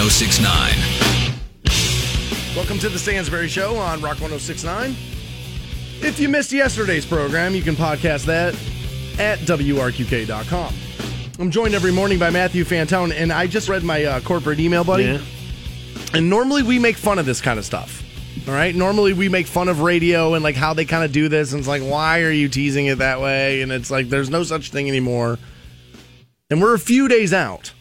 1069. 0.00 2.56
Welcome 2.56 2.78
to 2.78 2.88
the 2.88 2.96
Stansberry 2.96 3.48
Show 3.48 3.76
on 3.76 4.00
Rock 4.00 4.18
1069. 4.18 4.96
If 6.02 6.18
you 6.18 6.30
missed 6.30 6.52
yesterday's 6.52 7.04
program, 7.04 7.54
you 7.54 7.60
can 7.60 7.74
podcast 7.74 8.24
that 8.24 8.54
at 9.20 9.40
WRQK.com. 9.40 10.74
I'm 11.38 11.50
joined 11.50 11.74
every 11.74 11.92
morning 11.92 12.18
by 12.18 12.30
Matthew 12.30 12.64
Fantone, 12.64 13.12
and 13.12 13.30
I 13.30 13.46
just 13.46 13.68
read 13.68 13.84
my 13.84 14.06
uh, 14.06 14.20
corporate 14.20 14.58
email, 14.58 14.84
buddy. 14.84 15.04
Yeah. 15.04 15.20
And 16.14 16.30
normally 16.30 16.62
we 16.62 16.78
make 16.78 16.96
fun 16.96 17.18
of 17.18 17.26
this 17.26 17.42
kind 17.42 17.58
of 17.58 17.66
stuff. 17.66 18.02
All 18.48 18.54
right. 18.54 18.74
Normally 18.74 19.12
we 19.12 19.28
make 19.28 19.46
fun 19.46 19.68
of 19.68 19.82
radio 19.82 20.32
and 20.32 20.42
like 20.42 20.56
how 20.56 20.72
they 20.72 20.86
kind 20.86 21.04
of 21.04 21.12
do 21.12 21.28
this. 21.28 21.52
And 21.52 21.58
it's 21.58 21.68
like, 21.68 21.82
why 21.82 22.22
are 22.22 22.30
you 22.30 22.48
teasing 22.48 22.86
it 22.86 22.98
that 22.98 23.20
way? 23.20 23.60
And 23.60 23.70
it's 23.70 23.90
like, 23.90 24.08
there's 24.08 24.30
no 24.30 24.44
such 24.44 24.70
thing 24.70 24.88
anymore. 24.88 25.38
And 26.48 26.62
we're 26.62 26.74
a 26.74 26.78
few 26.78 27.06
days 27.06 27.34
out, 27.34 27.74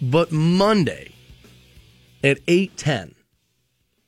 but 0.00 0.32
Monday 0.32 1.12
at 2.22 2.38
810, 2.46 3.14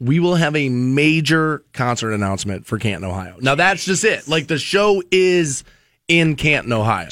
we 0.00 0.20
will 0.20 0.36
have 0.36 0.54
a 0.54 0.68
major 0.68 1.64
concert 1.72 2.12
announcement 2.12 2.66
for 2.66 2.78
Canton, 2.78 3.08
Ohio. 3.08 3.36
Now 3.40 3.54
that's 3.54 3.84
just 3.84 4.04
it. 4.04 4.28
Like 4.28 4.46
the 4.46 4.58
show 4.58 5.02
is 5.10 5.64
in 6.06 6.36
Canton, 6.36 6.72
Ohio. 6.72 7.08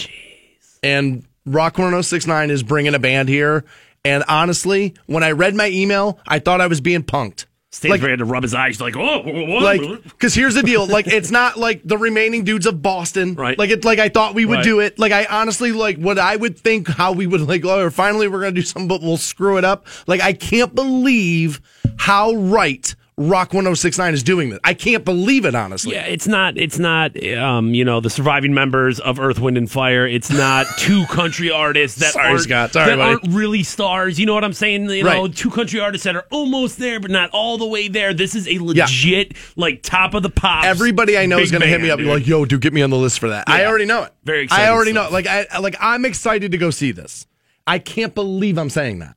And 0.83 1.24
Rock 1.45 1.79
1069 1.79 2.51
is 2.51 2.62
bringing 2.62 2.95
a 2.95 2.98
band 2.98 3.29
here. 3.29 3.65
And 4.05 4.23
honestly, 4.29 4.95
when 5.07 5.24
I 5.24 5.33
read 5.33 5.55
my 5.55 5.69
email, 5.69 6.21
I 6.27 6.38
thought 6.38 6.61
I 6.61 6.69
was 6.69 6.80
being 6.80 7.02
punked. 7.02 7.47
Stansbury 7.77 8.12
had 8.12 8.21
to 8.21 8.25
rub 8.25 8.43
his 8.43 8.55
eyes 8.55 8.80
like, 8.80 8.97
oh, 8.97 9.21
what? 9.23 9.62
Like, 9.62 10.03
because 10.05 10.35
here's 10.35 10.55
the 10.55 10.62
deal. 10.62 10.87
Like, 10.87 11.07
it's 11.07 11.30
not 11.30 11.59
like 11.59 11.83
the 11.85 11.99
remaining 11.99 12.43
dudes 12.43 12.65
of 12.65 12.80
Boston. 12.80 13.35
Right. 13.35 13.59
Like, 13.59 13.69
it's 13.71 13.85
like 13.85 13.99
I 13.99 14.09
thought 14.09 14.35
we 14.35 14.47
would 14.47 14.57
Right. 14.57 14.65
do 14.65 14.80
it. 14.80 14.99
Like, 14.99 15.12
I 15.12 15.27
honestly, 15.27 15.73
like, 15.73 15.99
what 15.99 16.19
I 16.19 16.37
would 16.37 16.59
think 16.59 16.89
how 16.89 17.12
we 17.12 17.27
would, 17.27 17.43
like, 17.43 17.65
oh, 17.66 17.91
finally 17.91 18.29
we're 18.29 18.41
going 18.41 18.55
to 18.55 18.61
do 18.61 18.66
something, 18.66 18.89
but 18.89 19.02
we'll 19.02 19.19
screw 19.19 19.59
it 19.59 19.65
up. 19.65 19.87
Like, 20.07 20.23
I 20.23 20.33
can't 20.33 20.75
believe 20.75 21.61
how 21.99 22.33
right 22.33 22.95
Rock 23.19 23.54
1069 23.54 24.13
is 24.13 24.23
doing 24.23 24.51
this. 24.51 24.59
I 24.63 24.74
can't 24.74 25.02
believe 25.02 25.46
it, 25.46 25.54
honestly. 25.54 25.95
Yeah, 25.95 26.04
it's 26.04 26.27
not. 26.27 26.59
It's 26.59 26.79
not. 26.79 27.16
Um, 27.32 27.73
you 27.73 27.82
know, 27.82 28.01
the 28.01 28.10
surviving 28.10 28.52
members 28.52 29.01
of 29.01 29.18
Earth, 29.18 29.38
Wind, 29.38 29.57
and 29.57 29.71
Fire. 29.71 30.07
It's 30.07 30.30
not 30.30 30.66
two 30.79 31.07
country 31.07 31.51
artists 31.51 31.99
that 32.01 32.13
Sorry, 32.13 32.29
aren't 32.29 32.43
Scott. 32.43 32.73
Sorry, 32.74 32.91
that 32.91 32.96
buddy. 32.99 33.10
aren't 33.23 33.35
really 33.35 33.63
stars. 33.63 34.21
You 34.21 34.26
know 34.26 34.35
what 34.35 34.45
I'm 34.45 34.52
saying? 34.52 34.91
You 34.91 35.02
know, 35.02 35.23
Right. 35.23 35.35
two 35.35 35.49
country 35.51 35.80
artists 35.80 36.04
that 36.04 36.15
are 36.15 36.26
almost 36.30 36.79
there, 36.79 37.01
but 37.01 37.10
not 37.10 37.30
all 37.30 37.57
the 37.57 37.66
way 37.66 37.88
there. 37.88 38.13
This 38.13 38.35
is 38.35 38.46
a 38.49 38.59
legit, 38.59 39.32
like 39.57 39.82
top 39.82 40.13
of 40.13 40.23
the 40.23 40.29
pops. 40.29 40.66
Everybody 40.66 41.16
I 41.16 41.24
know 41.24 41.38
is 41.38 41.51
going 41.51 41.63
to 41.63 41.66
hit 41.69 41.80
me 41.80 41.88
up 41.88 41.98
and 41.98 42.04
be 42.07 42.10
dude. 42.13 42.21
like, 42.21 42.26
"Yo, 42.26 42.45
dude, 42.45 42.60
get 42.60 42.74
me 42.74 42.82
on 42.82 42.91
the 42.91 42.98
list 42.98 43.19
for 43.19 43.30
that." 43.30 43.48
I 43.48 43.65
already 43.65 43.87
know 43.87 44.02
it. 44.02 44.13
Very 44.24 44.43
excited. 44.45 44.63
I 44.63 44.69
already 44.69 44.91
stuff. 44.93 45.10
know. 45.10 45.19
It. 45.19 45.24
Like, 45.24 45.48
I 45.54 45.59
like 45.60 45.76
I'm 45.80 46.04
excited 46.04 46.52
to 46.52 46.59
go 46.59 46.69
see 46.69 46.93
this. 46.93 47.26
I 47.66 47.79
can't 47.79 48.15
believe 48.15 48.59
I'm 48.59 48.69
saying 48.69 48.98
that. 48.98 49.16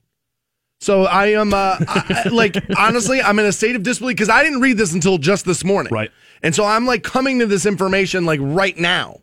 So 0.80 1.03
I 1.03 1.27
am, 1.27 1.53
uh, 1.53 1.77
I, 1.88 2.30
like, 2.31 2.55
honestly, 2.77 3.22
I'm 3.22 3.38
in 3.39 3.45
a 3.45 3.52
state 3.52 3.75
of 3.75 3.83
disbelief 3.83 4.16
because 4.16 4.30
I 4.30 4.44
didn't 4.44 4.61
read 4.61 4.77
this 4.77 4.94
until 4.94 5.17
just 5.17 5.45
this 5.45 5.63
morning. 5.63 5.94
Right. 5.94 6.09
And 6.41 6.55
so 6.55 6.63
I'm 6.63 6.86
like 6.86 7.03
coming 7.03 7.39
to 7.39 7.45
this 7.45 7.66
information 7.66 8.25
like 8.25 8.39
right 8.41 8.77
now, 8.77 9.19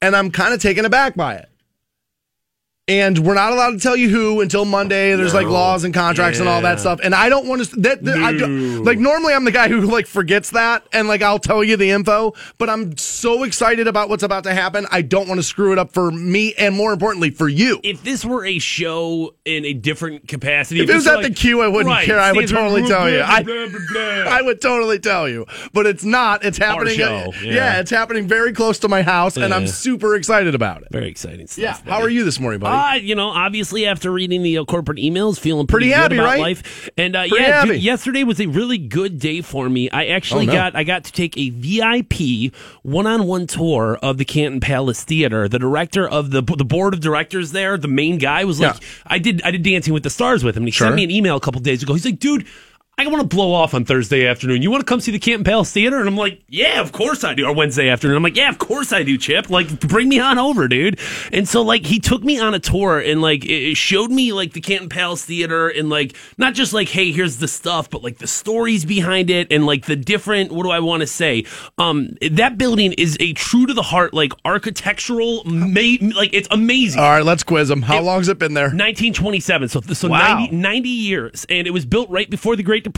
and 0.00 0.14
I'm 0.14 0.30
kind 0.30 0.54
of 0.54 0.62
taken 0.62 0.84
aback 0.84 1.16
by 1.16 1.34
it. 1.34 1.48
And 2.90 3.18
we're 3.20 3.34
not 3.34 3.52
allowed 3.52 3.70
to 3.70 3.78
tell 3.78 3.94
you 3.96 4.08
who 4.08 4.40
until 4.40 4.64
Monday. 4.64 5.14
There's 5.14 5.32
like 5.32 5.46
laws 5.46 5.84
and 5.84 5.94
contracts 5.94 6.40
and 6.40 6.48
all 6.48 6.60
that 6.62 6.80
stuff. 6.80 6.98
And 7.04 7.14
I 7.14 7.28
don't 7.28 7.46
want 7.46 7.64
to. 7.64 7.76
That, 7.82 8.02
that- 8.04 8.16
I 8.18 8.32
do, 8.32 8.82
like 8.82 8.98
normally 8.98 9.32
I'm 9.32 9.44
the 9.44 9.52
guy 9.52 9.68
who 9.68 9.80
like 9.82 10.08
forgets 10.08 10.50
that 10.50 10.84
and 10.92 11.06
like 11.06 11.22
I'll 11.22 11.38
tell 11.38 11.62
you 11.62 11.76
the 11.76 11.90
info. 11.90 12.34
But 12.58 12.68
I'm 12.68 12.96
so 12.96 13.44
excited 13.44 13.86
about 13.86 14.08
what's 14.08 14.24
about 14.24 14.42
to 14.44 14.52
happen. 14.54 14.88
I 14.90 15.02
don't 15.02 15.28
want 15.28 15.38
to 15.38 15.44
screw 15.44 15.70
it 15.72 15.78
up 15.78 15.92
for 15.92 16.10
me 16.10 16.52
and 16.58 16.74
more 16.74 16.92
importantly 16.92 17.30
for 17.30 17.48
you. 17.48 17.78
if 17.84 18.02
this 18.02 18.24
were 18.24 18.44
a 18.44 18.58
show 18.58 19.36
in 19.44 19.64
a 19.64 19.72
different 19.72 20.26
capacity, 20.26 20.80
If 20.80 20.90
it 20.90 20.94
was 20.94 21.06
at 21.06 21.22
the 21.22 21.30
Q, 21.30 21.60
I 21.60 21.68
wouldn't 21.68 21.86
Right, 21.94 22.06
care. 22.06 22.18
I 22.18 22.32
would 22.32 22.48
totally 22.48 22.82
tell 22.88 23.08
you. 23.08 23.20
I- 23.22 23.44
blah, 23.44 23.54
blah, 23.54 23.68
blah, 23.68 23.80
blah. 23.92 24.32
I 24.32 24.42
would 24.42 24.60
totally 24.60 24.98
tell 24.98 25.28
you, 25.28 25.46
but 25.72 25.86
it's 25.86 26.04
not. 26.04 26.44
It's 26.44 26.58
happening. 26.58 26.96
show, 26.96 27.32
yeah. 27.40 27.52
yeah. 27.52 27.80
it's 27.80 27.90
happening 27.90 28.26
very 28.26 28.52
close 28.52 28.80
to 28.80 28.88
my 28.88 29.02
house, 29.02 29.36
and 29.36 29.54
I'm 29.54 29.68
super 29.68 30.16
excited 30.16 30.56
about 30.56 30.82
it. 30.82 30.88
Very 30.90 31.08
exciting 31.08 31.46
stuff. 31.46 31.62
Yeah. 31.62 31.90
How 31.92 32.00
are 32.00 32.08
you 32.10 32.24
this 32.24 32.40
morning, 32.40 32.58
buddy? 32.58 32.79
Uh, 32.80 32.94
you 32.94 33.14
know, 33.14 33.28
obviously 33.28 33.86
after 33.86 34.10
reading 34.10 34.42
the 34.42 34.58
uh, 34.58 34.64
corporate 34.64 34.98
emails, 34.98 35.38
feeling 35.38 35.66
pretty, 35.66 35.86
Pretty 35.86 35.94
good 35.94 36.02
happy, 36.02 36.14
about 36.16 36.24
right? 36.24 36.40
life. 36.40 36.90
And 36.96 37.14
uh, 37.16 37.28
Pretty 37.28 37.44
yeah, 37.44 37.64
dude, 37.64 37.82
yesterday 37.82 38.24
was 38.24 38.40
a 38.40 38.46
really 38.46 38.78
good 38.78 39.18
day 39.18 39.40
for 39.40 39.68
me. 39.68 39.90
I 39.90 40.06
actually 40.06 40.44
Oh, 40.44 40.46
no. 40.46 40.52
got 40.52 40.76
I 40.76 40.84
got 40.84 41.04
to 41.04 41.12
take 41.12 41.36
a 41.36 41.50
VIP 41.50 42.52
one-on-one 42.82 43.46
tour 43.46 43.98
of 44.02 44.18
the 44.18 44.24
Canton 44.24 44.60
Palace 44.60 45.04
Theater. 45.04 45.48
The 45.48 45.58
director 45.58 46.08
of 46.08 46.30
the 46.30 46.42
the 46.42 46.64
board 46.64 46.94
of 46.94 47.00
directors 47.00 47.52
there, 47.52 47.76
the 47.76 47.88
main 47.88 48.18
guy, 48.18 48.44
was 48.44 48.60
like, 48.60 48.74
Yeah. 48.74 48.88
I 49.06 49.18
did 49.18 49.42
I 49.42 49.50
did 49.50 49.62
Dancing 49.62 49.92
with 49.94 50.02
the 50.02 50.10
Stars 50.10 50.42
with 50.44 50.56
him. 50.56 50.62
And 50.62 50.68
he 50.68 50.72
Sure. 50.72 50.86
sent 50.86 50.96
me 50.96 51.04
an 51.04 51.10
email 51.10 51.36
a 51.36 51.40
couple 51.40 51.60
days 51.60 51.82
ago. 51.82 51.92
He's 51.94 52.04
like, 52.04 52.18
dude. 52.18 52.46
I 53.00 53.06
want 53.06 53.22
to 53.22 53.26
blow 53.34 53.54
off 53.54 53.72
on 53.72 53.86
Thursday 53.86 54.26
afternoon. 54.26 54.60
You 54.60 54.70
want 54.70 54.82
to 54.82 54.84
come 54.84 55.00
see 55.00 55.10
the 55.10 55.18
Canton 55.18 55.42
Palace 55.44 55.72
Theater? 55.72 55.98
And 56.00 56.06
I'm 56.06 56.16
like, 56.18 56.42
yeah, 56.48 56.80
of 56.82 56.92
course 56.92 57.24
I 57.24 57.32
do. 57.32 57.46
Or 57.46 57.54
Wednesday 57.54 57.88
afternoon. 57.88 58.16
I'm 58.18 58.22
like, 58.22 58.36
yeah, 58.36 58.50
of 58.50 58.58
course 58.58 58.92
I 58.92 59.02
do, 59.04 59.16
Chip. 59.16 59.48
Like, 59.48 59.80
bring 59.80 60.08
me 60.08 60.18
on 60.20 60.38
over, 60.38 60.68
dude. 60.68 60.98
And 61.32 61.48
so, 61.48 61.62
like, 61.62 61.86
he 61.86 61.98
took 61.98 62.22
me 62.22 62.38
on 62.38 62.52
a 62.52 62.58
tour 62.58 62.98
and, 62.98 63.22
like, 63.22 63.44
it 63.46 63.70
it 63.70 63.76
showed 63.78 64.10
me, 64.10 64.32
like, 64.34 64.52
the 64.52 64.60
Canton 64.60 64.88
Palace 64.90 65.24
Theater 65.24 65.68
and, 65.68 65.88
like, 65.88 66.14
not 66.36 66.52
just, 66.54 66.72
like, 66.74 66.88
hey, 66.88 67.10
here's 67.10 67.38
the 67.38 67.48
stuff, 67.48 67.88
but, 67.88 68.02
like, 68.02 68.18
the 68.18 68.26
stories 68.26 68.84
behind 68.84 69.30
it 69.30 69.50
and, 69.50 69.64
like, 69.64 69.86
the 69.86 69.96
different, 69.96 70.52
what 70.52 70.64
do 70.64 70.70
I 70.70 70.80
want 70.80 71.00
to 71.00 71.06
say? 71.06 71.44
Um, 71.78 72.16
that 72.30 72.58
building 72.58 72.92
is 72.94 73.16
a 73.20 73.32
true 73.32 73.64
to 73.66 73.72
the 73.72 73.82
heart, 73.82 74.12
like, 74.12 74.32
architectural, 74.44 75.42
ma- 75.46 75.80
like, 76.16 76.34
it's 76.34 76.48
amazing. 76.50 77.00
All 77.00 77.10
right, 77.10 77.24
let's 77.24 77.42
quiz 77.44 77.70
him. 77.70 77.80
How 77.82 78.02
long's 78.02 78.28
it 78.28 78.38
been 78.38 78.52
there? 78.54 78.64
1927. 78.66 79.68
So, 79.68 79.80
so 79.80 80.08
Wow. 80.08 80.38
90, 80.40 80.56
90 80.56 80.88
years, 80.88 81.46
and 81.48 81.66
it 81.66 81.70
was 81.70 81.86
built 81.86 82.10
right 82.10 82.28
before 82.28 82.56
the 82.56 82.62
Great 82.62 82.82
Depression, 82.84 82.89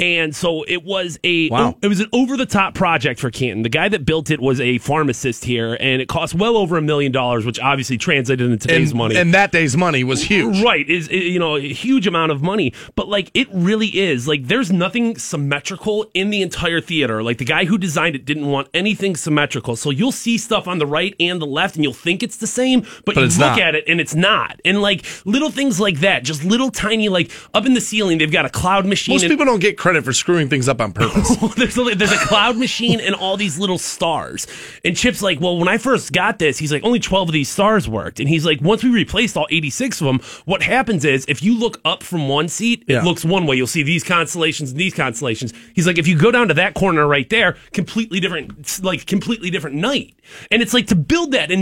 and 0.00 0.34
so 0.34 0.64
it 0.68 0.84
was 0.84 1.18
a 1.24 1.48
Wow. 1.50 1.76
it 1.82 1.88
was 1.88 2.00
an 2.00 2.08
over 2.12 2.36
the 2.36 2.46
top 2.46 2.74
project 2.74 3.20
for 3.20 3.30
Canton. 3.30 3.62
The 3.62 3.68
guy 3.68 3.88
that 3.88 4.04
built 4.04 4.30
it 4.30 4.40
was 4.40 4.60
a 4.60 4.78
pharmacist 4.78 5.44
here, 5.44 5.76
and 5.80 6.00
it 6.02 6.08
cost 6.08 6.34
well 6.34 6.56
over 6.56 6.76
a 6.76 6.82
million 6.82 7.12
dollars, 7.12 7.44
which 7.46 7.58
obviously 7.60 7.98
translated 7.98 8.50
into 8.50 8.66
today's 8.66 8.90
and, 8.90 8.98
money. 8.98 9.16
and 9.16 9.34
that 9.34 9.52
day's 9.52 9.76
money 9.76 10.04
was 10.04 10.22
huge. 10.22 10.62
Right, 10.62 10.88
is 10.88 11.08
you 11.10 11.38
know 11.38 11.56
a 11.56 11.60
huge 11.72 12.06
amount 12.06 12.32
of 12.32 12.42
money, 12.42 12.72
but 12.94 13.08
like 13.08 13.30
it 13.34 13.48
really 13.52 13.88
is 13.88 14.26
like 14.26 14.46
there's 14.48 14.70
nothing 14.72 15.16
symmetrical 15.18 16.06
in 16.14 16.30
the 16.30 16.42
entire 16.42 16.80
theater. 16.80 17.22
Like 17.22 17.38
the 17.38 17.44
guy 17.44 17.64
who 17.64 17.78
designed 17.78 18.16
it 18.16 18.24
didn't 18.24 18.46
want 18.46 18.68
anything 18.74 19.16
symmetrical, 19.16 19.76
so 19.76 19.90
you'll 19.90 20.12
see 20.12 20.38
stuff 20.38 20.66
on 20.66 20.78
the 20.78 20.86
right 20.86 21.14
and 21.20 21.40
the 21.40 21.46
left, 21.46 21.76
and 21.76 21.84
you'll 21.84 21.92
think 21.92 22.22
it's 22.22 22.36
the 22.38 22.46
same, 22.46 22.80
but, 23.04 23.14
But 23.14 23.16
you 23.16 23.22
look 23.22 23.38
not. 23.38 23.60
at 23.60 23.74
it 23.74 23.84
and 23.86 24.00
it's 24.00 24.14
not. 24.14 24.60
And 24.64 24.82
like 24.82 25.04
little 25.24 25.50
things 25.50 25.78
like 25.80 26.00
that, 26.00 26.24
just 26.24 26.44
little 26.44 26.70
tiny 26.70 27.08
like 27.08 27.30
up 27.54 27.66
in 27.66 27.74
the 27.74 27.80
ceiling, 27.80 28.18
they've 28.18 28.30
got 28.32 28.44
a 28.44 28.50
cloud 28.50 28.86
machine. 28.86 29.05
Most 29.08 29.22
and- 29.22 29.30
people 29.30 29.46
don't 29.46 29.60
get 29.60 29.76
credit 29.78 30.04
for 30.04 30.12
screwing 30.12 30.48
things 30.48 30.68
up 30.68 30.80
on 30.80 30.92
purpose. 30.94 31.36
there's 31.56 31.76
a, 31.78 31.94
there's 31.94 32.12
a 32.12 32.16
cloud 32.18 32.56
machine 32.56 33.00
and 33.00 33.14
all 33.14 33.36
these 33.36 33.58
little 33.58 33.78
stars. 33.78 34.46
And 34.84 34.96
Chip's 34.96 35.22
like, 35.22 35.40
well, 35.40 35.56
when 35.58 35.68
I 35.68 35.78
first 35.78 36.12
got 36.12 36.38
this, 36.38 36.58
he's 36.58 36.72
like, 36.72 36.84
only 36.84 36.98
12 37.00 37.28
of 37.28 37.32
these 37.32 37.48
stars 37.48 37.88
worked. 37.88 38.20
And 38.20 38.28
he's 38.28 38.44
like, 38.44 38.60
once 38.60 38.82
we 38.84 38.90
replaced 38.90 39.36
all 39.36 39.46
86 39.50 40.00
of 40.00 40.06
them, 40.06 40.20
what 40.44 40.62
happens 40.62 41.04
is 41.04 41.24
if 41.28 41.42
you 41.42 41.58
look 41.58 41.80
up 41.84 42.02
from 42.02 42.28
one 42.28 42.48
seat, 42.48 42.84
Yeah. 42.86 43.00
it 43.00 43.04
looks 43.04 43.24
one 43.24 43.46
way. 43.46 43.56
You'll 43.56 43.66
see 43.66 43.82
these 43.82 44.04
constellations 44.04 44.70
and 44.72 44.80
these 44.80 44.94
constellations. 44.94 45.52
He's 45.74 45.86
like, 45.86 45.98
if 45.98 46.06
you 46.06 46.16
go 46.18 46.30
down 46.30 46.48
to 46.48 46.54
that 46.54 46.74
corner 46.74 47.06
right 47.06 47.28
there, 47.30 47.56
completely 47.72 48.20
different, 48.20 48.82
like 48.82 49.06
completely 49.06 49.50
different 49.50 49.76
night. 49.76 50.14
And 50.50 50.60
it's 50.62 50.74
like 50.74 50.88
to 50.88 50.96
build 50.96 51.32
that 51.32 51.50
in 51.52 51.60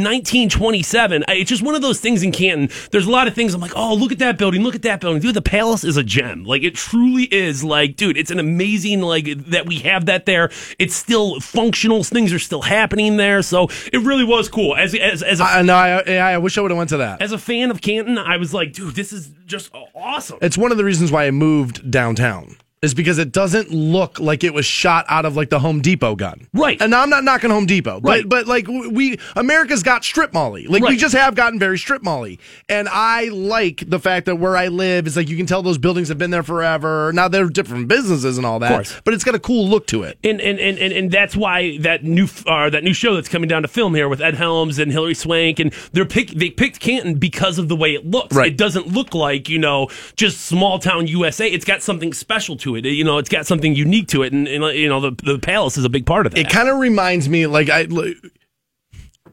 1927, 0.49 1.25
I- 1.29 1.35
it's 1.35 1.51
just 1.51 1.63
one 1.63 1.75
of 1.75 1.83
those 1.83 2.01
things 2.01 2.23
in 2.23 2.33
Canton. 2.33 2.71
There's 2.91 3.07
a 3.07 3.11
lot 3.11 3.29
of 3.29 3.35
things 3.35 3.55
I'm 3.55 3.61
like, 3.61 3.77
oh, 3.77 3.95
look 3.95 4.13
at 4.13 4.19
that 4.21 4.39
building, 4.39 4.63
look 4.63 4.75
at 4.75 4.83
that 4.83 5.01
building. 5.01 5.21
Dude, 5.21 5.35
the 5.35 5.43
palace 5.43 5.85
is 5.85 5.97
a 5.97 6.03
gem. 6.03 6.45
Like 6.45 6.63
it 6.63 6.75
truly 6.75 7.25
is 7.35 7.65
like, 7.65 7.97
dude, 7.97 8.17
it's 8.17 8.31
an 8.31 8.39
amazing, 8.39 9.01
like 9.01 9.27
that 9.49 9.67
we 9.67 9.81
have 9.81 10.07
that 10.07 10.27
there. 10.27 10.51
It's 10.79 10.95
still 10.95 11.41
functional. 11.41 12.05
Things 12.05 12.33
are 12.33 12.39
still 12.39 12.63
happening 12.63 13.17
there. 13.17 13.43
So 13.43 13.69
it 13.93 13.99
really 14.03 14.25
was 14.25 14.49
cool. 14.49 14.77
As, 14.77 14.95
as, 14.95 15.23
as 15.23 15.41
a 15.41 15.45
I 15.45 15.63
no, 15.63 15.75
I, 15.75 15.99
I 16.17 16.39
wish 16.39 16.57
I 16.57 16.61
would 16.61 16.71
have 16.71 16.79
went 16.79 16.91
to 16.91 16.99
that. 16.99 17.21
as 17.21 17.33
a 17.33 17.39
fan 17.39 17.71
of 17.71 17.81
Canton, 17.81 18.19
I 18.19 18.37
was 18.37 18.55
like, 18.55 18.73
dude, 18.73 18.95
this 18.95 19.13
is 19.13 19.31
just 19.47 19.75
awesome. 19.95 20.39
It's 20.41 20.57
one 20.57 20.71
of 20.71 20.79
the 20.79 20.85
reasons 20.85 21.11
why 21.13 21.27
I 21.27 21.31
moved 21.31 21.91
downtown. 21.91 22.57
Is 22.85 22.95
because 22.95 23.19
it 23.19 23.33
doesn't 23.33 23.71
look 23.71 24.21
like 24.21 24.45
it 24.45 24.53
was 24.55 24.67
shot 24.67 25.07
out 25.09 25.25
of 25.25 25.37
like 25.37 25.51
the 25.51 25.59
Home 25.59 25.81
Depot 25.81 26.15
gun, 26.15 26.47
Right. 26.53 26.81
And 26.81 26.95
I'm 26.95 27.09
not 27.11 27.25
knocking 27.25 27.51
Home 27.51 27.67
Depot, 27.67 28.01
but 28.01 28.09
Right. 28.09 28.29
but 28.29 28.47
like 28.47 28.67
we 28.69 29.19
America's 29.37 29.83
got 29.83 30.05
strip 30.05 30.33
molly, 30.33 30.67
like 30.67 30.83
we 30.83 30.97
just 30.97 31.15
have 31.15 31.35
gotten 31.35 31.59
very 31.59 31.79
strip 31.79 32.03
molly, 32.03 32.39
and 32.69 32.89
I 32.89 33.25
like 33.29 33.83
the 33.89 33.99
fact 33.99 34.27
that 34.27 34.37
where 34.37 34.57
I 34.57 34.69
live 34.69 35.07
is 35.07 35.17
like 35.17 35.29
you 35.29 35.37
can 35.37 35.47
tell 35.47 35.63
those 35.63 35.79
buildings 35.79 36.09
have 36.09 36.19
been 36.19 36.31
there 36.31 36.43
forever. 36.43 37.11
Now 37.15 37.29
they're 37.29 37.49
different 37.49 37.89
businesses 37.89 38.37
and 38.37 38.47
all 38.47 38.59
that, 38.59 38.71
course. 38.73 39.01
but 39.05 39.15
it's 39.15 39.25
got 39.25 39.35
a 39.35 39.39
cool 39.41 39.67
look 39.69 39.87
to 39.89 40.03
it. 40.03 40.19
and 40.23 40.41
and, 40.41 40.59
and, 40.61 40.79
and 40.79 40.93
and 40.93 41.11
that's 41.11 41.35
why 41.37 41.79
that 41.79 42.05
new 42.05 42.27
uh, 42.47 42.69
that 42.71 42.85
new 42.85 42.93
show 42.93 43.15
that's 43.15 43.29
coming 43.29 43.49
down 43.49 43.63
to 43.63 43.69
film 43.69 43.95
here 43.95 44.09
with 44.09 44.21
Ed 44.21 44.35
Helms 44.35 44.79
and 44.79 44.93
Hilary 44.93 45.15
Swank 45.15 45.59
and 45.59 45.73
they're 45.93 46.05
pick 46.05 46.31
they 46.31 46.51
picked 46.51 46.81
Canton 46.81 47.15
because 47.15 47.59
of 47.59 47.69
the 47.69 47.77
way 47.77 47.95
it 47.95 48.05
looks. 48.05 48.37
Right. 48.37 48.49
It 48.53 48.59
doesn't 48.59 48.89
look 48.89 49.15
like 49.15 49.49
you 49.49 49.59
know 49.59 49.89
just 50.17 50.43
small 50.43 50.79
town 50.79 51.07
USA. 51.07 51.49
It's 51.49 51.65
got 51.65 51.83
something 51.83 52.13
special 52.13 52.57
to 52.59 52.74
it. 52.74 52.74
You 52.83 53.05
know, 53.05 53.19
it's 53.19 53.29
got 53.29 53.47
something 53.47 53.75
unique 53.75 54.09
to 54.09 54.23
it, 54.23 54.33
and, 54.33 54.49
and 54.49 54.65
you 54.77 54.89
know 54.89 55.01
the 55.01 55.11
the 55.23 55.39
palace 55.39 55.77
is 55.77 55.85
a 55.85 55.91
big 55.91 56.07
part 56.07 56.27
of 56.27 56.35
that. 56.35 56.41
It 56.41 56.51
kind 56.51 56.69
of 56.69 56.79
reminds 56.79 57.29
me 57.29 57.47
like 57.47 57.71
I 57.71 57.83
like, 57.83 58.17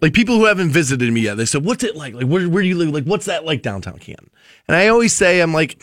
like 0.01 0.13
people 0.13 0.38
who 0.38 0.45
haven't 0.45 0.69
visited 0.69 1.11
me 1.11 1.21
yet. 1.21 1.38
They 1.38 1.45
said, 1.45 1.65
"What's 1.65 1.83
it 1.83 1.95
like? 1.95 2.13
Like 2.13 2.27
where 2.27 2.47
where 2.49 2.61
do 2.61 2.67
you 2.67 2.77
live? 2.77 2.89
Like 2.89 3.05
what's 3.05 3.25
that 3.25 3.45
like 3.45 3.61
downtown 3.61 3.99
Canton?" 3.99 4.29
And 4.67 4.75
I 4.75 4.88
always 4.88 5.13
say, 5.13 5.41
"I'm 5.41 5.53
like." 5.53 5.81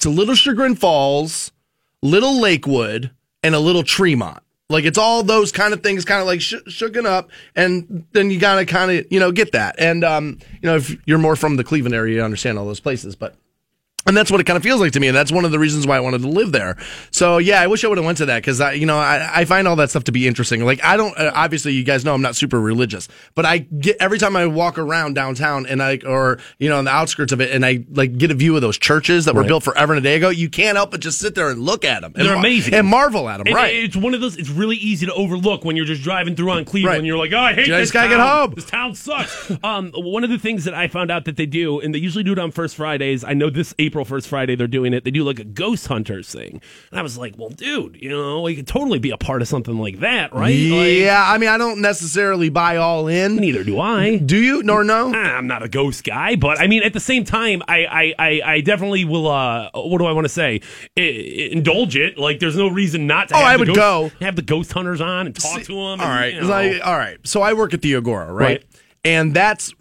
it's 0.00 0.06
a 0.06 0.10
little 0.10 0.34
Chagrin 0.34 0.76
Falls, 0.76 1.52
little 2.00 2.40
Lakewood, 2.40 3.10
and 3.42 3.54
a 3.54 3.58
little 3.58 3.82
Tremont. 3.82 4.42
Like 4.70 4.86
it's 4.86 4.96
all 4.96 5.22
those 5.22 5.52
kind 5.52 5.74
of 5.74 5.82
things, 5.82 6.06
kind 6.06 6.22
of 6.22 6.26
like 6.26 6.40
sh- 6.40 6.54
shooken 6.68 7.04
up, 7.04 7.28
and 7.54 8.06
then 8.12 8.30
you 8.30 8.40
gotta 8.40 8.64
kind 8.64 8.90
of 8.90 9.04
you 9.10 9.20
know 9.20 9.30
get 9.30 9.52
that. 9.52 9.74
And 9.78 10.02
um, 10.02 10.38
you 10.62 10.70
know, 10.70 10.76
if 10.76 10.96
you're 11.04 11.18
more 11.18 11.36
from 11.36 11.56
the 11.56 11.64
Cleveland 11.64 11.94
area, 11.94 12.16
you 12.16 12.22
understand 12.22 12.58
all 12.58 12.64
those 12.64 12.80
places. 12.80 13.14
But 13.14 13.34
and 14.06 14.16
that's 14.16 14.30
what 14.30 14.40
it 14.40 14.44
kind 14.44 14.56
of 14.56 14.62
feels 14.62 14.80
like 14.80 14.92
to 14.92 15.00
me, 15.00 15.08
and 15.08 15.16
that's 15.16 15.30
one 15.30 15.44
of 15.44 15.50
the 15.50 15.58
reasons 15.58 15.86
why 15.86 15.96
I 15.96 16.00
wanted 16.00 16.22
to 16.22 16.28
live 16.28 16.52
there. 16.52 16.76
So 17.10 17.38
yeah, 17.38 17.60
I 17.60 17.66
wish 17.66 17.84
I 17.84 17.88
would 17.88 17.98
have 17.98 18.04
went 18.04 18.18
to 18.18 18.26
that 18.26 18.38
because 18.38 18.60
I, 18.60 18.72
you 18.72 18.86
know, 18.86 18.98
I, 18.98 19.40
I 19.40 19.44
find 19.44 19.68
all 19.68 19.76
that 19.76 19.90
stuff 19.90 20.04
to 20.04 20.12
be 20.12 20.26
interesting. 20.26 20.64
Like 20.64 20.82
I 20.82 20.96
don't, 20.96 21.16
uh, 21.18 21.32
obviously, 21.34 21.72
you 21.72 21.84
guys 21.84 22.04
know 22.04 22.14
I'm 22.14 22.22
not 22.22 22.36
super 22.36 22.60
religious, 22.60 23.08
but 23.34 23.44
I 23.44 23.58
get 23.58 23.96
every 24.00 24.18
time 24.18 24.36
I 24.36 24.46
walk 24.46 24.78
around 24.78 25.14
downtown 25.14 25.66
and 25.66 25.82
I, 25.82 26.00
or 26.06 26.38
you 26.58 26.68
know, 26.68 26.78
on 26.78 26.84
the 26.84 26.90
outskirts 26.90 27.32
of 27.32 27.40
it, 27.40 27.50
and 27.50 27.64
I 27.64 27.84
like 27.90 28.16
get 28.16 28.30
a 28.30 28.34
view 28.34 28.54
of 28.56 28.62
those 28.62 28.78
churches 28.78 29.26
that 29.26 29.34
were 29.34 29.44
built 29.44 29.62
forever 29.62 29.92
and 29.92 29.98
a 29.98 30.08
day 30.08 30.16
ago. 30.16 30.30
You 30.30 30.48
can't 30.48 30.76
help 30.76 30.90
but 30.90 31.00
just 31.00 31.18
sit 31.18 31.34
there 31.34 31.50
and 31.50 31.60
look 31.60 31.84
at 31.84 32.00
them. 32.02 32.12
They're 32.14 32.30
and, 32.30 32.40
amazing. 32.40 32.74
and 32.74 32.86
marvel 32.86 33.28
at 33.28 33.38
them. 33.38 33.48
And 33.48 33.56
right? 33.56 33.74
It's 33.74 33.96
one 33.96 34.14
of 34.14 34.20
those. 34.20 34.36
It's 34.36 34.50
really 34.50 34.76
easy 34.76 35.06
to 35.06 35.14
overlook 35.14 35.64
when 35.64 35.76
you're 35.76 35.84
just 35.84 36.02
driving 36.02 36.36
through 36.36 36.50
on 36.50 36.64
Cleveland. 36.64 36.90
Right. 36.92 36.98
and 36.98 37.06
You're 37.06 37.18
like, 37.18 37.32
oh, 37.32 37.38
I 37.38 37.52
hate 37.54 37.70
I 37.70 37.78
this 37.78 37.90
just 37.90 37.92
gotta 37.92 38.08
get 38.08 38.20
home." 38.20 38.54
This 38.54 38.66
town 38.66 38.94
sucks. 38.94 39.52
um, 39.62 39.92
one 39.94 40.24
of 40.24 40.30
the 40.30 40.38
things 40.38 40.64
that 40.64 40.74
I 40.74 40.88
found 40.88 41.10
out 41.10 41.26
that 41.26 41.36
they 41.36 41.46
do, 41.46 41.80
and 41.80 41.94
they 41.94 41.98
usually 41.98 42.24
do 42.24 42.32
it 42.32 42.38
on 42.38 42.50
First 42.50 42.76
Fridays. 42.76 43.24
I 43.24 43.34
know 43.34 43.50
this 43.50 43.74
April 43.90 44.04
First 44.04 44.28
Friday 44.28 44.54
they're 44.54 44.68
doing 44.68 44.92
it. 44.94 45.02
They 45.02 45.10
do 45.10 45.24
like 45.24 45.40
a 45.40 45.44
ghost 45.44 45.88
hunters 45.88 46.32
thing, 46.32 46.62
and 46.92 47.00
I 47.00 47.02
was 47.02 47.18
like, 47.18 47.34
well, 47.36 47.48
dude, 47.48 47.98
you 48.00 48.08
know, 48.08 48.40
we 48.42 48.54
could 48.54 48.68
totally 48.68 49.00
be 49.00 49.10
a 49.10 49.16
part 49.16 49.42
of 49.42 49.48
something 49.48 49.76
like 49.78 49.98
that, 49.98 50.32
right? 50.32 50.54
Like, 50.54 50.98
yeah, 50.98 51.24
I 51.26 51.38
mean, 51.38 51.48
I 51.48 51.58
don't 51.58 51.80
necessarily 51.80 52.50
buy 52.50 52.76
all 52.76 53.08
in. 53.08 53.36
neither 53.36 53.64
do 53.64 53.80
I. 53.80 54.18
Do 54.18 54.36
you? 54.36 54.62
Nor 54.62 54.84
no? 54.84 55.12
I'm 55.12 55.48
not 55.48 55.64
a 55.64 55.68
ghost 55.68 56.04
guy, 56.04 56.36
but 56.36 56.60
I 56.60 56.68
mean, 56.68 56.84
at 56.84 56.92
the 56.92 57.00
same 57.00 57.24
time, 57.24 57.62
I 57.66 57.84
I, 57.86 58.14
I, 58.18 58.40
I 58.44 58.60
definitely 58.60 59.04
will. 59.04 59.26
Uh, 59.28 59.70
what 59.74 59.98
do 59.98 60.06
I 60.06 60.12
want 60.12 60.24
to 60.26 60.28
say? 60.32 60.60
I, 60.96 61.00
I- 61.00 61.48
indulge 61.50 61.96
it. 61.96 62.16
Like, 62.16 62.38
there's 62.38 62.56
no 62.56 62.68
reason 62.68 63.08
not 63.08 63.28
to. 63.30 63.34
Oh, 63.34 63.38
have 63.38 63.46
I 63.46 63.52
the 63.54 63.58
would 63.60 63.66
ghost, 63.76 64.14
go. 64.20 64.24
Have 64.24 64.36
the 64.36 64.42
ghost 64.42 64.72
hunters 64.72 65.00
on 65.00 65.26
and 65.26 65.34
talk 65.34 65.62
to 65.62 65.72
them. 65.74 66.00
All 66.00 66.06
right, 66.08 66.40
like, 66.42 66.86
all 66.86 66.96
right. 66.96 67.18
So 67.26 67.42
I 67.42 67.54
work 67.54 67.74
at 67.74 67.82
the 67.82 67.96
Agora, 67.96 68.32
right? 68.32 68.44
Right. 68.60 68.64
And 69.02 69.32
that's, 69.32 69.72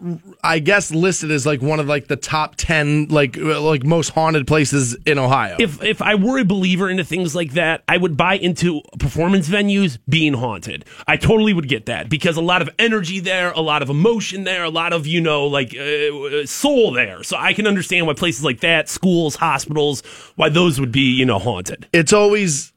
I 0.44 0.60
guess, 0.60 0.92
listed 0.92 1.30
as 1.30 1.46
like 1.46 1.62
one 1.62 1.82
of 1.82 1.88
like 1.88 2.08
the 2.08 2.16
top 2.16 2.56
ten 2.56 3.08
like 3.10 3.36
like 3.36 3.84
most 3.84 4.10
haunted 4.10 4.48
places 4.48 4.96
in 5.06 5.20
Ohio. 5.20 5.58
if 5.60 5.84
if 5.84 6.02
I 6.02 6.16
were 6.16 6.40
a 6.40 6.46
believer 6.46 6.90
into 6.90 7.04
things 7.04 7.36
like 7.36 7.52
that, 7.54 7.84
I 7.88 7.98
would 7.98 8.16
buy 8.16 8.36
into 8.36 8.82
performance 8.98 9.50
venues 9.50 9.98
being 10.08 10.36
haunted. 10.36 10.86
I 11.06 11.18
totally 11.18 11.54
would 11.54 11.68
get 11.68 11.88
that 11.88 12.10
because 12.10 12.38
a 12.38 12.42
lot 12.42 12.62
of 12.62 12.70
energy 12.80 13.20
there, 13.20 13.52
a 13.52 13.60
lot 13.62 13.82
of 13.82 13.90
emotion 13.90 14.46
there, 14.46 14.64
a 14.64 14.70
lot 14.70 14.94
of 14.94 15.06
you 15.06 15.20
know 15.20 15.48
like 15.48 15.76
uh, 15.76 16.46
soul 16.46 16.94
there. 16.94 17.22
So 17.24 17.36
I 17.36 17.52
can 17.52 17.68
understand 17.68 18.08
why 18.08 18.14
places 18.14 18.46
like 18.46 18.62
that, 18.62 18.88
schools, 18.88 19.36
hospitals, 19.36 20.02
why 20.38 20.48
those 20.48 20.80
would 20.80 20.94
be 20.94 21.12
you 21.12 21.26
know 21.26 21.40
haunted. 21.40 21.88
it's 21.92 22.14
always 22.14 22.72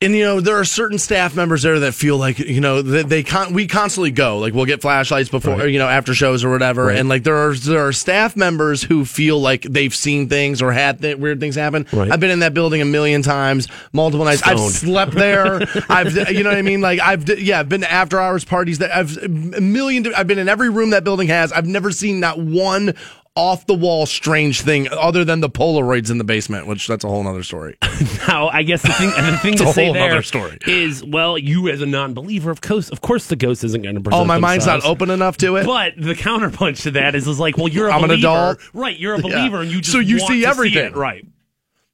and 0.00 0.14
you 0.14 0.22
know 0.24 0.40
there 0.40 0.58
are 0.58 0.64
certain 0.64 0.98
staff 0.98 1.34
members 1.34 1.62
there 1.62 1.78
that 1.80 1.94
feel 1.94 2.18
like 2.18 2.38
you 2.38 2.60
know 2.60 2.82
they, 2.82 3.02
they 3.04 3.22
con- 3.22 3.52
we 3.54 3.66
constantly 3.66 4.10
go. 4.10 4.38
Like 4.38 4.52
we'll 4.52 4.64
get 4.66 4.82
flashlights 4.82 5.28
before 5.30 5.56
Right. 5.56 5.70
you 5.70 5.78
know 5.78 5.88
after 5.88 6.12
shows 6.14 6.44
or 6.44 6.50
whatever. 6.50 6.86
Right. 6.86 6.98
and 6.98 7.08
like 7.08 7.22
there 7.22 7.36
are 7.36 7.54
there 7.54 7.86
are 7.86 7.92
staff 7.92 8.36
members 8.36 8.82
who 8.82 9.04
feel 9.04 9.40
like 9.40 9.62
they've 9.62 9.94
seen 9.94 10.28
things 10.28 10.60
or 10.60 10.72
had 10.72 11.00
th- 11.00 11.16
weird 11.16 11.40
things 11.40 11.54
happen. 11.54 11.86
Right. 11.92 12.10
i've 12.10 12.20
been 12.20 12.30
in 12.30 12.40
that 12.40 12.52
building 12.54 12.82
a 12.82 12.84
million 12.84 13.22
times 13.22 13.68
multiple 13.92 14.24
nights. 14.26 14.42
I've 14.42 14.58
slept 14.60 15.12
there. 15.12 15.60
I've 15.88 16.14
you 16.30 16.42
know 16.42 16.50
what 16.50 16.58
i 16.58 16.62
mean? 16.62 16.80
Like 16.80 17.00
i've 17.00 17.26
yeah 17.38 17.60
i've 17.60 17.68
been 17.68 17.80
to 17.82 17.90
after 17.90 18.20
hours 18.20 18.44
parties 18.44 18.78
that 18.78 18.94
i've 18.94 19.16
a 19.16 19.28
million 19.28 20.12
i've 20.14 20.26
been 20.26 20.38
in 20.38 20.48
every 20.48 20.68
room 20.70 20.90
that 20.90 21.04
building 21.04 21.28
has. 21.28 21.50
I've 21.52 21.66
never 21.66 21.90
seen 21.92 22.20
not 22.20 22.38
one 22.38 22.94
off 23.36 23.66
the 23.66 23.74
wall 23.74 24.06
strange 24.06 24.60
thing 24.60 24.86
other 24.92 25.24
than 25.24 25.40
the 25.40 25.50
polaroids 25.50 26.08
in 26.08 26.18
the 26.18 26.24
basement 26.24 26.68
which 26.68 26.86
that's 26.86 27.02
a 27.04 27.08
whole 27.08 27.26
other 27.26 27.42
story 27.42 27.76
Now, 28.28 28.48
I 28.48 28.62
guess 28.62 28.82
the 28.82 28.92
thing 28.92 29.10
the 29.10 29.38
thing 29.38 29.56
to 29.56 29.72
say 29.72 29.92
there 29.92 30.22
story. 30.22 30.56
is, 30.66 31.02
well, 31.04 31.36
you 31.36 31.68
as 31.68 31.82
a 31.82 31.86
non-believer, 31.86 32.50
of 32.50 32.60
course, 32.60 32.88
of 32.90 33.00
course, 33.00 33.26
the 33.26 33.36
ghost 33.36 33.64
isn't 33.64 33.82
going 33.82 33.96
to 33.96 34.00
present. 34.00 34.22
oh 34.22 34.24
my 34.24 34.38
mind's 34.38 34.66
not 34.66 34.84
open 34.84 35.10
enough 35.10 35.36
to 35.38 35.56
it 35.56 35.66
But 35.66 35.94
the 35.96 36.14
counterpunch 36.14 36.82
to 36.84 36.92
that 36.92 37.14
is, 37.14 37.26
is 37.28 37.38
like, 37.40 37.56
well, 37.58 37.68
you're 37.68 37.88
a 37.88 37.92
I'm 37.92 38.04
an 38.04 38.08
believer, 38.10 38.26
adult. 38.28 38.58
right? 38.74 38.98
You're 38.98 39.14
a 39.14 39.18
believer, 39.18 39.60
and 39.62 39.70
you 39.70 39.80
just 39.80 39.92
So 39.92 39.98
you 39.98 40.18
see 40.20 40.46
everything. 40.46 40.86
it, 40.86 40.96
right? 40.96 41.24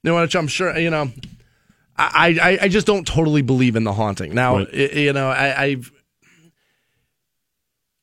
You 0.02 0.12
know? 0.12 0.19
I'm 0.19 0.46
sure. 0.48 0.76
You 0.78 0.90
know, 0.90 1.10
I 1.96 2.38
I, 2.40 2.58
I 2.62 2.69
just 2.69 2.87
don't 2.87 3.06
totally 3.06 3.42
believe 3.42 3.76
in 3.76 3.84
the 3.84 3.92
haunting. 3.92 4.34
Now, 4.34 4.58
Right. 4.58 4.72
you 4.75 5.12
know, 5.12 5.28
I, 5.31 5.62
I've 5.64 5.92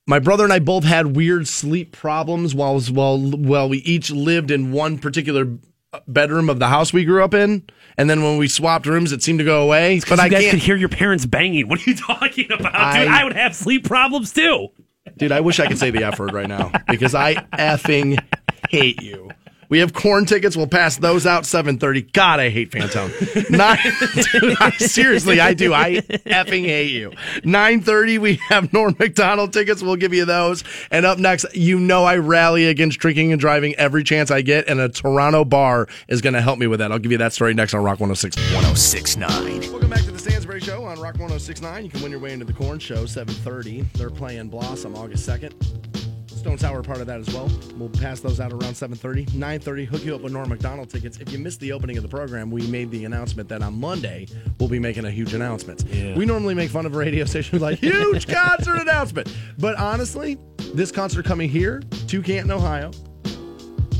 my 0.07 0.19
brother 0.19 0.43
and 0.43 0.53
I 0.53 0.59
both 0.59 0.83
had 0.83 1.15
weird 1.15 1.47
sleep 1.47 1.91
problems 1.91 2.55
while 2.55 2.79
while 2.81 3.19
while 3.19 3.69
we 3.69 3.79
each 3.79 4.09
lived 4.09 4.49
in 4.51 4.71
one 4.71 4.97
particular 4.97 5.47
uh, 5.93 5.99
bedroom 6.07 6.49
of 6.49 6.59
the 6.59 6.67
house 6.67 6.91
we 6.93 7.05
grew 7.05 7.23
up 7.23 7.33
in, 7.33 7.63
and 7.97 8.09
then 8.09 8.23
when 8.23 8.37
we 8.37 8.47
swapped 8.47 8.85
rooms, 8.85 9.11
it 9.11 9.21
seemed 9.23 9.39
to 9.39 9.45
go 9.45 9.63
away. 9.63 10.01
But 10.07 10.19
I 10.19 10.29
guys 10.29 10.49
could 10.49 10.59
hear 10.59 10.75
your 10.75 10.89
parents 10.89 11.25
banging. 11.25 11.67
What 11.67 11.85
are 11.85 11.89
you 11.89 11.95
talking 11.97 12.45
about, 12.51 12.71
dude? 12.93 13.07
I- 13.07 13.21
I 13.21 13.23
would 13.23 13.35
have 13.35 13.55
sleep 13.55 13.83
problems 13.85 14.33
too. 14.33 14.69
dude. 15.17 15.31
I 15.31 15.41
wish 15.41 15.59
I 15.59 15.67
could 15.67 15.77
say 15.79 15.91
the 15.91 16.03
F 16.03 16.19
word 16.19 16.33
right 16.33 16.47
now 16.49 16.71
because 16.89 17.13
I 17.15 17.35
effing 17.53 18.17
hate 18.69 19.01
you. 19.01 19.29
We 19.69 19.79
have 19.79 19.93
Korn 19.93 20.25
tickets. 20.25 20.55
We'll 20.55 20.67
pass 20.67 20.97
those 20.97 21.25
out 21.25 21.43
7:30. 21.43 22.13
God, 22.13 22.39
I 22.39 22.49
hate 22.49 22.71
Fantone. 22.71 23.49
Nine, 23.49 23.77
dude, 24.31 24.57
I- 24.61 24.71
seriously, 24.77 25.39
I 25.39 25.53
do. 25.53 25.73
I 25.73 25.95
effing 26.25 26.65
hate 26.65 26.91
you. 26.91 27.11
9:30. 27.41 28.19
We 28.19 28.35
have 28.47 28.71
Norm 28.71 28.95
Macdonald 28.97 29.51
tickets. 29.53 29.81
We'll 29.81 29.97
give 29.97 30.13
you 30.13 30.25
those. 30.25 30.63
And 30.89 31.05
up 31.05 31.19
next, 31.19 31.45
you 31.53 31.79
know 31.79 32.05
I 32.05 32.17
rally 32.17 32.67
against 32.67 32.99
drinking 32.99 33.31
and 33.31 33.41
driving 33.41 33.75
every 33.75 34.03
chance 34.03 34.31
I 34.31 34.41
get, 34.41 34.67
and 34.69 34.79
a 34.79 34.89
Toronto 34.89 35.43
bar 35.43 35.87
is 36.07 36.21
going 36.21 36.33
to 36.33 36.41
help 36.41 36.59
me 36.59 36.67
with 36.67 36.79
that. 36.79 36.91
I'll 36.91 36.99
give 36.99 37.11
you 37.11 37.17
that 37.19 37.33
story 37.33 37.53
next 37.53 37.73
on 37.73 37.83
Rock 37.83 37.99
106. 37.99 38.37
1069. 38.37 39.71
Welcome 39.71 39.89
back 39.89 40.03
to 40.03 40.11
the 40.11 40.19
Stansbury 40.19 40.61
Show 40.61 40.83
on 40.85 40.99
Rock 40.99 41.15
1069. 41.15 41.83
You 41.85 41.91
can 41.91 42.01
win 42.01 42.11
your 42.11 42.19
way 42.21 42.31
into 42.31 42.45
the 42.45 42.53
Korn 42.53 42.79
Show, 42.79 43.05
730. 43.05 43.81
They're 43.95 44.09
playing 44.09 44.47
Blossom 44.47 44.95
August 44.95 45.27
2nd. 45.27 46.06
Stone 46.47 46.59
Sour 46.59 46.81
part 46.81 47.01
of 47.01 47.07
that 47.07 47.19
as 47.19 47.27
well. 47.33 47.51
We'll 47.75 47.89
pass 47.89 48.21
those 48.21 48.39
out 48.39 48.53
around 48.53 48.73
730. 48.73 49.37
930, 49.37 49.83
hook 49.83 50.05
you 50.05 50.15
up 50.15 50.21
with 50.21 50.31
Norm 50.31 50.47
Macdonald 50.47 50.89
tickets. 50.89 51.17
If 51.17 51.29
you 51.33 51.39
missed 51.39 51.59
the 51.59 51.73
opening 51.73 51.97
of 51.97 52.03
the 52.03 52.09
program, 52.09 52.49
we 52.51 52.65
made 52.67 52.89
the 52.89 53.03
announcement 53.03 53.49
that 53.49 53.61
on 53.61 53.77
Monday, 53.77 54.27
we'll 54.57 54.69
be 54.69 54.79
making 54.79 55.03
a 55.03 55.11
huge 55.11 55.33
announcement. 55.33 55.83
Yeah. 55.89 56.15
We 56.15 56.25
normally 56.25 56.53
make 56.53 56.69
fun 56.69 56.85
of 56.85 56.95
a 56.95 56.97
radio 56.97 57.25
station 57.25 57.59
like, 57.59 57.79
huge 57.79 58.29
concert 58.29 58.77
announcement. 58.77 59.35
But 59.57 59.75
honestly, 59.75 60.37
this 60.73 60.89
concert 60.89 61.25
coming 61.25 61.49
here 61.49 61.81
to 62.07 62.21
Canton, 62.21 62.51
Ohio, 62.51 62.91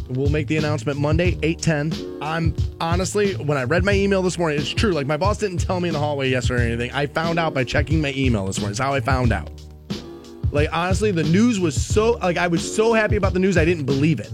We'll 0.09 0.29
make 0.29 0.47
the 0.47 0.55
announcement 0.55 0.97
Monday, 0.97 1.37
810. 1.43 2.19
I'm 2.21 2.55
honestly, 2.79 3.33
when 3.33 3.57
I 3.57 3.65
read 3.65 3.83
my 3.83 3.91
email 3.91 4.21
this 4.21 4.37
morning, 4.37 4.57
it's 4.57 4.69
true. 4.69 4.93
Like, 4.93 5.05
my 5.05 5.17
boss 5.17 5.37
didn't 5.37 5.57
tell 5.57 5.81
me 5.81 5.89
in 5.89 5.93
the 5.93 5.99
hallway 5.99 6.29
yesterday 6.29 6.63
or 6.63 6.67
anything. 6.67 6.91
I 6.93 7.07
found 7.07 7.39
out 7.39 7.53
by 7.53 7.65
checking 7.65 7.99
my 7.99 8.13
email 8.15 8.45
this 8.45 8.57
morning. 8.57 8.71
It's 8.71 8.79
how 8.79 8.93
I 8.93 9.01
found 9.01 9.33
out. 9.33 9.51
Like, 10.51 10.69
honestly, 10.71 11.11
the 11.11 11.23
news 11.23 11.59
was 11.59 11.79
so, 11.79 12.13
like, 12.13 12.37
I 12.37 12.47
was 12.47 12.75
so 12.75 12.93
happy 12.93 13.15
about 13.15 13.33
the 13.33 13.39
news, 13.39 13.57
I 13.57 13.65
didn't 13.65 13.85
believe 13.85 14.19
it. 14.19 14.31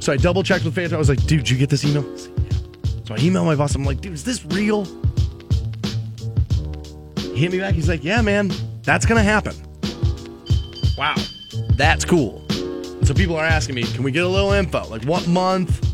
So 0.00 0.12
I 0.12 0.16
double 0.16 0.42
checked 0.42 0.64
with 0.64 0.74
Fantone. 0.74 0.94
I 0.94 0.98
was 0.98 1.08
like, 1.08 1.24
dude, 1.26 1.40
did 1.40 1.50
you 1.50 1.56
get 1.56 1.70
this 1.70 1.84
email? 1.84 2.02
Like, 2.02 2.30
"Yeah." 2.36 2.58
So 3.04 3.14
I 3.14 3.18
emailed 3.18 3.46
my 3.46 3.54
boss. 3.54 3.74
I'm 3.74 3.84
like, 3.84 4.00
dude, 4.00 4.12
is 4.12 4.24
this 4.24 4.44
real? 4.46 4.84
He 7.16 7.36
hit 7.36 7.52
me 7.52 7.60
back. 7.60 7.74
He's 7.74 7.88
like, 7.88 8.02
yeah, 8.02 8.20
man, 8.20 8.52
that's 8.82 9.06
to 9.06 9.22
happen. 9.22 9.54
Wow. 10.98 11.14
That's 11.76 12.04
cool. 12.04 12.44
And 12.50 13.06
so 13.06 13.14
people 13.14 13.36
are 13.36 13.44
asking 13.44 13.74
me, 13.74 13.84
can 13.84 14.02
we 14.02 14.12
get 14.12 14.24
a 14.24 14.28
little 14.28 14.52
info? 14.52 14.86
Like 14.88 15.04
what 15.04 15.26
month? 15.26 15.88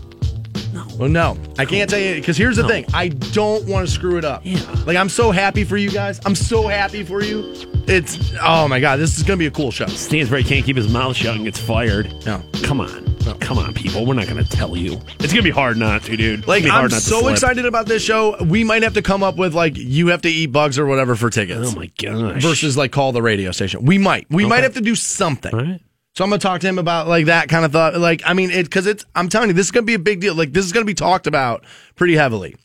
No. 0.73 0.87
Well, 0.99 1.09
no, 1.09 1.39
I 1.59 1.65
can't 1.65 1.89
tell 1.89 1.99
you 1.99 2.15
because 2.15 2.37
here's 2.37 2.57
the 2.57 2.69
thing: 2.69 2.85
I 2.93 3.09
don't 3.09 3.67
want 3.67 3.87
to 3.87 3.93
screw 3.93 4.19
it 4.19 4.25
up. 4.25 4.43
Yeah. 4.45 4.61
Like 4.87 4.99
I'm 4.99 5.09
so 5.09 5.31
happy 5.31 5.65
for 5.65 5.79
you 5.79 5.91
guys. 5.91 6.21
I'm 6.27 6.35
so 6.35 6.69
happy 6.69 7.03
for 7.03 7.23
you. 7.23 7.55
It's 7.89 8.19
oh 8.43 8.69
my 8.69 8.81
god, 8.81 8.97
this 8.97 9.17
is 9.17 9.23
gonna 9.23 9.39
be 9.39 9.47
a 9.47 9.51
cool 9.51 9.71
show. 9.71 9.87
Stansbury 9.87 10.45
can't 10.45 10.65
keep 10.65 10.77
his 10.77 10.93
mouth 10.93 11.17
shut 11.17 11.37
and 11.37 11.45
gets 11.45 11.59
fired. 11.59 12.13
No. 12.27 12.43
Come 12.63 12.81
on. 12.81 13.09
Come 13.41 13.59
on, 13.59 13.75
people. 13.75 14.07
We're 14.07 14.15
not 14.15 14.27
going 14.27 14.43
to 14.43 14.51
tell 14.51 14.75
you. 14.77 14.95
It's 15.21 15.33
going 15.33 15.37
to 15.37 15.43
be 15.43 15.51
hard 15.51 15.77
not 15.77 16.03
to, 16.05 16.17
dude. 16.17 16.47
Like 16.47 16.63
gonna 16.63 16.73
hard 16.73 16.93
I'm 16.95 17.01
so 17.01 17.29
excited 17.29 17.67
about 17.67 17.87
this 17.87 18.03
show. 18.03 18.43
We 18.43 18.65
might 18.65 18.83
have 18.83 18.95
to 18.95 19.03
come 19.03 19.23
up 19.23 19.37
with 19.37 19.55
like 19.55 19.77
you 19.77 20.09
have 20.09 20.23
to 20.23 20.31
eat 20.31 20.47
bugs 20.47 20.79
or 20.79 20.87
whatever 20.87 21.15
for 21.15 21.29
tickets. 21.29 21.75
Oh, 21.75 21.77
my 21.77 21.91
gosh. 21.99 22.43
Versus 22.43 22.77
like 22.77 22.91
call 22.91 23.13
the 23.13 23.21
radio 23.21 23.51
station. 23.53 23.85
We 23.85 23.99
might. 23.99 24.27
We 24.31 24.47
might 24.47 24.63
have 24.63 24.75
to 24.75 24.81
do 24.81 24.95
something. 24.95 25.53
All 25.55 25.61
right. 25.61 25.81
So 26.15 26.25
I'm 26.25 26.31
gonna 26.31 26.41
talk 26.41 26.61
to 26.63 26.67
him 26.67 26.79
about 26.79 27.07
like 27.07 27.27
that 27.27 27.49
kind 27.49 27.65
of 27.65 27.73
thought. 27.73 27.97
Like, 27.99 28.23
I 28.25 28.33
mean, 28.33 28.51
it 28.51 28.65
because 28.65 28.87
it's. 28.87 29.05
I'm 29.15 29.29
telling 29.29 29.49
you, 29.49 29.55
this 29.55 29.67
is 29.67 29.73
gonna 29.73 29.87
be 29.87 29.95
a 29.95 30.01
big 30.01 30.21
deal. 30.21 30.35
Like, 30.35 30.53
this 30.53 30.65
is 30.65 30.73
gonna 30.73 30.85
be 30.85 30.95
talked 30.95 31.27
about 31.27 31.65
pretty 31.97 32.17
heavily 32.17 32.57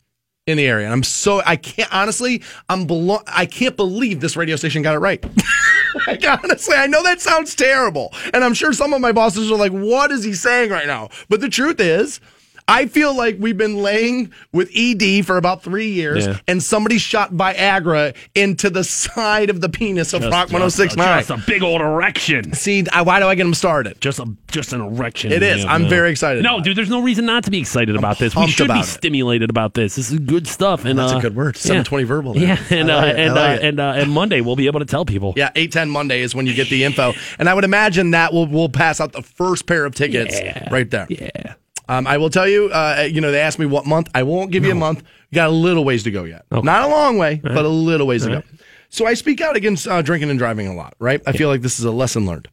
in 0.46 0.56
the 0.56 0.66
area. 0.66 0.86
And 0.86 0.92
I'm 0.92 1.02
so 1.02 1.42
I 1.44 1.56
can't 1.56 1.92
honestly. 1.92 2.42
I'm 2.68 2.86
belo- 2.86 3.22
I 3.26 3.46
can't 3.46 3.76
believe 3.76 4.20
this 4.20 4.36
radio 4.36 4.56
station 4.56 4.82
got 4.82 4.94
it 4.94 4.98
right. 4.98 5.24
like 6.06 6.24
honestly, 6.26 6.76
I 6.76 6.86
know 6.86 7.02
that 7.02 7.20
sounds 7.20 7.54
terrible, 7.54 8.12
and 8.32 8.44
I'm 8.44 8.54
sure 8.54 8.72
some 8.72 8.92
of 8.92 9.00
my 9.00 9.12
bosses 9.12 9.50
are 9.50 9.58
like, 9.58 9.72
"What 9.72 10.10
is 10.10 10.24
he 10.24 10.34
saying 10.34 10.70
right 10.70 10.86
now?" 10.86 11.08
But 11.28 11.40
the 11.40 11.48
truth 11.48 11.80
is. 11.80 12.20
I 12.66 12.86
feel 12.86 13.14
like 13.14 13.36
we've 13.38 13.58
been 13.58 13.76
laying 13.76 14.32
with 14.52 14.70
ED 14.74 15.26
for 15.26 15.36
about 15.36 15.62
three 15.62 15.88
years, 15.90 16.26
Yeah. 16.26 16.38
and 16.48 16.62
somebody 16.62 16.96
shot 16.96 17.32
Viagra 17.34 18.14
into 18.34 18.70
the 18.70 18.82
side 18.84 19.50
of 19.50 19.60
the 19.60 19.68
penis 19.68 20.14
of 20.14 20.22
Rock 20.22 20.48
Just- 20.48 20.52
1069. 20.52 21.18
Just 21.18 21.30
a 21.30 21.36
big 21.46 21.62
old 21.62 21.82
erection. 21.82 22.54
See, 22.54 22.84
I, 22.90 23.02
why 23.02 23.20
do 23.20 23.26
I 23.26 23.34
get 23.34 23.44
them 23.44 23.52
started? 23.52 24.00
Just 24.00 24.18
a 24.18 24.26
just 24.50 24.72
an 24.72 24.80
erection. 24.80 25.30
It 25.32 25.42
is. 25.42 25.64
I'm 25.64 25.88
very 25.88 26.10
excited 26.10 26.42
No, 26.42 26.60
dude, 26.60 26.76
there's 26.76 26.88
no 26.88 27.02
reason 27.02 27.26
not 27.26 27.44
to 27.44 27.50
be 27.50 27.58
excited 27.58 27.96
about 27.96 28.18
this. 28.18 28.34
We 28.34 28.46
should 28.48 28.68
be 28.68 28.78
it. 28.80 28.84
stimulated 28.84 29.50
about 29.50 29.74
this. 29.74 29.96
This 29.96 30.10
is 30.10 30.18
good 30.20 30.46
stuff. 30.46 30.84
And 30.84 30.98
That's 30.98 31.12
a 31.12 31.16
uh, 31.16 31.20
good 31.20 31.36
word. 31.36 31.56
yeah. 31.56 31.62
720 31.84 32.04
verbal 32.04 32.34
there. 32.34 32.42
Yeah, 32.44 32.58
and 32.70 32.88
like 32.88 32.96
uh. 32.96 33.06
I 33.06 33.10
and 33.10 33.34
like 33.34 33.60
uh, 33.60 33.62
and 33.66 33.80
uh, 33.80 33.92
and 33.96 34.10
Monday 34.10 34.40
we'll 34.40 34.56
be 34.56 34.66
able 34.66 34.80
to 34.80 34.86
tell 34.86 35.04
people. 35.04 35.34
Yeah, 35.36 35.50
eight 35.54 35.70
ten 35.72 35.90
Monday 35.90 36.22
is 36.22 36.34
when 36.34 36.46
you 36.46 36.54
get 36.54 36.68
the 36.70 36.84
info, 36.84 37.12
and 37.38 37.48
I 37.48 37.52
would 37.54 37.64
imagine 37.64 38.12
that 38.12 38.32
will 38.32 38.46
will 38.46 38.68
pass 38.70 39.00
out 39.00 39.12
the 39.12 39.22
first 39.22 39.66
pair 39.66 39.84
of 39.84 39.94
tickets 39.94 40.40
Yeah. 40.40 40.68
right 40.72 40.90
there. 40.90 41.06
Yeah. 41.10 41.54
Um, 41.88 42.06
I 42.06 42.16
will 42.18 42.30
tell 42.30 42.48
you. 42.48 42.66
Uh, 42.70 43.06
you 43.10 43.20
know, 43.20 43.30
they 43.30 43.40
asked 43.40 43.58
me 43.58 43.66
what 43.66 43.86
month. 43.86 44.08
I 44.14 44.22
won't 44.22 44.50
give 44.50 44.64
you 44.64 44.70
a 44.72 44.74
month. 44.74 45.02
You 45.30 45.36
got 45.36 45.48
a 45.48 45.52
little 45.52 45.84
ways 45.84 46.02
to 46.04 46.10
go 46.10 46.24
yet. 46.24 46.44
Not 46.50 46.84
a 46.84 46.88
long 46.88 47.18
way, 47.18 47.40
but 47.42 47.64
a 47.64 47.68
little 47.68 48.06
ways 48.06 48.24
to 48.24 48.30
go. 48.30 48.42
So 48.90 49.06
I 49.06 49.14
speak 49.14 49.40
out 49.40 49.56
against 49.56 49.88
uh, 49.88 50.02
drinking 50.02 50.30
and 50.30 50.38
driving 50.38 50.66
a 50.68 50.74
lot. 50.74 50.94
Right? 50.98 51.20
I 51.26 51.32
feel 51.32 51.48
like 51.48 51.62
this 51.62 51.78
is 51.78 51.84
a 51.84 51.90
lesson 51.90 52.26
learned. 52.26 52.48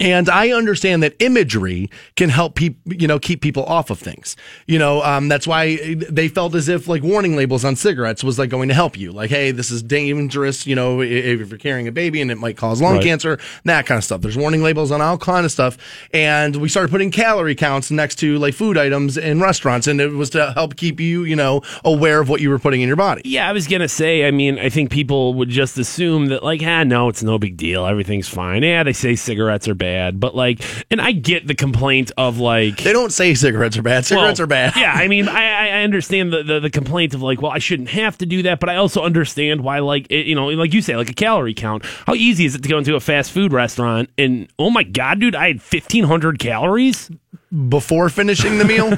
And 0.00 0.28
I 0.28 0.50
understand 0.50 1.02
that 1.02 1.14
imagery 1.20 1.90
can 2.16 2.28
help 2.30 2.54
people, 2.56 2.92
you 2.92 3.06
know, 3.06 3.18
keep 3.18 3.40
people 3.40 3.64
off 3.64 3.90
of 3.90 3.98
things. 3.98 4.36
You 4.66 4.78
know, 4.78 5.02
um, 5.02 5.28
that's 5.28 5.46
why 5.46 5.94
they 5.94 6.28
felt 6.28 6.54
as 6.54 6.68
if 6.68 6.88
like 6.88 7.02
warning 7.02 7.36
labels 7.36 7.64
on 7.64 7.76
cigarettes 7.76 8.24
was 8.24 8.38
like 8.38 8.50
going 8.50 8.68
to 8.68 8.74
help 8.74 8.98
you. 8.98 9.12
Like, 9.12 9.30
hey, 9.30 9.50
this 9.52 9.70
is 9.70 9.82
dangerous. 9.82 10.66
You 10.66 10.74
know, 10.74 11.00
if 11.00 11.48
you're 11.48 11.58
carrying 11.58 11.86
a 11.88 11.92
baby 11.92 12.20
and 12.20 12.30
it 12.30 12.38
might 12.38 12.56
cause 12.56 12.80
lung 12.82 12.94
Right. 12.94 13.02
cancer, 13.04 13.38
that 13.64 13.86
kind 13.86 13.98
of 13.98 14.04
stuff. 14.04 14.20
There's 14.20 14.36
warning 14.36 14.62
labels 14.62 14.90
on 14.90 15.00
all 15.00 15.18
kind 15.18 15.44
of 15.44 15.52
stuff. 15.52 15.76
And 16.12 16.56
we 16.56 16.68
started 16.68 16.90
putting 16.90 17.10
calorie 17.10 17.54
counts 17.54 17.90
next 17.90 18.16
to 18.16 18.38
like 18.38 18.54
food 18.54 18.76
items 18.78 19.16
in 19.16 19.40
restaurants, 19.40 19.86
and 19.86 20.00
it 20.00 20.08
was 20.12 20.30
to 20.30 20.52
help 20.52 20.76
keep 20.76 21.00
you, 21.00 21.24
you 21.24 21.36
know, 21.36 21.62
aware 21.84 22.20
of 22.20 22.28
what 22.28 22.40
you 22.40 22.50
were 22.50 22.58
putting 22.58 22.80
in 22.82 22.88
your 22.88 22.96
body. 22.96 23.22
Yeah, 23.24 23.48
I 23.48 23.52
was 23.52 23.66
gonna 23.66 23.88
say. 23.88 24.26
I 24.26 24.30
mean, 24.30 24.58
I 24.58 24.68
think 24.68 24.90
people 24.90 25.34
would 25.34 25.48
just 25.48 25.78
assume 25.78 26.26
that, 26.26 26.42
like, 26.42 26.62
ah, 26.64 26.84
no, 26.84 27.08
it's 27.08 27.22
no 27.22 27.38
big 27.38 27.56
deal. 27.56 27.86
Everything's 27.86 28.28
fine. 28.28 28.62
Yeah, 28.62 28.82
they 28.82 28.92
say 28.92 29.14
cigarettes 29.16 29.68
are 29.68 29.74
bad, 29.74 29.83
but 30.12 30.34
like, 30.34 30.60
and 30.90 31.00
I 31.00 31.12
get 31.12 31.46
the 31.46 31.54
complaint 31.54 32.12
of 32.16 32.38
like, 32.38 32.78
They 32.78 32.92
don't 32.92 33.12
say 33.12 33.34
cigarettes 33.34 33.76
are 33.76 33.82
bad. 33.82 34.04
Cigarettes 34.04 34.38
Well, 34.38 34.44
are 34.44 34.48
bad. 34.48 34.74
Yeah, 34.76 34.92
I 34.92 35.08
mean, 35.08 35.28
I, 35.28 35.80
I 35.80 35.82
understand 35.82 36.32
the, 36.32 36.42
the 36.42 36.60
the 36.60 36.70
complaint 36.70 37.14
of 37.14 37.22
like, 37.22 37.40
well, 37.42 37.52
I 37.52 37.58
shouldn't 37.58 37.90
have 37.90 38.18
to 38.18 38.26
do 38.26 38.42
that, 38.42 38.60
but 38.60 38.68
I 38.68 38.76
also 38.76 39.02
understand 39.02 39.62
why, 39.62 39.80
like, 39.80 40.06
it, 40.10 40.26
you 40.26 40.34
know, 40.34 40.46
like 40.48 40.74
you 40.74 40.82
say, 40.82 40.96
like 40.96 41.10
a 41.10 41.14
calorie 41.14 41.54
count. 41.54 41.84
How 42.06 42.14
easy 42.14 42.44
is 42.44 42.54
it 42.54 42.62
to 42.62 42.68
go 42.68 42.78
into 42.78 42.94
a 42.94 43.00
fast 43.00 43.32
food 43.32 43.52
restaurant 43.52 44.10
and 44.18 44.48
oh 44.58 44.70
my 44.70 44.82
god, 44.82 45.20
dude, 45.20 45.34
I 45.34 45.48
had 45.48 45.62
fifteen 45.62 46.04
hundred 46.04 46.38
calories. 46.38 47.10
Before 47.68 48.08
finishing 48.08 48.58
the 48.58 48.64
meal. 48.64 48.96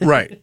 right. 0.06 0.40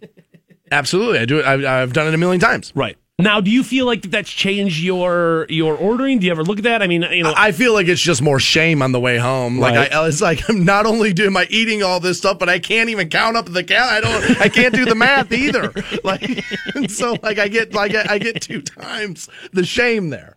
Absolutely. 0.72 1.20
I 1.20 1.26
do 1.26 1.40
it. 1.40 1.44
I, 1.44 1.82
I've 1.82 1.92
done 1.92 2.08
it 2.08 2.14
a 2.14 2.18
million 2.18 2.40
times. 2.40 2.72
Right 2.76 2.98
now, 3.18 3.40
do 3.40 3.50
you 3.50 3.64
feel 3.64 3.86
like 3.86 4.02
that's 4.04 4.30
changed 4.30 4.80
your 4.84 5.46
your 5.50 5.76
ordering? 5.76 6.20
Do 6.20 6.26
you 6.26 6.32
ever 6.32 6.44
look 6.44 6.58
at 6.58 6.66
that? 6.66 6.82
I 6.82 6.88
mean, 6.88 7.04
you 7.04 7.24
know, 7.24 7.34
I 7.36 7.54
feel 7.54 7.72
like 7.74 7.88
it's 7.88 8.02
just 8.02 8.22
more 8.22 8.40
shame 8.42 8.82
on 8.82 8.92
the 8.92 9.00
way 9.00 9.18
home. 9.18 9.58
Like 9.58 9.76
Right. 9.76 9.94
I, 9.94 10.08
it's 10.08 10.20
like 10.22 10.50
I'm 10.50 10.66
not 10.66 10.86
only 10.86 11.14
doing 11.14 11.36
I 11.38 11.48
eating 11.50 11.82
all 11.82 12.02
this 12.02 12.18
stuff, 12.18 12.40
but 12.40 12.50
I 12.50 12.60
can't 12.60 12.90
even 12.90 13.08
count 13.10 13.38
up 13.38 13.46
the 13.46 13.64
cal. 13.64 13.88
I 13.90 14.02
don't. 14.02 14.42
I 14.42 14.50
can't 14.50 14.74
do 14.76 14.84
the 14.84 14.96
math 14.96 15.32
either. 15.32 15.72
Like, 16.04 16.44
and 16.76 16.92
so 17.00 17.16
like 17.24 17.40
I 17.40 17.48
get 17.48 17.74
like 17.74 17.96
I 17.96 18.18
get 18.20 18.42
two 18.42 18.62
times 18.62 19.30
the 19.54 19.66
shame 19.66 20.10
there. 20.10 20.36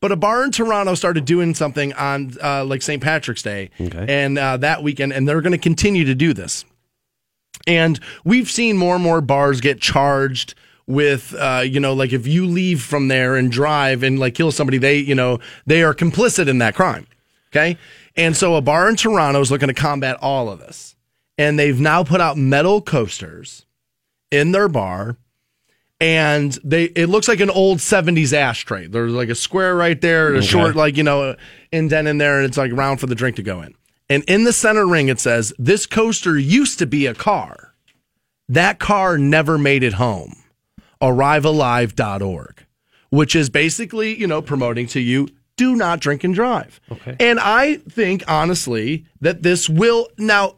But 0.00 0.12
a 0.12 0.16
bar 0.16 0.44
in 0.44 0.50
Toronto 0.50 0.94
started 0.94 1.24
doing 1.24 1.54
something 1.54 1.92
on 1.94 2.32
uh, 2.42 2.64
like 2.64 2.82
St. 2.82 3.02
Patrick's 3.02 3.42
Day, 3.42 3.70
Okay. 3.80 4.04
and 4.08 4.36
uh, 4.36 4.56
that 4.58 4.82
weekend, 4.82 5.12
and 5.12 5.26
they're 5.28 5.40
going 5.40 5.52
to 5.52 5.58
continue 5.58 6.04
to 6.04 6.14
do 6.14 6.34
this. 6.34 6.64
And 7.66 7.98
we've 8.24 8.50
seen 8.50 8.76
more 8.76 8.96
and 8.96 9.02
more 9.04 9.20
bars 9.20 9.60
get 9.60 9.80
charged 9.80 10.54
with, 10.86 11.34
uh, 11.34 11.62
you 11.64 11.80
know, 11.80 11.94
like 11.94 12.12
if 12.12 12.26
you 12.26 12.46
leave 12.46 12.82
from 12.82 13.08
there 13.08 13.36
and 13.36 13.50
drive 13.50 14.02
and 14.02 14.18
like 14.18 14.34
kill 14.34 14.52
somebody, 14.52 14.78
they, 14.78 14.98
you 14.98 15.14
know, 15.14 15.38
they 15.66 15.82
are 15.82 15.94
complicit 15.94 16.48
in 16.48 16.58
that 16.58 16.74
crime. 16.74 17.06
Okay. 17.50 17.76
And 18.16 18.36
so 18.36 18.54
a 18.54 18.60
bar 18.60 18.88
in 18.88 18.96
Toronto 18.96 19.40
is 19.40 19.50
looking 19.50 19.68
to 19.68 19.74
combat 19.74 20.16
all 20.20 20.48
of 20.48 20.58
this. 20.58 20.94
And 21.38 21.58
they've 21.58 21.78
now 21.78 22.02
put 22.02 22.20
out 22.20 22.36
metal 22.36 22.80
coasters 22.80 23.66
in 24.30 24.52
their 24.52 24.68
bar. 24.68 25.16
And 25.98 26.52
they, 26.62 26.84
it 26.84 27.08
looks 27.08 27.28
like 27.28 27.40
an 27.40 27.50
old 27.50 27.78
70s 27.78 28.32
ashtray. 28.32 28.86
There's 28.86 29.12
like 29.12 29.30
a 29.30 29.34
square 29.34 29.74
right 29.74 29.98
there, 29.98 30.28
and 30.28 30.36
a 30.38 30.42
short, 30.42 30.76
like, 30.76 30.98
you 30.98 31.02
know, 31.02 31.36
indent 31.72 32.06
in 32.06 32.18
there, 32.18 32.36
and 32.36 32.46
it's 32.46 32.58
like 32.58 32.70
round 32.72 33.00
for 33.00 33.06
the 33.06 33.14
drink 33.14 33.36
to 33.36 33.42
go 33.42 33.62
in. 33.62 33.74
And 34.10 34.22
in 34.24 34.44
the 34.44 34.52
center 34.52 34.86
ring, 34.86 35.08
it 35.08 35.20
says, 35.20 35.54
This 35.58 35.86
coaster 35.86 36.38
used 36.38 36.78
to 36.80 36.86
be 36.86 37.06
a 37.06 37.14
car. 37.14 37.74
That 38.46 38.78
car 38.78 39.16
never 39.16 39.56
made 39.56 39.82
it 39.82 39.94
home. 39.94 40.36
ArriveAlive.org, 41.00 42.66
which 43.10 43.34
is 43.36 43.50
basically, 43.50 44.18
you 44.18 44.26
know, 44.26 44.42
promoting 44.42 44.86
to 44.88 45.00
you 45.00 45.28
do 45.56 45.74
not 45.74 46.00
drink 46.00 46.22
and 46.22 46.34
drive. 46.34 46.80
Okay. 46.92 47.16
And 47.18 47.40
I 47.40 47.76
think, 47.76 48.22
honestly, 48.28 49.06
that 49.20 49.42
this 49.42 49.68
will 49.68 50.08
now 50.18 50.56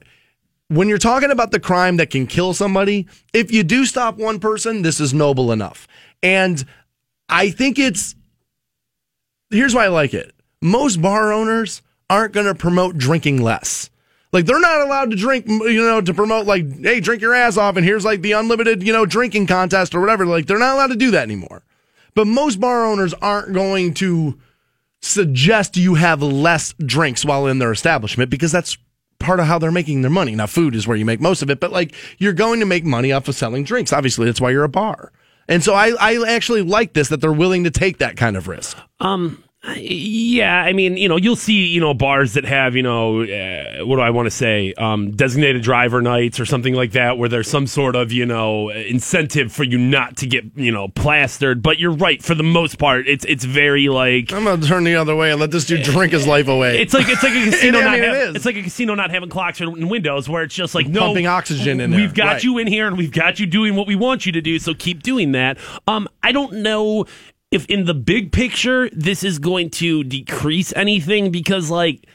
when 0.68 0.88
you're 0.88 0.98
talking 0.98 1.30
about 1.30 1.50
the 1.50 1.60
crime 1.60 1.96
that 1.96 2.10
can 2.10 2.26
kill 2.26 2.52
somebody, 2.52 3.06
if 3.32 3.50
you 3.50 3.62
do 3.62 3.86
stop 3.86 4.18
one 4.18 4.38
person, 4.38 4.82
this 4.82 5.00
is 5.00 5.14
noble 5.14 5.50
enough. 5.50 5.88
And 6.22 6.64
I 7.28 7.50
think 7.50 7.78
it's 7.78 8.14
here's 9.50 9.74
why 9.74 9.86
I 9.86 9.88
like 9.88 10.14
it. 10.14 10.34
Most 10.60 11.00
bar 11.00 11.32
owners 11.32 11.82
aren't 12.10 12.34
going 12.34 12.46
to 12.46 12.54
promote 12.54 12.98
drinking 12.98 13.42
less. 13.42 13.90
Like 14.32 14.44
they're 14.44 14.60
not 14.60 14.82
allowed 14.82 15.10
to 15.10 15.16
drink, 15.16 15.46
you 15.48 15.82
know, 15.82 16.00
to 16.00 16.14
promote 16.14 16.46
like, 16.46 16.82
hey, 16.82 17.00
drink 17.00 17.22
your 17.22 17.34
ass 17.34 17.56
off, 17.56 17.76
and 17.76 17.84
here's 17.84 18.04
like 18.04 18.20
the 18.20 18.32
unlimited, 18.32 18.82
you 18.82 18.92
know, 18.92 19.06
drinking 19.06 19.46
contest 19.46 19.94
or 19.94 20.00
whatever. 20.00 20.26
Like 20.26 20.46
they're 20.46 20.58
not 20.58 20.74
allowed 20.74 20.88
to 20.88 20.96
do 20.96 21.10
that 21.12 21.22
anymore. 21.22 21.62
But 22.14 22.26
most 22.26 22.60
bar 22.60 22.84
owners 22.84 23.14
aren't 23.14 23.52
going 23.54 23.94
to 23.94 24.38
suggest 25.00 25.76
you 25.76 25.94
have 25.94 26.22
less 26.22 26.74
drinks 26.84 27.24
while 27.24 27.46
in 27.46 27.58
their 27.58 27.72
establishment 27.72 28.30
because 28.30 28.52
that's 28.52 28.76
part 29.18 29.40
of 29.40 29.46
how 29.46 29.58
they're 29.58 29.70
making 29.70 30.02
their 30.02 30.10
money. 30.10 30.34
Now, 30.34 30.46
food 30.46 30.74
is 30.74 30.86
where 30.86 30.96
you 30.96 31.04
make 31.04 31.20
most 31.20 31.42
of 31.42 31.50
it, 31.50 31.60
but 31.60 31.72
like 31.72 31.94
you're 32.18 32.32
going 32.32 32.60
to 32.60 32.66
make 32.66 32.84
money 32.84 33.12
off 33.12 33.28
of 33.28 33.34
selling 33.34 33.64
drinks. 33.64 33.92
Obviously, 33.92 34.26
that's 34.26 34.40
why 34.40 34.50
you're 34.50 34.64
a 34.64 34.68
bar. 34.68 35.12
And 35.48 35.64
so 35.64 35.74
I, 35.74 35.94
I 35.98 36.24
actually 36.28 36.62
like 36.62 36.92
this 36.92 37.08
that 37.08 37.20
they're 37.20 37.32
willing 37.32 37.64
to 37.64 37.70
take 37.70 37.98
that 37.98 38.16
kind 38.16 38.36
of 38.36 38.48
risk. 38.48 38.76
Um, 39.00 39.42
yeah, 39.76 40.62
I 40.62 40.72
mean, 40.72 40.96
you 40.96 41.08
know, 41.08 41.16
you'll 41.16 41.36
see, 41.36 41.66
you 41.66 41.80
know, 41.80 41.94
bars 41.94 42.34
that 42.34 42.44
have, 42.44 42.74
you 42.76 42.82
know, 42.82 43.22
uh, 43.22 43.84
what 43.84 43.96
do 43.96 44.02
I 44.02 44.10
want 44.10 44.26
to 44.26 44.30
say, 44.30 44.72
um, 44.74 45.12
designated 45.12 45.62
driver 45.62 46.00
nights 46.00 46.40
or 46.40 46.46
something 46.46 46.74
like 46.74 46.92
that, 46.92 47.18
where 47.18 47.28
there's 47.28 47.48
some 47.48 47.66
sort 47.66 47.96
of, 47.96 48.12
you 48.12 48.26
know, 48.26 48.70
incentive 48.70 49.52
for 49.52 49.64
you 49.64 49.78
not 49.78 50.16
to 50.18 50.26
get, 50.26 50.44
you 50.56 50.72
know, 50.72 50.88
plastered. 50.88 51.62
But 51.62 51.78
you're 51.78 51.92
right, 51.92 52.22
for 52.22 52.34
the 52.34 52.42
most 52.42 52.78
part, 52.78 53.08
it's 53.08 53.24
it's 53.24 53.44
very 53.44 53.88
like. 53.88 54.32
I'm 54.32 54.44
gonna 54.44 54.66
turn 54.66 54.84
the 54.84 54.96
other 54.96 55.16
way 55.16 55.30
and 55.30 55.40
let 55.40 55.50
this 55.50 55.64
dude 55.64 55.82
drink 55.82 56.12
his 56.12 56.26
life 56.26 56.48
away. 56.48 56.80
It's 56.80 56.94
like 56.94 57.08
it's 57.08 57.22
like 57.22 57.34
a 57.34 57.44
casino 57.50 57.78
I 57.78 57.82
not 57.82 57.92
mean, 57.92 58.02
it 58.02 58.14
having, 58.14 58.36
it's 58.36 58.46
like 58.46 58.56
a 58.56 58.62
casino 58.62 58.94
not 58.94 59.10
having 59.10 59.28
clocks 59.28 59.60
and 59.60 59.90
windows 59.90 60.28
where 60.28 60.42
it's 60.42 60.54
just 60.54 60.74
like 60.74 60.86
no 60.86 61.00
Pumping 61.00 61.26
oxygen 61.26 61.80
in 61.80 61.90
there, 61.90 62.00
We've 62.00 62.14
got 62.14 62.26
right. 62.26 62.44
you 62.44 62.58
in 62.58 62.66
here 62.66 62.86
and 62.86 62.96
we've 62.96 63.12
got 63.12 63.40
you 63.40 63.46
doing 63.46 63.74
what 63.76 63.86
we 63.86 63.96
want 63.96 64.26
you 64.26 64.32
to 64.32 64.40
do, 64.40 64.58
so 64.58 64.74
keep 64.74 65.02
doing 65.02 65.32
that. 65.32 65.58
Um, 65.86 66.08
I 66.22 66.32
don't 66.32 66.54
know 66.54 67.06
if 67.50 67.66
in 67.66 67.84
the 67.84 67.94
big 67.94 68.32
picture 68.32 68.88
this 68.92 69.24
is 69.24 69.38
going 69.38 69.70
to 69.70 70.04
decrease 70.04 70.72
anything 70.76 71.30
because 71.30 71.70
like 71.70 72.06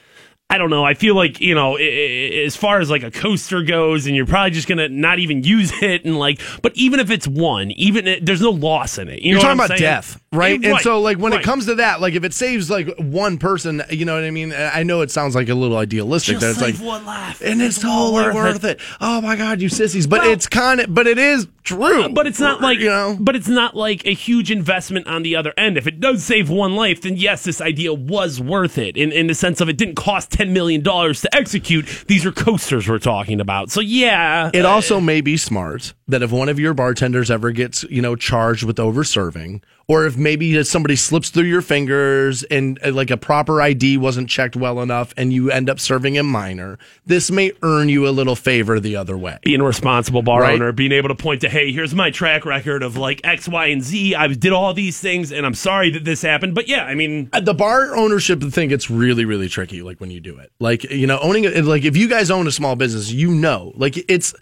I 0.54 0.58
don't 0.60 0.70
know. 0.70 0.84
I 0.86 0.94
feel 0.94 1.16
like 1.16 1.42
you 1.42 1.56
know, 1.56 1.76
as 1.78 2.56
far 2.56 2.80
as 2.80 2.90
like 2.90 3.02
a 3.04 3.10
coaster 3.12 3.64
goes, 3.64 4.06
and 4.06 4.16
you're 4.16 4.26
probably 4.28 4.52
just 4.52 4.68
gonna 4.68 4.88
not 4.90 5.18
even 5.20 5.44
use 5.44 5.72
it, 5.82 6.06
and 6.06 6.20
like, 6.20 6.40
but 6.62 6.74
even 6.76 7.00
if 7.00 7.10
it's 7.10 7.28
one, 7.28 7.72
even 7.72 8.08
it, 8.08 8.26
there's 8.26 8.42
no 8.42 8.52
loss 8.52 8.98
in 8.98 9.08
it. 9.10 9.22
You 9.22 9.30
You're 9.32 9.36
know 9.38 9.42
talking 9.42 9.58
about 9.60 9.68
saying? 9.70 9.82
death, 9.82 10.22
right? 10.32 10.64
Eh, 10.64 10.70
And 10.70 10.80
so, 10.82 11.02
like, 11.02 11.18
when 11.18 11.32
right. 11.32 11.42
it 11.42 11.44
comes 11.44 11.66
to 11.66 11.76
that, 11.76 12.02
like, 12.02 12.14
if 12.14 12.24
it 12.24 12.34
saves 12.34 12.70
like 12.70 12.88
one 13.00 13.38
person, 13.40 13.82
you 13.90 14.06
know 14.06 14.14
what 14.14 14.24
I 14.24 14.32
mean? 14.32 14.54
I 14.54 14.84
know 14.84 15.02
it 15.02 15.10
sounds 15.10 15.34
like 15.36 15.50
a 15.50 15.56
little 15.56 15.78
idealistic. 15.78 16.40
that 16.40 16.56
Just 16.56 16.62
it's 16.62 16.80
like, 16.80 16.88
one 16.88 17.06
life, 17.06 17.42
and 17.42 17.62
it's 17.62 17.84
all 17.84 18.12
totally 18.12 18.36
worth 18.36 18.64
it. 18.64 18.80
Oh 19.02 19.22
my 19.22 19.36
god, 19.36 19.60
you 19.62 19.70
sissies! 19.70 20.06
But 20.06 20.22
Well- 20.22 20.32
it's 20.32 20.48
kind 20.48 20.80
of, 20.82 20.94
but 20.94 21.08
it 21.08 21.18
is 21.18 21.48
true. 21.64 22.10
But 22.10 22.28
it's 22.28 22.40
not 22.40 22.62
like 22.62 22.78
you 22.80 22.90
know. 22.90 23.18
But 23.20 23.36
it's 23.36 23.48
not 23.48 23.76
like 23.76 24.06
a 24.06 24.14
huge 24.14 24.52
investment 24.52 25.08
on 25.08 25.24
the 25.24 25.36
other 25.36 25.54
end. 25.58 25.78
If 25.78 25.88
it 25.88 26.00
does 26.00 26.24
save 26.24 26.50
one 26.50 26.76
life, 26.76 27.02
then 27.02 27.16
yes, 27.18 27.44
this 27.44 27.60
idea 27.62 27.94
was 27.94 28.40
worth 28.40 28.78
it. 28.78 28.98
In 28.98 29.12
in 29.12 29.28
the 29.28 29.34
sense 29.36 29.62
of 29.62 29.70
it 29.70 29.78
didn't 29.78 29.96
cost 29.96 30.30
ten 30.44 30.54
million 30.54 30.82
dollars 30.82 31.22
to 31.22 31.36
execute. 31.36 32.06
These 32.08 32.26
are 32.26 32.32
coasters 32.32 32.88
we're 32.88 33.00
talking 33.00 33.40
about. 33.40 33.72
So 33.72 33.82
yeah, 33.82 34.52
It 34.54 34.66
also 34.66 35.00
may 35.00 35.22
be 35.22 35.38
smart 35.38 35.94
that 36.08 36.22
if 36.22 36.32
one 36.32 36.50
of 36.50 36.60
your 36.60 36.74
bartenders 36.74 37.32
ever 37.32 37.52
gets, 37.52 37.84
you 37.84 38.02
know, 38.02 38.16
charged 38.16 38.64
with 38.64 38.80
over 38.80 39.04
serving, 39.04 39.62
or 39.88 40.06
if 40.06 40.16
maybe 40.16 40.64
somebody 40.64 40.96
slips 40.96 41.30
through 41.30 41.44
your 41.44 41.62
fingers 41.62 42.44
and 42.44 42.80
uh, 42.86 42.92
like 42.92 43.12
a 43.12 43.18
proper 43.18 43.62
ID 43.62 43.98
wasn't 43.98 44.30
checked 44.30 44.56
well 44.56 44.82
enough 44.82 45.14
and 45.18 45.34
you 45.34 45.52
end 45.52 45.70
up 45.70 45.80
serving 45.80 46.18
a 46.18 46.24
minor, 46.24 46.80
this 47.06 47.30
may 47.30 47.52
earn 47.62 47.90
you 47.90 48.08
a 48.08 48.12
little 48.12 48.36
favor 48.36 48.80
the 48.80 48.96
other 48.96 49.18
way. 49.18 49.40
being 49.44 49.60
a 49.62 49.66
responsible 49.66 50.22
bar 50.22 50.42
Right. 50.42 50.54
owner, 50.56 50.72
being 50.72 50.92
able 50.94 51.10
to 51.10 51.16
point 51.16 51.42
to, 51.42 51.50
hey, 51.50 51.72
here's 51.72 51.94
my 51.94 52.12
track 52.12 52.46
record 52.46 52.82
of 52.82 52.96
like 52.98 53.20
X, 53.24 53.48
Y, 53.48 53.66
and 53.68 53.82
Z. 53.84 54.16
I 54.16 54.28
did 54.28 54.54
all 54.54 54.74
these 54.74 55.00
things, 55.00 55.32
and 55.32 55.46
I'm 55.46 55.54
sorry 55.54 55.90
that 55.92 56.06
this 56.06 56.22
happened. 56.22 56.56
But 56.56 56.68
yeah, 56.70 56.86
I 56.86 56.96
mean, 56.96 57.30
Uh, 57.34 57.42
the 57.42 57.54
bar 57.54 57.96
ownership 57.96 58.42
thing 58.42 58.70
gets 58.70 58.90
really 58.90 59.26
really 59.26 59.50
tricky 59.50 59.82
like 59.82 60.00
when 60.00 60.12
you 60.12 60.20
do 60.20 60.38
it 60.38 60.52
like 60.60 60.84
you 60.92 61.08
know 61.08 61.20
owning 61.22 61.44
it 61.44 61.66
like 61.66 61.84
if 61.84 61.96
you 61.98 62.08
guys 62.08 62.30
own 62.32 62.48
a 62.48 62.52
small 62.52 62.76
business 62.76 63.12
you 63.12 63.32
know 63.32 63.72
like 63.76 63.98
it's 64.10 64.34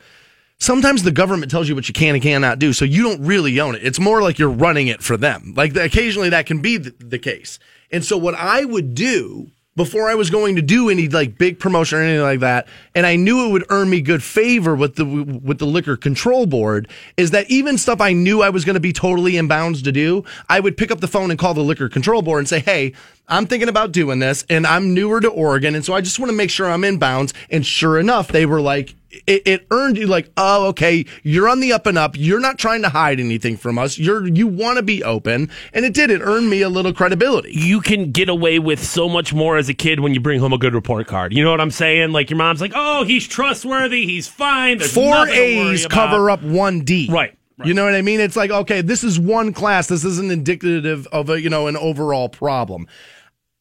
sometimes 0.62 1.02
the 1.04 1.12
government 1.12 1.52
tells 1.52 1.68
you 1.68 1.76
what 1.76 1.88
you 1.88 1.94
can 1.94 2.16
and 2.16 2.24
cannot 2.24 2.60
do, 2.60 2.72
so 2.72 2.86
you 2.86 3.04
don't 3.04 3.26
really 3.26 3.60
own 3.60 3.76
it. 3.76 3.84
It's 3.84 4.00
more 4.00 4.22
like 4.22 4.40
you're 4.40 4.50
running 4.50 4.88
it 4.88 5.02
for 5.02 5.18
them. 5.18 5.54
Like 5.58 5.76
occasionally 5.76 6.30
that 6.30 6.46
can 6.46 6.62
be 6.62 6.78
the, 6.78 6.94
the 7.00 7.20
case. 7.20 7.60
And 7.92 8.06
so 8.06 8.18
what 8.18 8.36
I 8.36 8.64
would 8.64 8.96
do 8.96 9.52
before 9.76 10.10
I 10.10 10.16
was 10.16 10.30
going 10.30 10.58
to 10.58 10.62
do 10.62 10.90
any 10.90 11.08
like 11.08 11.38
big 11.38 11.60
promotion 11.60 11.98
or 11.98 12.02
anything 12.04 12.22
like 12.22 12.42
that, 12.42 12.68
and 12.94 13.06
I 13.06 13.16
knew 13.16 13.48
it 13.48 13.52
would 13.52 13.66
earn 13.70 13.90
me 13.90 14.02
good 14.02 14.22
favor 14.22 14.76
with 14.76 14.96
the 14.96 15.06
with 15.06 15.60
the 15.60 15.66
liquor 15.66 15.98
control 15.98 16.46
board, 16.46 16.88
is 17.18 17.32
that 17.32 17.50
even 17.50 17.78
stuff 17.78 18.00
I 18.00 18.14
knew 18.14 18.42
I 18.42 18.50
was 18.50 18.64
going 18.64 18.76
to 18.76 18.82
be 18.82 18.94
totally 18.94 19.38
in 19.38 19.48
bounds 19.48 19.82
to 19.82 19.92
do, 19.92 20.24
I 20.48 20.60
would 20.60 20.78
pick 20.78 20.92
up 20.92 21.00
the 21.00 21.08
phone 21.08 21.32
and 21.32 21.40
call 21.40 21.54
the 21.54 21.62
liquor 21.64 21.90
control 21.90 22.22
board 22.22 22.40
and 22.40 22.50
say, 22.50 22.60
"Hey, 22.60 22.94
I'm 23.28 23.46
thinking 23.46 23.70
about 23.70 23.92
doing 23.92 24.20
this, 24.20 24.46
and 24.50 24.68
I'm 24.68 24.94
newer 24.94 25.22
to 25.22 25.30
Oregon, 25.30 25.76
and 25.76 25.86
so 25.86 25.94
I 25.94 26.02
just 26.02 26.20
want 26.20 26.30
to 26.30 26.36
make 26.36 26.50
sure 26.50 26.70
I'm 26.70 26.84
in 26.84 26.98
bounds." 26.98 27.34
And 27.50 27.66
sure 27.66 28.00
enough, 28.00 28.28
they 28.30 28.46
were 28.46 28.62
like, 28.62 28.96
it, 29.28 29.44
it, 29.46 29.68
earned 29.72 29.98
you 29.98 30.08
like, 30.08 30.32
oh, 30.38 30.68
okay, 30.68 31.06
you're 31.24 31.50
on 31.50 31.60
the 31.60 31.74
up 31.74 31.86
and 31.86 31.98
up. 31.98 32.18
You're 32.18 32.40
not 32.40 32.58
trying 32.58 32.82
to 32.84 32.90
hide 32.90 33.20
anything 33.20 33.58
from 33.58 33.78
us. 33.78 33.98
You're 33.98 34.28
you 34.28 34.48
want 34.48 34.78
to 34.78 34.84
be 34.84 35.04
open, 35.04 35.50
and 35.74 35.86
it 35.86 35.94
did. 35.94 36.10
It 36.10 36.22
earned 36.22 36.50
me 36.50 36.62
a 36.62 36.70
little 36.70 36.94
credibility. 36.94 37.52
You 37.54 37.82
can 37.82 38.12
get 38.12 38.30
away 38.30 38.60
with 38.60 38.84
so 38.84 39.10
much 39.10 39.34
more 39.34 39.58
as 39.58 39.70
a 39.70 39.74
kid 39.74 40.00
when 40.00 40.14
you 40.14 40.20
bring 40.20 40.40
home 40.40 40.54
a 40.54 40.58
good 40.58 40.74
report 40.74 41.08
card. 41.08 41.34
You 41.34 41.44
know 41.44 41.52
what 41.52 41.62
I'm 41.62 41.72
saying? 41.72 42.12
Like 42.12 42.30
your 42.30 42.38
mom's 42.38 42.62
like, 42.62 42.74
oh, 42.76 43.04
he's 43.04 43.28
trustworthy. 43.28 44.06
He's 44.06 44.28
fine. 44.28 44.78
There's 44.78 44.94
Four 44.94 45.28
A's 45.28 45.88
cover 45.88 46.30
up 46.30 46.42
one 46.42 46.82
D. 46.82 47.08
Right. 47.12 47.38
Right. 47.62 47.68
You 47.68 47.76
know 47.76 47.86
what 47.86 47.94
I 47.94 48.02
mean? 48.02 48.20
It's 48.20 48.36
like, 48.36 48.50
okay, 48.50 48.82
this 48.82 49.04
is 49.04 49.20
one 49.20 49.54
class. 49.54 49.86
This 49.86 50.04
isn't 50.04 50.32
indicative 50.32 51.06
of 51.12 51.30
a, 51.30 51.40
you 51.40 51.48
know, 51.48 51.68
an 51.68 51.78
overall 51.78 52.28
problem. 52.28 52.88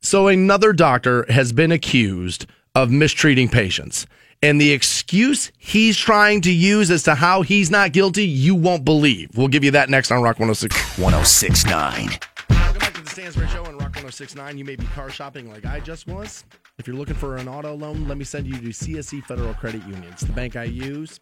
So 0.01 0.27
another 0.27 0.73
doctor 0.73 1.31
has 1.31 1.53
been 1.53 1.71
accused 1.71 2.47
of 2.75 2.91
mistreating 2.91 3.51
patients. 3.51 4.07
And 4.43 4.59
the 4.59 4.73
excuse 4.73 5.53
he's 5.59 5.99
trying 5.99 6.41
to 6.43 6.51
use 6.51 6.91
as 6.91 7.03
to 7.03 7.15
how 7.15 7.43
he's 7.43 7.71
not 7.71 7.93
guilty, 7.93 8.25
you 8.25 8.55
won't 8.55 8.87
believe. 8.87 9.29
We'll 9.37 9.49
give 9.49 9.65
you 9.65 9.71
that 9.73 9.91
next 9.91 10.11
on 10.11 10.23
Rock 10.23 10.39
106. 10.39 10.75
1069. 10.99 12.09
Welcome 12.49 12.79
back 12.79 12.95
to 12.95 13.03
the 13.03 13.11
Stansbury 13.11 13.49
Show 13.49 13.67
on 13.67 13.75
Rock 13.75 13.97
1069. 13.97 14.57
You 14.57 14.65
may 14.65 14.77
be 14.77 14.87
car 14.87 15.11
shopping 15.11 15.51
like 15.51 15.67
I 15.67 15.81
just 15.81 16.07
was. 16.07 16.45
If 16.79 16.87
you're 16.87 16.97
looking 16.97 17.17
for 17.17 17.37
an 17.37 17.49
auto 17.49 17.75
loan, 17.75 18.09
let 18.09 18.17
me 18.17 18.25
send 18.25 18.47
you 18.47 18.55
to 18.55 18.69
CSE 18.69 19.23
Federal 19.25 19.53
Credit 19.53 19.83
Union. 19.83 20.07
It's 20.11 20.23
the 20.23 20.33
bank 20.33 20.57
I 20.57 20.65
use. 20.65 21.21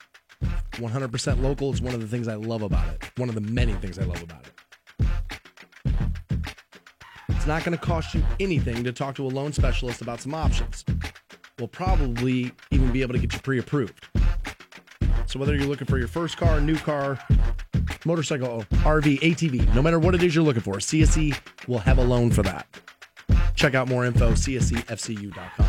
100% 0.72 1.42
local. 1.42 1.70
It's 1.70 1.80
one 1.80 1.94
of 1.94 2.00
the 2.00 2.06
things 2.06 2.28
I 2.28 2.34
love 2.34 2.62
about 2.62 2.88
it. 2.88 3.10
One 3.16 3.28
of 3.28 3.34
the 3.34 3.40
many 3.40 3.72
things 3.74 3.98
I 3.98 4.04
love 4.04 4.22
about 4.22 4.44
it. 4.46 4.52
It's 7.30 7.46
not 7.46 7.64
going 7.64 7.76
to 7.76 7.84
cost 7.84 8.14
you 8.14 8.22
anything 8.40 8.84
to 8.84 8.92
talk 8.92 9.14
to 9.16 9.24
a 9.24 9.28
loan 9.28 9.52
specialist 9.52 10.00
about 10.00 10.20
some 10.20 10.34
options. 10.34 10.84
We'll 11.58 11.68
probably 11.68 12.52
even 12.70 12.92
be 12.92 13.02
able 13.02 13.14
to 13.14 13.20
get 13.20 13.32
you 13.32 13.40
pre 13.40 13.58
approved. 13.58 14.06
So, 15.26 15.38
whether 15.38 15.54
you're 15.54 15.66
looking 15.66 15.86
for 15.86 15.98
your 15.98 16.08
first 16.08 16.36
car, 16.36 16.60
new 16.60 16.76
car, 16.76 17.18
motorcycle, 18.04 18.64
RV, 18.70 19.20
ATV, 19.20 19.74
no 19.74 19.82
matter 19.82 19.98
what 19.98 20.14
it 20.14 20.22
is 20.22 20.34
you're 20.34 20.44
looking 20.44 20.62
for, 20.62 20.74
CSE 20.76 21.38
will 21.66 21.78
have 21.78 21.98
a 21.98 22.04
loan 22.04 22.30
for 22.30 22.42
that. 22.42 22.66
Check 23.54 23.74
out 23.74 23.88
more 23.88 24.04
info, 24.04 24.32
csefcu.com. 24.32 25.68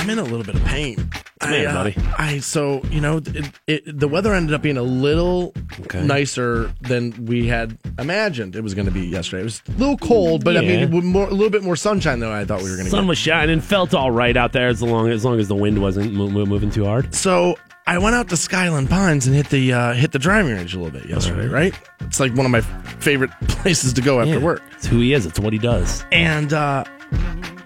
I'm 0.00 0.10
in 0.10 0.18
a 0.18 0.22
little 0.22 0.44
bit 0.44 0.54
of 0.54 0.64
pain. 0.64 1.10
I, 1.42 1.64
uh, 1.64 1.72
buddy. 1.74 1.96
I 2.18 2.38
so 2.40 2.82
you 2.90 3.00
know 3.00 3.18
it, 3.18 3.50
it, 3.66 3.98
the 3.98 4.08
weather 4.08 4.34
ended 4.34 4.54
up 4.54 4.60
being 4.62 4.76
a 4.76 4.82
little 4.82 5.52
Okay. 5.80 6.02
nicer 6.04 6.72
than 6.82 7.24
we 7.26 7.46
had 7.46 7.78
imagined 7.98 8.54
it 8.56 8.62
was 8.62 8.74
going 8.74 8.86
to 8.86 8.92
be 8.92 9.06
yesterday. 9.06 9.40
It 9.40 9.44
was 9.44 9.62
a 9.68 9.72
little 9.72 9.96
cold, 9.96 10.44
but 10.44 10.56
I 10.56 10.60
Yeah. 10.60 10.80
mean 10.86 10.90
with 10.90 11.04
more, 11.04 11.26
a 11.26 11.30
little 11.30 11.48
bit 11.50 11.62
more 11.62 11.76
sunshine 11.76 12.20
than 12.20 12.30
I 12.30 12.44
thought 12.44 12.62
we 12.62 12.68
were 12.70 12.76
going 12.76 12.84
to 12.86 12.90
Sun 12.90 13.04
get. 13.04 13.08
was 13.08 13.18
shining 13.18 13.60
felt 13.60 13.94
all 13.94 14.10
right 14.10 14.36
out 14.36 14.52
there 14.52 14.68
as 14.68 14.82
long 14.82 15.08
as 15.08 15.24
long 15.24 15.38
as 15.40 15.48
the 15.48 15.54
wind 15.56 15.80
wasn't 15.80 16.12
mo- 16.12 16.28
mo- 16.28 16.44
moving 16.46 16.70
too 16.70 16.84
hard. 16.84 17.14
So 17.14 17.56
I 17.86 17.96
went 17.98 18.14
out 18.16 18.28
to 18.28 18.36
Skyland 18.36 18.90
Pines 18.90 19.26
and 19.26 19.34
hit 19.34 19.48
the 19.48 19.72
uh, 19.72 19.92
hit 19.94 20.12
the 20.12 20.18
driving 20.18 20.52
range 20.54 20.74
a 20.74 20.78
little 20.80 20.98
bit 20.98 21.08
yesterday. 21.08 21.48
Right, 21.48 21.74
it's 22.00 22.20
like 22.20 22.34
one 22.34 22.44
of 22.44 22.52
my 22.52 22.60
favorite 23.00 23.30
places 23.48 23.94
to 23.94 24.02
go 24.02 24.20
after 24.20 24.34
Yeah. 24.34 24.44
work. 24.44 24.62
It's 24.76 24.86
who 24.86 25.00
he 25.00 25.14
is. 25.14 25.24
It's 25.24 25.38
what 25.40 25.52
he 25.54 25.58
does. 25.58 26.04
and 26.12 26.52
uh, 26.52 26.84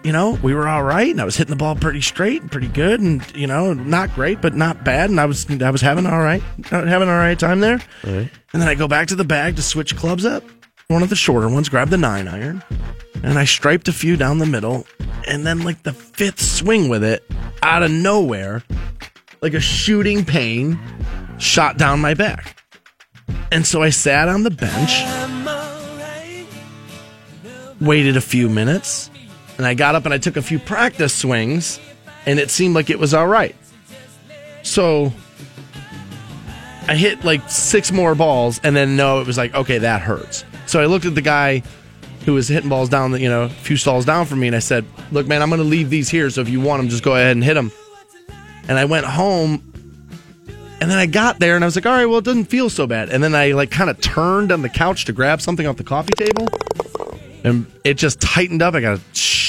you 0.05 0.13
know 0.13 0.39
we 0.43 0.55
were 0.55 0.69
all 0.69 0.83
right 0.83 1.11
and 1.11 1.21
i 1.21 1.25
was 1.25 1.37
hitting 1.37 1.51
the 1.51 1.57
ball 1.57 1.75
pretty 1.75 2.01
straight 2.01 2.43
and 2.43 2.53
pretty 2.53 2.69
good 2.69 3.01
and 3.01 3.25
you 3.35 3.47
know 3.47 3.73
not 3.73 4.15
great 4.15 4.41
but 4.41 4.55
not 4.55 4.85
bad 4.85 5.11
and 5.11 5.19
i 5.19 5.25
was 5.25 5.51
i 5.63 5.71
was 5.71 5.81
having 5.81 6.07
all 6.07 6.21
right 6.21 6.43
having 6.71 7.09
all 7.09 7.17
right 7.17 7.39
time 7.39 7.61
there. 7.61 7.81
And 8.53 8.63
then 8.63 8.69
i 8.69 8.75
go 8.75 8.87
back 8.87 9.09
to 9.09 9.17
the 9.17 9.25
bag 9.25 9.57
to 9.57 9.63
switch 9.63 9.97
clubs 9.97 10.25
up 10.25 10.45
one 10.89 11.03
of 11.03 11.09
the 11.09 11.17
shorter 11.17 11.49
ones 11.49 11.69
grab 11.69 11.89
the 11.89 11.97
nine 11.97 12.29
iron 12.29 12.63
and 13.23 13.39
i 13.39 13.45
striped 13.45 13.89
a 13.89 13.93
few 13.93 14.17
down 14.17 14.39
the 14.39 14.47
middle 14.47 14.87
and 15.27 15.47
then 15.47 15.63
like 15.65 15.83
the 15.83 15.93
fifth 15.95 16.41
swing 16.41 16.89
with 16.89 17.03
it 17.03 17.25
out 17.63 17.83
of 17.83 17.91
nowhere 17.91 18.63
like 19.41 19.55
a 19.55 19.61
shooting 19.61 20.25
pain 20.25 20.79
shot 21.39 21.77
down 21.77 22.01
my 22.01 22.15
back. 22.15 22.63
And 23.51 23.67
so 23.67 23.83
i 23.83 23.91
sat 23.91 24.29
on 24.29 24.43
the 24.43 24.51
bench 24.51 25.03
waited 27.81 28.17
a 28.17 28.21
few 28.21 28.49
minutes 28.49 29.11
and 29.59 29.67
I 29.67 29.75
got 29.75 29.95
up 29.95 30.05
and 30.05 30.15
I 30.15 30.19
took 30.19 30.37
a 30.37 30.43
few 30.43 30.59
practice 30.59 31.15
swings 31.15 31.81
and 32.27 32.39
it 32.39 32.51
seemed 32.51 32.75
like 32.75 32.91
it 32.91 32.99
was 32.99 33.15
all 33.15 33.27
right. 33.27 33.55
So 34.63 35.13
I 36.89 36.97
hit 36.97 37.25
like 37.25 37.49
six 37.51 37.93
more 37.93 38.15
balls 38.15 38.61
and 38.65 38.75
then 38.75 38.97
no, 38.97 39.21
it 39.21 39.27
was 39.27 39.39
like, 39.39 39.55
okay, 39.55 39.79
that 39.79 40.01
hurts. 40.03 40.45
So 40.67 40.81
I 40.81 40.87
looked 40.87 41.05
at 41.05 41.15
the 41.15 41.23
guy 41.23 41.63
who 42.25 42.35
was 42.35 42.49
hitting 42.49 42.71
balls 42.71 42.89
down, 42.89 43.19
you 43.21 43.29
know, 43.29 43.45
a 43.45 43.49
few 43.49 43.77
stalls 43.77 44.05
down 44.05 44.27
from 44.27 44.41
me 44.41 44.47
and 44.47 44.57
I 44.57 44.61
said, 44.61 44.85
look, 45.13 45.27
man, 45.27 45.43
I'm 45.43 45.51
going 45.51 45.61
to 45.61 45.69
leave 45.69 45.91
these 45.91 46.09
here. 46.09 46.31
So 46.31 46.41
if 46.41 46.49
you 46.49 46.61
want 46.61 46.81
them, 46.81 46.89
just 46.89 47.05
go 47.05 47.15
ahead 47.15 47.33
and 47.33 47.45
hit 47.45 47.55
them. 47.55 47.71
And 48.67 48.79
I 48.79 48.87
went 48.87 49.05
home 49.05 49.63
and 50.81 50.91
then 50.91 50.99
I 50.99 51.07
got 51.07 51.39
there 51.39 51.55
and 51.55 51.65
I 51.65 51.67
was 51.67 51.77
like, 51.77 51.87
all 51.87 51.93
right, 51.93 52.07
well, 52.07 52.19
it 52.19 52.25
doesn't 52.25 52.47
feel 52.47 52.71
so 52.71 52.87
bad. 52.87 53.11
And 53.11 53.23
then 53.23 53.35
I 53.35 53.53
like 53.53 53.71
kind 53.71 53.91
of 53.91 54.01
turned 54.01 54.51
on 54.51 54.63
the 54.63 54.69
couch 54.69 55.05
to 55.05 55.13
grab 55.13 55.41
something 55.41 55.67
off 55.67 55.77
the 55.77 55.85
coffee 55.85 56.15
table 56.17 56.49
and 57.45 57.67
it 57.85 57.95
just 57.95 58.21
tightened 58.21 58.63
up. 58.63 58.75
I 58.75 58.81
got 58.81 58.99
a 58.99 59.01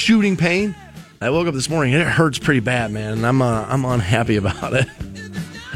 shooting 0.06 0.36
pain. 0.36 0.72
I 1.20 1.30
woke 1.30 1.48
up 1.48 1.54
this 1.54 1.68
morning 1.68 1.92
and 1.94 2.00
it 2.00 2.06
hurts 2.06 2.38
pretty 2.38 2.60
bad, 2.60 2.92
man. 2.92 3.14
And 3.14 3.26
I'm 3.26 3.42
uh, 3.42 3.66
I'm 3.68 3.84
unhappy 3.84 4.36
about 4.42 4.72
it. 4.72 4.86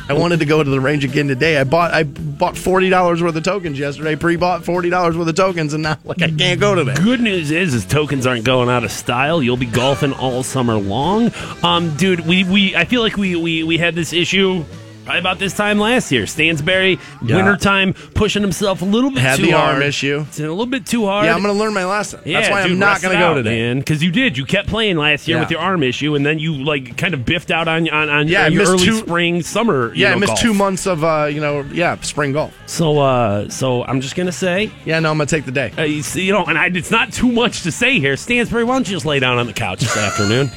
I 0.08 0.12
wanted 0.12 0.40
to 0.40 0.46
go 0.46 0.62
to 0.62 0.68
the 0.68 0.80
range 0.80 1.04
again 1.04 1.26
today. 1.26 1.56
I 1.56 1.64
bought 1.64 1.92
I 1.92 2.04
bought 2.04 2.56
forty 2.56 2.90
dollars 2.90 3.20
worth 3.20 3.34
of 3.34 3.42
tokens 3.42 3.76
yesterday. 3.76 4.14
Pre-bought 4.14 4.64
forty 4.64 4.88
dollars 4.88 5.16
worth 5.16 5.26
of 5.26 5.34
tokens, 5.34 5.74
and 5.74 5.82
now 5.82 5.98
like 6.04 6.22
I 6.22 6.30
can't 6.30 6.60
go 6.60 6.76
to 6.76 6.84
today. 6.84 7.02
Good 7.02 7.20
news 7.20 7.50
is, 7.50 7.74
is 7.74 7.84
tokens 7.84 8.24
aren't 8.24 8.44
going 8.44 8.68
out 8.68 8.84
of 8.84 8.92
style. 8.92 9.42
You'll 9.42 9.56
be 9.56 9.66
golfing 9.66 10.12
all 10.12 10.44
summer 10.44 10.76
long. 10.76 11.32
Um, 11.64 11.96
dude, 11.96 12.20
we, 12.20 12.44
we 12.44 12.76
I 12.76 12.84
feel 12.84 13.02
like 13.02 13.16
we, 13.16 13.34
we 13.34 13.64
we 13.64 13.78
had 13.78 13.96
this 13.96 14.12
issue 14.12 14.64
probably 15.10 15.20
about 15.20 15.38
this 15.40 15.52
time 15.54 15.78
last 15.78 16.12
year. 16.12 16.24
Stansberry, 16.24 16.98
Yeah. 17.22 17.36
wintertime, 17.36 17.94
pushing 18.14 18.42
himself 18.42 18.80
a 18.82 18.84
little 18.84 19.10
bit 19.10 19.20
Had 19.20 19.36
too 19.36 19.46
the 19.46 19.50
hard. 19.52 19.74
arm 19.74 19.82
issue. 19.82 20.24
It's 20.28 20.38
a 20.38 20.42
little 20.42 20.66
bit 20.66 20.86
too 20.86 21.06
hard. 21.06 21.26
Yeah, 21.26 21.34
I'm 21.34 21.42
gonna 21.42 21.52
learn 21.58 21.74
my 21.74 21.84
lesson. 21.84 22.20
Yeah, 22.24 22.40
That's 22.40 22.50
why 22.52 22.62
dude, 22.62 22.72
I'm 22.72 22.78
not 22.78 23.02
gonna 23.02 23.14
go 23.18 23.24
out, 23.32 23.34
today. 23.34 23.74
Because 23.74 24.02
you 24.04 24.12
did. 24.12 24.38
You 24.38 24.44
kept 24.44 24.68
playing 24.68 24.96
last 24.98 25.26
year 25.26 25.36
Yeah. 25.38 25.42
with 25.42 25.50
your 25.50 25.60
arm 25.60 25.82
issue, 25.82 26.14
and 26.14 26.24
then 26.24 26.38
you 26.38 26.54
like 26.62 26.96
kind 26.96 27.12
of 27.14 27.24
biffed 27.24 27.50
out 27.50 27.66
on 27.66 27.88
on, 27.90 28.08
on 28.08 28.28
Yeah, 28.28 28.46
your 28.46 28.62
early 28.68 28.84
two- 28.84 28.98
spring, 28.98 29.42
summer. 29.42 29.92
you 29.94 30.02
Yeah, 30.02 30.12
I 30.12 30.14
missed 30.14 30.28
golf. 30.28 30.40
two 30.40 30.54
months 30.54 30.86
of 30.86 31.02
uh, 31.02 31.28
you 31.30 31.40
know, 31.40 31.64
yeah, 31.72 31.96
spring 32.02 32.32
golf. 32.32 32.52
So, 32.66 33.00
uh, 33.00 33.48
so 33.48 33.84
I'm 33.84 34.00
just 34.00 34.14
gonna 34.14 34.30
say, 34.32 34.70
Yeah, 34.84 35.00
no, 35.00 35.10
I'm 35.10 35.16
gonna 35.18 35.26
take 35.26 35.44
the 35.44 35.50
day. 35.52 35.72
uh, 35.76 35.82
you, 35.82 36.02
see, 36.02 36.22
you 36.22 36.32
know, 36.32 36.44
and 36.44 36.56
I, 36.56 36.66
it's 36.66 36.90
not 36.92 37.12
too 37.12 37.32
much 37.32 37.62
to 37.62 37.72
say 37.72 37.98
here. 37.98 38.14
Stansberry, 38.14 38.64
why 38.64 38.74
don't 38.74 38.86
you 38.88 38.94
just 38.94 39.06
lay 39.06 39.18
down 39.18 39.38
on 39.38 39.46
the 39.46 39.52
couch 39.52 39.80
this 39.80 39.96
afternoon? 39.96 40.50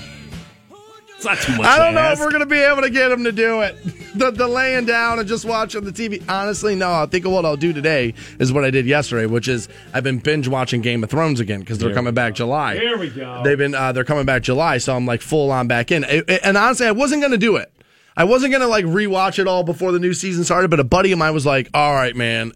It's 1.26 1.26
not 1.26 1.38
too 1.40 1.56
much. 1.58 1.66
I 1.68 1.78
don't 1.78 1.88
to 1.90 1.94
know 1.96 2.00
ask. 2.08 2.20
if 2.20 2.26
we're 2.26 2.32
gonna 2.32 2.46
be 2.46 2.60
able 2.60 2.82
to 2.82 2.90
get 2.90 3.12
him 3.12 3.24
to 3.24 3.32
do 3.32 3.62
it. 3.62 3.78
The, 4.16 4.30
the 4.30 4.48
laying 4.48 4.86
down 4.86 5.18
and 5.20 5.28
just 5.28 5.44
watching 5.46 5.84
the 5.84 5.92
TV. 5.92 6.24
Honestly, 6.30 6.76
no. 6.76 6.92
I 6.94 7.06
think 7.08 7.26
what 7.26 7.46
I'll 7.46 7.58
do 7.58 7.74
today 7.74 8.14
is 8.40 8.54
what 8.54 8.64
I 8.64 8.70
did 8.70 8.86
yesterday, 8.86 9.26
which 9.26 9.48
is 9.48 9.68
I've 9.94 10.04
been 10.04 10.20
binge 10.20 10.48
watching 10.48 10.82
Game 10.82 11.04
of 11.04 11.10
Thrones 11.10 11.40
again 11.40 11.62
because 11.62 11.80
they're 11.80 11.90
Here 11.90 11.96
coming 11.96 12.14
back 12.14 12.36
July. 12.36 12.76
Here 12.78 12.98
we 12.98 13.10
go. 13.10 13.42
They've 13.44 13.58
been 13.58 13.74
uh, 13.74 13.92
they're 13.92 14.04
coming 14.04 14.26
back 14.26 14.44
July, 14.44 14.78
so 14.78 14.96
I'm 14.96 15.06
like 15.06 15.22
full 15.22 15.50
on 15.52 15.68
back 15.68 15.92
in. 15.92 16.04
It- 16.04 16.30
it- 16.30 16.42
and 16.44 16.58
honestly, 16.58 16.86
I 16.86 16.92
wasn't 16.92 17.22
gonna 17.24 17.38
do 17.38 17.56
it. 17.56 17.72
I 18.16 18.26
wasn't 18.26 18.52
gonna 18.52 18.68
like 18.68 18.86
rewatch 18.86 19.40
it 19.40 19.48
all 19.48 19.64
before 19.64 19.92
the 19.92 20.00
new 20.00 20.14
season 20.14 20.44
started. 20.44 20.70
But 20.70 20.80
a 20.80 20.84
buddy 20.84 21.12
of 21.12 21.18
mine 21.18 21.34
was 21.34 21.48
like, 21.48 21.70
"All 21.74 21.96
right, 21.96 22.16
man." 22.16 22.52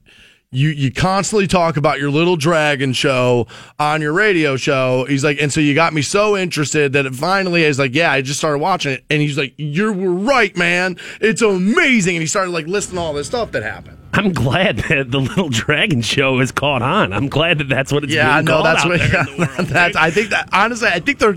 You, 0.49 0.69
you 0.69 0.93
constantly 0.93 1.45
talk 1.45 1.75
about 1.75 1.99
your 1.99 2.09
little 2.09 2.37
dragon 2.37 2.93
show 2.93 3.47
on 3.79 4.01
your 4.01 4.13
radio 4.13 4.55
show. 4.55 5.05
He's 5.05 5.21
like, 5.21 5.41
and 5.41 5.51
so 5.51 5.59
you 5.59 5.75
got 5.75 5.93
me 5.93 6.01
so 6.01 6.37
interested 6.37 6.93
that 6.93 7.05
it 7.05 7.13
finally 7.13 7.63
is 7.63 7.77
like, 7.77 7.93
yeah, 7.93 8.13
I 8.13 8.21
just 8.21 8.39
started 8.39 8.59
watching 8.59 8.93
it. 8.93 9.03
And 9.09 9.21
he's 9.21 9.37
like, 9.37 9.53
you 9.57 9.91
were 9.91 10.13
right, 10.13 10.55
man. 10.55 10.97
It's 11.19 11.41
amazing. 11.41 12.15
And 12.15 12.21
he 12.21 12.27
started 12.27 12.51
like 12.51 12.65
listing 12.65 12.97
all 12.97 13.11
this 13.11 13.27
stuff 13.27 13.51
that 13.51 13.63
happened. 13.63 13.97
I'm 14.13 14.33
glad 14.33 14.77
that 14.77 15.11
the 15.11 15.19
Little 15.19 15.49
Dragon 15.49 16.01
Show 16.01 16.39
has 16.39 16.51
caught 16.51 16.81
on. 16.81 17.13
I'm 17.13 17.27
glad 17.27 17.59
that 17.59 17.67
that's 17.69 17.91
what 17.91 18.03
it's 18.03 18.11
Yeah, 18.13 18.35
being 18.37 18.45
no, 18.45 18.53
called 18.53 18.65
that's 18.65 18.85
what. 18.85 18.99
the 18.99 19.35
world, 19.57 19.69
that's. 19.69 19.95
I 19.95 20.09
think 20.09 20.29
that 20.31 20.49
honestly, 20.51 20.87
I 20.87 20.99
think 20.99 21.19
they're 21.19 21.33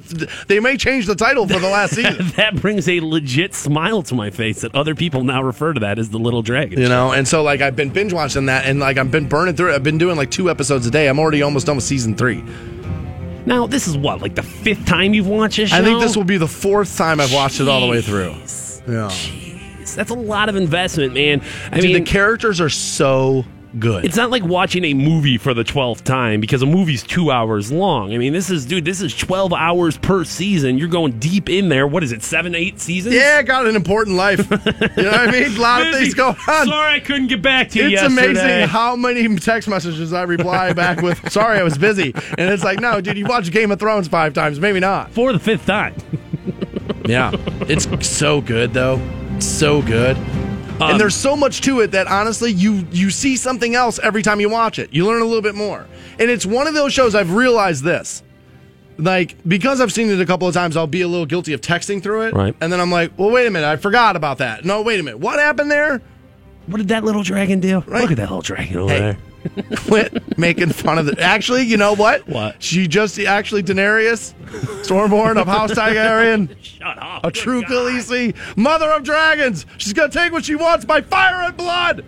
they 0.46 0.60
may 0.60 0.76
change 0.78 1.06
the 1.06 1.14
title 1.14 1.46
for 1.46 1.58
the 1.58 1.68
last 1.68 1.94
season. 1.96 2.28
that 2.36 2.56
brings 2.56 2.88
a 2.88 3.00
legit 3.00 3.54
smile 3.54 4.02
to 4.04 4.14
my 4.14 4.30
face 4.30 4.62
that 4.62 4.74
other 4.74 4.94
people 4.94 5.24
now 5.24 5.42
refer 5.42 5.72
to 5.74 5.80
that 5.80 5.98
as 5.98 6.08
the 6.10 6.18
Little 6.18 6.40
Dragon. 6.42 6.80
You 6.80 6.88
know, 6.88 7.12
and 7.12 7.28
so 7.28 7.42
like 7.42 7.60
I've 7.60 7.76
been 7.76 7.90
binge 7.90 8.12
watching 8.14 8.46
that, 8.46 8.64
and 8.64 8.80
like 8.80 8.96
I've 8.96 9.10
been 9.10 9.28
burning 9.28 9.56
through 9.56 9.72
it. 9.72 9.74
I've 9.74 9.82
been 9.84 9.98
doing 9.98 10.16
like 10.16 10.30
two 10.30 10.48
episodes 10.48 10.86
a 10.86 10.90
day. 10.90 11.08
I'm 11.08 11.18
already 11.18 11.42
almost 11.42 11.66
done 11.66 11.76
with 11.76 11.84
season 11.84 12.16
three. 12.16 12.42
Now, 13.46 13.66
this 13.66 13.88
is 13.88 13.96
what, 13.96 14.22
like 14.22 14.34
the 14.36 14.42
fifth 14.42 14.86
time 14.86 15.12
you've 15.12 15.26
watched 15.26 15.56
this 15.56 15.70
show? 15.70 15.76
I 15.76 15.82
think 15.82 16.00
this 16.00 16.16
will 16.16 16.24
be 16.24 16.36
the 16.38 16.46
fourth 16.48 16.96
time 16.96 17.20
I've 17.20 17.32
watched 17.32 17.58
it 17.60 17.68
all 17.68 17.80
the 17.80 17.86
way 17.88 18.00
through. 18.00 18.30
Yeah. 18.86 19.08
Jeez. 19.10 19.49
That's 19.94 20.10
a 20.10 20.14
lot 20.14 20.48
of 20.48 20.56
investment, 20.56 21.14
man. 21.14 21.42
I 21.70 21.76
Dude, 21.80 21.84
mean, 21.84 22.04
the 22.04 22.10
characters 22.10 22.60
are 22.60 22.68
so 22.70 23.44
good. 23.78 24.04
it's 24.04 24.16
not 24.16 24.30
like 24.30 24.42
watching 24.44 24.84
a 24.84 24.94
movie 24.94 25.38
for 25.38 25.54
the 25.54 25.62
12th 25.62 26.02
time 26.02 26.40
because 26.40 26.60
a 26.60 26.66
movie's 26.66 27.04
two 27.04 27.30
hours 27.30 27.70
long. 27.70 28.12
I 28.12 28.18
mean, 28.18 28.32
this 28.32 28.50
is, 28.50 28.66
dude, 28.66 28.84
this 28.84 29.00
is 29.00 29.14
12 29.16 29.52
hours 29.52 29.96
per 29.96 30.24
season. 30.24 30.76
You're 30.76 30.88
going 30.88 31.20
deep 31.20 31.48
in 31.48 31.68
there. 31.68 31.86
What 31.86 32.02
is 32.02 32.10
it, 32.10 32.24
seven, 32.24 32.56
eight 32.56 32.80
seasons? 32.80 33.14
yeah, 33.14 33.42
got 33.42 33.66
an 33.68 33.76
important 33.76 34.16
life. 34.16 34.38
you 34.50 34.56
know 35.04 35.10
what 35.12 35.28
I 35.28 35.30
mean? 35.30 35.56
A 35.56 35.60
lot 35.60 35.86
of 35.86 35.94
things 35.94 36.14
going 36.14 36.34
on. 36.48 36.66
Sorry 36.66 36.94
I 36.96 36.98
couldn't 37.00 37.28
get 37.28 37.42
back 37.42 37.68
to 37.70 37.78
you 37.78 37.84
It's 37.84 38.02
yesterday. 38.02 38.30
amazing 38.30 38.68
how 38.68 38.96
many 38.96 39.36
text 39.36 39.68
messages 39.68 40.12
I 40.12 40.22
reply 40.24 40.72
back 40.72 41.00
with, 41.00 41.30
sorry, 41.32 41.58
I 41.60 41.62
was 41.62 41.78
busy. 41.78 42.12
And 42.38 42.50
it's 42.50 42.64
like, 42.64 42.80
no, 42.80 43.00
dude, 43.00 43.16
you 43.18 43.26
watched 43.26 43.52
Game 43.52 43.70
of 43.70 43.78
Thrones 43.78 44.08
five 44.08 44.34
times. 44.34 44.58
Maybe 44.58 44.80
not. 44.80 45.12
For 45.12 45.32
the 45.32 45.38
fifth 45.38 45.66
time. 45.66 45.94
Yeah. 47.06 47.30
It's 47.68 47.86
so 48.08 48.40
good, 48.40 48.72
though. 48.72 48.96
So 49.40 49.82
good. 49.82 50.16
Um, 50.16 50.92
and 50.92 51.00
there's 51.00 51.14
so 51.14 51.36
much 51.36 51.60
to 51.62 51.80
it 51.80 51.88
that 51.92 52.06
honestly, 52.06 52.50
you 52.52 52.86
you 52.90 53.10
see 53.10 53.36
something 53.36 53.74
else 53.74 53.98
every 54.02 54.22
time 54.22 54.40
you 54.40 54.48
watch 54.48 54.78
it. 54.78 54.92
You 54.92 55.06
learn 55.06 55.20
a 55.20 55.24
little 55.24 55.42
bit 55.42 55.54
more. 55.54 55.86
And 56.18 56.30
it's 56.30 56.46
one 56.46 56.66
of 56.66 56.74
those 56.74 56.92
shows 56.92 57.14
I've 57.14 57.32
realized 57.34 57.84
this. 57.84 58.22
Like, 58.96 59.36
because 59.48 59.80
I've 59.80 59.92
seen 59.92 60.10
it 60.10 60.20
a 60.20 60.26
couple 60.26 60.46
of 60.46 60.52
times, 60.52 60.76
I'll 60.76 60.86
be 60.86 61.00
a 61.00 61.08
little 61.08 61.24
guilty 61.26 61.52
of 61.54 61.60
texting 61.62 62.02
through 62.02 62.22
it. 62.28 62.34
Right. 62.34 62.54
And 62.60 62.70
then 62.72 62.80
I'm 62.80 62.90
like, 62.90 63.12
well, 63.18 63.30
wait 63.30 63.46
a 63.46 63.50
minute, 63.50 63.66
I 63.66 63.76
forgot 63.76 64.14
about 64.16 64.38
that. 64.38 64.64
No, 64.64 64.82
wait 64.82 65.00
a 65.00 65.02
minute. 65.02 65.18
What 65.20 65.38
happened 65.38 65.70
there? 65.70 66.02
What 66.66 66.78
did 66.78 66.88
that 66.88 67.02
little 67.04 67.22
dragon 67.22 67.60
do? 67.60 67.80
Right. 67.86 68.02
Look 68.02 68.10
at 68.10 68.16
that 68.18 68.28
little 68.28 68.42
dragon 68.42 68.76
over 68.76 68.92
Hey. 68.92 68.98
there. 68.98 69.18
Quit 69.86 70.38
making 70.38 70.70
fun 70.70 70.98
of 70.98 71.06
the. 71.06 71.20
Actually, 71.20 71.62
you 71.62 71.76
know 71.76 71.94
what? 71.94 72.26
What? 72.28 72.62
She 72.62 72.86
just 72.86 73.18
actually 73.18 73.62
Daenerys, 73.62 74.34
Stormborn 74.84 75.40
of 75.40 75.46
House 75.46 75.72
Targaryen, 75.72 76.54
Shut 76.62 76.98
up. 77.00 77.24
a 77.24 77.30
true. 77.30 77.62
Khaleesi, 77.62 78.34
mother 78.56 78.90
of 78.90 79.02
dragons. 79.02 79.66
She's 79.78 79.92
gonna 79.92 80.10
take 80.12 80.32
what 80.32 80.44
she 80.44 80.54
wants 80.54 80.84
by 80.84 81.00
fire 81.00 81.42
and 81.42 81.56
blood. 81.56 82.04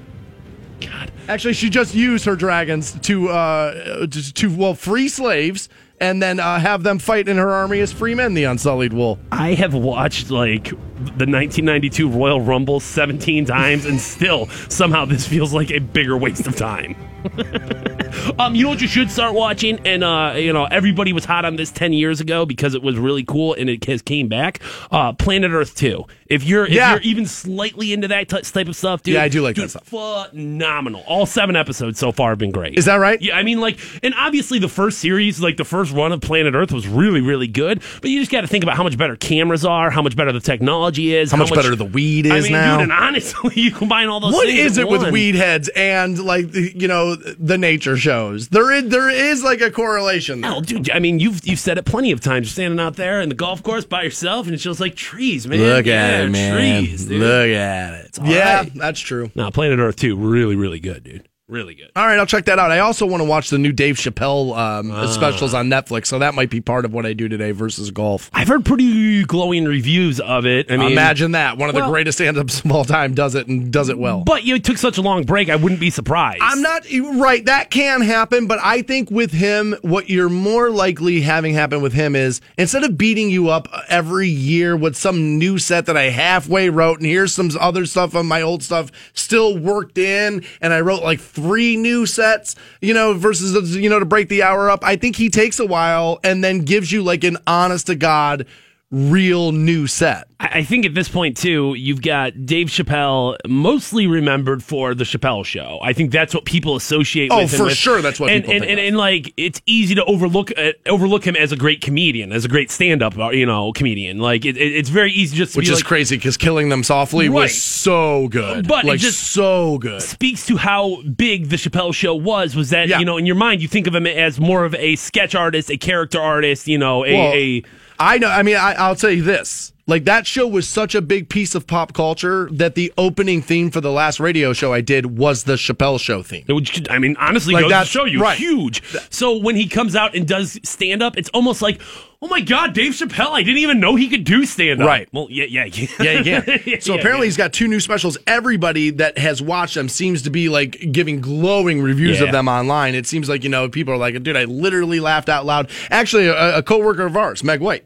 God. 0.81 1.13
Actually, 1.29 1.55
she 1.55 1.71
just 1.71 1.95
used 1.95 2.25
her 2.25 2.37
dragons 2.37 2.99
to 3.01 3.29
uh 3.31 4.07
to, 4.07 4.35
to 4.35 4.57
well 4.57 4.75
free 4.75 5.09
slaves 5.09 5.69
and 6.01 6.21
then 6.21 6.41
uh, 6.41 6.59
have 6.59 6.83
them 6.83 6.99
fight 6.99 7.29
in 7.29 7.37
her 7.37 7.53
army 7.53 7.79
as 7.79 7.93
free 7.93 8.13
men, 8.15 8.35
the 8.35 8.43
Unsullied 8.43 8.93
will. 8.93 9.21
I 9.31 9.55
have 9.55 9.73
watched 9.73 10.31
like 10.33 10.65
the 10.71 11.27
1992 11.29 12.09
Royal 12.11 12.41
Rumble 12.41 12.81
17 12.81 13.45
times, 13.45 13.87
and 13.87 14.01
still 14.01 14.49
somehow 14.69 15.05
this 15.05 15.29
feels 15.29 15.55
like 15.55 15.71
a 15.71 15.79
bigger 15.79 16.17
waste 16.17 16.49
of 16.49 16.57
time. 16.57 16.97
um, 18.39 18.55
you 18.55 18.65
know 18.65 18.71
what 18.71 18.81
you 18.81 18.89
should 18.89 19.11
start 19.11 19.35
watching, 19.35 19.79
and 19.87 20.03
uh, 20.05 20.35
you 20.37 20.53
know 20.53 20.65
everybody 20.65 21.13
was 21.13 21.25
hot 21.25 21.45
on 21.45 21.57
this 21.57 21.71
10 21.71 21.93
years 21.93 22.21
ago 22.21 22.45
because 22.47 22.75
it 22.75 22.83
was 22.83 22.97
really 22.99 23.25
cool 23.25 23.55
and 23.55 23.69
it 23.71 23.85
has 23.87 24.03
came 24.03 24.29
back. 24.29 24.61
Uh, 24.91 25.13
Planet 25.13 25.51
Earth 25.53 25.75
2. 25.77 26.05
If 26.27 26.45
you're 26.45 26.65
if 26.67 26.73
Yeah. 26.73 26.93
you're 26.93 27.03
even 27.03 27.27
slightly 27.27 27.93
into 27.93 28.09
that 28.09 28.29
t- 28.29 28.41
type 28.41 28.69
of 28.69 28.77
stuff, 28.77 29.03
dude, 29.03 29.15
Yeah, 29.15 29.23
I 29.23 29.29
do 29.29 29.43
like 29.43 29.55
dude, 29.55 29.65
that 29.65 29.69
stuff. 29.71 29.87
Phenomenal. 30.31 31.03
All 31.07 31.27
seven 31.27 31.57
episodes 31.57 31.99
so 31.99 32.11
far 32.13 32.31
have 32.31 32.39
been 32.39 32.51
great. 32.53 32.79
Is 32.79 32.87
that 32.87 32.97
right? 32.97 33.21
Yeah, 33.21 33.37
I 33.37 33.43
mean, 33.43 33.61
like, 33.61 33.79
and 34.03 34.15
obviously 34.17 34.59
the 34.59 34.69
first 34.69 34.99
series, 34.99 35.41
like 35.41 35.57
the 35.59 35.65
first 35.65 35.93
run 35.93 36.11
of 36.13 36.21
Planet 36.23 36.55
Earth, 36.55 36.73
was 36.73 36.89
really, 36.89 37.21
really 37.21 37.49
good. 37.49 37.83
But 38.01 38.11
you 38.11 38.19
just 38.21 38.31
got 38.31 38.41
to 38.43 38.47
think 38.47 38.65
about 38.65 38.77
how 38.77 38.83
much 38.83 38.97
better 38.97 39.15
cameras 39.17 39.65
are, 39.67 39.91
how 39.91 40.01
much 40.03 40.17
better 40.17 40.33
the 40.33 40.41
technology 40.41 41.15
is, 41.15 41.31
How 41.31 41.37
much 41.37 41.53
better 41.55 41.77
the 41.77 41.85
weed 41.85 42.27
I 42.27 42.37
is 42.39 42.45
mean, 42.45 42.53
now. 42.53 42.77
dude, 42.79 42.85
and 42.85 42.93
honestly, 42.93 43.53
you 43.61 43.71
combine 43.71 44.09
all 44.09 44.21
those. 44.21 44.33
What 44.33 44.49
is 44.49 44.79
it 44.79 44.89
with 44.89 45.11
weed 45.11 45.35
heads 45.35 45.69
and 45.77 46.19
like 46.19 46.55
you 46.55 46.89
know 46.89 47.12
the 47.17 47.59
nature 47.59 47.97
shows? 47.97 48.49
There 48.49 48.71
is 48.73 48.89
there 48.89 49.09
is 49.11 49.43
like 49.43 49.61
a 49.61 49.71
correlation. 49.71 50.41
There. 50.41 50.51
Hell, 50.51 50.61
dude, 50.61 50.91
I 50.91 50.99
mean, 50.99 51.19
you've 51.19 51.47
you've 51.47 51.59
said 51.59 51.79
it 51.79 51.85
plenty 51.85 52.13
of 52.13 52.21
times. 52.21 52.47
You're 52.49 52.53
standing 52.53 52.81
out 52.81 52.97
there 52.97 53.21
in 53.21 53.29
the 53.29 53.35
golf 53.35 53.63
course 53.63 53.85
by 53.85 54.03
yourself, 54.03 54.47
and 54.47 54.55
it's 54.55 54.63
just 54.63 54.81
like 54.81 54.95
trees, 54.97 55.47
man. 55.47 55.61
Look 55.61 55.87
Yeah, 55.87 56.07
at 56.07 56.25
it, 56.25 56.31
man. 56.31 56.83
Trees, 56.85 57.07
dude. 57.07 57.21
Look 57.21 57.51
at 57.51 57.95
it. 57.95 58.19
all 58.19 58.27
yeah, 58.27 58.57
right. 58.61 58.75
that's 58.75 59.01
true. 59.01 59.31
Now, 59.35 59.51
Planet 59.51 59.79
Earth 59.79 59.97
too, 59.97 60.17
really, 60.17 60.57
really 60.57 60.81
good, 60.81 61.05
dude. 61.05 61.29
Really 61.53 61.75
good. 61.75 61.91
All 61.95 62.07
right, 62.07 62.19
I'll 62.19 62.25
check 62.25 62.47
that 62.47 62.59
out. 62.59 62.71
I 62.71 62.79
also 62.79 63.05
want 63.05 63.21
to 63.21 63.29
watch 63.29 63.51
the 63.51 63.59
new 63.59 63.73
Dave 63.73 63.97
Chappelle 63.97 64.57
um, 64.57 64.91
Ah. 64.91 65.07
specials 65.09 65.53
on 65.53 65.69
Netflix, 65.69 66.07
so 66.07 66.19
that 66.19 66.35
might 66.35 66.49
be 66.49 66.63
part 66.63 66.87
of 66.87 66.95
what 66.95 67.05
I 67.05 67.13
do 67.13 67.29
today 67.29 67.51
versus 67.51 67.91
golf. 67.91 68.31
I've 68.33 68.49
heard 68.49 68.65
pretty 68.65 69.23
glowing 69.25 69.67
reviews 69.67 70.19
of 70.19 70.47
it. 70.47 70.73
I 70.73 70.79
mean, 70.79 70.93
Imagine 70.93 71.33
that 71.33 71.59
one 71.59 71.69
of 71.69 71.75
the 71.75 71.87
greatest 71.87 72.17
stand-ups 72.17 72.65
of 72.65 72.73
all 72.73 72.87
time 72.87 73.13
does 73.13 73.35
it 73.35 73.49
and 73.49 73.71
does 73.71 73.91
it 73.91 73.99
well. 73.99 74.23
But 74.25 74.45
you 74.45 74.59
took 74.61 74.79
such 74.79 74.97
a 74.97 75.03
long 75.03 75.25
break, 75.25 75.51
I 75.51 75.57
wouldn't 75.57 75.79
be 75.79 75.91
surprised. 75.91 76.39
I'm 76.41 76.63
not 76.63 76.87
right. 77.21 77.45
That 77.45 77.71
can 77.71 78.01
happen, 78.01 78.47
but 78.47 78.59
I 78.63 78.81
think 78.81 79.11
with 79.11 79.33
him, 79.33 79.77
what 79.83 80.09
you're 80.09 80.31
more 80.31 80.71
likely 80.71 81.21
having 81.21 81.53
happen 81.53 81.83
with 81.83 81.93
him 81.93 82.17
is 82.17 82.41
instead 82.57 82.83
of 82.83 82.97
beating 82.97 83.29
you 83.29 83.51
up 83.51 83.69
every 83.91 84.29
year 84.31 84.75
with 84.75 84.97
some 84.97 85.37
new 85.39 85.59
set 85.59 85.85
that 85.85 85.99
I 85.99 86.05
halfway 86.05 86.71
wrote, 86.71 86.97
and 87.01 87.07
here's 87.07 87.35
some 87.35 87.51
other 87.61 87.85
stuff 87.85 88.15
on 88.15 88.25
my 88.25 88.41
old 88.41 88.63
stuff 88.63 88.91
still 89.13 89.59
worked 89.59 89.99
in, 89.99 90.47
and 90.63 90.73
I 90.73 90.81
wrote 90.81 91.03
like 91.03 91.21
three 91.21 91.42
new 91.77 92.07
sets, 92.07 92.57
you 92.81 92.95
know, 92.95 93.15
versus 93.15 93.77
you 93.77 93.91
know 93.91 93.99
to 93.99 94.05
break 94.05 94.29
the 94.29 94.43
hour 94.43 94.71
up. 94.71 94.85
I 94.85 94.97
think 94.97 95.17
he 95.17 95.29
takes 95.29 95.59
a 95.59 95.67
while 95.67 96.21
and 96.25 96.43
then 96.43 96.61
gives 96.61 96.91
you 96.91 97.03
like 97.03 97.25
an 97.25 97.39
honest 97.47 97.87
to 97.89 97.95
god 97.95 98.47
real 98.93 99.53
new 99.53 99.87
set. 99.87 100.29
I 100.39 100.65
think 100.65 100.85
at 100.85 100.93
this 100.93 101.09
point 101.09 101.37
too, 101.37 101.75
you've 101.75 102.03
got 102.03 102.45
Dave 102.45 102.67
Chappelle 102.67 103.37
mostly 103.49 104.07
remembered 104.07 104.63
for 104.63 104.93
the 104.95 105.05
Chappelle 105.05 105.45
Show. 105.45 105.79
I 105.83 105.93
think 105.95 106.11
that's 106.11 106.35
what 106.35 106.45
people 106.45 106.77
associate. 106.77 107.31
Oh, 107.33 107.39
with 107.43 107.53
him 107.53 107.59
for 107.59 107.65
with. 107.67 107.77
sure 107.77 108.03
that's 108.03 108.21
what 108.21 108.31
and, 108.31 108.43
people 108.45 108.57
and, 108.63 108.71
and, 108.71 108.79
and 108.81 108.97
like 108.97 109.33
it's 109.37 109.63
easy 109.67 109.95
to 109.95 110.05
overlook 110.05 110.51
uh, 110.59 110.73
overlook 110.87 111.25
him 111.25 111.37
as 111.37 111.53
a 111.53 111.57
great 111.57 111.81
comedian, 111.81 112.33
as 112.33 112.45
a 112.45 112.49
great 112.49 112.71
stand 112.71 113.03
up, 113.03 113.15
you 113.33 113.47
know, 113.47 113.73
comedian. 113.73 114.19
Like 114.19 114.45
it, 114.45 114.57
it- 114.57 114.73
it's 114.73 114.89
very 114.91 115.13
easy 115.13 115.37
just 115.37 115.53
to 115.55 115.59
Which 115.59 115.69
is 115.69 115.77
like, 115.79 115.85
crazy 115.85 116.17
because 116.17 116.37
killing 116.37 116.69
them 116.69 116.83
softly 116.83 117.29
Right. 117.29 117.43
was 117.43 117.63
so 117.63 118.29
good, 118.29 118.67
But 118.69 118.85
it 118.85 118.89
like 118.89 119.01
just- 119.01 119.21
so 119.33 119.79
good. 119.79 120.03
speaks 120.03 120.45
to 120.47 120.57
how 120.59 121.01
big 121.03 121.49
the 121.49 121.57
Chappelle 121.57 121.95
show 121.95 122.15
was. 122.15 122.55
Was 122.57 122.71
that 122.71 122.89
Yeah. 122.89 122.99
you 122.99 123.05
know 123.07 123.17
in 123.17 123.25
your 123.27 123.37
mind 123.37 123.63
you 123.63 123.69
think 123.69 123.87
of 123.87 123.95
him 123.95 124.07
as 124.07 124.39
more 124.41 124.65
of 124.65 124.75
a 124.75 124.97
sketch 124.97 125.35
artist, 125.35 125.71
a 125.71 125.77
character 125.79 126.21
artist, 126.21 126.67
you 126.69 126.79
know, 126.79 127.05
a, 127.07 127.13
Well, 127.15 127.33
a 127.33 127.63
I 128.03 128.19
know. 128.19 128.29
I 128.29 128.43
mean, 128.43 128.57
I, 128.57 128.73
I'll 128.75 128.97
tell 128.97 129.11
you 129.11 129.23
this: 129.23 129.73
like 129.87 130.05
that 130.05 130.27
show 130.27 130.47
was 130.47 130.69
such 130.69 130.95
a 130.95 131.01
big 131.03 131.29
piece 131.29 131.55
of 131.55 131.67
pop 131.67 131.93
culture 131.93 132.49
that 132.53 132.75
the 132.75 132.93
opening 132.99 133.43
theme 133.43 133.71
for 133.71 133.81
the 133.81 133.93
last 133.93 134.19
radio 134.21 134.53
show 134.53 134.73
I 134.73 134.81
did 134.81 135.19
was 135.19 135.45
the 135.45 135.55
Chappelle 135.55 136.01
Show 136.01 136.23
theme. 136.23 136.45
Would, 136.49 136.89
I 136.91 136.99
mean, 136.99 137.17
honestly, 137.19 137.55
Like 137.55 137.69
goes 137.69 137.73
to 137.85 137.85
show 137.87 138.05
you 138.05 138.21
right. 138.21 138.37
huge. 138.39 138.83
So 139.11 139.37
when 139.39 139.57
he 139.57 139.67
comes 139.69 139.95
out 139.97 140.15
and 140.17 140.27
does 140.27 140.59
stand 140.65 141.03
up, 141.03 141.17
it's 141.17 141.29
almost 141.31 141.63
like, 141.63 141.81
oh 142.21 142.29
my 142.29 142.41
god, 142.41 142.73
Dave 142.75 142.93
Chappelle! 142.93 143.31
I 143.33 143.43
didn't 143.43 143.59
even 143.59 143.81
know 143.81 143.95
he 143.97 144.09
could 144.09 144.25
do 144.25 144.45
stand 144.47 144.81
up. 144.83 144.87
Right. 144.89 145.09
Well, 145.13 145.27
yeah, 145.31 145.45
yeah, 145.45 145.65
yeah. 146.01 146.21
Yeah, 146.21 146.41
can. 146.41 146.81
so 146.81 146.95
Yeah, 146.95 147.01
apparently 147.01 147.27
yeah. 147.27 147.29
he's 147.29 147.37
got 147.37 147.53
two 147.53 147.69
new 147.69 147.81
specials. 147.81 148.17
Everybody 148.27 148.91
that 148.91 149.19
has 149.19 149.41
watched 149.43 149.75
them 149.75 149.89
seems 149.89 150.23
to 150.23 150.31
be 150.31 150.49
like 150.49 150.91
giving 150.93 151.21
glowing 151.21 151.83
reviews 151.83 152.19
Yeah. 152.21 152.27
of 152.27 152.33
them 152.33 152.49
online. 152.49 152.95
It 152.95 153.07
seems 153.07 153.29
like 153.29 153.45
you 153.45 153.51
know 153.51 153.69
people 153.69 153.95
are 153.95 153.99
like, 153.99 154.21
dude, 154.23 154.37
I 154.37 154.45
literally 154.45 155.01
laughed 155.01 155.29
out 155.29 155.45
loud. 155.47 155.71
Actually, 155.91 156.27
a, 156.29 156.59
a 156.59 156.63
coworker 156.63 157.07
of 157.07 157.17
ours, 157.17 157.43
Meg 157.45 157.61
White, 157.61 157.85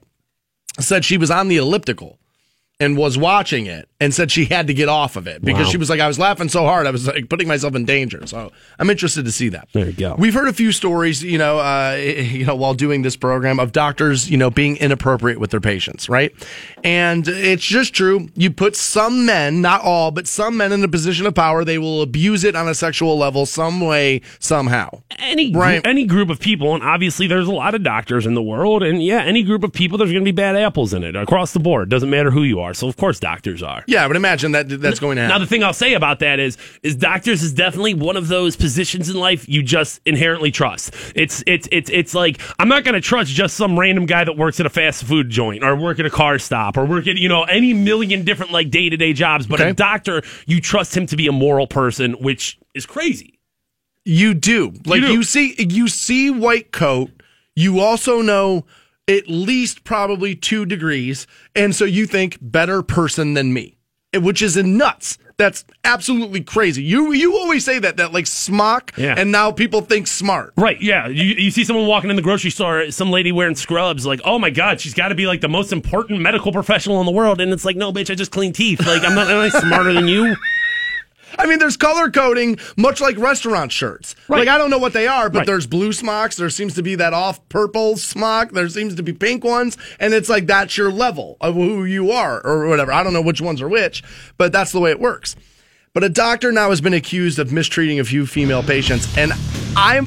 said 0.81 1.05
she 1.05 1.19
was 1.19 1.31
on 1.31 1.49
the 1.49 1.57
elliptical 1.57 2.19
and 2.79 2.97
was 2.97 3.17
watching 3.17 3.67
it 3.67 3.89
and 4.01 4.13
said 4.15 4.31
she 4.31 4.45
had 4.45 4.67
to 4.67 4.75
get 4.75 4.89
off 4.89 5.17
of 5.17 5.27
it 5.27 5.43
because 5.43 5.67
Wow. 5.67 5.71
she 5.71 5.77
was 5.79 5.89
like, 5.89 6.01
I 6.01 6.07
was 6.09 6.19
laughing 6.19 6.49
so 6.49 6.65
hard, 6.65 6.87
I 6.87 6.91
was 6.91 7.07
like 7.07 7.29
putting 7.29 7.49
myself 7.49 7.75
in 7.75 7.85
danger. 7.85 8.27
So 8.27 8.53
I'm 8.79 8.91
interested 8.91 9.25
to 9.25 9.33
see 9.33 9.49
that. 9.51 9.69
There 9.73 9.87
you 9.87 9.93
go. 9.93 10.15
We've 10.19 10.35
heard 10.35 10.49
a 10.49 10.53
few 10.53 10.71
stories, 10.73 11.23
you 11.23 11.39
know, 11.39 11.59
uh, 11.59 11.95
you 11.99 12.45
know, 12.45 12.55
while 12.55 12.75
doing 12.75 13.03
this 13.03 13.17
program 13.17 13.59
of 13.59 13.73
doctors, 13.73 14.31
you 14.31 14.37
know, 14.37 14.51
being 14.51 14.77
inappropriate 14.77 15.39
with 15.41 15.51
their 15.51 15.61
patients, 15.61 16.09
right? 16.09 16.33
And 16.85 17.27
it's 17.27 17.65
just 17.65 17.95
true. 17.95 18.29
You 18.35 18.51
put 18.51 18.77
some 18.77 19.27
men, 19.27 19.61
not 19.63 19.81
all, 19.83 20.11
but 20.11 20.27
some 20.27 20.57
men 20.57 20.73
in 20.73 20.85
a 20.85 20.89
position 20.89 21.27
of 21.27 21.35
power, 21.35 21.65
they 21.65 21.79
will 21.79 22.03
abuse 22.03 22.45
it 22.45 22.55
on 22.55 22.69
a 22.69 22.75
sexual 22.75 23.17
level, 23.19 23.47
some 23.47 23.81
way, 23.81 24.21
somehow. 24.39 24.91
any 25.19 25.51
gr- 25.51 25.59
Right. 25.59 25.87
any 25.87 26.05
group 26.05 26.29
of 26.31 26.39
people, 26.39 26.75
and 26.75 26.83
obviously 26.85 27.27
there's 27.27 27.49
a 27.49 27.53
lot 27.53 27.75
of 27.75 27.83
doctors 27.83 28.27
in 28.27 28.35
the 28.35 28.43
world, 28.43 28.83
and 28.83 29.03
yeah, 29.03 29.23
any 29.23 29.43
group 29.43 29.65
of 29.65 29.73
people, 29.73 29.97
there's 29.99 30.11
going 30.13 30.23
to 30.25 30.29
be 30.31 30.35
bad 30.37 30.55
apples 30.57 30.93
in 30.95 31.03
it 31.03 31.17
across 31.17 31.53
the 31.53 31.59
board. 31.59 31.89
Doesn't 31.89 32.11
matter 32.11 32.31
who 32.31 32.43
you 32.43 32.61
are. 32.61 32.75
So 32.75 32.87
of 32.89 32.97
course 32.97 33.19
doctors 33.19 33.63
are. 33.63 33.83
Yeah, 33.87 34.05
I 34.05 34.07
would 34.07 34.17
imagine 34.17 34.53
that 34.53 34.69
that's 34.69 34.99
going 34.99 35.17
to 35.17 35.23
happen. 35.23 35.35
Now 35.35 35.39
the 35.39 35.47
thing 35.47 35.63
I'll 35.63 35.73
say 35.73 35.95
about 35.95 36.19
that 36.21 36.41
is 36.41 36.59
is 36.83 36.97
doctors 36.97 37.43
is 37.43 37.53
definitely 37.53 37.95
one 37.95 38.17
of 38.17 38.29
those 38.29 38.57
positions 38.57 39.09
in 39.09 39.17
life 39.17 39.49
you 39.49 39.63
just 39.63 40.01
inherently 40.05 40.51
trust. 40.51 40.95
It's 41.15 41.43
it's 41.47 41.69
it's 41.73 41.89
it's 41.91 42.15
like 42.15 42.41
I'm 42.59 42.69
not 42.69 42.85
going 42.85 42.95
to 42.95 43.01
trust 43.01 43.31
just 43.33 43.57
some 43.57 43.79
random 43.79 44.07
guy 44.07 44.25
that 44.25 44.37
works 44.37 44.59
at 44.61 44.67
a 44.67 44.71
fast 44.71 45.05
food 45.05 45.31
joint 45.31 45.63
or 45.65 45.77
work 45.77 45.99
at 45.99 46.07
a 46.07 46.11
car 46.11 46.39
stop 46.39 46.77
or 46.77 46.85
work 46.85 47.07
at 47.07 47.17
you 47.17 47.29
know 47.29 47.45
any 47.45 47.73
million 47.75 48.25
different 48.25 48.53
like 48.53 48.71
day-to-day 48.71 49.13
jobs, 49.13 49.47
but 49.47 49.61
Okay. 49.61 49.71
a 49.71 49.75
doctor 49.75 50.23
you 50.47 50.61
trust 50.61 50.97
him 50.97 51.07
to 51.07 51.17
be 51.17 51.27
a 51.27 51.33
moral 51.33 51.67
person, 51.67 52.13
which 52.15 52.59
is 52.75 52.87
crazy. 52.87 53.39
You 54.05 54.35
do. 54.35 54.73
Like 54.85 55.01
do. 55.01 55.13
you 55.13 55.23
see 55.23 55.55
you 55.59 55.89
see 55.89 56.31
white 56.31 56.73
coat, 56.73 57.11
you 57.55 57.81
also 57.81 58.21
know 58.23 58.65
at 59.09 59.29
least 59.29 59.85
probably 59.85 60.35
2 60.35 60.67
degrees, 60.67 61.29
and 61.55 61.75
so 61.77 61.85
you 61.85 62.07
think 62.07 62.39
better 62.41 62.83
person 62.83 63.35
than 63.35 63.53
me. 63.53 63.76
Which 64.23 64.43
is 64.43 64.57
nuts. 64.57 65.19
That's 65.39 65.67
absolutely 65.85 66.41
crazy. 66.41 66.83
You 66.83 67.13
you 67.13 67.37
always 67.37 67.63
say 67.63 67.79
that 67.79 67.99
that 67.99 68.11
like 68.15 68.27
smock, 68.27 68.93
Yeah. 68.97 69.15
and 69.19 69.31
now 69.31 69.53
people 69.53 69.83
think 69.83 70.07
smart. 70.07 70.55
Right, 70.57 70.81
yeah. 70.81 71.09
You, 71.09 71.25
you 71.25 71.51
see 71.51 71.63
someone 71.63 71.87
walking 71.87 72.09
in 72.09 72.17
the 72.17 72.23
grocery 72.23 72.49
store, 72.51 72.91
some 72.91 73.11
lady 73.11 73.33
wearing 73.33 73.55
scrubs, 73.55 74.07
like, 74.07 74.21
oh 74.25 74.39
my 74.39 74.49
God, 74.49 74.81
she's 74.81 74.95
got 74.95 75.09
to 75.09 75.15
be 75.15 75.27
like 75.27 75.43
the 75.43 75.49
most 75.49 75.73
important 75.75 76.23
medical 76.23 76.53
professional 76.53 77.01
in 77.01 77.07
the 77.07 77.13
world. 77.13 77.43
And 77.43 77.53
it's 77.53 77.67
like, 77.67 77.77
no, 77.77 77.93
bitch, 77.93 78.11
I 78.11 78.15
just 78.15 78.31
clean 78.33 78.55
teeth. 78.55 78.87
Like, 78.87 79.03
I'm 79.05 79.15
not, 79.15 79.29
I'm 79.29 79.51
not 79.51 79.61
smarter 79.63 79.93
than 79.93 80.09
you. 80.09 80.35
I 81.39 81.47
mean, 81.47 81.59
there's 81.59 81.77
color 81.77 82.11
coding, 82.11 82.59
much 82.77 83.01
like 83.01 83.17
restaurant 83.19 83.73
shirts. 83.73 84.15
Right. 84.29 84.41
Like 84.41 84.49
I 84.49 84.59
don't 84.59 84.71
know 84.71 84.79
what 84.79 84.93
they 84.93 85.07
are, 85.07 85.29
but 85.29 85.41
Right. 85.41 85.47
there's 85.47 85.67
blue 85.67 85.93
smocks. 85.93 86.37
There 86.37 86.51
seems 86.51 86.75
to 86.75 86.83
be 86.83 86.95
that 86.97 87.13
off 87.13 87.47
purple 87.49 87.97
smock. 87.97 88.53
There 88.53 88.69
seems 88.69 88.95
to 88.97 89.03
be 89.03 89.13
pink 89.13 89.45
ones, 89.45 89.77
and 90.01 90.15
it's 90.15 90.29
like 90.29 90.47
that's 90.47 90.77
your 90.77 90.91
level 90.91 91.37
of 91.41 91.55
who 91.55 91.85
you 91.85 92.11
are 92.11 92.41
or 92.45 92.67
whatever. 92.69 92.93
I 92.93 93.03
don't 93.03 93.13
know 93.13 93.23
which 93.23 93.41
ones 93.41 93.61
are 93.63 93.69
which, 93.69 94.03
but 94.39 94.53
that's 94.53 94.73
the 94.73 94.81
way 94.81 94.91
it 94.91 95.01
works. 95.01 95.37
But 95.93 96.05
a 96.05 96.09
doctor 96.11 96.53
now 96.53 96.71
has 96.71 96.81
been 96.83 96.93
accused 96.95 97.39
of 97.39 97.53
mistreating 97.53 97.99
a 98.01 98.05
few 98.05 98.27
female 98.27 98.63
patients, 98.63 99.17
and 99.17 99.33
I'm 99.77 100.07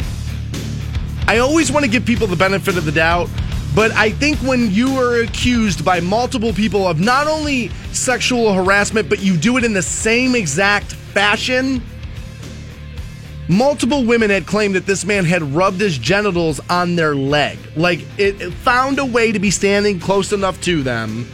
I 1.28 1.38
always 1.40 1.72
want 1.72 1.86
to 1.86 1.92
give 1.92 2.06
people 2.06 2.26
the 2.26 2.36
benefit 2.36 2.76
of 2.78 2.86
the 2.86 2.92
doubt, 2.92 3.30
but 3.76 3.92
I 3.92 4.12
think 4.12 4.38
when 4.40 4.72
you 4.72 5.00
are 5.00 5.22
accused 5.22 5.86
by 5.86 6.00
multiple 6.00 6.54
people 6.54 6.88
of 6.88 7.00
not 7.00 7.28
only 7.28 7.70
sexual 7.94 8.54
harassment, 8.54 9.10
but 9.10 9.20
you 9.22 9.38
do 9.38 9.58
it 9.58 9.64
in 9.64 9.74
the 9.74 9.82
same 9.82 10.36
exact 10.36 10.94
fashion, 10.94 11.82
multiple 13.48 14.06
women 14.06 14.30
had 14.30 14.46
claimed 14.46 14.76
that 14.76 14.86
this 14.86 15.06
man 15.06 15.26
had 15.26 15.44
rubbed 15.44 15.80
his 15.80 15.98
genitals 15.98 16.60
on 16.70 16.96
their 16.96 17.16
leg. 17.16 17.58
Like 17.76 18.02
it, 18.18 18.42
it 18.42 18.54
found 18.54 19.00
a 19.00 19.06
way 19.06 19.32
to 19.32 19.40
be 19.40 19.52
standing 19.52 20.00
close 20.00 20.34
enough 20.34 20.60
to 20.62 20.84
them 20.84 21.30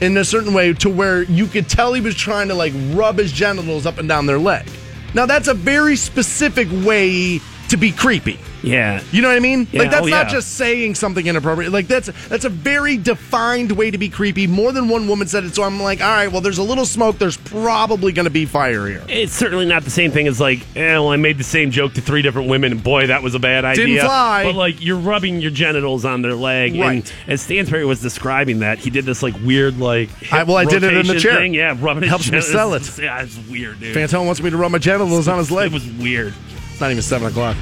in 0.00 0.16
a 0.16 0.24
certain 0.24 0.54
way 0.54 0.72
to 0.72 0.88
where 0.88 1.22
you 1.24 1.46
could 1.46 1.68
tell 1.68 1.92
he 1.92 2.00
was 2.00 2.14
trying 2.14 2.48
to 2.48 2.54
like 2.54 2.72
rub 2.92 3.18
his 3.18 3.32
genitals 3.32 3.86
up 3.86 3.98
and 3.98 4.08
down 4.08 4.26
their 4.26 4.38
leg. 4.38 4.66
Now 5.14 5.26
that's 5.26 5.48
a 5.48 5.54
very 5.54 5.96
specific 5.96 6.68
way 6.70 7.40
to 7.68 7.76
be 7.76 7.92
creepy. 7.92 8.38
Yeah. 8.62 9.02
You 9.12 9.22
know 9.22 9.28
what 9.28 9.36
I 9.36 9.40
mean? 9.40 9.66
Yeah, 9.70 9.80
like 9.82 9.90
that's 9.90 10.06
oh, 10.06 10.10
not 10.10 10.26
yeah. 10.26 10.32
just 10.32 10.54
saying 10.54 10.94
something 10.94 11.26
inappropriate. 11.26 11.72
Like 11.72 11.86
that's 11.88 12.10
that's 12.28 12.44
a 12.44 12.48
very 12.48 12.96
defined 12.96 13.72
way 13.72 13.90
to 13.90 13.98
be 13.98 14.08
creepy. 14.08 14.46
More 14.46 14.72
than 14.72 14.88
one 14.88 15.08
woman 15.08 15.28
said 15.28 15.44
it, 15.44 15.54
so 15.54 15.62
I'm 15.62 15.80
like, 15.80 16.00
all 16.00 16.08
right, 16.08 16.30
well, 16.30 16.40
there's 16.40 16.58
a 16.58 16.62
little 16.62 16.86
smoke. 16.86 17.18
There's 17.18 17.36
probably 17.36 18.12
going 18.12 18.24
to 18.24 18.30
be 18.30 18.46
fire 18.46 18.86
here. 18.86 19.04
It's 19.08 19.32
certainly 19.32 19.66
not 19.66 19.84
the 19.84 19.90
same 19.90 20.10
thing 20.10 20.26
as 20.26 20.40
like, 20.40 20.60
eh, 20.76 20.92
well, 20.92 21.10
I 21.10 21.16
made 21.16 21.38
the 21.38 21.44
same 21.44 21.70
joke 21.70 21.94
to 21.94 22.00
three 22.00 22.22
different 22.22 22.48
women, 22.48 22.72
and 22.72 22.82
boy, 22.82 23.06
that 23.08 23.22
was 23.22 23.34
a 23.34 23.38
bad 23.38 23.64
idea. 23.64 23.86
Didn't 23.86 24.04
fly. 24.06 24.44
But 24.44 24.54
like, 24.54 24.82
you're 24.82 24.98
rubbing 24.98 25.40
your 25.40 25.50
genitals 25.50 26.04
on 26.04 26.22
their 26.22 26.34
leg, 26.34 26.74
Right. 26.74 26.96
and 26.96 27.12
as 27.26 27.46
Stansberry 27.46 27.86
was 27.86 28.00
describing 28.00 28.60
that, 28.60 28.78
he 28.78 28.90
did 28.90 29.04
this 29.04 29.22
like 29.22 29.34
weird 29.44 29.78
like. 29.78 30.10
I- 30.32 30.42
well, 30.42 30.56
I 30.56 30.64
did 30.64 30.82
it 30.82 30.94
in 30.94 31.06
the 31.06 31.18
chair. 31.18 31.36
Thing. 31.36 31.54
Yeah, 31.54 31.76
rubbing 31.78 32.04
it 32.04 32.08
Helps 32.08 32.30
me 32.30 32.40
sell 32.40 32.74
it. 32.74 32.98
Yeah, 32.98 33.22
it's 33.22 33.38
weird, 33.48 33.80
dude. 33.80 33.94
Fantone 33.94 34.26
wants 34.26 34.40
me 34.40 34.50
to 34.50 34.56
rub 34.56 34.72
my 34.72 34.78
genitals 34.78 35.28
on 35.28 35.38
his 35.38 35.50
leg. 35.50 35.70
It 35.70 35.74
was 35.74 35.86
weird. 35.92 36.34
It's 36.70 36.80
not 36.80 36.90
even 36.90 37.02
seven 37.02 37.28
o'clock. 37.28 37.56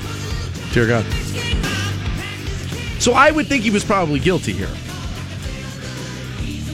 Dear 0.77 0.87
God. 0.87 1.05
So 3.01 3.15
I 3.15 3.31
would 3.31 3.47
think 3.47 3.63
he 3.63 3.71
was 3.71 3.83
probably 3.83 4.19
guilty 4.21 4.53
here. 4.53 4.69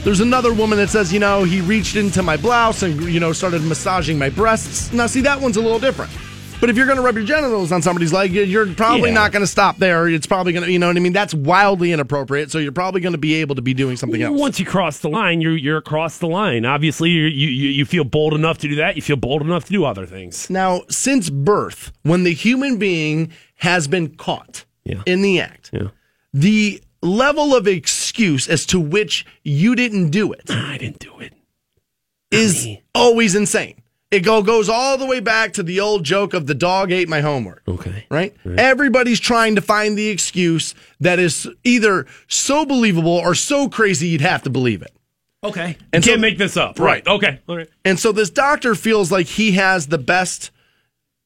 There's 0.03 0.19
another 0.19 0.53
woman 0.53 0.77
that 0.77 0.89
says, 0.89 1.13
you 1.13 1.21
know, 1.21 1.45
he 1.45 1.61
reached 1.61 1.95
into 1.95 2.21
my 2.21 2.35
blouse 2.35 2.83
and, 2.83 3.01
you 3.03 3.21
know, 3.21 3.31
started 3.31 3.63
massaging 3.63 4.19
my 4.19 4.29
breasts. 4.29 4.91
Now, 4.91 5.07
see, 5.07 5.21
that 5.21 5.39
one's 5.39 5.55
a 5.55 5.61
little 5.61 5.79
different. 5.79 6.11
But 6.59 6.69
if 6.69 6.77
you're 6.77 6.85
going 6.85 6.97
to 6.97 7.01
rub 7.03 7.15
your 7.15 7.25
genitals 7.25 7.71
on 7.73 7.81
somebody's 7.81 8.11
leg, 8.13 8.33
you- 8.33 8.43
you're 8.43 8.67
probably 8.67 9.09
Yeah. 9.09 9.15
not 9.15 9.31
going 9.33 9.41
to 9.43 9.47
stop 9.47 9.79
there. 9.79 10.07
It's 10.07 10.25
probably 10.27 10.51
going 10.53 10.65
to, 10.65 10.71
you 10.71 10.79
know 10.79 10.87
what 10.87 10.95
I 10.95 10.99
mean? 11.01 11.11
That's 11.13 11.33
wildly 11.33 11.91
inappropriate. 11.93 12.51
So 12.51 12.57
you're 12.57 12.71
probably 12.73 12.99
going 13.01 13.11
to 13.13 13.17
be 13.17 13.35
able 13.35 13.55
to 13.55 13.61
be 13.61 13.73
doing 13.73 13.95
something 13.97 14.21
else. 14.21 14.37
Once 14.39 14.59
you 14.59 14.65
cross 14.65 14.99
the 14.99 15.09
line, 15.09 15.39
you're 15.41 15.57
you're 15.57 15.77
across 15.77 16.17
the 16.19 16.27
line. 16.27 16.65
Obviously, 16.65 17.09
you 17.09 17.25
you 17.27 17.47
you 17.49 17.85
feel 17.85 18.03
bold 18.05 18.33
enough 18.33 18.57
to 18.59 18.67
do 18.69 18.75
that. 18.75 18.95
You 18.95 19.01
feel 19.01 19.17
bold 19.17 19.41
enough 19.41 19.65
to 19.65 19.71
do 19.73 19.83
other 19.85 20.05
things. 20.05 20.49
Now, 20.49 20.83
since 20.89 21.29
birth, 21.29 21.91
when 22.03 22.23
the 22.23 22.33
human 22.33 22.77
being 22.77 23.29
has 23.63 23.87
been 23.87 24.15
caught 24.15 24.65
Yeah. 24.85 25.01
in 25.05 25.21
the 25.21 25.39
act, 25.41 25.71
Yeah. 25.73 25.87
the 26.33 26.81
level 27.01 27.55
of 27.55 27.67
excuse 27.67 28.47
as 28.47 28.65
to 28.67 28.79
which 28.79 29.25
you 29.43 29.75
didn't 29.75 30.09
do 30.11 30.31
it 30.31 30.49
I 30.49 30.77
didn't 30.77 30.99
do 30.99 31.19
it. 31.19 31.33
is 32.31 32.67
always 32.95 33.35
insane. 33.35 33.75
It 34.11 34.19
go, 34.21 34.43
goes 34.43 34.69
all 34.69 34.97
the 34.97 35.05
way 35.07 35.19
back 35.19 35.53
to 35.53 35.63
the 35.63 35.79
old 35.79 36.03
joke 36.03 36.33
of 36.35 36.45
the 36.45 36.53
dog 36.53 36.91
ate 36.91 37.09
my 37.09 37.21
homework. 37.21 37.63
Okay. 37.67 38.05
Right? 38.11 38.35
Everybody's 38.45 39.19
trying 39.19 39.55
to 39.55 39.61
find 39.61 39.97
the 39.97 40.09
excuse 40.09 40.75
that 40.99 41.17
is 41.17 41.47
either 41.63 42.05
so 42.27 42.63
believable 42.65 43.11
or 43.17 43.33
so 43.33 43.67
crazy 43.69 44.07
you'd 44.09 44.21
have 44.21 44.43
to 44.43 44.51
believe 44.51 44.81
it. 44.83 44.93
Okay. 45.43 45.77
And 45.91 46.03
Can't 46.03 46.17
so- 46.17 46.21
make 46.21 46.37
this 46.37 46.55
up. 46.57 46.79
Right. 46.79 47.05
Okay. 47.07 47.39
All 47.49 47.57
right. 47.57 47.69
And 47.83 47.99
so 47.99 48.11
this 48.11 48.29
doctor 48.29 48.75
feels 48.75 49.11
like 49.11 49.25
he 49.25 49.53
has 49.53 49.87
the 49.87 49.97
best 49.97 50.51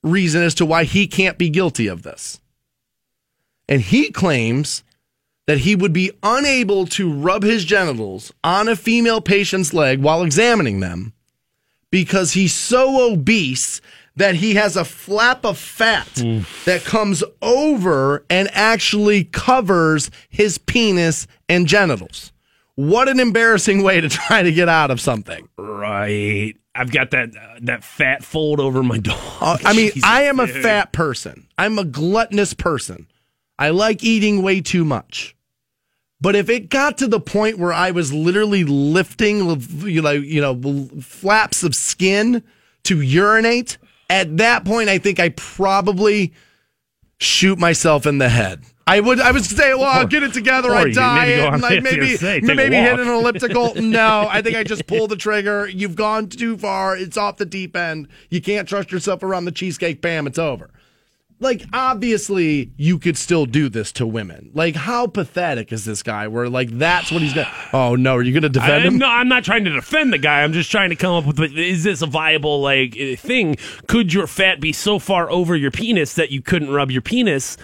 reason 0.04 0.42
as 0.42 0.56
to 0.56 0.66
why 0.66 0.84
he 0.84 1.08
can't 1.08 1.38
be 1.38 1.50
guilty 1.50 1.88
of 1.88 2.04
this. 2.04 2.40
And 3.68 3.82
he 3.82 4.12
claims 4.12 4.84
that 5.46 5.60
he 5.60 5.76
would 5.76 5.94
be 5.94 6.12
unable 6.24 6.86
to 6.86 7.12
rub 7.12 7.44
his 7.44 7.66
genitals 7.66 8.34
on 8.44 8.68
a 8.68 8.76
female 8.76 9.22
patient's 9.22 9.74
leg 9.74 10.02
while 10.02 10.24
examining 10.24 10.80
them 10.80 11.14
because 11.90 12.34
he's 12.34 12.54
so 12.54 13.12
obese 13.14 13.82
that 14.18 14.36
he 14.36 14.56
has 14.56 14.76
a 14.76 14.84
flap 14.84 15.46
of 15.46 15.58
fat 15.58 16.08
that 16.66 16.82
comes 16.84 17.24
over 17.42 18.26
and 18.30 18.50
actually 18.52 19.24
covers 19.24 20.10
his 20.28 20.58
penis 20.58 21.28
and 21.48 21.68
genitals. 21.68 22.34
What 22.76 23.08
an 23.08 23.20
embarrassing 23.20 23.84
way 23.84 24.02
to 24.02 24.10
try 24.10 24.44
to 24.44 24.52
get 24.52 24.70
out 24.70 24.92
of 24.92 25.00
something. 25.00 25.48
Right. 25.58 26.56
I've 26.78 26.92
got 26.92 27.12
that 27.12 27.36
uh, 27.36 27.60
that 27.62 27.84
fat 27.84 28.24
fold 28.24 28.60
over 28.60 28.84
my 28.84 29.00
dog. 29.00 29.20
Uh, 29.42 29.58
I 29.66 29.74
mean, 29.74 29.92
Jesus, 29.94 30.04
I 30.04 30.24
am 30.24 30.40
a 30.40 30.48
fat 30.48 30.92
person. 30.92 31.48
I'm 31.58 31.80
a 31.80 31.86
gluttonous 31.86 32.54
person. 32.54 33.08
I 33.58 33.70
like 33.70 34.04
eating 34.04 34.44
way 34.44 34.62
too 34.62 34.86
much. 34.86 35.36
But 36.20 36.36
if 36.36 36.50
it 36.50 36.70
got 36.70 36.98
to 37.00 37.08
the 37.08 37.20
point 37.20 37.60
where 37.60 37.74
I 37.74 37.92
was 37.92 38.12
literally 38.14 38.64
lifting, 38.64 39.60
you 39.88 40.02
know, 40.02 40.12
you 40.12 40.42
know, 40.42 40.88
flaps 41.02 41.64
of 41.64 41.76
skin 41.76 42.44
to 42.84 43.02
urinate, 43.02 43.78
at 44.10 44.38
that 44.38 44.66
point, 44.66 44.90
I 44.90 44.98
think 44.98 45.20
I 45.20 45.30
probably 45.30 46.34
shoot 47.20 47.60
myself 47.60 48.06
in 48.06 48.18
the 48.18 48.30
head. 48.30 48.64
I 48.88 49.02
would, 49.02 49.20
I 49.20 49.32
would 49.32 49.44
say, 49.44 49.74
well, 49.74 49.84
I'll 49.84 50.08
get 50.08 50.24
it 50.24 50.34
together. 50.34 50.72
I 50.72 50.90
diet, 50.92 51.54
and 51.54 51.62
like 51.62 51.84
maybe, 51.84 52.16
say, 52.16 52.40
maybe 52.42 52.76
hit 52.76 53.00
an 53.00 53.08
elliptical. 53.08 53.76
no, 53.82 54.28
I 54.30 54.42
think 54.42 54.56
I 54.56 54.64
just 54.64 54.88
pull 54.88 55.08
the 55.08 55.18
trigger. 55.18 55.68
You've 55.68 55.96
gone 55.96 56.30
too 56.30 56.58
far. 56.58 56.96
It's 56.96 57.18
off 57.18 57.36
the 57.36 57.46
deep 57.46 57.76
end. 57.76 58.08
You 58.30 58.42
can't 58.42 58.68
trust 58.68 58.92
yourself 58.92 59.24
around 59.24 59.46
the 59.46 59.52
cheesecake. 59.52 60.02
Bam, 60.02 60.26
it's 60.26 60.40
over. 60.40 60.72
Like, 61.40 61.66
obviously, 61.72 62.72
you 62.78 62.98
could 62.98 63.16
still 63.16 63.46
do 63.46 63.70
this 63.70 63.92
to 63.94 64.08
women. 64.08 64.50
Like, 64.56 64.76
how 64.76 65.06
pathetic 65.06 65.72
is 65.72 65.86
this 65.86 66.02
guy? 66.02 66.28
Where 66.28 66.50
like 66.50 66.70
that's 66.72 67.12
what 67.12 67.22
he's 67.22 67.34
gonna. 67.34 67.52
Oh 67.74 67.96
no, 67.96 68.16
are 68.16 68.24
you 68.24 68.34
gonna 68.34 68.50
defend 68.50 68.72
I, 68.72 68.80
him? 68.80 68.98
no, 68.98 69.08
I'm 69.08 69.28
not 69.28 69.44
trying 69.44 69.66
to 69.66 69.70
defend 69.72 70.14
the 70.14 70.18
guy. 70.18 70.42
I'm 70.44 70.54
just 70.54 70.72
trying 70.72 70.90
to 70.90 70.96
come 70.96 71.14
up 71.14 71.26
with 71.26 71.56
is 71.56 71.84
this 71.84 72.02
a 72.02 72.08
viable 72.08 72.62
like 72.62 72.96
thing? 73.20 73.58
Could 73.88 74.14
your 74.14 74.26
fat 74.26 74.60
be 74.60 74.74
so 74.74 74.98
far 74.98 75.30
over 75.30 75.56
your 75.56 75.72
penis 75.72 76.16
that 76.16 76.32
you 76.32 76.42
couldn't 76.42 76.72
rub 76.72 76.90
your 76.90 77.04
penis 77.04 77.56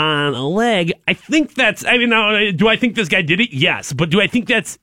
on 0.00 0.34
a 0.34 0.48
leg? 0.48 0.92
I 1.06 1.14
think 1.14 1.54
that's. 1.54 1.84
I 1.84 1.98
mean, 1.98 2.08
now, 2.10 2.50
do 2.52 2.68
I 2.68 2.76
think 2.76 2.94
this 2.94 3.08
guy 3.08 3.22
did 3.22 3.40
it? 3.40 3.52
Yes, 3.52 3.92
but 3.92 4.10
do 4.10 4.20
I 4.20 4.26
think 4.26 4.48
that's 4.48 4.78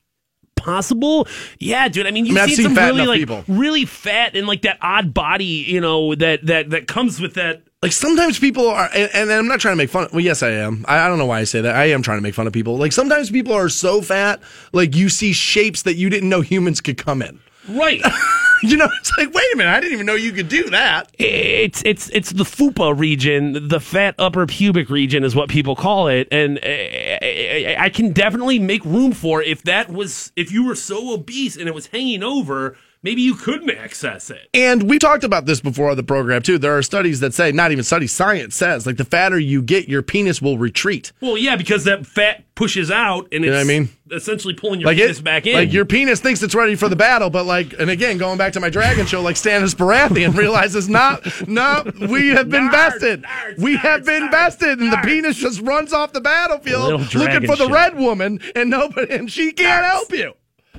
possible? 0.55 1.27
Yeah, 1.59 1.87
dude. 1.87 2.07
I 2.07 2.11
mean, 2.11 2.25
you've 2.25 2.37
I 2.37 2.45
mean, 2.45 2.55
seen, 2.55 2.65
seen 2.67 2.75
some 2.75 2.85
really 2.85 3.05
like 3.07 3.19
people. 3.19 3.43
really 3.47 3.85
fat 3.85 4.35
and 4.35 4.47
like 4.47 4.61
that 4.63 4.77
odd 4.81 5.13
body, 5.13 5.45
you 5.67 5.81
know, 5.81 6.15
that 6.15 6.45
that 6.45 6.69
that 6.71 6.87
comes 6.87 7.19
with 7.21 7.35
that. 7.35 7.63
like 7.83 7.91
sometimes 7.91 8.39
people 8.39 8.67
are 8.67 8.89
and, 8.93 9.09
and 9.13 9.31
I'm 9.31 9.47
not 9.47 9.59
trying 9.59 9.73
to 9.73 9.77
make 9.77 9.89
fun 9.91 10.07
well 10.11 10.19
yes 10.21 10.41
I 10.41 10.49
am 10.49 10.83
I, 10.87 10.99
I 10.99 11.07
don't 11.07 11.19
know 11.19 11.27
why 11.27 11.39
I 11.39 11.43
say 11.43 11.61
that 11.61 11.75
I 11.75 11.85
am 11.85 12.01
trying 12.01 12.17
to 12.17 12.21
make 12.23 12.33
fun 12.33 12.47
of 12.47 12.53
people 12.53 12.75
like 12.77 12.91
sometimes 12.91 13.29
people 13.29 13.53
are 13.53 13.69
so 13.69 14.01
fat 14.01 14.41
like 14.73 14.95
you 14.95 15.09
see 15.09 15.31
shapes 15.31 15.83
that 15.83 15.93
you 15.93 16.09
didn't 16.09 16.27
know 16.29 16.41
humans 16.41 16.81
could 16.81 16.97
come 16.97 17.21
in 17.21 17.39
Right. 17.69 18.01
you 18.63 18.77
know 18.77 18.87
it's 18.99 19.11
like 19.17 19.33
wait 19.33 19.45
a 19.53 19.57
minute 19.57 19.71
I 19.71 19.79
didn't 19.79 19.93
even 19.93 20.05
know 20.05 20.15
you 20.15 20.31
could 20.31 20.49
do 20.49 20.69
that. 20.69 21.11
It's 21.17 21.81
it's 21.85 22.09
it's 22.09 22.31
the 22.31 22.43
fupa 22.43 22.97
region, 22.97 23.67
the 23.67 23.79
fat 23.79 24.15
upper 24.17 24.45
pubic 24.45 24.89
region 24.89 25.23
is 25.23 25.35
what 25.35 25.49
people 25.49 25.75
call 25.75 26.07
it, 26.07 26.27
and 26.31 26.57
uh, 26.57 26.61
I, 26.67 27.75
I 27.79 27.89
can 27.89 28.13
definitely 28.13 28.59
make 28.59 28.83
room 28.85 29.11
for 29.11 29.41
if 29.41 29.63
that 29.63 29.89
was 29.89 30.31
if 30.35 30.51
you 30.51 30.65
were 30.65 30.75
so 30.75 31.13
obese 31.13 31.57
and 31.57 31.67
it 31.67 31.75
was 31.75 31.87
hanging 31.87 32.23
over, 32.23 32.77
maybe 33.07 33.21
you 33.21 33.35
couldn't 33.35 33.69
access 33.71 34.29
it. 34.29 34.49
and 34.53 34.83
we 34.89 34.99
talked 34.99 35.23
about 35.23 35.45
this 35.45 35.61
before 35.61 35.89
on 35.91 35.95
the 35.97 36.03
program 36.03 36.41
too 36.41 36.57
there 36.57 36.77
are 36.77 36.81
studies 36.83 37.19
that 37.21 37.33
say 37.33 37.51
not 37.51 37.71
even 37.71 37.83
studies 37.83 38.11
science 38.11 38.55
says 38.55 38.85
like 38.85 38.97
the 38.97 39.05
fatter 39.05 39.39
you 39.39 39.61
get 39.61 39.87
your 39.87 40.01
penis 40.01 40.41
will 40.41 40.57
retreat 40.57 41.11
Well, 41.21 41.37
yeah, 41.37 41.55
because 41.55 41.83
that 41.85 42.05
fat 42.05 42.43
pushes 42.55 42.89
out 42.89 43.27
and 43.31 43.45
it's 43.45 43.51
know 43.51 43.57
what 43.57 43.61
I 43.61 43.63
mean? 43.63 43.89
essentially 44.11 44.53
pulling 44.53 44.79
your 44.79 44.87
like 44.87 44.97
penis 44.97 45.19
it, 45.19 45.23
back 45.23 45.45
in. 45.45 45.53
like 45.53 45.71
your 45.71 45.85
penis 45.85 46.19
thinks 46.19 46.41
it's 46.41 46.55
ready 46.55 46.75
for 46.75 46.89
the 46.89 46.95
battle, 46.95 47.29
but 47.29 47.45
like, 47.45 47.73
and 47.79 47.89
again, 47.89 48.17
going 48.17 48.37
back 48.37 48.53
to 48.53 48.59
my 48.59 48.69
dragon 48.69 49.05
show, 49.05 49.21
like 49.21 49.35
Stannis 49.35 49.75
Baratheon 49.75 50.35
realizes 50.35 50.87
not, 51.01 51.23
no, 51.47 51.83
we 52.09 52.29
have 52.29 52.49
been 52.49 52.69
Nards, 52.69 52.71
bested. 52.71 53.23
nards, 53.23 53.59
we 53.59 53.75
have 53.77 54.05
been 54.05 54.23
nards, 54.23 54.31
bested, 54.31 54.79
and 54.79 54.91
the 54.91 54.97
penis 55.03 55.35
just 55.37 55.61
runs 55.61 55.91
off 55.93 56.13
the 56.13 56.21
battlefield 56.21 57.13
looking 57.15 57.45
for 57.45 57.55
the 57.57 57.67
show. 57.67 57.69
red 57.71 57.95
woman, 57.97 58.39
and 58.55 58.69
nobody, 58.69 59.13
and 59.13 59.31
she 59.31 59.51
can't 59.51 59.83
Nards. 59.83 59.89
help 59.91 60.11
you. 60.13 60.33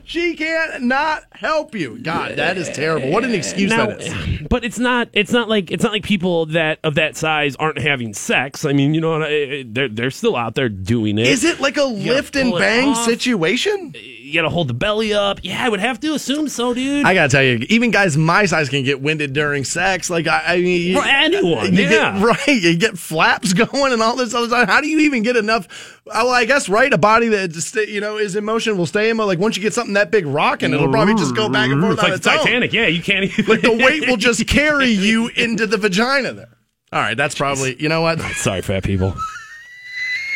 She 0.09 0.37
can't 0.37 0.85
not 0.85 1.25
help 1.33 1.75
you. 1.75 1.99
God, 1.99 2.37
that 2.37 2.57
is 2.57 2.71
terrible. 2.71 3.11
What 3.11 3.25
an 3.25 3.35
excuse 3.35 3.68
Now, 3.68 3.88
that 3.88 4.01
is. 4.01 4.47
but 4.49 4.64
it's 4.64 4.79
not. 4.79 5.11
It's 5.12 5.33
not 5.33 5.51
like 5.51 5.71
it's 5.71 5.83
not 5.83 5.92
like 5.92 6.03
people 6.03 6.47
that 6.47 6.79
of 6.83 6.94
that 6.94 7.14
size 7.14 7.57
aren't 7.57 7.77
having 7.77 8.14
sex. 8.14 8.64
I 8.64 8.73
mean, 8.73 8.94
you 8.94 9.03
know, 9.03 9.18
they're 9.66 9.90
they're 9.90 10.11
still 10.11 10.35
out 10.35 10.55
there 10.55 10.71
doing 10.71 11.18
it. 11.18 11.27
Is 11.27 11.44
it 11.44 11.61
like 11.61 11.77
a 11.77 11.85
lift 11.85 12.37
and 12.37 12.53
bang 12.53 12.88
off. 12.88 13.05
situation? 13.05 13.92
Uh, 13.94 13.99
You 14.29 14.35
got 14.35 14.43
to 14.43 14.51
hold 14.51 14.69
the 14.69 14.75
belly 14.75 15.14
up. 15.14 15.41
Yeah, 15.43 15.64
I 15.64 15.69
would 15.71 15.81
have 15.81 15.99
to 16.01 16.12
assume 16.14 16.49
so, 16.49 16.75
dude. 16.75 17.07
I 17.07 17.14
gotta 17.14 17.31
tell 17.31 17.43
you, 17.43 17.64
even 17.71 17.91
guys 17.91 18.17
my 18.17 18.45
size 18.45 18.69
can 18.69 18.85
get 18.85 19.01
winded 19.01 19.33
during 19.33 19.64
sex. 19.64 20.11
Like 20.11 20.27
I, 20.27 20.43
I 20.47 20.57
mean, 20.61 20.83
you, 20.93 21.01
anyone, 21.01 21.75
you 21.75 21.85
yeah. 21.85 22.19
get, 22.19 22.23
right? 22.23 22.47
You 22.62 22.77
get 22.77 22.99
flaps 22.99 23.53
going 23.73 23.93
and 23.93 24.03
all 24.03 24.17
this 24.17 24.35
other 24.35 24.49
stuff. 24.49 24.69
How 24.69 24.81
do 24.83 24.88
you 24.88 25.01
even 25.01 25.23
get 25.23 25.37
enough? 25.37 25.67
Uh, 26.07 26.11
well, 26.25 26.29
I 26.29 26.45
guess 26.45 26.69
right. 26.69 26.93
A 26.93 26.99
body 26.99 27.29
that 27.29 27.53
just 27.53 27.75
you 27.75 28.01
know 28.01 28.19
is 28.19 28.37
in 28.37 28.45
motion 28.45 28.77
will 28.77 28.87
stay 28.87 29.09
in. 29.11 29.17
mo- 29.17 29.27
Like 29.27 29.38
once 29.38 29.57
you 29.57 29.62
get 29.62 29.73
something 29.73 29.95
that 29.95 30.11
big 30.11 30.27
rocking, 30.27 30.75
it'll 30.75 30.91
probably 30.91 31.14
just 31.14 31.35
go 31.35 31.49
back 31.49 31.71
and 31.71 31.81
forth 31.81 31.95
It's 31.95 32.03
on 32.05 32.11
like 32.11 32.19
its 32.19 32.27
own. 32.27 32.37
Titanic. 32.38 32.73
Yeah, 32.73 32.87
you 32.87 33.03
can't 33.03 33.25
even. 33.25 33.47
Like 33.47 33.62
the 33.62 33.73
weight 33.73 34.07
will 34.09 34.17
just 34.19 34.47
carry 34.47 34.88
you 34.88 35.29
into 35.37 35.67
the 35.67 35.79
vagina 35.79 36.33
there. 36.35 36.49
All 36.93 37.01
right, 37.01 37.17
that's 37.17 37.35
probably 37.35 37.81
you 37.83 37.88
know 37.88 38.03
what. 38.03 38.21
Sorry, 38.21 38.61
fat 38.62 38.85
people. 38.85 39.14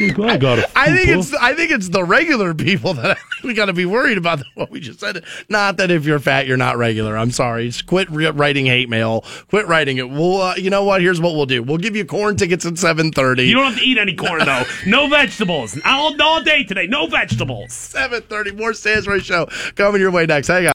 I 0.01 0.37
got 0.37 0.59
it. 0.59 0.65
I 0.75 0.95
think 0.95 1.09
it's 1.09 1.35
I 1.35 1.55
think 1.55 1.71
it's 1.71 1.89
the 1.91 2.03
regular 2.03 2.55
people 2.55 2.95
that 2.95 3.19
we 3.45 3.55
got 3.55 3.67
to 3.67 3.73
be 3.73 3.85
worried 3.85 4.19
about 4.19 4.43
what 4.55 4.71
we 4.71 4.81
just 4.81 5.01
said. 5.01 5.25
Not 5.49 5.77
that 5.77 5.91
if 5.91 6.05
you're 6.05 6.19
fat, 6.19 6.47
you're 6.47 6.57
not 6.57 6.77
regular. 6.79 7.17
I'm 7.17 7.31
sorry. 7.31 7.67
Just 7.67 7.87
quit 7.87 8.11
re- 8.11 8.31
writing 8.31 8.67
hate 8.67 8.89
mail. 8.89 9.25
Quit 9.49 9.67
writing 9.69 9.99
it. 9.99 10.09
Well, 10.09 10.41
uh, 10.41 10.55
you 10.57 10.71
know 10.71 10.85
what? 10.85 11.03
Here's 11.03 11.21
what 11.21 11.35
we'll 11.35 11.47
do. 11.47 11.63
We'll 11.63 11.79
give 11.79 11.95
you 11.95 12.05
Korn 12.05 12.37
tickets 12.37 12.65
at 12.65 12.75
7:30. 12.75 13.47
You 13.47 13.55
don't 13.55 13.65
have 13.73 13.79
to 13.79 13.85
eat 13.85 13.99
any 13.99 14.15
corn 14.15 14.45
though. 14.45 14.65
No 14.87 15.09
vegetables. 15.09 15.79
All, 15.85 16.21
all 16.21 16.43
day 16.43 16.65
today. 16.65 16.87
No 16.87 17.07
vegetables. 17.07 17.71
7:30. 17.71 18.57
More 18.57 18.73
Stansbury 18.73 19.21
show 19.21 19.47
coming 19.77 20.01
your 20.01 20.11
way 20.11 20.27
next. 20.27 20.49
Hang 20.49 20.67
on. 20.67 20.73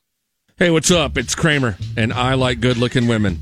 Hey, 0.57 0.71
what's 0.71 0.89
up? 0.89 1.17
It's 1.17 1.35
Kramer, 1.35 1.77
and 1.95 2.11
I 2.13 2.33
like 2.33 2.61
good 2.61 2.77
looking 2.77 3.07
women. 3.07 3.39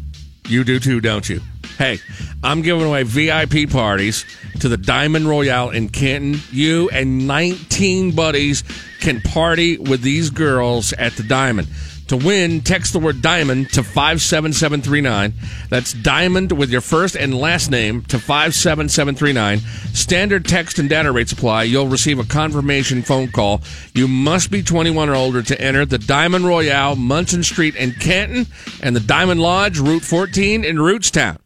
You 0.47 0.63
do 0.63 0.79
too, 0.79 1.01
don't 1.01 1.27
you? 1.29 1.41
Hey, 1.77 1.99
I'm 2.41 2.61
giving 2.61 2.87
away 2.87 3.03
VIP 3.03 3.69
parties 3.69 4.25
to 4.61 4.69
the 4.69 4.77
Diamond 4.77 5.27
Royale 5.27 5.71
in 5.71 5.89
Canton. 5.89 6.39
You 6.51 6.89
and 6.89 7.27
19 7.27 8.15
buddies 8.15 8.63
can 9.01 9.19
party 9.19 9.77
with 9.77 10.01
these 10.01 10.29
girls 10.29 10.93
at 10.93 11.13
the 11.13 11.23
Diamond. 11.23 11.67
To 12.07 12.17
win, 12.17 12.61
text 12.61 12.93
the 12.93 12.99
word 12.99 13.23
diamond 13.23 13.71
to 13.71 13.83
57739. 13.83 15.33
That's 15.69 15.91
diamond 15.91 16.51
with 16.51 16.69
your 16.69 16.81
first 16.81 17.15
and 17.15 17.35
last 17.35 17.71
name 17.71 18.03
to 18.03 18.19
57739. 18.19 19.59
Standard 19.93 20.45
text 20.45 20.77
and 20.77 20.87
data 20.87 21.11
rates 21.11 21.31
apply. 21.31 21.63
You'll 21.63 21.87
receive 21.87 22.19
a 22.19 22.23
confirmation 22.23 23.01
phone 23.01 23.29
call. 23.31 23.61
You 23.95 24.07
must 24.07 24.51
be 24.51 24.61
21 24.61 25.09
or 25.09 25.15
older 25.15 25.41
to 25.41 25.59
enter 25.59 25.83
the 25.83 25.97
Diamond 25.97 26.45
Royale, 26.45 26.95
Munson 26.95 27.41
Street 27.41 27.75
in 27.75 27.93
Canton, 27.93 28.45
and 28.83 28.95
the 28.95 28.99
Diamond 28.99 29.41
Lodge, 29.41 29.79
Route 29.79 30.03
14 30.03 30.63
in 30.63 30.77
Rootstown. 30.77 31.39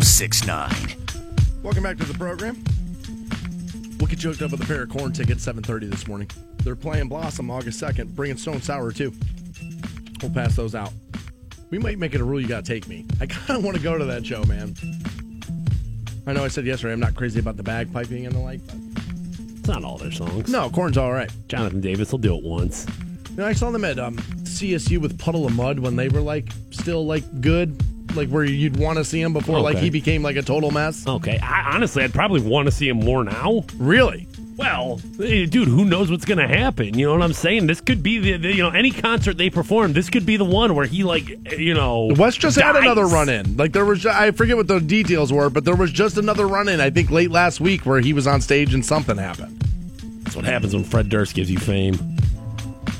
1069. 0.00 0.96
Welcome 1.62 1.82
back 1.82 1.98
to 1.98 2.06
the 2.06 2.14
program. 2.14 2.56
We'll 3.98 4.06
get 4.06 4.24
you 4.24 4.30
hooked 4.30 4.40
up 4.40 4.50
with 4.50 4.62
a 4.62 4.64
pair 4.66 4.84
of 4.84 4.88
Korn 4.88 5.12
tickets 5.12 5.44
7:30 5.44 5.90
this 5.90 6.08
morning. 6.08 6.30
They're 6.64 6.74
playing 6.74 7.08
Blossom 7.10 7.50
August 7.50 7.78
2nd. 7.82 8.14
Bringing 8.16 8.38
Stone 8.38 8.62
Sour 8.62 8.92
too. 8.92 9.12
We'll 10.22 10.30
pass 10.30 10.56
those 10.56 10.74
out. 10.74 10.94
We 11.68 11.78
might 11.78 11.98
make 11.98 12.14
it 12.14 12.22
a 12.22 12.24
rule 12.24 12.40
you 12.40 12.48
got 12.48 12.64
to 12.64 12.72
take 12.72 12.88
me. 12.88 13.04
I 13.20 13.26
kind 13.26 13.58
of 13.58 13.62
want 13.62 13.76
to 13.76 13.82
go 13.82 13.98
to 13.98 14.06
that 14.06 14.24
show, 14.24 14.42
man. 14.44 14.74
I 16.26 16.32
know 16.32 16.44
I 16.46 16.48
said 16.48 16.64
yesterday 16.64 16.94
I'm 16.94 17.00
not 17.00 17.14
crazy 17.14 17.38
about 17.38 17.58
the 17.58 17.62
bagpiping 17.62 18.24
and 18.24 18.34
the 18.34 18.38
like, 18.38 18.66
but 18.66 18.76
It's 19.58 19.68
not 19.68 19.84
all 19.84 19.98
their 19.98 20.12
songs. 20.12 20.50
no, 20.50 20.70
Korn's 20.70 20.96
all 20.96 21.12
right. 21.12 21.30
Jonathan 21.48 21.82
Davis 21.82 22.10
will 22.10 22.18
do 22.20 22.34
it 22.36 22.42
once. 22.42 22.86
You 23.32 23.36
know, 23.36 23.46
I 23.46 23.52
saw 23.52 23.70
them 23.70 23.84
at 23.84 23.98
um, 23.98 24.16
CSU 24.16 24.96
with 24.96 25.18
Puddle 25.18 25.44
of 25.46 25.54
Mudd 25.54 25.78
when 25.78 25.96
they 25.96 26.08
were 26.08 26.22
like 26.22 26.48
still 26.70 27.04
like 27.04 27.42
good, 27.42 27.78
like 28.14 28.28
where 28.28 28.44
you'd 28.44 28.76
want 28.76 28.98
to 28.98 29.04
see 29.04 29.20
him 29.20 29.32
before 29.32 29.60
like 29.60 29.78
he 29.78 29.90
became 29.90 30.22
like 30.22 30.36
a 30.36 30.42
total 30.42 30.70
mess. 30.70 31.06
Okay. 31.06 31.38
I, 31.38 31.74
honestly, 31.74 32.02
I'd 32.02 32.14
probably 32.14 32.40
want 32.40 32.66
to 32.66 32.72
see 32.72 32.88
him 32.88 32.98
more 32.98 33.24
now. 33.24 33.64
Really? 33.76 34.26
Well, 34.56 35.00
eh, 35.22 35.46
dude, 35.46 35.68
who 35.68 35.86
knows 35.86 36.10
what's 36.10 36.26
going 36.26 36.36
to 36.38 36.46
happen? 36.46 36.98
You 36.98 37.06
know 37.06 37.12
what 37.14 37.22
I'm 37.22 37.32
saying? 37.32 37.66
This 37.66 37.80
could 37.80 38.02
be 38.02 38.18
the, 38.18 38.36
the, 38.36 38.54
you 38.54 38.62
know, 38.62 38.68
any 38.68 38.90
concert 38.90 39.38
they 39.38 39.48
perform, 39.48 39.94
this 39.94 40.10
could 40.10 40.26
be 40.26 40.36
the 40.36 40.44
one 40.44 40.74
where 40.74 40.84
he, 40.84 41.02
like, 41.02 41.30
eh, 41.46 41.54
you 41.56 41.72
know. 41.72 42.12
West 42.16 42.40
just 42.40 42.60
had 42.60 42.76
another 42.76 43.06
run 43.06 43.30
in. 43.30 43.56
Like 43.56 43.72
there 43.72 43.86
was, 43.86 44.04
I 44.04 44.32
forget 44.32 44.58
what 44.58 44.68
the 44.68 44.78
details 44.78 45.32
were, 45.32 45.48
but 45.48 45.64
there 45.64 45.76
was 45.76 45.90
just 45.90 46.18
another 46.18 46.46
run 46.46 46.68
in. 46.68 46.78
I 46.78 46.90
think 46.90 47.10
late 47.10 47.30
last 47.30 47.58
week 47.60 47.86
where 47.86 48.00
he 48.00 48.12
was 48.12 48.26
on 48.26 48.42
stage 48.42 48.74
and 48.74 48.84
something 48.84 49.16
happened. 49.16 49.58
That's 50.24 50.36
what 50.36 50.44
happens 50.44 50.74
when 50.74 50.84
Fred 50.84 51.08
Durst 51.08 51.34
gives 51.34 51.50
you 51.50 51.58
fame. 51.58 51.98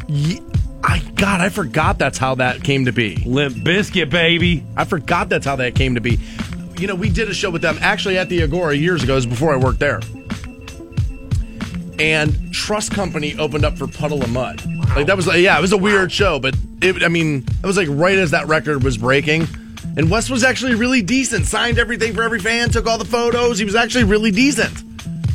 Ye- 0.08 0.40
I 0.82 1.00
God, 1.14 1.40
I 1.40 1.48
forgot 1.48 1.98
that's 1.98 2.18
how 2.18 2.36
that 2.36 2.62
came 2.62 2.86
to 2.86 2.92
be. 2.92 3.16
Limp 3.26 3.56
Bizkit, 3.56 4.10
baby. 4.10 4.64
I 4.76 4.84
forgot 4.84 5.28
that's 5.28 5.44
how 5.44 5.56
that 5.56 5.74
came 5.74 5.94
to 5.94 6.00
be. 6.00 6.18
You 6.78 6.86
know, 6.86 6.94
we 6.94 7.10
did 7.10 7.28
a 7.28 7.34
show 7.34 7.50
with 7.50 7.62
them 7.62 7.76
actually 7.80 8.16
at 8.16 8.28
the 8.28 8.42
Agora 8.42 8.74
years 8.74 9.02
ago. 9.02 9.12
It 9.12 9.16
was 9.16 9.26
before 9.26 9.52
I 9.52 9.56
worked 9.56 9.80
there. 9.80 10.00
And 11.98 12.52
Trust 12.54 12.92
Company 12.92 13.36
opened 13.36 13.64
up 13.64 13.76
for 13.76 13.86
Puddle 13.86 14.22
of 14.22 14.30
Mudd. 14.30 14.64
Like 14.96 15.06
that 15.06 15.16
was 15.16 15.26
like, 15.26 15.40
yeah, 15.40 15.58
it 15.58 15.60
was 15.60 15.72
a 15.72 15.76
weird 15.76 16.10
show, 16.10 16.40
but 16.40 16.56
it, 16.80 17.02
I 17.02 17.08
mean, 17.08 17.44
it 17.62 17.66
was 17.66 17.76
like 17.76 17.88
right 17.90 18.16
as 18.16 18.30
that 18.30 18.48
record 18.48 18.82
was 18.82 18.96
breaking. 18.96 19.46
And 19.96 20.10
Wes 20.10 20.30
was 20.30 20.42
actually 20.42 20.76
really 20.76 21.02
decent. 21.02 21.46
Signed 21.46 21.78
everything 21.78 22.14
for 22.14 22.22
every 22.22 22.38
fan, 22.38 22.70
took 22.70 22.86
all 22.86 22.96
the 22.96 23.04
photos. 23.04 23.58
He 23.58 23.64
was 23.64 23.74
actually 23.74 24.04
really 24.04 24.30
decent. 24.30 24.82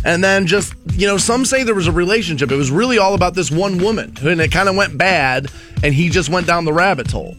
And 0.05 0.23
then 0.23 0.45
just, 0.45 0.73
you 0.93 1.07
know, 1.07 1.17
some 1.17 1.43
say 1.45 1.63
there 1.63 1.73
was 1.75 1.87
a 1.87 1.91
relationship. 1.91 2.51
It 2.51 2.55
was 2.55 2.69
really 2.71 2.99
all 2.99 3.15
about 3.15 3.33
this 3.33 3.49
one 3.51 3.79
woman. 3.79 4.15
And 4.21 4.39
it 4.39 4.51
kind 4.51 4.69
of 4.69 4.75
went 4.75 4.97
bad, 4.97 5.49
and 5.83 5.93
he 5.93 6.09
just 6.09 6.29
went 6.29 6.45
down 6.47 6.63
the 6.63 6.73
rabbit 6.73 7.09
hole. 7.11 7.35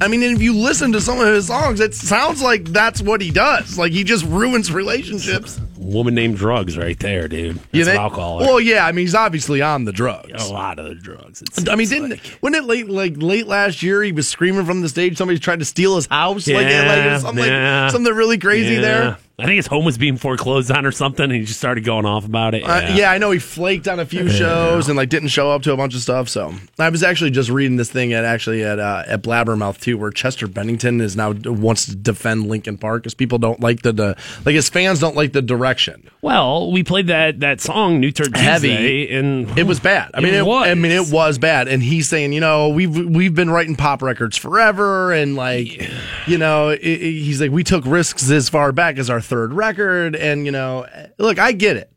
I 0.00 0.08
mean, 0.08 0.20
and 0.24 0.34
if 0.34 0.42
you 0.42 0.52
listen 0.52 0.90
to 0.92 1.00
some 1.00 1.20
of 1.20 1.28
his 1.28 1.46
songs, 1.46 1.78
it 1.78 1.94
sounds 1.94 2.42
like 2.42 2.64
that's 2.64 3.00
what 3.00 3.20
he 3.20 3.30
does. 3.30 3.78
Like 3.78 3.92
he 3.92 4.02
just 4.02 4.24
ruins 4.24 4.72
relationships. 4.72 5.60
Woman 5.76 6.14
named 6.16 6.36
Drugs 6.38 6.76
right 6.76 6.98
there, 6.98 7.28
dude. 7.28 7.54
That's 7.56 7.66
You 7.72 7.84
think? 7.84 8.00
I'll. 8.00 8.38
Well, 8.38 8.60
yeah. 8.60 8.84
I 8.84 8.90
mean, 8.90 9.04
he's 9.04 9.14
obviously 9.14 9.62
on 9.62 9.84
the 9.84 9.92
drugs. 9.92 10.48
a 10.48 10.52
lot 10.52 10.80
of 10.80 10.86
the 10.86 10.96
drugs. 10.96 11.42
I 11.70 11.76
mean, 11.76 11.88
didn't 11.88 12.10
like. 12.10 12.38
wasn't 12.40 12.64
it 12.64 12.66
late 12.66 12.88
like 12.88 13.14
late 13.16 13.46
last 13.46 13.80
year? 13.84 14.02
He 14.02 14.10
was 14.10 14.28
screaming 14.28 14.64
from 14.64 14.80
the 14.80 14.88
stage. 14.88 15.16
Somebody 15.18 15.38
tried 15.38 15.60
to 15.60 15.64
steal 15.64 15.94
his 15.94 16.06
house. 16.06 16.48
like, 16.48 16.66
Yeah, 16.66 16.82
like, 16.96 17.12
was 17.12 17.22
something, 17.22 17.44
yeah. 17.44 17.82
like, 17.84 17.92
something 17.92 18.12
really 18.12 18.38
crazy 18.38 18.74
Yeah. 18.74 18.80
there. 18.80 19.18
I 19.42 19.46
think 19.46 19.56
his 19.56 19.66
home 19.66 19.84
was 19.84 19.98
being 19.98 20.16
foreclosed 20.16 20.70
on 20.70 20.86
or 20.86 20.92
something, 20.92 21.24
and 21.24 21.32
he 21.32 21.40
just 21.44 21.58
started 21.58 21.82
going 21.84 22.06
off 22.06 22.24
about 22.24 22.54
it. 22.54 22.62
Uh, 22.62 22.92
yeah, 22.94 23.10
I 23.10 23.18
know 23.18 23.32
he 23.32 23.40
flaked 23.40 23.88
on 23.88 23.98
a 23.98 24.06
few 24.06 24.28
shows 24.28 24.88
and 24.88 24.96
like 24.96 25.08
didn't 25.08 25.28
show 25.30 25.50
up 25.50 25.62
to 25.62 25.72
a 25.72 25.76
bunch 25.76 25.94
of 25.96 26.00
stuff. 26.00 26.28
So 26.28 26.54
I 26.78 26.88
was 26.90 27.02
actually 27.02 27.32
just 27.32 27.50
reading 27.50 27.76
this 27.76 27.90
thing 27.90 28.12
at 28.12 28.24
actually 28.24 28.62
at 28.62 28.78
uh, 28.78 29.02
at 29.06 29.22
Blabbermouth 29.22 29.80
too, 29.80 29.98
where 29.98 30.12
Chester 30.12 30.46
Bennington 30.46 31.00
is 31.00 31.16
now 31.16 31.32
wants 31.44 31.86
to 31.86 31.96
defend 31.96 32.46
Linkin 32.46 32.78
Park 32.78 33.02
because 33.02 33.14
people 33.14 33.38
don't 33.38 33.58
like 33.60 33.82
the, 33.82 33.92
the 33.92 34.16
like 34.44 34.54
his 34.54 34.68
fans 34.68 35.00
don't 35.00 35.16
like 35.16 35.32
the 35.32 35.42
direction. 35.42 36.08
Well, 36.22 36.70
we 36.70 36.84
played 36.84 37.08
that 37.08 37.40
that 37.40 37.60
song 37.60 37.98
New 37.98 38.12
Turd 38.12 38.36
Heavy. 38.36 39.12
And 39.12 39.58
It 39.58 39.66
was 39.66 39.80
bad. 39.80 40.12
I 40.14 40.20
mean, 40.20 40.34
It 40.34 40.38
it, 40.38 40.46
was. 40.46 40.68
I 40.68 40.74
mean, 40.74 40.92
it 40.92 41.10
was 41.10 41.38
bad. 41.38 41.66
And 41.66 41.82
he's 41.82 42.08
saying, 42.08 42.32
you 42.32 42.40
know, 42.40 42.68
we've 42.68 42.94
we've 42.94 43.34
been 43.34 43.50
writing 43.50 43.74
pop 43.74 44.02
records 44.02 44.36
forever, 44.36 45.12
and 45.12 45.34
like, 45.34 45.90
you 46.28 46.38
know, 46.38 46.68
it, 46.68 46.78
it- 46.80 47.22
he's 47.22 47.40
like, 47.40 47.50
we 47.50 47.64
took 47.64 47.84
risks 47.86 48.30
as 48.30 48.48
far 48.48 48.70
back 48.72 48.98
as 48.98 49.10
our 49.10 49.20
third 49.32 49.54
record, 49.54 50.14
and 50.14 50.44
you 50.44 50.52
know, 50.52 50.86
look, 51.16 51.38
I 51.38 51.52
get 51.52 51.78
it. 51.78 51.90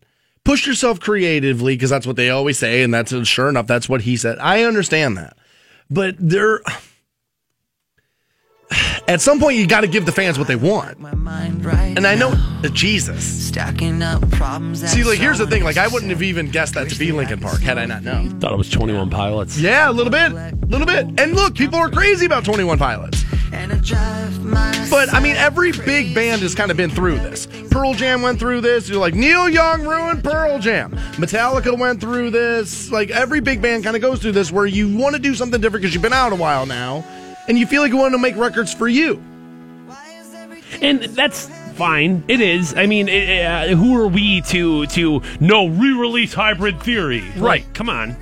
Push 0.46 0.66
yourself 0.66 1.02
creatively 1.02 1.76
because 1.76 1.90
that's 1.90 2.08
what 2.08 2.16
they 2.16 2.30
always 2.30 2.58
say, 2.58 2.82
and 2.82 2.94
that's 2.94 3.14
sure 3.28 3.50
enough, 3.50 3.68
that's 3.68 3.90
what 3.90 4.02
he 4.02 4.16
said. 4.16 4.38
I 4.40 4.64
understand 4.64 5.18
that, 5.18 5.36
but 5.90 6.16
there, 6.18 6.62
at 9.08 9.22
some 9.22 9.40
point, 9.40 9.58
you 9.58 9.68
got 9.68 9.82
to 9.82 9.88
give 9.88 10.06
the 10.06 10.12
fans 10.12 10.38
what 10.40 10.48
they 10.48 10.56
want. 10.56 10.98
right 11.00 11.94
And 11.96 12.08
I 12.08 12.16
know, 12.16 12.32
now. 12.32 12.70
Jesus. 12.74 13.24
stacking 13.48 14.02
up 14.02 14.30
problems. 14.32 14.88
See, 14.90 15.04
like, 15.04 15.20
here's 15.20 15.38
the 15.38 15.48
thing. 15.48 15.64
Like, 15.64 15.78
I 15.78 15.88
wouldn't 15.88 16.12
have 16.12 16.24
even 16.24 16.50
guessed 16.50 16.74
that 16.74 16.90
to 16.90 16.98
be 16.98 17.12
Linkin 17.12 17.40
Park 17.40 17.62
had 17.62 17.78
I 17.78 17.86
not 17.86 18.04
known. 18.04 18.40
thought 18.40 18.54
it 18.54 18.58
was 18.58 18.70
Twenty 18.70 18.94
One 18.94 19.10
Pilots. 19.10 19.58
Yeah, 19.60 19.90
a 19.90 19.92
little 19.92 20.12
bit, 20.12 20.32
a 20.32 20.56
little 20.68 20.88
bit. 20.88 21.20
And 21.20 21.36
look, 21.36 21.56
people 21.56 21.78
are 21.80 21.90
crazy 21.90 22.26
about 22.26 22.44
Twenty 22.46 22.64
One 22.64 22.78
Pilots. 22.78 23.24
And 23.54 23.72
I 23.72 23.78
drive 23.78 24.44
myself 24.44 24.90
But 24.90 25.14
I 25.14 25.20
mean, 25.22 25.36
every 25.38 25.72
big 25.72 26.14
band 26.14 26.42
has 26.42 26.54
kind 26.56 26.72
of 26.72 26.78
been 26.78 26.90
through 26.90 27.20
this. 27.20 27.48
Pearl 27.72 27.94
Jam 27.94 28.22
went 28.22 28.38
through 28.40 28.62
this. 28.62 28.90
You're 28.90 29.00
like 29.00 29.14
Neil 29.14 29.48
Young 29.48 29.84
ruined 29.84 30.24
Pearl 30.24 30.60
Jam. 30.60 30.92
Metallica 31.14 31.78
went 31.78 32.02
through 32.02 32.32
this. 32.32 32.92
Like 32.92 33.12
every 33.12 33.40
big 33.40 33.62
band 33.62 33.84
kind 33.84 33.96
of 33.96 34.02
goes 34.02 34.20
through 34.20 34.34
this, 34.34 34.52
where 34.52 34.66
you 34.66 34.94
want 34.98 35.16
to 35.16 35.22
do 35.22 35.36
something 35.36 35.62
different 35.62 35.84
because 35.84 35.94
you've 35.94 36.02
been 36.04 36.12
out 36.14 36.34
a 36.34 36.36
while 36.36 36.66
now, 36.66 37.06
and 37.48 37.58
you 37.58 37.66
feel 37.66 37.82
like 37.82 37.92
you 37.92 37.98
want 37.98 38.14
to 38.14 38.18
make 38.20 38.36
records 38.36 38.74
for 38.74 38.88
you. 38.88 39.22
and 40.82 41.04
that's 41.04 41.48
fine. 41.76 42.24
It 42.28 42.42
is. 42.42 42.74
I 42.76 42.86
mean, 42.86 43.08
it, 43.08 43.46
uh, 43.46 43.68
who 43.76 44.00
are 44.00 44.08
we 44.08 44.42
to 44.42 44.86
to 44.88 45.22
no 45.40 45.68
re-release 45.68 46.34
hybrid 46.34 46.82
theory? 46.82 47.22
Right. 47.38 47.64
Like, 47.64 47.74
come 47.74 47.90
on. 47.90 48.16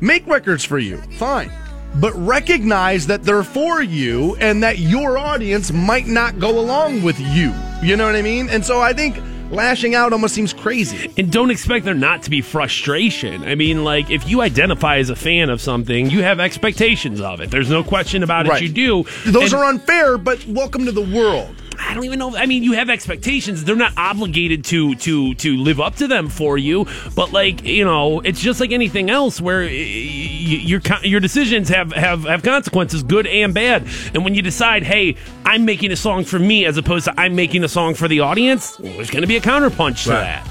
Make 0.00 0.26
records 0.26 0.64
for 0.64 0.78
you, 0.78 0.98
fine. 1.18 1.50
But 1.96 2.14
recognize 2.14 3.06
that 3.08 3.24
they're 3.24 3.42
for 3.42 3.82
you 3.82 4.36
and 4.36 4.62
that 4.62 4.78
your 4.78 5.18
audience 5.18 5.72
might 5.72 6.06
not 6.06 6.38
go 6.38 6.58
along 6.60 7.02
with 7.02 7.18
you. 7.18 7.52
You 7.82 7.96
know 7.96 8.06
what 8.06 8.14
I 8.14 8.22
mean? 8.22 8.48
And 8.50 8.64
so 8.64 8.80
I 8.80 8.92
think 8.92 9.16
lashing 9.50 9.94
out 9.94 10.12
almost 10.12 10.34
seems 10.34 10.52
crazy. 10.52 11.12
And 11.16 11.30
don't 11.32 11.50
expect 11.50 11.84
there 11.84 11.94
not 11.94 12.22
to 12.24 12.30
be 12.30 12.40
frustration. 12.40 13.44
I 13.44 13.54
mean, 13.54 13.84
like, 13.84 14.10
if 14.10 14.28
you 14.28 14.40
identify 14.40 14.98
as 14.98 15.10
a 15.10 15.16
fan 15.16 15.50
of 15.50 15.60
something, 15.60 16.10
you 16.10 16.22
have 16.22 16.40
expectations 16.40 17.20
of 17.20 17.40
it. 17.40 17.50
There's 17.50 17.70
no 17.70 17.82
question 17.82 18.22
about 18.22 18.46
it. 18.46 18.50
Right. 18.50 18.62
You 18.62 18.68
do. 18.68 19.04
Those 19.26 19.52
And- 19.52 19.62
are 19.62 19.68
unfair, 19.68 20.18
but 20.18 20.46
welcome 20.46 20.84
to 20.84 20.92
the 20.92 21.00
world. 21.02 21.54
I 21.80 21.94
don't 21.94 22.04
even 22.04 22.18
know. 22.18 22.36
I 22.36 22.46
mean, 22.46 22.62
you 22.64 22.72
have 22.72 22.90
expectations. 22.90 23.64
They're 23.64 23.76
not 23.76 23.92
obligated 23.96 24.64
to 24.66 24.94
to 24.96 25.34
to 25.34 25.56
live 25.56 25.80
up 25.80 25.94
to 25.96 26.08
them 26.08 26.28
for 26.28 26.58
you. 26.58 26.86
But 27.14 27.32
like 27.32 27.64
you 27.64 27.84
know, 27.84 28.20
it's 28.20 28.40
just 28.40 28.60
like 28.60 28.72
anything 28.72 29.10
else 29.10 29.40
where 29.40 29.60
y- 29.60 29.66
y- 29.68 30.62
your 30.64 30.80
your 31.02 31.20
decisions 31.20 31.68
have 31.68 31.92
have 31.92 32.24
have 32.24 32.42
consequences, 32.42 33.02
good 33.02 33.26
and 33.26 33.54
bad. 33.54 33.86
And 34.14 34.24
when 34.24 34.34
you 34.34 34.42
decide, 34.42 34.82
hey, 34.82 35.16
I'm 35.44 35.64
making 35.64 35.92
a 35.92 35.96
song 35.96 36.24
for 36.24 36.38
me 36.38 36.64
as 36.66 36.76
opposed 36.76 37.04
to 37.06 37.14
I'm 37.20 37.34
making 37.36 37.62
a 37.64 37.68
song 37.68 37.94
for 37.94 38.08
the 38.08 38.20
audience, 38.20 38.78
well, 38.78 38.92
there's 38.94 39.10
going 39.10 39.22
to 39.22 39.28
be 39.28 39.36
a 39.36 39.40
counterpunch 39.40 40.04
to 40.04 40.10
Right. 40.10 40.20
that. 40.42 40.46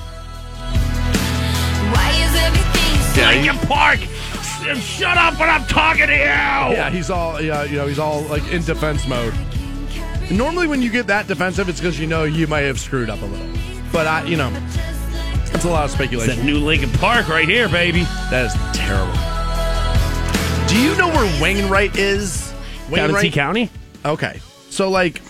Why 1.93 2.09
is 2.11 2.35
everything 2.35 3.15
so 3.15 3.21
Linkin 3.29 3.67
Park, 3.67 3.99
shut 4.79 5.17
up 5.17 5.39
when 5.39 5.49
I'm 5.49 5.65
talking 5.65 6.07
to 6.07 6.13
you. 6.13 6.19
Yeah, 6.19 6.89
he's 6.89 7.09
all 7.09 7.41
yeah, 7.41 7.63
you 7.63 7.77
know, 7.77 7.87
he's 7.87 7.99
all 7.99 8.21
like 8.23 8.47
in 8.51 8.63
defense 8.63 9.07
mode. 9.07 9.33
Normally, 10.29 10.67
when 10.67 10.81
you 10.81 10.89
get 10.89 11.07
that 11.07 11.27
defensive, 11.27 11.69
it's 11.69 11.79
because 11.79 11.99
you 11.99 12.07
know 12.07 12.23
you 12.25 12.47
might 12.47 12.61
have 12.61 12.79
screwed 12.79 13.09
up 13.09 13.21
a 13.21 13.25
little. 13.25 13.47
But 13.93 14.07
I, 14.07 14.23
you 14.25 14.35
know, 14.35 14.49
that's 15.51 15.63
a 15.63 15.69
lot 15.69 15.85
of 15.85 15.91
speculation. 15.91 16.35
That 16.35 16.35
speculation. 16.35 16.45
new 16.45 16.59
Linkin 16.59 16.91
Park 16.99 17.29
right 17.29 17.47
here, 17.47 17.69
baby. 17.69 18.03
That 18.29 18.45
is 18.45 18.53
terrible. 18.77 19.13
Do 20.67 20.81
you 20.81 20.97
know 20.97 21.07
where 21.07 21.41
Wainwright 21.41 21.95
is? 21.95 22.53
In 23.27 23.31
County. 23.31 23.69
Okay, 24.05 24.39
so 24.69 24.89
like 24.89 25.21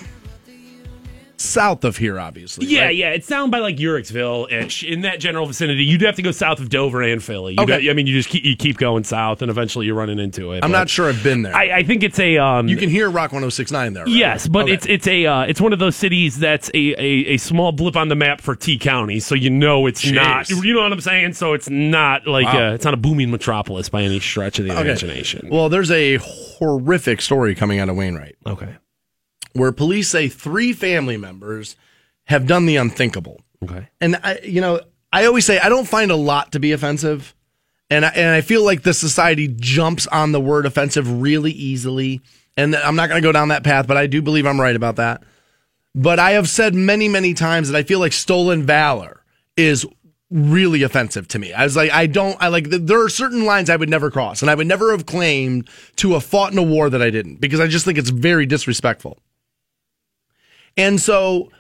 south 1.37 1.83
of 1.83 1.97
here, 1.97 2.19
obviously. 2.19 2.65
Yeah, 2.67 2.85
right? 2.85 2.95
yeah, 2.95 3.09
it's 3.11 3.27
down 3.27 3.49
by 3.49 3.59
like 3.59 3.77
Uhrichsville 3.77 4.51
ish 4.51 4.83
in 4.83 5.01
that 5.01 5.19
general 5.19 5.45
vicinity. 5.45 5.83
You'd 5.83 6.01
have 6.01 6.15
to 6.15 6.21
go 6.21 6.31
south 6.31 6.59
of 6.59 6.69
Dover 6.69 7.01
and 7.01 7.23
Philly. 7.23 7.53
You'd 7.53 7.69
Okay. 7.69 7.89
I 7.89 7.93
mean, 7.93 8.07
you 8.07 8.13
just 8.13 8.29
keep, 8.29 8.43
you 8.43 8.55
keep 8.55 8.77
going 8.77 9.03
south, 9.03 9.41
and 9.41 9.51
eventually 9.51 9.85
you're 9.85 9.95
running 9.95 10.19
into 10.19 10.51
it. 10.53 10.63
I'm 10.63 10.71
not 10.71 10.89
sure 10.89 11.07
I've 11.09 11.23
been 11.23 11.41
there. 11.43 11.55
I, 11.55 11.77
I 11.79 11.83
think 11.83 12.03
it's 12.03 12.19
a 12.19 12.37
um. 12.37 12.67
you 12.67 12.77
can 12.77 12.89
hear 12.89 13.09
Rock 13.09 13.31
1069 13.31 13.93
there. 13.93 14.05
Right? 14.05 14.11
Yes, 14.13 14.47
but 14.47 14.63
Okay. 14.63 14.73
it's 14.73 14.85
it's 14.87 15.07
a 15.07 15.25
uh, 15.25 15.41
it's 15.43 15.61
one 15.61 15.73
of 15.73 15.79
those 15.79 15.95
cities 15.95 16.39
that's 16.39 16.69
a, 16.73 16.77
a, 16.97 17.33
a 17.33 17.37
small 17.37 17.71
blip 17.71 17.95
on 17.95 18.07
the 18.07 18.15
map 18.15 18.41
for 18.41 18.55
T 18.55 18.77
County, 18.77 19.19
so 19.19 19.35
you 19.35 19.49
know 19.49 19.85
it's 19.87 20.03
Jeez. 20.03 20.13
not. 20.15 20.49
You 20.49 20.73
know 20.73 20.81
what 20.81 20.91
I'm 20.93 21.01
saying? 21.01 21.33
So 21.33 21.53
it's 21.53 21.69
not 21.69 22.25
like 22.27 22.45
Wow. 22.45 22.71
uh, 22.71 22.73
it's 22.73 22.85
not 22.85 22.93
a 22.93 22.97
booming 22.97 23.29
metropolis 23.31 23.89
by 23.89 24.01
any 24.03 24.19
stretch 24.19 24.59
of 24.59 24.65
the 24.65 24.71
Okay. 24.71 24.81
imagination. 24.81 25.49
Well, 25.51 25.69
there's 25.69 25.91
a 25.91 26.17
horrific 26.17 27.21
story 27.21 27.55
coming 27.55 27.79
out 27.79 27.89
of 27.89 27.95
Wainwright 27.95 28.35
okay, 28.45 28.75
where 29.57 29.71
police 29.71 30.09
say 30.09 30.27
three 30.29 30.73
family 30.73 31.17
members 31.17 31.75
have 32.25 32.47
done 32.47 32.65
the 32.65 32.77
unthinkable. 32.77 33.41
okay. 33.63 33.89
And 33.99 34.19
I, 34.23 34.39
you 34.43 34.61
know, 34.61 34.81
I 35.11 35.25
always 35.25 35.45
say 35.45 35.59
I 35.59 35.69
don't 35.69 35.87
find 35.87 36.11
a 36.11 36.15
lot 36.15 36.51
to 36.51 36.59
be 36.59 36.71
offensive, 36.71 37.35
and 37.89 38.05
I, 38.05 38.09
and 38.09 38.29
I 38.29 38.41
feel 38.41 38.63
like 38.63 38.83
the 38.83 38.93
society 38.93 39.47
jumps 39.47 40.07
on 40.07 40.31
the 40.31 40.41
word 40.41 40.65
offensive 40.65 41.21
really 41.21 41.51
easily. 41.51 42.21
And 42.57 42.75
I'm 42.75 42.95
not 42.95 43.07
going 43.07 43.21
to 43.21 43.27
go 43.27 43.31
down 43.31 43.49
that 43.49 43.63
path, 43.63 43.87
but 43.87 43.97
I 43.97 44.07
do 44.07 44.21
believe 44.21 44.45
I'm 44.45 44.59
right 44.59 44.75
about 44.75 44.95
that. 44.95 45.23
But 45.93 46.19
I 46.19 46.31
have 46.31 46.49
said 46.49 46.75
many, 46.75 47.07
many 47.07 47.33
times 47.33 47.69
that 47.69 47.77
I 47.77 47.83
feel 47.83 47.99
like 47.99 48.13
stolen 48.13 48.63
valor 48.63 49.23
is 49.55 49.85
really 50.29 50.83
offensive 50.83 51.27
to 51.29 51.39
me. 51.39 51.53
I 51.53 51.63
was 51.63 51.75
like, 51.75 51.91
I 51.91 52.07
don't, 52.07 52.35
I 52.41 52.49
like, 52.49 52.69
there 52.69 53.03
are 53.03 53.09
certain 53.09 53.45
lines 53.45 53.69
I 53.69 53.75
would 53.75 53.89
never 53.89 54.11
cross, 54.11 54.41
and 54.41 54.51
I 54.51 54.55
would 54.55 54.67
never 54.67 54.91
have 54.91 55.05
claimed 55.05 55.69
to 55.97 56.13
have 56.13 56.23
fought 56.23 56.51
in 56.51 56.57
a 56.57 56.63
war 56.63 56.89
that 56.89 57.01
I 57.01 57.09
didn't 57.09 57.39
because 57.39 57.59
I 57.59 57.67
just 57.67 57.85
think 57.85 57.97
it's 57.97 58.09
very 58.09 58.45
disrespectful. 58.45 59.19
And 60.77 61.01
so, 61.01 61.51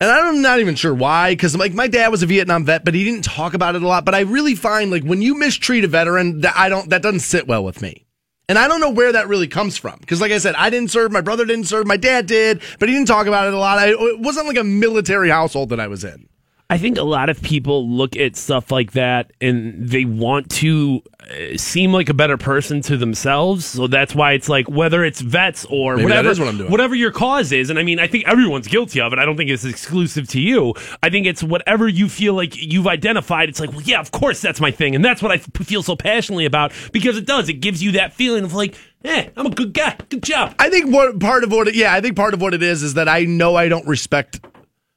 and 0.00 0.10
I'm 0.10 0.42
not 0.42 0.58
even 0.58 0.74
sure 0.74 0.94
why, 0.94 1.32
because 1.32 1.54
like 1.54 1.74
my 1.74 1.86
dad 1.86 2.08
was 2.08 2.22
a 2.22 2.26
Vietnam 2.26 2.64
vet, 2.64 2.84
but 2.84 2.94
he 2.94 3.04
didn't 3.04 3.24
talk 3.24 3.54
about 3.54 3.76
it 3.76 3.82
a 3.82 3.86
lot. 3.86 4.04
But 4.04 4.14
I 4.14 4.20
really 4.20 4.54
find 4.54 4.90
like 4.90 5.04
when 5.04 5.22
you 5.22 5.38
mistreat 5.38 5.84
a 5.84 5.88
veteran, 5.88 6.40
that 6.40 6.54
I 6.56 6.68
don't, 6.68 6.90
that 6.90 7.02
doesn't 7.02 7.20
sit 7.20 7.46
well 7.46 7.62
with 7.62 7.82
me. 7.82 8.06
And 8.48 8.58
I 8.58 8.68
don't 8.68 8.80
know 8.80 8.90
where 8.90 9.12
that 9.12 9.28
really 9.28 9.46
comes 9.46 9.78
from. 9.78 9.98
Because, 10.00 10.20
like 10.20 10.32
I 10.32 10.38
said, 10.38 10.56
I 10.56 10.68
didn't 10.68 10.90
serve, 10.90 11.12
my 11.12 11.20
brother 11.20 11.44
didn't 11.44 11.66
serve, 11.66 11.86
my 11.86 11.96
dad 11.96 12.26
did, 12.26 12.60
but 12.78 12.88
he 12.88 12.94
didn't 12.94 13.08
talk 13.08 13.26
about 13.26 13.46
it 13.46 13.54
a 13.54 13.58
lot. 13.58 13.78
I, 13.78 13.90
it 13.90 14.18
wasn't 14.18 14.46
like 14.46 14.58
a 14.58 14.64
military 14.64 15.30
household 15.30 15.70
that 15.70 15.80
I 15.80 15.86
was 15.86 16.04
in. 16.04 16.28
I 16.70 16.78
think 16.78 16.96
a 16.96 17.02
lot 17.02 17.28
of 17.28 17.42
people 17.42 17.86
look 17.86 18.16
at 18.16 18.34
stuff 18.34 18.70
like 18.70 18.92
that 18.92 19.32
and 19.42 19.86
they 19.86 20.06
want 20.06 20.48
to 20.52 21.02
uh, 21.20 21.58
seem 21.58 21.92
like 21.92 22.08
a 22.08 22.14
better 22.14 22.38
person 22.38 22.80
to 22.82 22.96
themselves. 22.96 23.66
So 23.66 23.86
that's 23.86 24.14
why 24.14 24.32
it's 24.32 24.48
like 24.48 24.70
whether 24.70 25.04
it's 25.04 25.20
vets 25.20 25.66
or 25.68 25.96
Maybe 25.96 26.04
whatever, 26.04 26.28
what 26.30 26.48
I'm 26.48 26.56
doing. 26.56 26.70
whatever 26.70 26.94
your 26.94 27.12
cause 27.12 27.52
is. 27.52 27.68
And 27.68 27.78
I 27.78 27.82
mean, 27.82 27.98
I 27.98 28.06
think 28.06 28.26
everyone's 28.26 28.68
guilty 28.68 29.02
of 29.02 29.12
it. 29.12 29.18
I 29.18 29.26
don't 29.26 29.36
think 29.36 29.50
it's 29.50 29.66
exclusive 29.66 30.28
to 30.28 30.40
you. 30.40 30.72
I 31.02 31.10
think 31.10 31.26
it's 31.26 31.42
whatever 31.42 31.88
you 31.88 32.08
feel 32.08 32.32
like 32.32 32.56
you've 32.56 32.86
identified. 32.86 33.50
It's 33.50 33.60
like, 33.60 33.72
well, 33.72 33.82
yeah, 33.82 34.00
of 34.00 34.10
course 34.10 34.40
that's 34.40 34.60
my 34.60 34.70
thing, 34.70 34.94
and 34.94 35.04
that's 35.04 35.20
what 35.20 35.30
I 35.30 35.34
f- 35.36 35.50
feel 35.66 35.82
so 35.82 35.94
passionately 35.94 36.46
about 36.46 36.72
because 36.90 37.18
it 37.18 37.26
does. 37.26 37.50
It 37.50 37.60
gives 37.60 37.82
you 37.82 37.92
that 37.92 38.14
feeling 38.14 38.44
of 38.44 38.54
like, 38.54 38.76
eh, 39.04 39.28
I'm 39.36 39.44
a 39.46 39.50
good 39.50 39.74
guy. 39.74 39.96
Good 40.08 40.22
job. 40.22 40.54
I 40.58 40.70
think 40.70 40.90
what 40.90 41.20
part 41.20 41.44
of 41.44 41.52
what, 41.52 41.68
it, 41.68 41.74
yeah, 41.74 41.92
I 41.92 42.00
think 42.00 42.16
part 42.16 42.32
of 42.32 42.40
what 42.40 42.54
it 42.54 42.62
is 42.62 42.82
is 42.82 42.94
that 42.94 43.10
I 43.10 43.24
know 43.24 43.56
I 43.56 43.68
don't 43.68 43.86
respect 43.86 44.40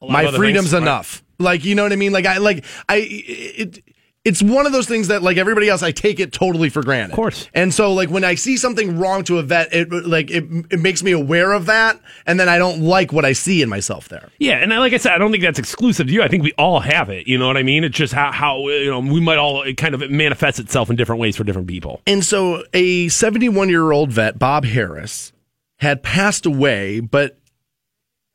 my 0.02 0.32
freedoms 0.32 0.72
things, 0.72 0.74
right. 0.86 1.22
Like, 1.40 1.66
you 1.66 1.76
know 1.76 1.84
what 1.84 1.94
I 1.94 1.98
mean? 1.98 2.12
Like, 2.14 2.26
I, 2.26 2.38
like, 2.38 2.64
I, 2.90 3.06
it, 3.10 3.84
it's 4.24 4.42
one 4.42 4.66
of 4.66 4.72
those 4.72 4.88
things 4.88 5.10
that, 5.10 5.22
like 5.22 5.38
everybody 5.38 5.70
else, 5.70 5.84
I 5.84 5.92
take 5.92 6.20
it 6.20 6.32
totally 6.32 6.70
for 6.70 6.82
granted. 6.82 7.12
Of 7.12 7.16
course. 7.16 7.48
And 7.54 7.72
so, 7.72 7.94
like, 7.94 8.10
when 8.10 8.24
I 8.24 8.34
see 8.34 8.58
something 8.58 8.98
wrong 8.98 9.24
to 9.26 9.38
a 9.38 9.44
vet, 9.44 9.72
it, 9.72 9.92
like, 9.92 10.32
it, 10.32 10.44
it 10.72 10.80
makes 10.80 11.04
me 11.04 11.12
aware 11.12 11.54
of 11.54 11.68
that. 11.68 12.00
And 12.26 12.40
then 12.40 12.50
I 12.50 12.58
don't 12.58 12.82
like 12.82 13.14
what 13.14 13.24
I 13.24 13.34
see 13.34 13.62
in 13.62 13.70
myself 13.70 14.10
there. 14.10 14.30
Yeah, 14.40 14.56
and 14.58 14.74
I- 14.74 14.80
like 14.80 14.94
I 14.94 14.98
said, 14.98 15.12
I 15.12 15.20
don't 15.20 15.30
think 15.32 15.44
that's 15.44 15.60
exclusive 15.60 16.08
to 16.08 16.14
you. 16.14 16.24
I 16.24 16.28
think 16.28 16.42
we 16.44 16.54
all 16.54 16.80
have 16.80 17.10
it. 17.10 17.28
You 17.28 17.38
know 17.38 17.46
what 17.46 17.56
I 17.58 17.62
mean? 17.64 17.84
It's 17.84 17.96
just 17.96 18.14
how, 18.14 18.32
how 18.32 18.68
you 18.68 18.90
know 18.90 19.00
we 19.00 19.20
might 19.22 19.38
all 19.38 19.62
it 19.62 19.76
kind 19.78 19.94
of 19.94 20.02
it 20.02 20.10
manifests 20.10 20.60
itself 20.60 20.90
in 20.90 20.96
different 20.96 21.22
ways 21.22 21.36
for 21.36 21.44
different 21.44 21.68
people. 21.68 22.02
And 22.08 22.26
so 22.26 22.64
a 22.74 23.10
71 23.10 23.70
year 23.70 23.92
old 23.92 24.12
vet, 24.12 24.40
Bob 24.40 24.66
Harris, 24.66 25.34
had 25.78 26.02
passed 26.02 26.48
away, 26.48 27.00
but 27.00 27.38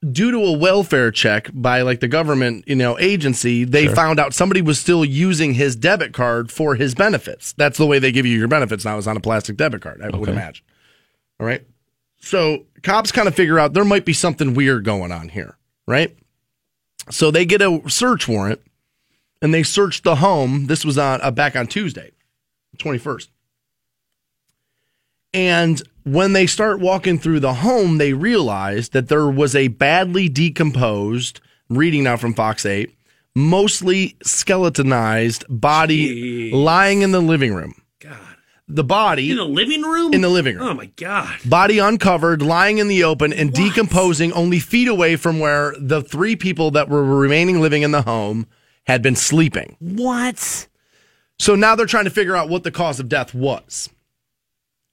due 0.09 0.31
to 0.31 0.39
a 0.39 0.57
welfare 0.57 1.11
check 1.11 1.51
by 1.53 1.83
like 1.83 2.01
the 2.01 2.09
government, 2.09 2.65
you 2.67 2.77
know, 2.77 2.99
agency, 2.99 3.65
they 3.65 3.87
found 3.89 4.19
out 4.19 4.33
somebody 4.33 4.63
was 4.63 4.79
still 4.79 5.05
using 5.05 5.55
his 5.55 5.77
debit 5.77 6.13
card 6.13 6.51
for 6.51 6.75
his 6.75 6.95
benefits. 6.95 7.53
That's 7.53 7.77
the 7.77 7.87
way 7.87 7.99
they 7.99 8.13
give 8.13 8.25
you 8.25 8.39
your 8.39 8.49
benefits 8.49 8.85
now 8.85 8.97
is 8.99 9.07
on 9.07 9.17
a 9.17 9.21
plastic 9.21 9.57
debit 9.57 9.83
card, 9.83 10.01
I 10.03 10.09
would 10.17 10.29
imagine. 10.29 10.65
All 11.39 11.47
right. 11.47 11.67
So 12.21 12.67
cops 12.83 13.13
kind 13.13 13.29
of 13.29 13.35
figure 13.35 13.59
out 13.59 13.73
there 13.73 13.85
might 13.85 14.05
be 14.05 14.13
something 14.13 14.55
weird 14.55 14.85
going 14.85 15.13
on 15.13 15.29
here, 15.31 15.57
right? 15.87 16.17
So 17.11 17.31
they 17.31 17.45
get 17.45 17.63
a 17.63 17.83
search 17.89 18.29
warrant 18.29 18.61
and 19.43 19.53
they 19.53 19.63
search 19.63 20.03
the 20.03 20.17
home. 20.17 20.67
This 20.67 20.85
was 20.85 20.99
on 20.99 21.21
uh, 21.23 21.31
back 21.31 21.57
on 21.57 21.67
Tuesday, 21.67 22.13
21st. 22.79 23.29
And 25.33 25.83
when 26.05 26.33
they 26.33 26.47
start 26.47 26.81
walking 26.81 27.19
through 27.19 27.41
the 27.41 27.55
home, 27.55 27.99
they 27.99 28.13
realize 28.13 28.91
that 28.91 29.09
there 29.09 29.29
was 29.29 29.55
a 29.55 29.69
badly 29.69 30.29
decomposed, 30.29 31.41
reading 31.69 32.05
now 32.05 32.17
from 32.17 32.35
Fox 32.35 32.67
8, 32.67 32.91
mostly 33.35 34.17
skeletonized 34.23 35.45
body 35.49 36.51
lying 36.53 37.03
in 37.03 37.13
the 37.13 37.21
living 37.21 37.55
room. 37.55 37.75
God. 38.01 38.19
The 38.67 38.85
body, 38.85 39.31
In 39.31 39.37
the 39.37 39.45
living 39.45 39.83
room. 39.83 40.15
In 40.15 40.21
the 40.21 40.29
living 40.29 40.57
room. 40.57 40.69
Oh 40.69 40.75
my 40.75 40.87
god. 40.97 41.39
body 41.45 41.79
uncovered, 41.81 42.41
lying 42.41 42.79
in 42.79 42.87
the 42.87 43.03
open, 43.03 43.33
and 43.33 43.53
decomposing 43.53 44.33
only 44.33 44.61
feet 44.61 44.87
away 44.87 45.17
from 45.17 45.41
where 45.41 45.75
the 45.79 46.03
three 46.03 46.37
people 46.37 46.71
that 46.73 46.89
were 46.89 47.05
remaining 47.05 47.61
living 47.61 47.83
in 47.83 47.91
the 47.91 48.03
home 48.03 48.47
had 48.87 49.03
been 49.03 49.17
sleeping. 49.17 49.77
What? 49.81 50.69
So 51.39 51.57
now 51.57 51.75
they're 51.75 51.87
trying 51.87 52.05
to 52.05 52.11
figure 52.11 52.37
out 52.37 52.49
what 52.49 52.63
the 52.63 52.71
cause 52.71 53.01
of 53.01 53.09
death 53.09 53.35
was. 53.35 53.89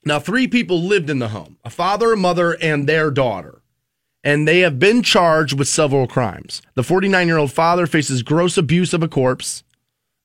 Now, 0.08 0.20
three 0.20 0.48
people 0.48 0.82
lived 0.82 1.10
in 1.10 1.20
the 1.20 1.30
home 1.30 1.58
a 1.64 1.70
father, 1.70 2.14
a 2.14 2.18
mother, 2.18 2.54
and 2.62 2.88
their 2.88 3.12
daughter. 3.12 3.62
And 4.24 4.48
they 4.48 4.60
have 4.60 4.80
been 4.80 5.04
charged 5.04 5.58
with 5.58 5.68
several 5.68 6.08
crimes. 6.08 6.62
The 6.76 6.84
49 6.84 7.28
year 7.28 7.38
old 7.38 7.52
father 7.52 7.88
faces 7.88 8.24
gross 8.24 8.58
abuse 8.58 8.94
of 8.94 9.04
a 9.04 9.08
corpse. 9.08 9.64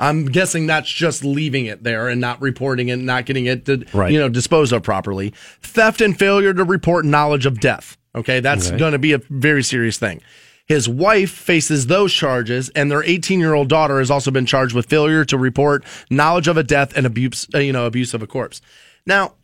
I'm 0.00 0.26
guessing 0.26 0.66
that's 0.66 0.90
just 0.90 1.24
leaving 1.24 1.66
it 1.66 1.84
there 1.84 2.08
and 2.08 2.20
not 2.20 2.40
reporting 2.42 2.88
it, 2.88 2.96
not 2.96 3.26
getting 3.26 3.46
it, 3.46 3.66
to, 3.66 3.84
Right. 3.92 4.10
you 4.10 4.18
know, 4.18 4.28
disposed 4.28 4.72
of 4.72 4.82
properly. 4.82 5.32
Theft 5.60 6.00
and 6.00 6.18
failure 6.18 6.52
to 6.52 6.64
report 6.64 7.04
knowledge 7.04 7.46
of 7.46 7.60
death. 7.60 7.96
Okay, 8.14 8.40
that's 8.40 8.70
going 8.72 8.92
to 8.92 8.98
be 8.98 9.12
a 9.12 9.18
very 9.30 9.62
serious 9.62 9.98
thing. 9.98 10.20
His 10.66 10.88
wife 10.88 11.30
faces 11.30 11.86
those 11.86 12.12
charges, 12.12 12.68
and 12.70 12.90
their 12.90 13.02
18 13.04 13.38
year 13.38 13.54
old 13.54 13.68
daughter 13.68 13.98
has 13.98 14.10
also 14.10 14.30
been 14.30 14.46
charged 14.46 14.74
with 14.74 14.86
failure 14.86 15.24
to 15.26 15.38
report 15.38 15.84
knowledge 16.10 16.48
of 16.48 16.56
a 16.56 16.62
death 16.62 16.96
and 16.96 17.06
abuse, 17.06 17.46
uh, 17.54 17.58
you 17.58 17.72
know, 17.72 17.86
abuse 17.86 18.14
of 18.14 18.22
a 18.22 18.26
corpse. 18.26 18.60
Now, 19.06 19.34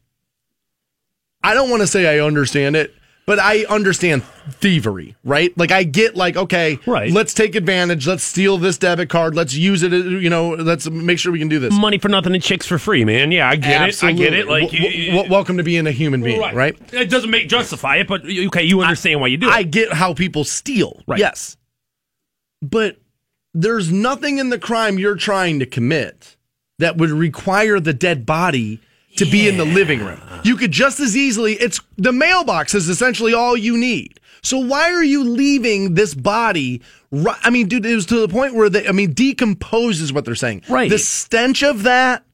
I 1.42 1.54
don't 1.54 1.70
want 1.70 1.82
to 1.82 1.86
say 1.86 2.06
I 2.18 2.24
understand 2.24 2.76
it, 2.76 2.94
but 3.26 3.38
I 3.38 3.64
understand 3.66 4.24
thievery, 4.50 5.14
right? 5.22 5.56
Like 5.56 5.70
I 5.70 5.82
get 5.84 6.16
like, 6.16 6.36
okay, 6.36 6.78
Right. 6.86 7.12
let's 7.12 7.32
take 7.34 7.54
advantage, 7.54 8.06
let's 8.06 8.24
steal 8.24 8.58
this 8.58 8.78
debit 8.78 9.08
card, 9.08 9.34
let's 9.34 9.54
use 9.54 9.82
it, 9.82 9.92
you 9.92 10.30
know, 10.30 10.50
let's 10.50 10.88
make 10.90 11.18
sure 11.18 11.30
we 11.30 11.38
can 11.38 11.48
do 11.48 11.58
this. 11.58 11.72
Money 11.72 11.98
for 11.98 12.08
nothing 12.08 12.34
and 12.34 12.42
chicks 12.42 12.66
for 12.66 12.78
free, 12.78 13.04
man. 13.04 13.30
Yeah, 13.30 13.48
I 13.48 13.56
get 13.56 13.88
it. 13.88 14.02
I 14.04 14.12
get 14.12 14.32
it. 14.34 14.48
Like, 14.48 14.70
W- 14.72 15.10
w- 15.12 15.30
welcome 15.30 15.58
to 15.58 15.62
being 15.62 15.86
a 15.86 15.92
human 15.92 16.22
being, 16.22 16.40
right? 16.40 16.76
It 16.92 17.10
doesn't 17.10 17.30
make 17.30 17.48
justify 17.48 17.96
it, 17.96 18.08
but 18.08 18.22
okay, 18.24 18.64
you 18.64 18.80
understand 18.80 19.20
why 19.20 19.28
you 19.28 19.36
do 19.36 19.48
it. 19.48 19.52
I 19.52 19.62
get 19.62 19.92
how 19.92 20.14
people 20.14 20.44
steal. 20.44 21.02
Right. 21.06 21.18
Yes. 21.20 21.56
But 22.62 22.96
there's 23.54 23.92
nothing 23.92 24.38
in 24.38 24.48
the 24.50 24.58
crime 24.58 24.98
you're 24.98 25.16
trying 25.16 25.58
to 25.60 25.66
commit 25.66 26.36
that 26.78 26.96
would 26.96 27.10
require 27.10 27.78
the 27.78 27.94
dead 27.94 28.24
body 28.26 28.80
to 29.18 29.24
be 29.24 29.48
in 29.48 29.56
the 29.56 29.64
living 29.64 30.00
room. 30.00 30.20
You 30.44 30.56
could 30.56 30.70
just 30.72 31.00
as 31.00 31.16
easily, 31.16 31.54
it's 31.54 31.80
the 31.96 32.12
mailbox 32.12 32.74
is 32.74 32.88
essentially 32.88 33.34
all 33.34 33.56
you 33.56 33.76
need. 33.76 34.20
So 34.42 34.58
why 34.58 34.92
are 34.92 35.04
you 35.04 35.24
leaving 35.24 35.94
this 35.94 36.14
body? 36.14 36.80
ri- 37.10 37.32
I 37.42 37.50
mean, 37.50 37.68
dude, 37.68 37.84
it 37.84 37.94
was 37.94 38.06
to 38.06 38.20
the 38.20 38.28
point 38.28 38.54
where 38.54 38.68
they, 38.70 38.86
I 38.86 38.92
mean, 38.92 39.12
decomposes 39.12 40.12
what 40.12 40.24
they're 40.24 40.34
saying. 40.34 40.62
Right. 40.68 40.88
The 40.90 40.98
stench 40.98 41.62
of 41.62 41.82
that. 41.84 42.24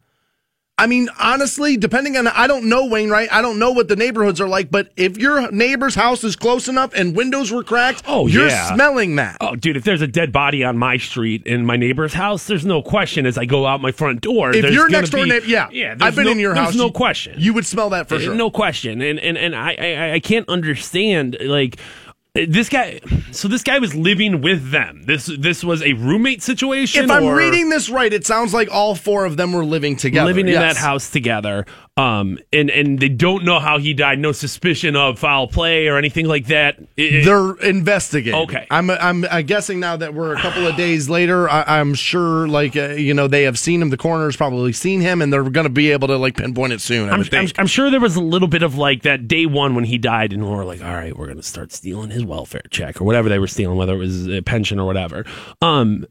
I 0.76 0.88
mean, 0.88 1.08
honestly, 1.20 1.76
depending 1.76 2.16
on, 2.16 2.26
I 2.26 2.48
don't 2.48 2.68
know, 2.68 2.86
Wayne, 2.86 3.08
right? 3.08 3.28
I 3.32 3.42
don't 3.42 3.60
know 3.60 3.70
what 3.70 3.86
the 3.86 3.94
neighborhoods 3.94 4.40
are 4.40 4.48
like, 4.48 4.72
but 4.72 4.90
if 4.96 5.16
your 5.16 5.48
neighbor's 5.52 5.94
house 5.94 6.24
is 6.24 6.34
close 6.34 6.66
enough 6.66 6.92
and 6.94 7.14
windows 7.14 7.52
were 7.52 7.62
cracked, 7.62 8.02
Oh, 8.08 8.26
you're 8.26 8.48
yeah. 8.48 8.74
smelling 8.74 9.14
that. 9.14 9.36
Oh, 9.40 9.54
dude, 9.54 9.76
if 9.76 9.84
there's 9.84 10.02
a 10.02 10.08
dead 10.08 10.32
body 10.32 10.64
on 10.64 10.76
my 10.76 10.96
street 10.96 11.46
in 11.46 11.64
my 11.64 11.76
neighbor's 11.76 12.12
house, 12.12 12.48
there's 12.48 12.66
no 12.66 12.82
question 12.82 13.24
as 13.24 13.38
I 13.38 13.44
go 13.44 13.66
out 13.66 13.80
my 13.82 13.92
front 13.92 14.20
door. 14.20 14.52
If 14.52 14.68
your 14.72 14.88
next 14.88 15.10
door 15.10 15.22
be- 15.22 15.30
neighbor, 15.30 15.46
yeah, 15.46 15.68
yeah, 15.70 15.94
I've 16.00 16.16
been 16.16 16.24
no- 16.24 16.32
in 16.32 16.40
your 16.40 16.54
there's 16.54 16.66
house. 16.66 16.74
no 16.74 16.90
question. 16.90 17.36
You 17.38 17.54
would 17.54 17.66
smell 17.66 17.90
that 17.90 18.08
for 18.08 18.18
sure. 18.18 18.34
No 18.34 18.50
question. 18.50 19.00
And 19.00 19.20
and 19.20 19.38
and 19.38 19.54
I, 19.54 19.76
I 19.78 20.12
I 20.14 20.20
can't 20.20 20.48
understand 20.48 21.36
like 21.40 21.78
this 22.34 22.68
guy. 22.68 22.98
So 23.30 23.46
this 23.46 23.62
guy 23.62 23.78
was 23.78 23.94
living 23.94 24.40
with 24.40 24.72
them. 24.72 25.02
This 25.06 25.26
this 25.26 25.62
was 25.62 25.82
a 25.82 25.92
roommate 25.92 26.42
situation. 26.42 27.04
If 27.04 27.10
I'm 27.10 27.28
reading 27.28 27.68
this 27.68 27.88
right, 27.88 28.12
it 28.12 28.26
sounds 28.26 28.52
like 28.52 28.68
all 28.72 28.96
four 28.96 29.24
of 29.24 29.36
them 29.36 29.52
were 29.52 29.64
living 29.64 29.94
together. 29.96 30.26
living 30.26 30.46
in 30.48 30.54
Yes. 30.54 30.74
that 30.74 30.80
house 30.80 31.10
together. 31.10 31.64
Um, 31.96 32.40
and 32.52 32.70
and 32.70 32.98
they 32.98 33.08
don't 33.08 33.44
know 33.44 33.60
how 33.60 33.78
he 33.78 33.94
died. 33.94 34.18
No 34.18 34.32
suspicion 34.32 34.96
of 34.96 35.16
foul 35.20 35.46
play 35.46 35.86
or 35.86 35.96
anything 35.96 36.26
like 36.26 36.46
that. 36.48 36.76
It- 36.96 37.24
They're 37.24 37.54
investigating. 37.68 38.34
Okay. 38.40 38.66
I'm 38.68 38.90
I'm 38.90 39.22
uh, 39.22 39.42
guessing 39.42 39.78
now 39.78 39.96
that 39.98 40.12
we're 40.12 40.34
a 40.34 40.40
couple 40.40 40.66
of 40.66 40.74
days 40.76 41.08
later. 41.08 41.48
I, 41.48 41.78
I'm 41.78 41.94
sure, 41.94 42.48
like 42.48 42.76
uh, 42.76 42.88
you 42.94 43.14
know, 43.14 43.28
they 43.28 43.44
have 43.44 43.60
seen 43.60 43.80
him. 43.80 43.90
The 43.90 43.96
coroner's 43.96 44.36
probably 44.36 44.72
seen 44.72 45.00
him, 45.02 45.22
and 45.22 45.32
they're 45.32 45.48
going 45.48 45.66
to 45.66 45.70
be 45.72 45.92
able 45.92 46.08
to 46.08 46.16
like 46.16 46.36
pinpoint 46.36 46.72
it 46.72 46.80
soon. 46.80 47.08
I 47.10 47.12
I'm, 47.12 47.24
I'm. 47.32 47.48
I'm 47.58 47.66
sure 47.68 47.92
there 47.92 48.00
was 48.00 48.16
a 48.16 48.20
little 48.22 48.48
bit 48.48 48.64
of 48.64 48.76
like 48.76 49.02
that 49.02 49.28
day 49.28 49.46
one 49.46 49.76
when 49.76 49.84
he 49.84 49.96
died, 49.96 50.32
and 50.32 50.50
we're 50.50 50.64
like, 50.64 50.82
all 50.82 50.94
right, 50.94 51.16
we're 51.16 51.28
gonna 51.28 51.44
start 51.44 51.70
stealing 51.72 52.10
his 52.10 52.23
welfare 52.26 52.62
check 52.70 53.00
or 53.00 53.04
whatever 53.04 53.28
they 53.28 53.38
were 53.38 53.46
stealing, 53.46 53.76
whether 53.76 53.94
it 53.94 53.98
was 53.98 54.28
a 54.28 54.42
pension 54.42 54.78
or 54.78 54.86
whatever. 54.86 55.24
Um, 55.62 56.06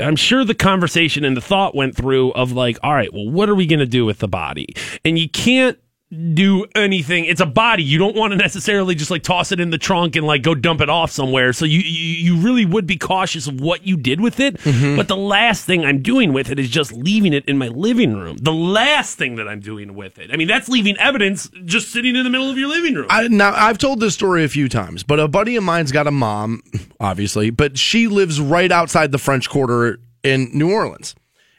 I'm 0.00 0.16
sure 0.16 0.44
the 0.44 0.54
conversation 0.54 1.24
and 1.24 1.36
the 1.36 1.40
thought 1.40 1.74
went 1.74 1.96
through 1.96 2.32
of 2.32 2.52
like, 2.52 2.78
all 2.82 2.94
right, 2.94 3.12
well, 3.12 3.30
what 3.30 3.48
are 3.48 3.54
we 3.54 3.66
gonna 3.66 3.86
do 3.86 4.04
with 4.04 4.18
the 4.18 4.28
body? 4.28 4.74
And 5.04 5.18
you 5.18 5.28
can't 5.28 5.78
do 6.10 6.64
anything. 6.74 7.26
It's 7.26 7.40
a 7.40 7.46
body. 7.46 7.82
You 7.82 7.98
don't 7.98 8.16
want 8.16 8.32
to 8.32 8.36
necessarily 8.36 8.94
just 8.94 9.10
like 9.10 9.22
toss 9.22 9.52
it 9.52 9.60
in 9.60 9.68
the 9.68 9.76
trunk 9.76 10.16
and 10.16 10.26
like 10.26 10.42
go 10.42 10.54
dump 10.54 10.80
it 10.80 10.88
off 10.88 11.10
somewhere. 11.10 11.52
So 11.52 11.66
you 11.66 11.80
you, 11.80 12.34
you 12.34 12.42
really 12.42 12.64
would 12.64 12.86
be 12.86 12.96
cautious 12.96 13.46
of 13.46 13.60
what 13.60 13.86
you 13.86 13.96
did 13.96 14.20
with 14.20 14.40
it. 14.40 14.56
Mm-hmm. 14.58 14.96
But 14.96 15.08
the 15.08 15.16
last 15.16 15.66
thing 15.66 15.84
I'm 15.84 16.00
doing 16.00 16.32
with 16.32 16.50
it 16.50 16.58
is 16.58 16.70
just 16.70 16.92
leaving 16.92 17.34
it 17.34 17.44
in 17.44 17.58
my 17.58 17.68
living 17.68 18.16
room. 18.16 18.38
The 18.38 18.52
last 18.52 19.18
thing 19.18 19.36
that 19.36 19.48
I'm 19.48 19.60
doing 19.60 19.94
with 19.94 20.18
it. 20.18 20.30
I 20.32 20.36
mean, 20.36 20.48
that's 20.48 20.68
leaving 20.68 20.96
evidence 20.96 21.50
just 21.66 21.92
sitting 21.92 22.16
in 22.16 22.24
the 22.24 22.30
middle 22.30 22.50
of 22.50 22.56
your 22.56 22.68
living 22.68 22.94
room. 22.94 23.06
I, 23.10 23.28
now 23.28 23.52
I've 23.54 23.78
told 23.78 24.00
this 24.00 24.14
story 24.14 24.44
a 24.44 24.48
few 24.48 24.68
times, 24.68 25.02
but 25.02 25.20
a 25.20 25.28
buddy 25.28 25.56
of 25.56 25.64
mine's 25.64 25.92
got 25.92 26.06
a 26.06 26.10
mom, 26.10 26.62
obviously, 26.98 27.50
but 27.50 27.76
she 27.76 28.08
lives 28.08 28.40
right 28.40 28.72
outside 28.72 29.12
the 29.12 29.18
French 29.18 29.50
Quarter 29.50 30.00
in 30.22 30.48
New 30.54 30.72
Orleans, 30.72 31.14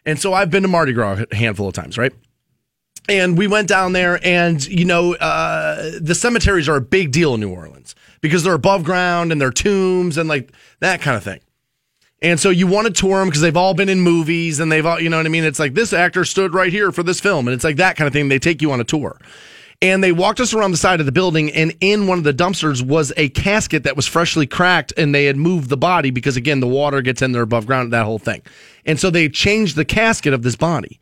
and 0.05 0.19
so 0.19 0.33
I've 0.33 0.49
been 0.49 0.63
to 0.63 0.67
Mardi 0.67 0.93
Gras 0.93 1.23
a 1.31 1.35
handful 1.35 1.67
of 1.67 1.73
times, 1.73 1.97
right? 1.97 2.13
And 3.09 3.37
we 3.37 3.47
went 3.47 3.67
down 3.67 3.93
there, 3.93 4.19
and 4.23 4.65
you 4.67 4.85
know, 4.85 5.15
uh, 5.15 5.91
the 5.99 6.13
cemeteries 6.15 6.69
are 6.69 6.75
a 6.75 6.81
big 6.81 7.11
deal 7.11 7.33
in 7.33 7.39
New 7.39 7.49
Orleans 7.51 7.95
because 8.21 8.43
they're 8.43 8.53
above 8.53 8.83
ground 8.83 9.31
and 9.31 9.41
they're 9.41 9.51
tombs 9.51 10.17
and 10.17 10.29
like 10.29 10.51
that 10.79 11.01
kind 11.01 11.17
of 11.17 11.23
thing. 11.23 11.39
And 12.21 12.39
so 12.39 12.49
you 12.49 12.67
want 12.67 12.87
to 12.87 12.93
tour 12.93 13.19
them 13.19 13.29
because 13.29 13.41
they've 13.41 13.55
all 13.55 13.73
been 13.73 13.89
in 13.89 14.01
movies 14.01 14.59
and 14.59 14.71
they've 14.71 14.85
all, 14.85 14.99
you 14.99 15.09
know 15.09 15.17
what 15.17 15.25
I 15.25 15.29
mean? 15.29 15.45
It's 15.45 15.59
like 15.59 15.73
this 15.73 15.93
actor 15.93 16.25
stood 16.25 16.53
right 16.53 16.71
here 16.71 16.91
for 16.91 17.01
this 17.01 17.21
film. 17.21 17.47
And 17.47 17.55
it's 17.55 17.63
like 17.63 17.77
that 17.77 17.95
kind 17.95 18.07
of 18.07 18.13
thing. 18.13 18.27
They 18.27 18.39
take 18.39 18.61
you 18.61 18.71
on 18.71 18.81
a 18.81 18.83
tour. 18.83 19.17
And 19.81 20.03
they 20.03 20.11
walked 20.11 20.41
us 20.41 20.53
around 20.53 20.71
the 20.71 20.77
side 20.77 20.99
of 20.99 21.05
the 21.05 21.13
building, 21.13 21.49
and 21.53 21.73
in 21.79 22.05
one 22.05 22.17
of 22.17 22.25
the 22.25 22.33
dumpsters 22.33 22.85
was 22.85 23.13
a 23.15 23.29
casket 23.29 23.83
that 23.83 23.95
was 23.95 24.05
freshly 24.05 24.45
cracked, 24.45 24.91
and 24.97 25.15
they 25.15 25.23
had 25.23 25.37
moved 25.37 25.69
the 25.69 25.77
body 25.77 26.11
because, 26.11 26.35
again, 26.35 26.59
the 26.59 26.67
water 26.67 27.01
gets 27.01 27.21
in 27.21 27.31
there 27.31 27.43
above 27.43 27.65
ground, 27.65 27.93
that 27.93 28.03
whole 28.03 28.19
thing. 28.19 28.41
And 28.85 28.99
so 28.99 29.09
they 29.09 29.29
changed 29.29 29.77
the 29.77 29.85
casket 29.85 30.33
of 30.33 30.43
this 30.43 30.57
body. 30.57 30.99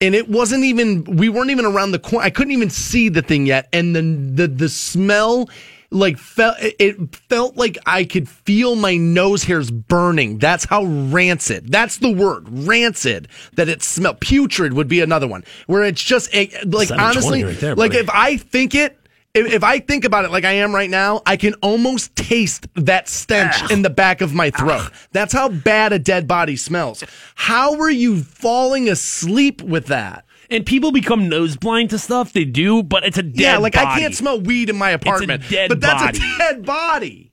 And 0.00 0.14
it 0.14 0.28
wasn't 0.28 0.64
even, 0.64 1.04
we 1.04 1.28
weren't 1.28 1.50
even 1.50 1.66
around 1.66 1.92
the 1.92 1.98
corner. 1.98 2.24
I 2.24 2.30
couldn't 2.30 2.52
even 2.52 2.70
see 2.70 3.10
the 3.10 3.20
thing 3.20 3.44
yet. 3.44 3.68
And 3.72 3.94
then 3.94 4.34
the, 4.34 4.48
the 4.48 4.70
smell, 4.70 5.50
like, 5.90 6.16
felt, 6.16 6.56
it 6.60 7.14
felt 7.28 7.56
like 7.56 7.76
I 7.84 8.04
could 8.04 8.28
feel 8.28 8.76
my 8.76 8.96
nose 8.96 9.44
hairs 9.44 9.70
burning. 9.70 10.38
That's 10.38 10.64
how 10.64 10.84
rancid, 10.84 11.70
that's 11.70 11.98
the 11.98 12.10
word, 12.10 12.46
rancid, 12.48 13.28
that 13.54 13.68
it 13.68 13.82
smelled. 13.82 14.20
Putrid 14.20 14.72
would 14.72 14.88
be 14.88 15.00
another 15.00 15.26
one, 15.26 15.44
where 15.66 15.82
it's 15.82 16.02
just, 16.02 16.30
eh, 16.32 16.46
like, 16.64 16.90
honestly, 16.90 17.44
right 17.44 17.58
there, 17.58 17.74
like, 17.74 17.92
if 17.92 18.08
I 18.08 18.36
think 18.38 18.74
it, 18.74 18.96
if, 19.34 19.52
if 19.52 19.64
I 19.64 19.78
think 19.78 20.04
about 20.04 20.24
it 20.24 20.30
like 20.30 20.44
I 20.44 20.52
am 20.52 20.74
right 20.74 20.90
now, 20.90 21.22
I 21.24 21.36
can 21.36 21.54
almost 21.62 22.14
taste 22.16 22.66
that 22.74 23.08
stench 23.08 23.70
in 23.70 23.82
the 23.82 23.90
back 23.90 24.20
of 24.20 24.34
my 24.34 24.50
throat. 24.50 24.90
That's 25.12 25.32
how 25.32 25.48
bad 25.48 25.92
a 25.92 25.98
dead 25.98 26.26
body 26.26 26.56
smells. 26.56 27.04
How 27.34 27.78
are 27.80 27.90
you 27.90 28.22
falling 28.22 28.88
asleep 28.88 29.62
with 29.62 29.86
that? 29.86 30.24
and 30.50 30.66
people 30.66 30.90
become 30.90 31.28
nose 31.28 31.56
blind 31.56 31.90
to 31.90 31.98
stuff. 31.98 32.32
They 32.32 32.44
do, 32.44 32.82
but 32.82 33.04
it's 33.04 33.16
a 33.16 33.22
dead 33.22 33.34
body. 33.34 33.42
yeah, 33.44 33.58
like 33.58 33.76
I 33.76 33.98
can't 33.98 34.14
smell 34.14 34.40
weed 34.40 34.68
in 34.68 34.76
my 34.76 34.90
apartment, 34.90 35.48
dead 35.48 35.68
but 35.68 35.80
that's 35.80 36.02
body. 36.02 36.18
a 36.18 36.38
dead 36.38 36.66
body. 36.66 37.29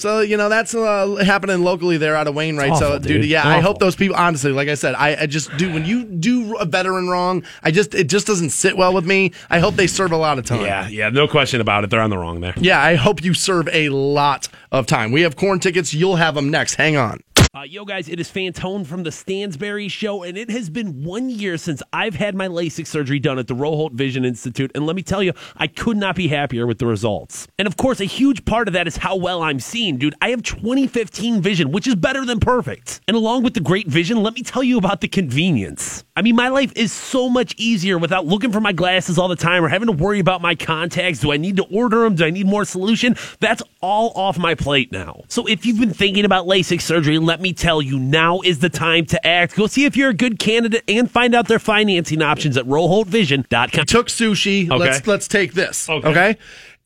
So 0.00 0.20
you 0.20 0.38
know 0.38 0.48
that's 0.48 0.74
uh, 0.74 1.16
happening 1.16 1.62
locally 1.62 1.98
there 1.98 2.16
out 2.16 2.26
of 2.26 2.34
Wainwright. 2.34 2.78
so, 2.78 2.98
dude, 2.98 3.06
dude. 3.06 3.24
yeah, 3.26 3.46
I 3.46 3.60
hope 3.60 3.78
those 3.78 3.94
people. 3.94 4.16
Honestly, 4.16 4.50
like 4.50 4.68
I 4.68 4.74
said, 4.74 4.94
I, 4.94 5.14
I 5.22 5.26
just 5.26 5.54
do 5.58 5.70
when 5.72 5.84
you 5.84 6.04
do 6.04 6.56
a 6.56 6.64
veteran 6.64 7.08
wrong, 7.08 7.44
I 7.62 7.70
just 7.70 7.94
it 7.94 8.04
just 8.08 8.26
doesn't 8.26 8.50
sit 8.50 8.78
well 8.78 8.94
with 8.94 9.04
me. 9.04 9.32
I 9.50 9.58
hope 9.58 9.74
they 9.74 9.86
serve 9.86 10.12
a 10.12 10.16
lot 10.16 10.38
of 10.38 10.46
time. 10.46 10.62
Yeah, 10.62 10.88
yeah, 10.88 11.10
no 11.10 11.28
question 11.28 11.60
about 11.60 11.84
it. 11.84 11.90
They're 11.90 12.00
on 12.00 12.08
the 12.08 12.16
wrong 12.16 12.40
there. 12.40 12.54
Yeah, 12.56 12.82
I 12.82 12.94
hope 12.94 13.22
you 13.22 13.34
serve 13.34 13.68
a 13.72 13.90
lot 13.90 14.48
of 14.72 14.86
time. 14.86 15.12
We 15.12 15.22
have 15.22 15.36
Korn 15.36 15.60
tickets. 15.60 15.92
You'll 15.94 16.16
have 16.16 16.34
them 16.34 16.50
next. 16.50 16.74
Hang 16.74 16.96
on. 16.96 17.20
Uh, 17.52 17.62
yo, 17.62 17.84
guys, 17.84 18.08
it 18.08 18.20
is 18.20 18.30
Fantone 18.30 18.86
from 18.86 19.02
the 19.02 19.10
Stansbury 19.10 19.88
Show, 19.88 20.22
and 20.22 20.38
it 20.38 20.48
has 20.50 20.70
been 20.70 21.02
one 21.02 21.28
year 21.28 21.56
since 21.56 21.82
I've 21.92 22.14
had 22.14 22.36
my 22.36 22.46
LASIK 22.46 22.86
surgery 22.86 23.18
done 23.18 23.40
at 23.40 23.48
the 23.48 23.56
Roholt 23.56 23.90
Vision 23.90 24.24
Institute. 24.24 24.70
And 24.72 24.86
let 24.86 24.94
me 24.94 25.02
tell 25.02 25.20
you, 25.20 25.32
I 25.56 25.66
could 25.66 25.96
not 25.96 26.14
be 26.14 26.28
happier 26.28 26.64
with 26.64 26.78
the 26.78 26.86
results. 26.86 27.48
And 27.58 27.66
of 27.66 27.76
course, 27.76 27.98
a 27.98 28.04
huge 28.04 28.44
part 28.44 28.68
of 28.68 28.74
that 28.74 28.86
is 28.86 28.98
how 28.98 29.16
well 29.16 29.42
I'm 29.42 29.58
seeing, 29.58 29.96
dude. 29.96 30.14
I 30.22 30.30
have 30.30 30.44
2015 30.44 31.42
vision, 31.42 31.72
which 31.72 31.88
is 31.88 31.96
better 31.96 32.24
than 32.24 32.38
perfect. 32.38 33.00
And 33.08 33.16
along 33.16 33.42
with 33.42 33.54
the 33.54 33.60
great 33.60 33.88
vision, 33.88 34.22
let 34.22 34.34
me 34.34 34.44
tell 34.44 34.62
you 34.62 34.78
about 34.78 35.00
the 35.00 35.08
convenience. 35.08 36.04
I 36.14 36.22
mean, 36.22 36.36
my 36.36 36.50
life 36.50 36.72
is 36.76 36.92
so 36.92 37.28
much 37.28 37.56
easier 37.56 37.98
without 37.98 38.26
looking 38.26 38.52
for 38.52 38.60
my 38.60 38.72
glasses 38.72 39.18
all 39.18 39.26
the 39.26 39.34
time 39.34 39.64
or 39.64 39.68
having 39.68 39.86
to 39.86 39.92
worry 39.92 40.20
about 40.20 40.40
my 40.40 40.54
contacts. 40.54 41.18
Do 41.18 41.32
I 41.32 41.36
need 41.36 41.56
to 41.56 41.64
order 41.64 42.04
them? 42.04 42.14
Do 42.14 42.26
I 42.26 42.30
need 42.30 42.46
more 42.46 42.64
solution? 42.64 43.16
That's 43.40 43.62
all 43.80 44.12
off 44.14 44.38
my 44.38 44.54
plate 44.60 44.92
now. 44.92 45.24
So 45.28 45.46
if 45.46 45.66
you've 45.66 45.80
been 45.80 45.92
thinking 45.92 46.24
about 46.24 46.46
LASIK 46.46 46.80
surgery, 46.80 47.18
let 47.18 47.40
me 47.40 47.52
tell 47.52 47.82
you, 47.82 47.98
now 47.98 48.40
is 48.42 48.60
the 48.60 48.68
time 48.68 49.06
to 49.06 49.26
act. 49.26 49.56
Go 49.56 49.66
see 49.66 49.84
if 49.86 49.96
you're 49.96 50.10
a 50.10 50.14
good 50.14 50.38
candidate 50.38 50.84
and 50.86 51.10
find 51.10 51.34
out 51.34 51.48
their 51.48 51.58
financing 51.58 52.22
options 52.22 52.56
at 52.56 52.64
roholtvision.com. 52.66 53.86
Took 53.86 54.06
sushi. 54.08 54.68
Let's 54.70 55.06
let's 55.06 55.26
take 55.26 55.54
this. 55.54 55.88
Okay. 55.88 56.36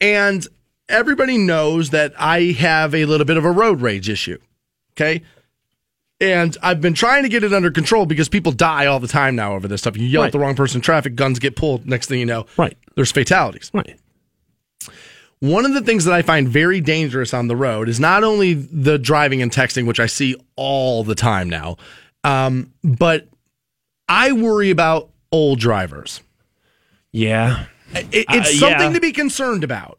And 0.00 0.46
everybody 0.88 1.36
knows 1.38 1.90
that 1.90 2.14
I 2.18 2.52
have 2.58 2.94
a 2.94 3.04
little 3.04 3.26
bit 3.26 3.36
of 3.36 3.44
a 3.44 3.50
road 3.50 3.80
rage 3.80 4.08
issue. 4.08 4.38
Okay. 4.92 5.22
And 6.20 6.56
I've 6.62 6.80
been 6.80 6.94
trying 6.94 7.24
to 7.24 7.28
get 7.28 7.42
it 7.44 7.52
under 7.52 7.70
control 7.70 8.06
because 8.06 8.28
people 8.28 8.52
die 8.52 8.86
all 8.86 9.00
the 9.00 9.08
time 9.08 9.34
now 9.34 9.54
over 9.54 9.66
this 9.66 9.80
stuff. 9.82 9.96
You 9.96 10.06
yell 10.06 10.22
at 10.22 10.32
the 10.32 10.38
wrong 10.38 10.54
person 10.54 10.78
in 10.78 10.82
traffic, 10.82 11.16
guns 11.16 11.38
get 11.38 11.56
pulled. 11.56 11.86
Next 11.86 12.06
thing 12.08 12.20
you 12.20 12.26
know, 12.26 12.46
Right. 12.56 12.76
there's 12.94 13.10
fatalities. 13.12 13.70
Right. 13.74 13.98
One 15.44 15.66
of 15.66 15.74
the 15.74 15.82
things 15.82 16.06
that 16.06 16.14
I 16.14 16.22
find 16.22 16.48
very 16.48 16.80
dangerous 16.80 17.34
on 17.34 17.48
the 17.48 17.56
road 17.56 17.88
is 17.90 18.00
not 18.00 18.24
only 18.24 18.54
the 18.54 18.98
driving 18.98 19.42
and 19.42 19.50
texting, 19.50 19.86
which 19.86 20.00
I 20.00 20.06
see 20.06 20.36
all 20.56 21.04
the 21.04 21.14
time 21.14 21.50
now, 21.50 21.76
um, 22.24 22.72
but 22.82 23.28
I 24.08 24.32
worry 24.32 24.70
about 24.70 25.10
old 25.30 25.58
drivers. 25.58 26.22
Yeah. 27.12 27.66
It, 27.94 28.24
it's 28.30 28.54
Uh, 28.54 28.68
something 28.68 28.88
yeah. 28.88 28.94
to 28.94 29.00
be 29.00 29.12
concerned 29.12 29.64
about, 29.64 29.98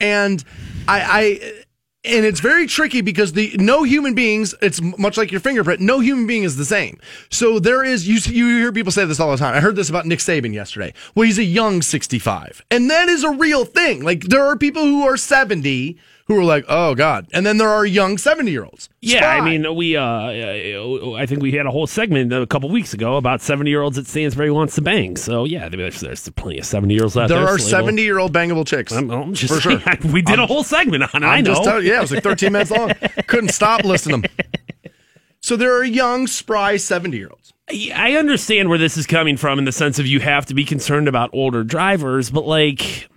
and 0.00 0.42
I, 0.88 1.00
I, 1.00 1.62
and 2.04 2.24
it's 2.24 2.40
very 2.40 2.66
tricky 2.66 3.02
because 3.02 3.34
the 3.34 3.54
no 3.58 3.82
human 3.82 4.14
beings. 4.14 4.54
It's 4.62 4.80
much 4.80 5.16
like 5.16 5.30
your 5.30 5.40
fingerprint. 5.40 5.80
No 5.80 6.00
human 6.00 6.26
being 6.26 6.44
is 6.44 6.56
the 6.56 6.64
same. 6.64 6.98
So 7.30 7.58
there 7.58 7.84
is 7.84 8.08
you. 8.08 8.18
You 8.32 8.58
hear 8.58 8.72
people 8.72 8.92
say 8.92 9.04
this 9.04 9.20
all 9.20 9.30
the 9.30 9.36
time. 9.36 9.54
I 9.54 9.60
heard 9.60 9.76
this 9.76 9.90
about 9.90 10.06
Nick 10.06 10.20
Saban 10.20 10.54
yesterday. 10.54 10.94
Well, 11.14 11.26
he's 11.26 11.38
a 11.38 11.44
young 11.44 11.82
sixty-five, 11.82 12.64
and 12.70 12.90
that 12.90 13.08
is 13.08 13.22
a 13.22 13.30
real 13.30 13.64
thing. 13.64 14.02
Like 14.02 14.24
there 14.24 14.44
are 14.44 14.56
people 14.56 14.82
who 14.82 15.02
are 15.02 15.16
seventy 15.16 15.98
who 16.30 16.38
are 16.38 16.44
like, 16.44 16.64
oh 16.68 16.94
god, 16.94 17.26
and 17.32 17.44
then 17.44 17.58
there 17.58 17.68
are 17.68 17.84
young 17.84 18.16
seventy-year-olds. 18.16 18.88
Yeah, 19.00 19.28
I 19.28 19.40
mean, 19.40 19.74
we, 19.74 19.96
uh, 19.96 20.02
I 20.02 21.26
think 21.26 21.42
we 21.42 21.52
had 21.52 21.66
a 21.66 21.70
whole 21.70 21.86
segment 21.88 22.32
a 22.32 22.46
couple 22.46 22.68
weeks 22.68 22.94
ago 22.94 23.16
about 23.16 23.40
70 23.40 23.68
year 23.68 23.82
olds 23.82 23.98
at 23.98 24.06
Stansbury 24.06 24.50
wants 24.50 24.74
to 24.76 24.82
bang. 24.82 25.16
So, 25.16 25.44
yeah, 25.44 25.68
there's, 25.68 26.00
there's 26.00 26.28
plenty 26.28 26.58
of 26.58 26.66
70 26.66 26.94
year 26.94 27.04
olds 27.04 27.16
out 27.16 27.28
there. 27.28 27.40
there 27.40 27.48
are 27.48 27.58
seventy-year-old 27.58 28.32
bangable 28.32 28.66
chicks. 28.66 28.92
I'm, 28.92 29.10
I'm 29.10 29.34
just 29.34 29.52
for 29.52 29.60
sure. 29.60 29.80
we 30.12 30.22
did 30.22 30.38
a 30.38 30.46
whole 30.46 30.62
segment 30.62 31.02
on 31.14 31.22
it. 31.22 31.26
I 31.26 31.38
I'm 31.38 31.44
know. 31.44 31.54
just 31.54 31.64
telling 31.64 31.84
yeah, 31.84 31.98
it 31.98 32.02
was 32.02 32.12
like 32.12 32.22
13 32.22 32.52
minutes 32.52 32.70
long. 32.70 32.92
Couldn't 33.26 33.50
stop 33.50 33.84
listening 33.84 34.22
to 34.22 34.28
them. 34.28 34.92
So 35.40 35.56
there 35.56 35.74
are 35.76 35.84
young, 35.84 36.26
spry 36.28 36.76
70 36.76 37.16
year 37.16 37.30
olds. 37.30 37.52
I 37.94 38.16
understand 38.16 38.68
where 38.68 38.78
this 38.78 38.96
is 38.96 39.06
coming 39.06 39.36
from 39.36 39.58
in 39.58 39.64
the 39.64 39.72
sense 39.72 39.98
of 39.98 40.06
you 40.06 40.20
have 40.20 40.46
to 40.46 40.54
be 40.54 40.64
concerned 40.64 41.08
about 41.08 41.30
older 41.32 41.64
drivers, 41.64 42.30
but 42.30 42.44
like, 42.44 43.08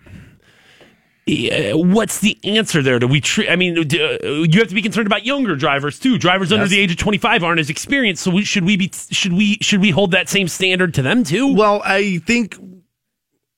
what's 1.25 2.19
the 2.19 2.37
answer 2.43 2.81
there? 2.81 2.99
Do 2.99 3.07
we 3.07 3.21
treat? 3.21 3.49
I 3.49 3.55
mean, 3.55 3.87
do, 3.87 4.19
uh, 4.23 4.27
you 4.27 4.59
have 4.59 4.67
to 4.67 4.75
be 4.75 4.81
concerned 4.81 5.07
about 5.07 5.25
younger 5.25 5.55
drivers 5.55 5.97
too. 5.99 6.17
Drivers 6.17 6.51
under 6.51 6.67
the 6.67 6.79
age 6.79 6.91
of 6.91 6.97
twenty 6.97 7.17
five 7.17 7.43
aren't 7.43 7.59
as 7.59 7.69
experienced. 7.69 8.23
So 8.23 8.31
we, 8.31 8.43
should 8.43 8.65
we 8.65 8.75
be? 8.75 8.91
Should 9.11 9.33
we? 9.33 9.57
Should 9.61 9.79
we 9.79 9.91
hold 9.91 10.11
that 10.11 10.27
same 10.27 10.47
standard 10.47 10.93
to 10.95 11.01
them 11.01 11.23
too? 11.23 11.53
Well, 11.53 11.81
I 11.85 12.17
think, 12.19 12.57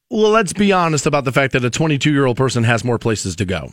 well, 0.09 0.31
let's 0.31 0.53
be 0.53 0.71
honest 0.71 1.05
about 1.07 1.23
the 1.23 1.31
fact 1.31 1.53
that 1.53 1.65
a 1.65 1.69
22 1.71 2.11
year 2.11 2.25
old 2.25 2.37
person 2.37 2.63
has 2.63 2.83
more 2.83 2.99
places 2.99 3.35
to 3.37 3.45
go. 3.45 3.71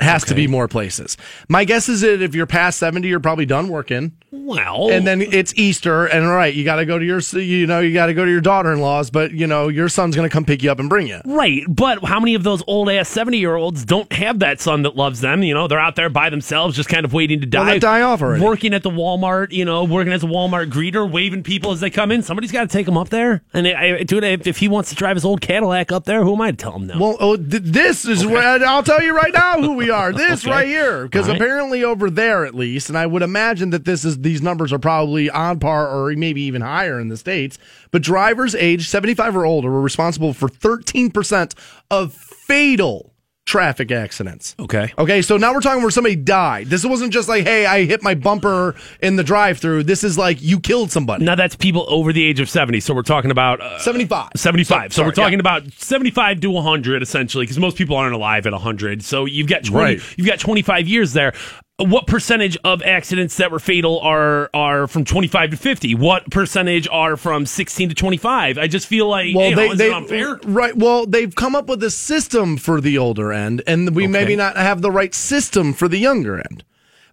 Has 0.00 0.24
to 0.24 0.34
be 0.34 0.48
more 0.48 0.66
places. 0.66 1.16
My 1.48 1.64
guess 1.64 1.88
is 1.88 2.00
that 2.00 2.20
if 2.20 2.34
you're 2.34 2.46
past 2.46 2.80
70, 2.80 3.06
you're 3.06 3.20
probably 3.20 3.46
done 3.46 3.68
working. 3.68 4.10
Well, 4.32 4.90
and 4.90 5.06
then 5.06 5.22
it's 5.22 5.54
Easter, 5.54 6.06
and 6.06 6.26
all 6.26 6.34
right, 6.34 6.52
you 6.52 6.64
got 6.64 6.76
to 6.76 6.84
go 6.84 6.98
to 6.98 7.04
your, 7.04 7.20
you 7.20 7.68
know, 7.68 7.78
you 7.78 7.94
got 7.94 8.06
to 8.06 8.14
go 8.14 8.24
to 8.24 8.30
your 8.30 8.40
daughter-in-law's, 8.40 9.10
but 9.10 9.30
you 9.30 9.46
know, 9.46 9.68
your 9.68 9.88
son's 9.88 10.16
going 10.16 10.28
to 10.28 10.32
come 10.32 10.44
pick 10.44 10.64
you 10.64 10.72
up 10.72 10.80
and 10.80 10.88
bring 10.88 11.06
you. 11.06 11.20
Right, 11.24 11.62
but 11.68 12.04
how 12.04 12.18
many 12.18 12.34
of 12.34 12.42
those 12.42 12.60
old 12.66 12.90
ass 12.90 13.08
seventy 13.08 13.38
year 13.38 13.54
olds 13.54 13.84
don't 13.84 14.12
have 14.12 14.40
that 14.40 14.60
son 14.60 14.82
that 14.82 14.96
loves 14.96 15.20
them? 15.20 15.44
You 15.44 15.54
know, 15.54 15.68
they're 15.68 15.78
out 15.78 15.94
there 15.94 16.10
by 16.10 16.30
themselves, 16.30 16.74
just 16.74 16.88
kind 16.88 17.04
of 17.04 17.12
waiting 17.12 17.40
to 17.42 17.46
die. 17.46 17.64
Well, 17.64 17.78
die 17.78 18.02
off 18.02 18.20
already. 18.20 18.42
Working 18.42 18.74
at 18.74 18.82
the 18.82 18.90
Walmart, 18.90 19.52
you 19.52 19.64
know, 19.64 19.84
working 19.84 20.12
as 20.12 20.24
a 20.24 20.26
Walmart 20.26 20.70
greeter, 20.70 21.08
waving 21.08 21.44
people 21.44 21.70
as 21.70 21.78
they 21.78 21.90
come 21.90 22.10
in. 22.10 22.22
Somebody's 22.22 22.50
got 22.50 22.62
to 22.62 22.68
take 22.68 22.86
them 22.86 22.98
up 22.98 23.10
there. 23.10 23.44
And 23.52 23.68
I, 23.68 23.98
I, 23.98 24.02
dude, 24.02 24.24
if, 24.24 24.48
if 24.48 24.56
he 24.58 24.66
wants 24.66 24.88
to 24.88 24.96
drive 24.96 25.14
his 25.14 25.24
old 25.24 25.40
Cadillac 25.40 25.92
up 25.92 26.04
there, 26.04 26.24
who 26.24 26.34
am 26.34 26.40
I 26.40 26.50
to 26.50 26.56
tell 26.56 26.72
him 26.72 26.88
no? 26.88 26.98
Well, 26.98 27.16
oh, 27.20 27.36
th- 27.36 27.62
this 27.62 28.04
is 28.04 28.26
where 28.26 28.64
I'll 28.66 28.82
tell 28.82 29.00
you 29.00 29.14
right 29.14 29.32
now 29.32 29.62
who 29.62 29.74
we 29.74 29.83
are. 29.90 30.12
This 30.24 30.44
Okay. 30.44 30.50
right 30.50 30.66
here, 30.66 31.04
because 31.04 31.28
right. 31.28 31.36
apparently 31.36 31.82
over 31.84 32.10
there 32.10 32.44
at 32.44 32.54
least, 32.54 32.88
and 32.88 32.98
I 32.98 33.06
would 33.06 33.22
imagine 33.22 33.70
that 33.70 33.84
this 33.84 34.04
is 34.04 34.18
these 34.18 34.42
numbers 34.42 34.72
are 34.72 34.78
probably 34.78 35.30
on 35.30 35.58
par 35.58 35.88
or 35.88 36.10
maybe 36.12 36.42
even 36.42 36.60
higher 36.62 37.00
in 37.00 37.08
the 37.08 37.16
states. 37.16 37.58
But 37.90 38.02
drivers 38.02 38.54
aged 38.54 38.88
75 38.88 39.36
or 39.36 39.44
older 39.46 39.70
were 39.70 39.80
responsible 39.80 40.32
for 40.34 40.48
13 40.48 41.10
percent 41.10 41.54
of 41.90 42.12
fatal 42.14 43.13
traffic 43.46 43.92
accidents. 43.92 44.54
okay. 44.58 44.92
Okay, 44.98 45.22
so 45.22 45.36
now 45.36 45.52
we're 45.52 45.60
talking 45.60 45.82
where 45.82 45.90
somebody 45.90 46.16
died. 46.16 46.68
This 46.68 46.84
wasn't 46.84 47.12
just 47.12 47.28
like, 47.28 47.44
hey, 47.44 47.66
I 47.66 47.84
hit 47.84 48.02
my 48.02 48.14
bumper 48.14 48.74
in 49.02 49.16
the 49.16 49.22
drive-through. 49.22 49.84
This 49.84 50.02
is 50.02 50.16
like 50.16 50.40
you 50.40 50.58
killed 50.58 50.90
somebody. 50.90 51.24
Now 51.24 51.34
that's 51.34 51.54
people 51.54 51.84
over 51.88 52.12
the 52.12 52.24
age 52.24 52.40
of 52.40 52.48
70. 52.48 52.80
So 52.80 52.94
we're 52.94 53.02
talking 53.02 53.30
about 53.30 53.60
uh, 53.60 53.78
75. 53.78 54.30
75. 54.36 54.92
So, 54.92 54.96
sorry, 54.96 55.08
we're 55.08 55.12
talking 55.12 55.34
yeah. 55.34 55.40
about 55.40 55.72
75 55.72 56.40
to 56.40 56.50
100 56.50 57.02
essentially 57.02 57.44
because 57.44 57.58
most 57.58 57.76
people 57.76 57.96
aren't 57.96 58.14
alive 58.14 58.46
at 58.46 58.52
100. 58.52 59.02
So 59.04 59.24
you've 59.26 59.48
got 59.48 59.64
20 59.64 59.84
Right. 59.84 60.02
you've 60.16 60.26
got 60.26 60.38
25 60.40 60.88
years 60.88 61.12
there. 61.12 61.34
What 61.78 62.06
percentage 62.06 62.56
of 62.62 62.82
accidents 62.82 63.36
that 63.38 63.50
were 63.50 63.58
fatal 63.58 63.98
are 63.98 64.48
are 64.54 64.86
from 64.86 65.04
25 65.04 65.50
to 65.50 65.56
50? 65.56 65.96
What 65.96 66.30
percentage 66.30 66.86
are 66.88 67.16
from 67.16 67.46
16 67.46 67.88
to 67.88 67.94
25? 67.96 68.58
I 68.58 68.68
just 68.68 68.86
feel 68.86 69.08
like 69.08 69.26
you 69.26 69.34
know, 69.34 69.72
is 69.72 69.80
it 69.80 69.92
unfair? 69.92 70.38
Right. 70.44 70.76
Well, 70.76 71.04
they've 71.04 71.34
come 71.34 71.56
up 71.56 71.66
with 71.66 71.82
a 71.82 71.90
system 71.90 72.56
for 72.58 72.80
the 72.80 72.96
older 72.96 73.32
end, 73.32 73.62
and 73.66 73.92
we 73.92 74.06
maybe 74.06 74.36
not 74.36 74.56
have 74.56 74.82
the 74.82 74.92
right 74.92 75.12
system 75.12 75.72
for 75.72 75.88
the 75.88 75.98
younger 75.98 76.38
end. 76.38 76.62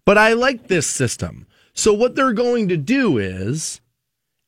But 0.05 0.19
I 0.19 0.33
like 0.33 0.67
this 0.67 0.85
system. 0.85 1.47
So 1.73 1.91
what 1.91 2.15
they're 2.15 2.33
going 2.33 2.67
to 2.67 2.77
do 2.77 3.17
is 3.17 3.81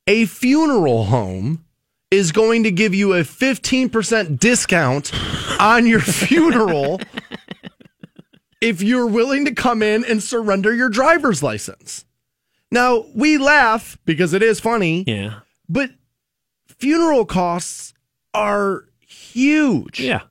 a 0.05 0.26
funeral 0.26 1.05
home 1.05 1.66
is 2.11 2.32
going 2.32 2.61
to 2.64 2.72
give 2.72 2.93
you 2.93 3.14
a 3.14 3.22
15% 3.22 4.38
discount 4.38 5.11
on 5.59 5.88
your 5.88 5.99
funeral 6.01 6.99
if 8.64 8.82
you're 8.82 9.07
willing 9.07 9.45
to 9.45 9.53
come 9.53 9.84
in 9.84 10.03
and 10.05 10.22
surrender 10.24 10.74
your 10.74 10.89
driver's 10.89 11.43
license. 11.43 12.05
Now, 12.72 13.05
we 13.14 13.38
laugh 13.38 13.97
because 14.05 14.34
it 14.34 14.41
is 14.41 14.59
funny, 14.59 15.03
Yeah. 15.05 15.41
but 15.70 15.91
funeral 16.68 17.26
costs 17.26 17.93
are 18.34 18.86
huge. 19.05 19.99
Yeah. 19.99 20.22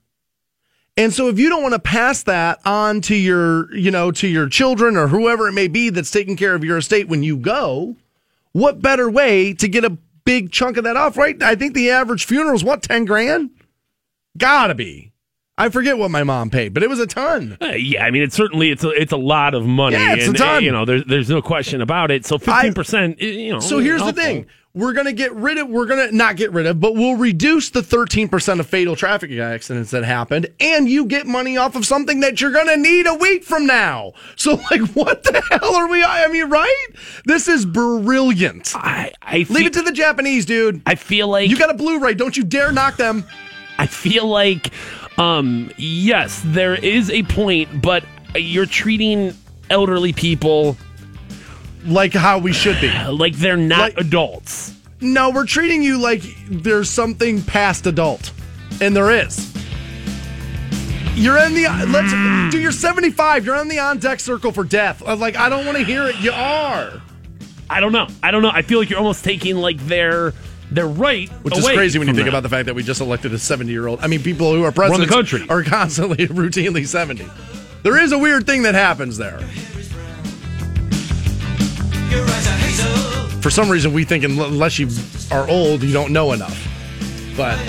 And 0.97 1.11
so 1.13 1.27
if 1.27 1.39
you 1.39 1.49
don't 1.49 1.63
want 1.63 1.73
to 1.73 1.79
pass 1.79 2.23
that 2.23 2.59
on 2.65 3.01
to 3.01 3.15
your, 3.15 3.73
you 3.75 3.89
know, 3.89 4.11
to 4.11 4.27
your 4.27 4.47
children 4.47 4.95
or 4.97 5.07
whoever 5.07 5.47
it 5.47 5.53
may 5.53 5.67
be 5.67 5.89
that's 5.89 6.11
taking 6.11 6.35
care 6.35 6.53
of 6.53 6.63
your 6.63 6.77
estate 6.77 7.07
when 7.07 7.23
you 7.23 7.37
go, 7.37 7.95
what 8.51 8.81
better 8.81 9.09
way 9.09 9.53
to 9.53 9.67
get 9.67 9.85
a 9.85 9.97
big 10.25 10.51
chunk 10.51 10.77
of 10.77 10.83
that 10.83 10.95
off, 10.97 11.17
right? 11.17 11.41
I 11.41 11.55
think 11.55 11.73
the 11.73 11.89
average 11.89 12.25
funeral 12.25 12.55
is 12.55 12.63
what, 12.63 12.83
10 12.83 13.05
grand? 13.05 13.49
Gotta 14.37 14.75
be. 14.75 15.12
I 15.57 15.69
forget 15.69 15.97
what 15.99 16.09
my 16.09 16.23
mom 16.23 16.49
paid, 16.49 16.73
but 16.73 16.81
it 16.81 16.89
was 16.89 16.99
a 16.99 17.05
ton. 17.05 17.57
Uh, 17.61 17.67
yeah, 17.77 18.03
I 18.03 18.09
mean, 18.11 18.23
it's 18.23 18.35
certainly 18.35 18.71
it's 18.71 18.83
a, 18.83 18.89
it's 18.89 19.11
a 19.11 19.17
lot 19.17 19.53
of 19.53 19.65
money. 19.65 19.97
Yeah, 19.97 20.15
it's 20.15 20.27
a 20.27 20.33
ton. 20.33 20.55
uh, 20.55 20.59
You 20.59 20.71
know, 20.71 20.83
there's 20.85 21.03
there's 21.05 21.29
no 21.29 21.41
question 21.43 21.79
about 21.81 22.09
it. 22.09 22.25
So 22.25 22.37
15 22.39 22.73
percent, 22.73 23.21
you 23.21 23.53
know. 23.53 23.59
So 23.59 23.77
here's 23.79 24.03
the 24.03 24.13
thing. 24.13 24.47
We're 24.75 24.93
going 24.93 25.05
to 25.05 25.13
get 25.13 25.31
rid 25.35 25.59
of, 25.59 25.69
we're 25.69 25.85
going 25.85 26.09
to 26.09 26.15
not 26.15 26.35
get 26.35 26.51
rid 26.51 26.65
of, 26.65 26.79
but 26.79 26.95
we'll 26.95 27.15
reduce 27.15 27.69
the 27.69 27.81
13% 27.81 28.59
of 28.59 28.65
fatal 28.65 28.95
traffic 28.95 29.29
accidents 29.33 29.91
that 29.91 30.03
happened, 30.03 30.47
and 30.59 30.89
you 30.89 31.05
get 31.05 31.27
money 31.27 31.57
off 31.57 31.75
of 31.75 31.85
something 31.85 32.21
that 32.21 32.41
you're 32.41 32.49
going 32.51 32.65
to 32.65 32.77
need 32.77 33.05
a 33.05 33.13
week 33.13 33.43
from 33.43 33.67
now. 33.67 34.13
So, 34.35 34.55
like, 34.71 34.81
what 34.95 35.21
the 35.25 35.43
hell 35.51 35.75
are 35.75 35.87
we, 35.87 36.03
I 36.03 36.27
mean, 36.29 36.49
right? 36.49 36.85
This 37.25 37.47
is 37.47 37.67
brilliant. 37.67 38.73
I 38.75 39.11
I 39.21 39.43
feel, 39.43 39.55
Leave 39.57 39.65
it 39.67 39.73
to 39.73 39.83
the 39.83 39.91
Japanese, 39.91 40.47
dude. 40.47 40.81
I 40.87 40.95
feel 40.95 41.27
like 41.27 41.51
You 41.51 41.57
got 41.59 41.69
a 41.69 41.75
Blu-ray. 41.75 42.15
Don't 42.15 42.35
you 42.35 42.43
dare 42.43 42.71
knock 42.71 42.97
them. 42.97 43.25
I 43.77 43.85
feel 43.85 44.25
like, 44.27 44.71
um, 45.17 45.71
yes, 45.77 46.41
there 46.45 46.75
is 46.75 47.09
a 47.09 47.23
point, 47.23 47.81
but 47.81 48.03
you're 48.35 48.65
treating 48.65 49.33
elderly 49.69 50.13
people 50.13 50.75
Like 51.85 52.13
how 52.13 52.39
we 52.39 52.53
should 52.53 52.79
be. 52.81 52.91
like 53.09 53.35
they're 53.35 53.57
not 53.57 53.79
Like- 53.95 53.97
adults. 53.97 54.73
No, 55.01 55.31
we're 55.31 55.45
treating 55.45 55.83
you 55.83 55.97
like 55.97 56.21
there's 56.49 56.89
something 56.89 57.41
past 57.43 57.85
adult, 57.87 58.31
and 58.79 58.95
there 58.95 59.11
is. 59.11 59.51
You're 61.15 61.37
in 61.39 61.53
the 61.53 61.63
let's 61.89 62.51
do. 62.53 62.59
You're 62.59 62.71
75. 62.71 63.45
You're 63.45 63.55
on 63.55 63.67
the 63.67 63.79
on 63.79 63.97
deck 63.99 64.19
circle 64.21 64.51
for 64.53 64.63
death. 64.63 65.03
Uh, 65.05 65.15
Like 65.17 65.35
I 65.35 65.49
don't 65.49 65.65
want 65.65 65.77
to 65.77 65.83
hear 65.83 66.05
it. 66.07 66.15
You 66.21 66.31
are, 66.31 67.01
I 67.69 67.81
don't 67.81 67.91
know. 67.91 68.07
I 68.23 68.31
don't 68.31 68.41
know. 68.41 68.49
I 68.51 68.61
feel 68.61 68.79
like 68.79 68.89
you're 68.89 68.97
almost 68.97 69.23
taking 69.25 69.57
like 69.57 69.77
their 69.87 70.33
their 70.73 70.87
right, 70.87 71.29
which 71.43 71.57
is 71.57 71.65
crazy 71.69 71.99
when 71.99 72.07
you 72.07 72.13
think 72.13 72.25
them. 72.25 72.33
about 72.33 72.43
the 72.43 72.49
fact 72.49 72.65
that 72.65 72.73
we 72.73 72.83
just 72.83 72.99
elected 73.01 73.33
a 73.33 73.39
70 73.39 73.71
year 73.71 73.87
old. 73.87 73.99
I 74.01 74.07
mean, 74.07 74.23
people 74.23 74.53
who 74.53 74.63
are 74.63 74.71
president 74.71 75.07
the 75.07 75.13
country. 75.13 75.45
are 75.49 75.63
constantly 75.63 76.17
routinely 76.27 76.87
70. 76.87 77.27
There 77.83 77.97
is 77.97 78.11
a 78.11 78.17
weird 78.17 78.45
thing 78.45 78.63
that 78.63 78.75
happens 78.75 79.17
there. 79.17 79.39
For 83.41 83.49
some 83.49 83.69
reason, 83.69 83.93
we 83.93 84.05
think 84.05 84.23
unless 84.23 84.79
you 84.79 84.89
are 85.31 85.47
old, 85.49 85.83
you 85.83 85.91
don't 85.91 86.13
know 86.13 86.31
enough. 86.31 86.57
But 87.35 87.59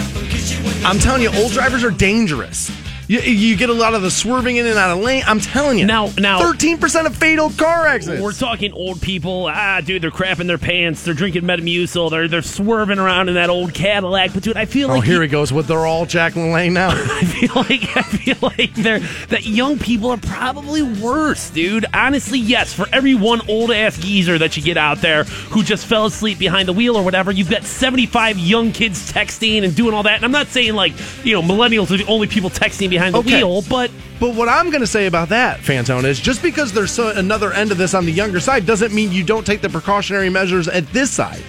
I'm 0.85 0.99
telling 0.99 1.23
you, 1.23 1.35
old 1.35 1.53
drivers 1.53 1.83
are 1.83 1.91
dangerous. 1.91 2.71
You, 3.07 3.21
you 3.21 3.57
get 3.57 3.69
a 3.69 3.75
lot 3.75 3.95
of 3.95 4.03
the 4.03 4.11
swerving 4.11 4.57
in 4.57 4.67
and 4.67 4.79
out 4.79 4.97
of 4.97 5.05
lane. 5.05 5.23
I'm 5.27 5.41
telling 5.41 5.79
you. 5.79 5.85
Now- 5.87 6.11
now- 6.19 6.41
13% 6.41 7.07
of 7.07 7.15
fatal 7.17 7.51
car 7.51 7.87
accidents. 7.87 8.23
We're 8.23 8.33
talking 8.33 8.73
old 8.73 9.03
people. 9.03 9.47
Ah, 9.51 9.81
dude, 9.83 10.03
they're 10.03 10.11
crapping 10.11 10.47
their 10.47 10.59
pants. 10.59 11.03
They're 11.03 11.15
drinking 11.15 11.43
Metamucil. 11.43 12.11
They're 12.11 12.29
they're 12.29 12.43
swerving 12.43 12.99
around 12.99 13.29
in 13.29 13.35
that 13.35 13.51
old 13.51 13.75
Cadillac. 13.75 14.33
But 14.33 14.43
dude, 14.43 14.57
I 14.57 14.65
feel 14.65 14.91
oh, 14.91 14.95
like 14.95 15.05
here 15.05 15.21
he 15.21 15.29
goes 15.29 15.53
with 15.53 15.67
they're 15.67 15.87
all 15.87 16.07
Jacqueline 16.07 16.53
Lane 16.53 16.73
now. 16.73 16.89
I 16.93 17.25
feel 17.25 17.55
like 17.55 17.97
I 17.97 18.03
feel 18.03 18.37
like 18.41 18.75
they're 18.75 19.01
that 19.29 19.45
young 19.45 19.79
people 19.79 20.11
are 20.11 20.17
probably 20.17 20.83
worse, 20.83 21.51
dude. 21.51 21.85
Honestly, 21.93 22.39
yes. 22.39 22.73
For 22.73 22.87
every 22.93 23.15
one 23.15 23.43
old 23.49 23.71
ass 23.71 23.99
geezer 23.99 24.39
that 24.39 24.57
you 24.57 24.63
get 24.63 24.77
out 24.77 24.99
there 24.99 25.25
who 25.25 25.63
just 25.63 25.87
fell 25.87 26.07
asleep 26.07 26.39
behind 26.39 26.69
the 26.69 26.73
wheel 26.73 26.97
or 26.97 27.03
whatever, 27.03 27.31
you've 27.31 27.51
got 27.51 27.65
seventy 27.65 28.07
five 28.07 28.39
young 28.39 28.73
kids 28.73 29.13
texting 29.13 29.63
and 29.63 29.75
doing 29.75 29.95
all 29.95 30.05
that. 30.05 30.17
And 30.17 30.25
I'm 30.25 30.33
not 30.33 30.49
saying 30.49 30.75
like 30.75 30.93
you 31.23 31.35
know 31.35 31.43
millennials 31.43 31.91
are 31.91 31.99
the 31.99 32.07
only 32.07 32.29
people 32.29 32.51
texting 32.51 32.94
behind 32.95 33.15
the 33.15 33.19
Okay. 33.19 33.37
wheel, 33.43 33.63
but 33.69 33.91
But 34.21 34.35
what 34.37 34.49
I'm 34.49 34.71
going 34.71 34.81
to 34.81 34.87
say 34.87 35.07
about 35.07 35.29
that, 35.31 35.61
Fantone, 35.61 36.05
is 36.05 36.21
just 36.21 36.41
because 36.41 36.73
there's 36.73 36.93
so, 36.93 37.09
another 37.09 37.53
end 37.53 37.73
of 37.73 37.79
this 37.79 37.95
on 37.95 38.07
the 38.07 38.13
younger 38.13 38.39
side 38.41 38.65
doesn't 38.65 38.95
mean 38.95 39.11
you 39.13 39.25
don't 39.25 39.45
take 39.45 39.61
the 39.61 39.69
precautionary 39.69 40.31
measures 40.31 40.69
at 40.69 40.87
this 40.93 41.11
side. 41.11 41.43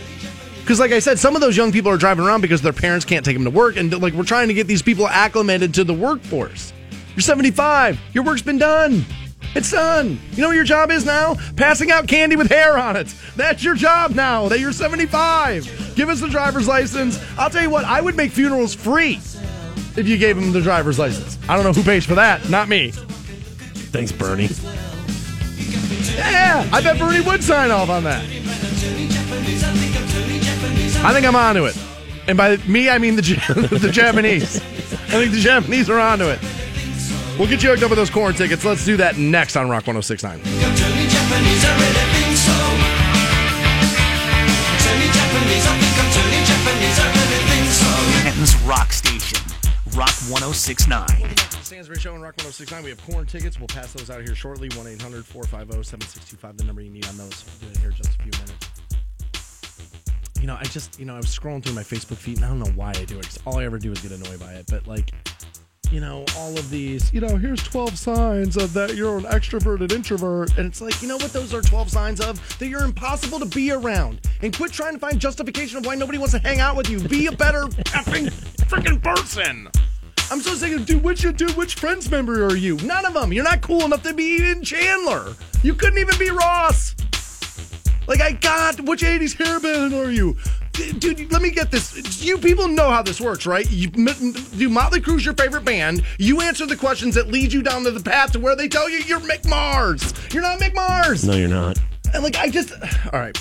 Because, 0.62 0.80
like 0.80 0.92
I 0.92 0.98
said, 1.00 1.20
some 1.20 1.36
of 1.36 1.42
those 1.42 1.56
young 1.56 1.72
people 1.72 1.92
are 1.92 1.98
driving 1.98 2.26
around 2.26 2.42
because 2.42 2.62
their 2.64 2.74
parents 2.74 3.06
can't 3.06 3.24
take 3.24 3.36
them 3.36 3.44
to 3.46 3.52
work, 3.52 3.78
and 3.78 3.92
like 4.02 4.14
we're 4.14 4.24
trying 4.24 4.48
to 4.48 4.54
get 4.56 4.66
these 4.66 4.82
people 4.82 5.08
acclimated 5.08 5.76
to 5.76 5.84
the 5.84 5.94
workforce. 5.94 6.74
You're 7.16 7.22
75. 7.22 8.00
Your 8.14 8.24
work's 8.24 8.42
been 8.42 8.58
done. 8.58 9.06
It's 9.54 9.72
done. 9.72 10.20
You 10.34 10.42
know 10.42 10.48
what 10.50 10.56
your 10.56 10.66
job 10.66 10.90
is 10.92 11.06
now? 11.06 11.36
Passing 11.56 11.92
out 11.92 12.08
candy 12.08 12.36
with 12.36 12.50
hair 12.50 12.78
on 12.80 12.96
it. 12.98 13.14
That's 13.38 13.64
your 13.64 13.76
job 13.76 14.12
now. 14.16 14.50
That 14.50 14.60
you're 14.60 14.74
75. 14.74 15.94
Give 15.96 16.10
us 16.10 16.20
the 16.20 16.28
driver's 16.28 16.68
license. 16.68 17.24
I'll 17.38 17.50
tell 17.52 17.62
you 17.62 17.70
what. 17.70 17.86
I 17.86 18.02
would 18.02 18.18
make 18.18 18.32
funerals 18.32 18.74
free 18.74 19.20
if 19.98 20.08
you 20.08 20.18
gave 20.18 20.36
them 20.36 20.52
the 20.52 20.62
driver's 20.62 21.00
license. 21.00 21.38
I 21.48 21.56
don't 21.56 21.66
know 21.66 21.74
who 21.74 21.84
pays 21.84 22.06
for 22.06 22.16
that. 22.16 22.50
Not 22.50 22.70
me. 22.70 22.92
thanks, 22.92 24.12
Bernie. 24.12 24.50
Yeah, 26.16 26.68
I 26.72 26.82
bet 26.82 26.98
Bernie 27.00 27.22
would 27.22 27.44
sign 27.44 27.72
off 27.72 27.90
on 27.90 28.04
that. 28.04 28.24
I 31.04 31.14
think 31.14 31.26
I'm 31.26 31.36
onto 31.36 31.66
it. 31.66 31.78
And 32.28 32.38
by 32.38 32.58
me, 32.68 32.90
I 32.90 32.98
mean 32.98 33.16
the, 33.16 33.22
the 33.80 33.92
Japanese. 33.92 34.58
I 34.58 35.20
think 35.20 35.32
the 35.32 35.40
Japanese 35.40 35.90
are 35.90 36.00
onto 36.00 36.26
it. 36.26 36.40
We'll 37.38 37.50
get 37.50 37.62
you 37.62 37.70
hooked 37.70 37.84
up 37.84 37.90
with 37.90 37.98
those 37.98 38.10
Korn 38.10 38.34
tickets. 38.34 38.64
Let's 38.64 38.86
do 38.86 38.98
that 38.98 39.18
next 39.18 39.56
on 39.56 39.70
Rock 39.70 39.86
1069. 39.88 40.40
Manhattan's 48.26 48.56
rock 48.64 48.92
station, 48.92 49.05
Rock 49.96 50.12
1069. 50.28 51.08
Stansbury 51.64 51.98
Show 51.98 52.14
and 52.16 52.22
Rock 52.22 52.34
1069. 52.44 52.84
We 52.84 52.90
have 52.90 53.02
Korn 53.08 53.26
tickets. 53.26 53.58
We'll 53.58 53.68
pass 53.68 53.94
those 53.94 54.10
out 54.10 54.22
here 54.26 54.36
shortly. 54.36 54.68
1 54.76 54.88
800 54.88 55.26
450 55.26 55.84
7625, 55.84 56.58
the 56.58 56.64
number 56.66 56.82
you 56.82 56.90
need 56.90 57.08
on 57.08 57.16
those. 57.18 57.46
Here 57.80 57.92
in 57.92 57.96
just 57.96 58.10
a 58.10 58.22
few 58.22 58.32
minutes. 58.32 58.70
You 60.42 60.48
know, 60.48 60.58
I 60.60 60.64
just, 60.66 61.00
you 61.00 61.06
know, 61.06 61.14
I 61.14 61.18
was 61.18 61.28
scrolling 61.28 61.64
through 61.64 61.76
my 61.76 61.84
Facebook 61.84 62.18
feed 62.18 62.36
and 62.38 62.46
I 62.46 62.50
don't 62.50 62.60
know 62.60 62.72
why 62.76 62.90
I 62.90 63.06
do 63.06 63.18
it 63.20 63.24
'cause 63.24 63.40
all 63.46 63.58
I 63.58 63.64
ever 63.64 63.80
do 63.80 63.94
is 63.94 64.00
get 64.02 64.12
annoyed 64.12 64.38
by 64.38 64.52
it. 64.56 64.66
But, 64.68 64.86
like, 64.86 65.12
you 65.92 66.00
know, 66.00 66.26
all 66.38 66.58
of 66.58 66.70
these, 66.70 67.14
you 67.14 67.22
know, 67.22 67.38
here's 67.38 67.62
12 67.64 67.98
signs 67.98 68.58
of 68.58 68.74
that 68.74 68.96
you're 68.96 69.18
an 69.18 69.24
extroverted 69.26 69.92
introvert. 69.92 70.58
And 70.58 70.68
it's 70.68 70.82
like, 70.82 71.02
you 71.02 71.08
know 71.08 71.18
what 71.18 71.34
those 71.34 71.54
are 71.54 71.62
12 71.62 71.90
signs 71.90 72.22
of? 72.22 72.40
That 72.60 72.68
you're 72.68 72.84
impossible 72.84 73.40
to 73.40 73.46
be 73.46 73.72
around. 73.72 74.22
And 74.42 74.56
quit 74.56 74.72
trying 74.72 74.94
to 74.94 75.00
find 75.00 75.20
justification 75.20 75.78
of 75.78 75.86
why 75.86 75.96
nobody 75.96 76.18
wants 76.18 76.34
to 76.34 76.40
hang 76.40 76.60
out 76.60 76.76
with 76.76 76.90
you. 76.90 77.00
Be 77.00 77.28
a 77.28 77.32
better 77.32 77.64
effing 77.64 78.30
freaking 78.68 79.02
person. 79.02 79.70
I'm 80.32 80.42
so 80.42 80.56
sick 80.56 80.74
of 80.74 80.86
dude. 80.86 81.04
Which 81.04 81.22
dude? 81.22 81.52
Which 81.52 81.76
Friends 81.76 82.10
member 82.10 82.46
are 82.46 82.56
you? 82.56 82.78
None 82.78 83.06
of 83.06 83.14
them. 83.14 83.32
You're 83.32 83.44
not 83.44 83.62
cool 83.62 83.86
enough 83.86 84.02
to 84.04 84.14
be 84.14 84.24
even 84.24 84.64
Chandler. 84.64 85.36
You 85.62 85.76
couldn't 85.76 86.00
even 86.00 86.18
be 86.18 86.32
Ross. 86.32 86.96
Like 88.08 88.22
I 88.22 88.32
got 88.34 88.82
which 88.82 89.02
'80s 89.04 89.36
hairband 89.36 89.94
are 89.94 90.12
you? 90.12 90.36
Dude, 90.76 91.32
let 91.32 91.42
me 91.42 91.52
get 91.52 91.72
this. 91.72 92.24
You 92.24 92.38
people 92.38 92.68
know 92.68 92.90
how 92.90 93.02
this 93.02 93.22
works, 93.22 93.46
right? 93.46 93.70
You 93.72 93.90
m- 93.96 94.34
do 94.58 94.70
Motley 94.70 95.00
Crue's 95.02 95.24
your 95.26 95.34
favorite 95.34 95.64
band. 95.66 96.04
You 96.18 96.42
answer 96.42 96.66
the 96.66 96.76
questions 96.76 97.16
that 97.16 97.28
lead 97.28 97.54
you 97.54 97.62
down 97.62 97.84
to 97.84 97.92
the 97.92 98.02
path 98.04 98.32
to 98.34 98.40
where 98.40 98.56
they 98.56 98.68
tell 98.68 98.90
you 98.90 98.98
you're 99.00 99.20
Mick 99.22 99.48
Mars. 99.48 100.14
You're 100.34 100.44
not 100.44 100.60
Mick 100.60 100.74
Mars. 100.76 101.24
No, 101.24 101.34
you're 101.36 101.48
not. 101.48 101.78
And 102.14 102.24
like 102.24 102.38
I 102.38 102.50
just, 102.50 102.72
all 103.14 103.20
right. 103.20 103.38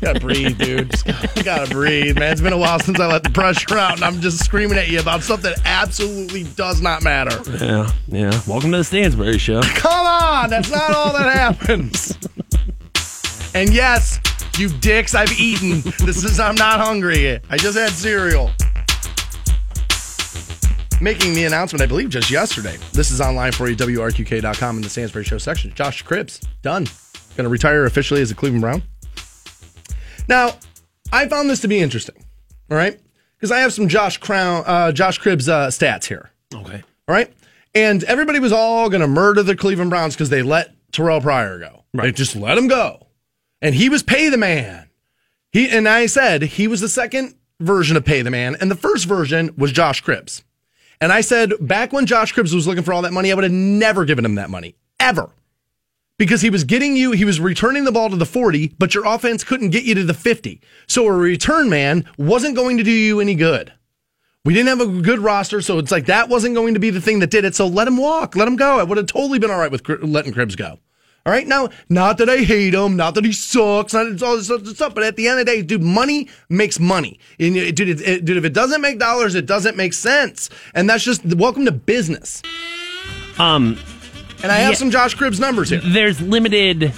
gotta 0.00 0.20
breathe, 0.20 0.58
dude. 0.58 0.90
Just 0.90 1.44
gotta 1.44 1.70
breathe, 1.70 2.18
man. 2.18 2.32
It's 2.32 2.40
been 2.40 2.52
a 2.52 2.58
while 2.58 2.80
since 2.80 2.98
I 2.98 3.06
let 3.06 3.22
the 3.22 3.30
pressure 3.30 3.76
out, 3.78 3.94
and 3.94 4.04
I'm 4.04 4.20
just 4.20 4.44
screaming 4.44 4.78
at 4.78 4.88
you 4.88 5.00
about 5.00 5.22
stuff 5.22 5.42
that 5.42 5.58
absolutely 5.64 6.44
does 6.44 6.80
not 6.80 7.02
matter. 7.02 7.38
Yeah, 7.64 7.90
yeah. 8.08 8.40
Welcome 8.46 8.72
to 8.72 8.78
the 8.78 8.84
Stansbury 8.84 9.38
Show. 9.38 9.60
Come 9.76 10.06
on, 10.06 10.50
that's 10.50 10.70
not 10.70 10.90
all 10.92 11.12
that 11.12 11.32
happens. 11.32 12.16
And 13.56 13.72
yes, 13.72 14.20
you 14.58 14.68
dicks, 14.68 15.14
I've 15.14 15.32
eaten. 15.40 15.80
This 16.04 16.24
is 16.24 16.38
I'm 16.38 16.56
not 16.56 16.78
hungry. 16.78 17.40
I 17.48 17.56
just 17.56 17.78
had 17.78 17.88
cereal. 17.88 18.50
Making 21.00 21.32
the 21.32 21.44
announcement, 21.44 21.80
I 21.80 21.86
believe, 21.86 22.10
just 22.10 22.30
yesterday. 22.30 22.76
This 22.92 23.10
is 23.10 23.18
online 23.18 23.52
for 23.52 23.66
you, 23.66 23.74
WRQK.com 23.74 24.76
in 24.76 24.82
the 24.82 24.90
Stansbury 24.90 25.24
Show 25.24 25.38
section. 25.38 25.72
Josh 25.74 26.04
Cribbs, 26.04 26.46
done. 26.60 26.84
Going 27.34 27.44
to 27.44 27.48
retire 27.48 27.86
officially 27.86 28.20
as 28.20 28.30
a 28.30 28.34
Cleveland 28.34 28.60
Brown. 28.60 28.82
Now, 30.28 30.50
I 31.10 31.26
found 31.26 31.48
this 31.48 31.60
to 31.60 31.68
be 31.68 31.78
interesting, 31.78 32.22
all 32.70 32.76
right? 32.76 33.00
Because 33.38 33.50
I 33.50 33.60
have 33.60 33.72
some 33.72 33.88
Josh 33.88 34.18
Crown, 34.18 34.64
uh, 34.66 34.92
Josh 34.92 35.18
Cribbs 35.18 35.48
uh, 35.48 35.68
stats 35.68 36.04
here. 36.04 36.30
Okay. 36.54 36.82
All 37.08 37.14
right. 37.14 37.32
And 37.74 38.04
everybody 38.04 38.38
was 38.38 38.52
all 38.52 38.90
going 38.90 39.00
to 39.00 39.08
murder 39.08 39.42
the 39.42 39.56
Cleveland 39.56 39.88
Browns 39.88 40.14
because 40.14 40.28
they 40.28 40.42
let 40.42 40.74
Terrelle 40.92 41.22
Pryor 41.22 41.58
go. 41.58 41.84
They 41.94 42.12
just 42.12 42.36
let 42.36 42.58
him 42.58 42.68
go. 42.68 43.05
And 43.66 43.74
he 43.74 43.88
was 43.88 44.04
pay 44.04 44.28
the 44.28 44.36
man. 44.36 44.88
He 45.50 45.68
and 45.68 45.88
I 45.88 46.06
said 46.06 46.42
he 46.42 46.68
was 46.68 46.80
the 46.80 46.88
second 46.88 47.34
version 47.58 47.96
of 47.96 48.04
pay 48.04 48.22
the 48.22 48.30
man, 48.30 48.56
and 48.60 48.70
the 48.70 48.76
first 48.76 49.06
version 49.06 49.52
was 49.58 49.72
Josh 49.72 50.04
Cribbs. 50.04 50.44
And 51.00 51.12
I 51.12 51.20
said 51.20 51.52
back 51.60 51.92
when 51.92 52.06
Josh 52.06 52.32
Cribbs 52.32 52.54
was 52.54 52.68
looking 52.68 52.84
for 52.84 52.92
all 52.92 53.02
that 53.02 53.12
money, 53.12 53.32
I 53.32 53.34
would 53.34 53.42
have 53.42 53.52
never 53.52 54.04
given 54.04 54.24
him 54.24 54.36
that 54.36 54.50
money 54.50 54.76
ever. 55.00 55.30
Because 56.16 56.42
he 56.42 56.48
was 56.48 56.62
getting 56.62 56.96
you, 56.96 57.10
he 57.10 57.24
was 57.24 57.40
returning 57.40 57.82
the 57.82 57.90
ball 57.90 58.08
to 58.08 58.14
the 58.14 58.24
40, 58.24 58.76
but 58.78 58.94
your 58.94 59.04
offense 59.04 59.42
couldn't 59.42 59.70
get 59.70 59.82
you 59.82 59.96
to 59.96 60.04
the 60.04 60.14
50. 60.14 60.60
So 60.86 61.04
a 61.04 61.12
return 61.12 61.68
man 61.68 62.08
wasn't 62.16 62.54
going 62.54 62.76
to 62.76 62.84
do 62.84 62.92
you 62.92 63.18
any 63.18 63.34
good. 63.34 63.72
We 64.44 64.54
didn't 64.54 64.78
have 64.78 64.88
a 64.88 65.02
good 65.02 65.18
roster, 65.18 65.60
so 65.60 65.80
it's 65.80 65.90
like 65.90 66.06
that 66.06 66.28
wasn't 66.28 66.54
going 66.54 66.74
to 66.74 66.80
be 66.80 66.90
the 66.90 67.00
thing 67.00 67.18
that 67.18 67.32
did 67.32 67.44
it. 67.44 67.56
So 67.56 67.66
let 67.66 67.88
him 67.88 67.96
walk, 67.96 68.36
let 68.36 68.46
him 68.46 68.54
go. 68.54 68.78
I 68.78 68.84
would 68.84 68.96
have 68.96 69.08
totally 69.08 69.40
been 69.40 69.50
all 69.50 69.58
right 69.58 69.72
with 69.72 69.88
letting 70.04 70.32
Cribbs 70.32 70.56
go. 70.56 70.78
All 71.26 71.32
right, 71.32 71.46
now, 71.46 71.70
not 71.88 72.18
that 72.18 72.30
I 72.30 72.36
hate 72.38 72.72
him, 72.72 72.94
not 72.94 73.16
that 73.16 73.24
he 73.24 73.32
sucks, 73.32 73.92
not 73.92 74.06
it's 74.06 74.22
all 74.22 74.36
this 74.36 74.48
other 74.48 74.64
stuff, 74.72 74.94
but 74.94 75.02
at 75.02 75.16
the 75.16 75.26
end 75.26 75.40
of 75.40 75.46
the 75.46 75.52
day, 75.52 75.60
dude, 75.60 75.82
money 75.82 76.28
makes 76.48 76.78
money. 76.78 77.18
And 77.40 77.54
dude, 77.74 77.80
it, 77.88 78.00
it- 78.00 78.24
dude, 78.24 78.36
if 78.36 78.44
it 78.44 78.52
doesn't 78.52 78.80
make 78.80 79.00
dollars, 79.00 79.34
it 79.34 79.44
doesn't 79.44 79.76
make 79.76 79.92
sense. 79.92 80.48
And 80.72 80.88
that's 80.88 81.02
just 81.02 81.24
welcome 81.34 81.64
to 81.64 81.72
business. 81.72 82.42
Um, 83.40 83.76
And 84.42 84.52
I 84.52 84.56
have 84.58 84.72
Yeah. 84.72 84.76
some 84.78 84.90
Josh 84.92 85.16
Cribbs 85.16 85.40
numbers 85.40 85.70
here. 85.70 85.80
there's 85.82 86.20
limited 86.20 86.92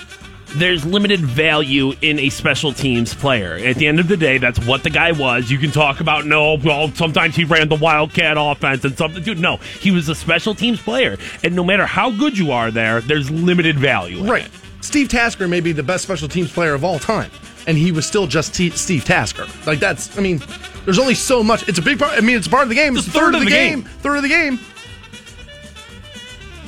there's 0.56 0.84
limited 0.84 1.20
value 1.20 1.92
in 2.00 2.18
a 2.18 2.30
special 2.30 2.72
teams 2.72 3.14
player. 3.14 3.54
At 3.56 3.76
the 3.76 3.86
end 3.86 4.00
of 4.00 4.08
the 4.08 4.16
day, 4.16 4.38
that's 4.38 4.58
what 4.66 4.82
the 4.82 4.90
guy 4.90 5.12
was. 5.12 5.50
You 5.50 5.58
can 5.58 5.70
talk 5.70 6.00
about 6.00 6.24
no, 6.26 6.54
well, 6.64 6.90
sometimes 6.94 7.36
he 7.36 7.44
ran 7.44 7.68
the 7.68 7.76
Wildcat 7.76 8.36
offense 8.38 8.84
and 8.84 8.96
something. 8.96 9.22
Dude, 9.22 9.38
no, 9.38 9.56
he 9.80 9.90
was 9.90 10.08
a 10.08 10.14
special 10.14 10.54
teams 10.54 10.80
player, 10.80 11.18
and 11.44 11.54
no 11.54 11.62
matter 11.64 11.84
how 11.86 12.10
good 12.10 12.36
you 12.38 12.50
are 12.50 12.70
there, 12.70 13.00
there's 13.02 13.30
limited 13.30 13.78
value. 13.78 14.18
in 14.18 14.26
Right. 14.26 14.46
it. 14.46 14.50
Steve 14.80 15.08
Tasker 15.08 15.48
may 15.48 15.60
be 15.60 15.72
the 15.72 15.82
best 15.82 16.04
special 16.04 16.28
teams 16.28 16.50
player 16.52 16.72
of 16.72 16.82
all 16.84 16.98
time, 16.98 17.30
and 17.66 17.76
he 17.76 17.92
was 17.92 18.06
still 18.06 18.26
just 18.26 18.54
T- 18.54 18.70
Steve 18.70 19.04
Tasker. 19.04 19.46
Like 19.66 19.80
that's, 19.80 20.16
I 20.16 20.22
mean, 20.22 20.40
there's 20.84 20.98
only 20.98 21.14
so 21.14 21.42
much. 21.42 21.68
It's 21.68 21.78
a 21.78 21.82
big 21.82 21.98
part. 21.98 22.12
I 22.16 22.20
mean, 22.20 22.36
it's 22.36 22.46
a 22.46 22.50
part 22.50 22.62
of 22.62 22.68
the 22.70 22.74
game. 22.74 22.96
It's, 22.96 23.06
a 23.06 23.10
third, 23.10 23.34
of 23.34 23.40
the, 23.44 23.50
game. 23.50 23.82
Third 23.82 24.16
of 24.16 24.22
the 24.22 24.28
game. 24.28 24.58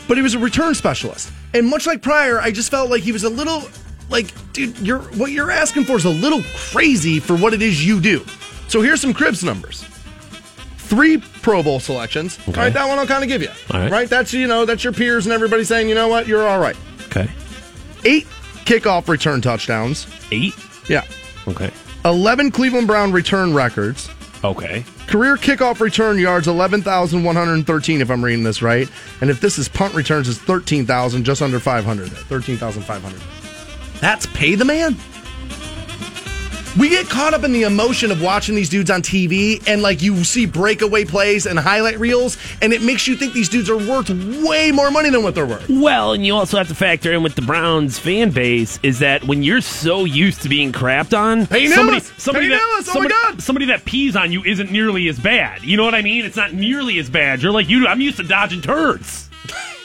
But 0.08 0.16
he 0.16 0.22
was 0.22 0.34
a 0.34 0.38
return 0.38 0.74
specialist, 0.74 1.30
and 1.54 1.66
much 1.66 1.86
like 1.86 2.02
Pryor, 2.02 2.40
I 2.40 2.50
just 2.50 2.70
felt 2.70 2.90
like 2.90 3.02
he 3.02 3.12
was 3.12 3.24
a 3.24 3.30
little, 3.30 3.62
like, 4.08 4.32
dude, 4.52 4.78
you're 4.78 5.00
what 5.00 5.30
you're 5.32 5.50
asking 5.50 5.84
for 5.84 5.96
is 5.96 6.04
a 6.04 6.10
little 6.10 6.42
crazy 6.54 7.20
for 7.20 7.36
what 7.36 7.54
it 7.54 7.62
is 7.62 7.84
you 7.84 8.00
do. 8.00 8.24
So 8.68 8.80
here's 8.82 9.00
some 9.00 9.12
Cribbs 9.14 9.42
numbers. 9.44 9.84
Three 10.78 11.18
Pro 11.18 11.62
Bowl 11.62 11.78
selections. 11.80 12.38
All 12.48 12.54
right, 12.54 12.72
that 12.72 12.88
one 12.88 12.98
I'll 12.98 13.06
kind 13.06 13.22
of 13.22 13.28
give 13.28 13.42
you. 13.42 13.48
All 13.72 13.80
right. 13.80 13.90
right, 13.90 14.08
that's 14.10 14.32
you 14.32 14.46
know 14.46 14.64
that's 14.64 14.82
your 14.82 14.92
peers 14.92 15.26
and 15.26 15.32
everybody 15.32 15.62
saying, 15.64 15.88
you 15.88 15.94
know 15.94 16.08
what, 16.08 16.26
you're 16.26 16.46
all 16.46 16.58
right 16.58 16.76
Okay. 17.06 17.28
eight 18.04 18.26
kickoff 18.64 19.08
return 19.08 19.40
touchdowns. 19.40 20.06
Eight. 20.32 20.54
Yeah. 20.88 21.04
Okay. 21.48 21.70
11 22.04 22.50
Cleveland 22.50 22.86
Brown 22.86 23.12
return 23.12 23.52
records. 23.54 24.08
Okay. 24.42 24.84
Career 25.06 25.36
kickoff 25.36 25.80
return 25.80 26.18
yards 26.18 26.48
11,113 26.48 28.00
if 28.00 28.10
I'm 28.10 28.24
reading 28.24 28.44
this 28.44 28.62
right. 28.62 28.88
And 29.20 29.28
if 29.28 29.40
this 29.40 29.58
is 29.58 29.68
punt 29.68 29.94
returns 29.94 30.28
it's 30.28 30.38
13,000 30.38 31.24
just 31.24 31.42
under 31.42 31.60
500. 31.60 32.08
13,500. 32.08 33.20
That's 34.00 34.26
pay 34.26 34.54
the 34.54 34.64
man. 34.64 34.96
We 36.78 36.88
get 36.88 37.08
caught 37.08 37.34
up 37.34 37.42
in 37.42 37.52
the 37.52 37.64
emotion 37.64 38.12
of 38.12 38.22
watching 38.22 38.54
these 38.54 38.68
dudes 38.68 38.90
on 38.90 39.02
TV 39.02 39.60
and 39.66 39.82
like 39.82 40.00
you 40.02 40.22
see 40.22 40.46
breakaway 40.46 41.04
plays 41.04 41.46
and 41.46 41.58
highlight 41.58 41.98
reels 41.98 42.36
and 42.62 42.72
it 42.72 42.80
makes 42.80 43.08
you 43.08 43.16
think 43.16 43.32
these 43.32 43.48
dudes 43.48 43.68
are 43.68 43.76
worth 43.76 44.08
way 44.08 44.70
more 44.70 44.88
money 44.90 45.10
than 45.10 45.24
what 45.24 45.34
they're 45.34 45.46
worth. 45.46 45.68
Well, 45.68 46.12
and 46.12 46.24
you 46.24 46.32
also 46.34 46.58
have 46.58 46.68
to 46.68 46.74
factor 46.76 47.12
in 47.12 47.24
with 47.24 47.34
the 47.34 47.42
Browns 47.42 47.98
fan 47.98 48.30
base 48.30 48.78
is 48.84 49.00
that 49.00 49.24
when 49.24 49.42
you're 49.42 49.60
so 49.60 50.04
used 50.04 50.42
to 50.42 50.48
being 50.48 50.70
crapped 50.70 51.16
on, 51.16 51.48
Peyton 51.48 51.72
somebody, 51.72 52.00
somebody 52.00 52.48
Peyton 52.48 52.58
that! 52.58 52.62
Oh 52.62 52.76
my 52.76 52.82
somebody, 52.92 53.14
God! 53.14 53.42
somebody 53.42 53.66
that 53.66 53.84
pees 53.84 54.14
on 54.14 54.30
you 54.30 54.44
isn't 54.44 54.70
nearly 54.70 55.08
as 55.08 55.18
bad. 55.18 55.62
You 55.64 55.76
know 55.76 55.84
what 55.84 55.96
I 55.96 56.02
mean? 56.02 56.24
It's 56.24 56.36
not 56.36 56.52
nearly 56.52 57.00
as 57.00 57.10
bad. 57.10 57.42
You're 57.42 57.52
like 57.52 57.68
you. 57.68 57.88
I'm 57.88 58.00
used 58.00 58.18
to 58.18 58.22
dodging 58.22 58.62
turds. 58.62 59.28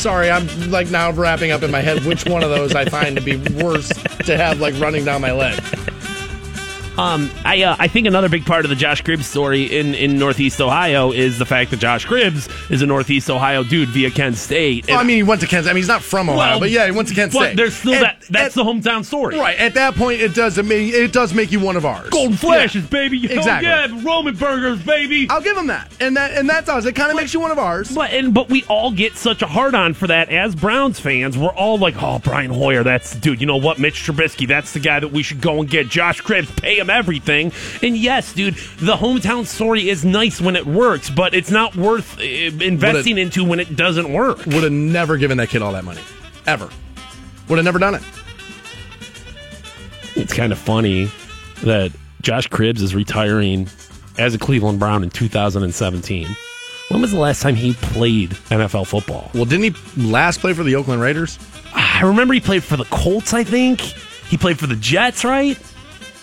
Sorry, 0.00 0.30
I'm 0.30 0.70
like 0.70 0.90
now 0.90 1.12
wrapping 1.12 1.50
up 1.50 1.62
in 1.62 1.70
my 1.70 1.82
head 1.82 2.06
which 2.06 2.24
one 2.24 2.42
of 2.42 2.48
those 2.48 2.74
I 2.74 2.86
find 2.86 3.14
to 3.16 3.22
be 3.22 3.36
worse 3.62 3.90
to 4.24 4.34
have 4.34 4.58
like 4.58 4.72
running 4.80 5.04
down 5.04 5.20
my 5.20 5.32
leg. 5.32 5.62
Um, 7.00 7.30
I 7.44 7.62
uh, 7.62 7.76
I 7.78 7.88
think 7.88 8.06
another 8.06 8.28
big 8.28 8.44
part 8.44 8.64
of 8.64 8.68
the 8.68 8.76
Josh 8.76 9.02
Cribbs 9.02 9.24
story 9.24 9.64
in, 9.78 9.94
in 9.94 10.18
Northeast 10.18 10.60
Ohio 10.60 11.12
is 11.12 11.38
the 11.38 11.46
fact 11.46 11.70
that 11.70 11.78
Josh 11.78 12.06
Cribbs 12.06 12.48
is 12.70 12.82
a 12.82 12.86
Northeast 12.86 13.30
Ohio 13.30 13.64
dude 13.64 13.88
via 13.88 14.10
Kent 14.10 14.36
State. 14.36 14.86
Well, 14.88 14.98
I 14.98 15.02
mean, 15.04 15.16
he 15.16 15.22
went 15.22 15.40
to 15.40 15.46
Kent. 15.46 15.64
State. 15.64 15.70
I 15.70 15.74
mean, 15.74 15.80
he's 15.82 15.88
not 15.88 16.02
from 16.02 16.28
Ohio, 16.28 16.38
Well, 16.52 16.60
but 16.60 16.70
yeah, 16.70 16.84
he 16.86 16.92
went 16.92 17.08
to 17.08 17.14
Kent 17.14 17.32
but 17.32 17.38
State. 17.46 17.56
there's 17.56 17.74
still 17.74 17.94
At- 17.94 18.00
that. 18.20 18.20
That's 18.28 18.56
at- 18.56 18.64
the 18.64 18.70
hometown 18.70 19.04
story. 19.04 19.38
right. 19.38 19.58
At 19.58 19.74
that 19.74 19.94
point, 19.94 20.20
it 20.20 20.34
does. 20.34 20.58
Mean, 20.58 20.92
it 20.94 21.12
does 21.12 21.32
make 21.32 21.50
you 21.52 21.58
one 21.60 21.76
of 21.76 21.86
ours. 21.86 22.10
Golden 22.10 22.36
flashes, 22.36 22.82
Yeah. 22.84 22.88
baby. 22.90 23.24
Exactly. 23.32 23.68
yeah, 23.68 23.86
Roman 24.02 24.34
burgers, 24.36 24.80
baby. 24.82 25.26
I'll 25.30 25.40
give 25.40 25.56
him 25.56 25.68
that, 25.68 25.90
and 26.00 26.16
that 26.18 26.32
and 26.32 26.50
that 26.50 26.66
does. 26.66 26.84
It 26.84 26.94
kind 26.94 27.10
of 27.10 27.16
makes 27.16 27.32
you 27.32 27.40
one 27.40 27.50
of 27.50 27.58
ours. 27.58 27.90
But 27.94 28.10
and 28.12 28.34
but 28.34 28.50
we 28.50 28.62
all 28.64 28.90
get 28.90 29.16
such 29.16 29.40
a 29.42 29.46
hard 29.46 29.74
on 29.74 29.94
for 29.94 30.06
that 30.08 30.28
as 30.28 30.54
Browns 30.54 31.00
fans. 31.00 31.38
We're 31.38 31.48
all 31.54 31.78
like, 31.78 31.94
oh, 32.02 32.18
Brian 32.18 32.50
Hoyer, 32.50 32.82
that's 32.82 33.14
dude. 33.16 33.40
You 33.40 33.46
know 33.46 33.56
what, 33.56 33.78
Mitch 33.78 34.04
Trubisky, 34.04 34.46
that's 34.46 34.72
the 34.72 34.80
guy 34.80 35.00
that 35.00 35.12
we 35.12 35.22
should 35.22 35.40
go 35.40 35.60
and 35.60 35.68
get. 35.70 35.88
Josh 35.88 36.20
Cribbs, 36.20 36.54
pay 36.60 36.78
him 36.78 36.89
everything. 36.90 37.52
And 37.82 37.96
yes, 37.96 38.32
dude, 38.32 38.54
the 38.78 38.96
hometown 38.96 39.46
story 39.46 39.88
is 39.88 40.04
nice 40.04 40.40
when 40.40 40.56
it 40.56 40.66
works, 40.66 41.08
but 41.10 41.34
it's 41.34 41.50
not 41.50 41.76
worth 41.76 42.18
uh, 42.18 42.22
investing 42.22 43.18
into 43.18 43.44
when 43.44 43.60
it 43.60 43.76
doesn't 43.76 44.12
work. 44.12 44.44
Would 44.46 44.64
have 44.64 44.72
never 44.72 45.16
given 45.16 45.38
that 45.38 45.48
kid 45.48 45.62
all 45.62 45.72
that 45.72 45.84
money, 45.84 46.02
ever. 46.46 46.68
Would 47.48 47.56
have 47.56 47.64
never 47.64 47.78
done 47.78 47.94
it. 47.94 48.02
It's 50.16 50.34
kind 50.34 50.52
of 50.52 50.58
funny 50.58 51.10
that 51.62 51.92
Josh 52.20 52.48
Cribbs 52.48 52.82
is 52.82 52.94
retiring 52.94 53.68
as 54.18 54.34
a 54.34 54.38
Cleveland 54.38 54.78
Brown 54.78 55.02
in 55.02 55.10
2017. 55.10 56.26
When 56.88 57.00
was 57.00 57.12
the 57.12 57.18
last 57.18 57.40
time 57.40 57.54
he 57.54 57.74
played 57.74 58.30
NFL 58.50 58.86
football? 58.86 59.30
Well, 59.32 59.44
didn't 59.44 59.74
he 59.74 60.02
last 60.10 60.40
play 60.40 60.52
for 60.52 60.64
the 60.64 60.74
Oakland 60.74 61.00
Raiders? 61.00 61.38
I 61.72 62.02
remember 62.02 62.34
he 62.34 62.40
played 62.40 62.64
for 62.64 62.76
the 62.76 62.84
Colts, 62.86 63.32
I 63.32 63.44
think. 63.44 63.80
He 63.80 64.36
played 64.36 64.58
for 64.58 64.66
the 64.66 64.76
Jets, 64.76 65.24
right? 65.24 65.56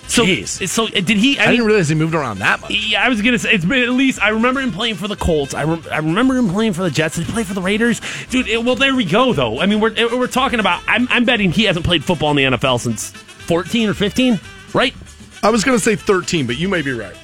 So, 0.07 0.23
Jeez. 0.23 0.67
so 0.69 0.85
uh, 0.85 0.89
did 0.89 1.17
he? 1.17 1.37
I 1.37 1.47
didn't 1.51 1.65
realize 1.65 1.89
he 1.89 1.95
moved 1.95 2.15
around 2.15 2.39
that 2.39 2.61
much. 2.61 2.71
Yeah, 2.71 3.03
I 3.03 3.09
was 3.09 3.21
gonna 3.21 3.37
say 3.37 3.51
it's 3.53 3.65
been 3.65 3.83
at 3.83 3.89
least. 3.89 4.21
I 4.21 4.29
remember 4.29 4.61
him 4.61 4.71
playing 4.71 4.95
for 4.95 5.07
the 5.07 5.15
Colts. 5.17 5.53
I, 5.53 5.63
re- 5.63 5.83
I 5.91 5.97
remember 5.97 6.35
him 6.37 6.49
playing 6.49 6.73
for 6.73 6.83
the 6.83 6.89
Jets. 6.89 7.17
Did 7.17 7.25
he 7.25 7.33
play 7.33 7.43
for 7.43 7.53
the 7.53 7.61
Raiders? 7.61 8.01
Dude, 8.29 8.47
it, 8.47 8.63
well, 8.63 8.75
there 8.75 8.95
we 8.95 9.05
go. 9.05 9.33
Though 9.33 9.59
I 9.59 9.65
mean, 9.65 9.79
we're 9.79 9.93
we're 10.17 10.27
talking 10.27 10.59
about. 10.59 10.81
I'm, 10.87 11.07
I'm 11.09 11.25
betting 11.25 11.51
he 11.51 11.65
hasn't 11.65 11.85
played 11.85 12.03
football 12.03 12.31
in 12.31 12.37
the 12.51 12.57
NFL 12.57 12.79
since 12.79 13.11
14 13.11 13.89
or 13.89 13.93
15, 13.93 14.39
right? 14.73 14.93
I 15.43 15.49
was 15.49 15.63
going 15.63 15.77
to 15.77 15.83
say 15.83 15.95
13, 15.95 16.47
but 16.47 16.57
you 16.57 16.67
may 16.67 16.81
be 16.81 16.91
right. 16.91 17.15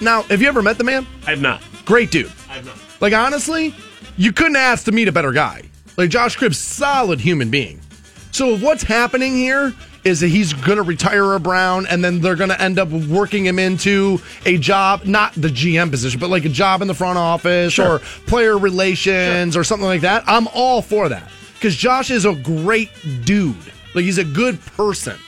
Now, 0.00 0.22
have 0.22 0.42
you 0.42 0.48
ever 0.48 0.62
met 0.62 0.78
the 0.78 0.84
man? 0.84 1.06
I 1.26 1.30
have 1.30 1.40
not. 1.40 1.62
Great 1.84 2.10
dude. 2.10 2.30
I 2.48 2.54
have 2.54 2.66
not. 2.66 2.76
Like 3.00 3.12
honestly, 3.12 3.74
you 4.16 4.32
couldn't 4.32 4.56
ask 4.56 4.84
to 4.84 4.92
meet 4.92 5.08
a 5.08 5.12
better 5.12 5.32
guy. 5.32 5.62
Like 5.96 6.10
Josh 6.10 6.36
Cribbs, 6.36 6.56
solid 6.56 7.20
human 7.20 7.50
being. 7.50 7.80
So 8.30 8.50
if 8.50 8.62
what's 8.62 8.82
happening 8.82 9.34
here 9.34 9.74
is 10.06 10.20
that 10.20 10.28
he's 10.28 10.52
going 10.52 10.76
to 10.76 10.82
retire 10.84 11.34
a 11.34 11.40
Brown, 11.40 11.84
and 11.86 12.02
then 12.04 12.20
they're 12.20 12.36
going 12.36 12.50
to 12.50 12.60
end 12.62 12.78
up 12.78 12.88
working 12.88 13.44
him 13.44 13.58
into 13.58 14.20
a 14.44 14.56
job, 14.56 15.04
not 15.04 15.32
the 15.34 15.48
GM 15.48 15.90
position, 15.90 16.20
but 16.20 16.30
like 16.30 16.44
a 16.44 16.48
job 16.48 16.80
in 16.80 16.86
the 16.88 16.94
front 16.94 17.18
office 17.18 17.72
Sure. 17.72 17.94
or 17.96 17.98
player 18.26 18.56
relations 18.56 19.56
or 19.56 19.64
something 19.64 19.86
like 19.86 20.02
that. 20.02 20.22
I'm 20.26 20.46
all 20.54 20.80
for 20.80 21.08
that 21.08 21.28
because 21.54 21.74
Josh 21.74 22.10
is 22.10 22.24
a 22.24 22.34
great 22.36 22.90
dude. 23.24 23.56
Like 23.94 24.04
he's 24.04 24.18
a 24.18 24.24
good 24.24 24.60
person. 24.60 25.18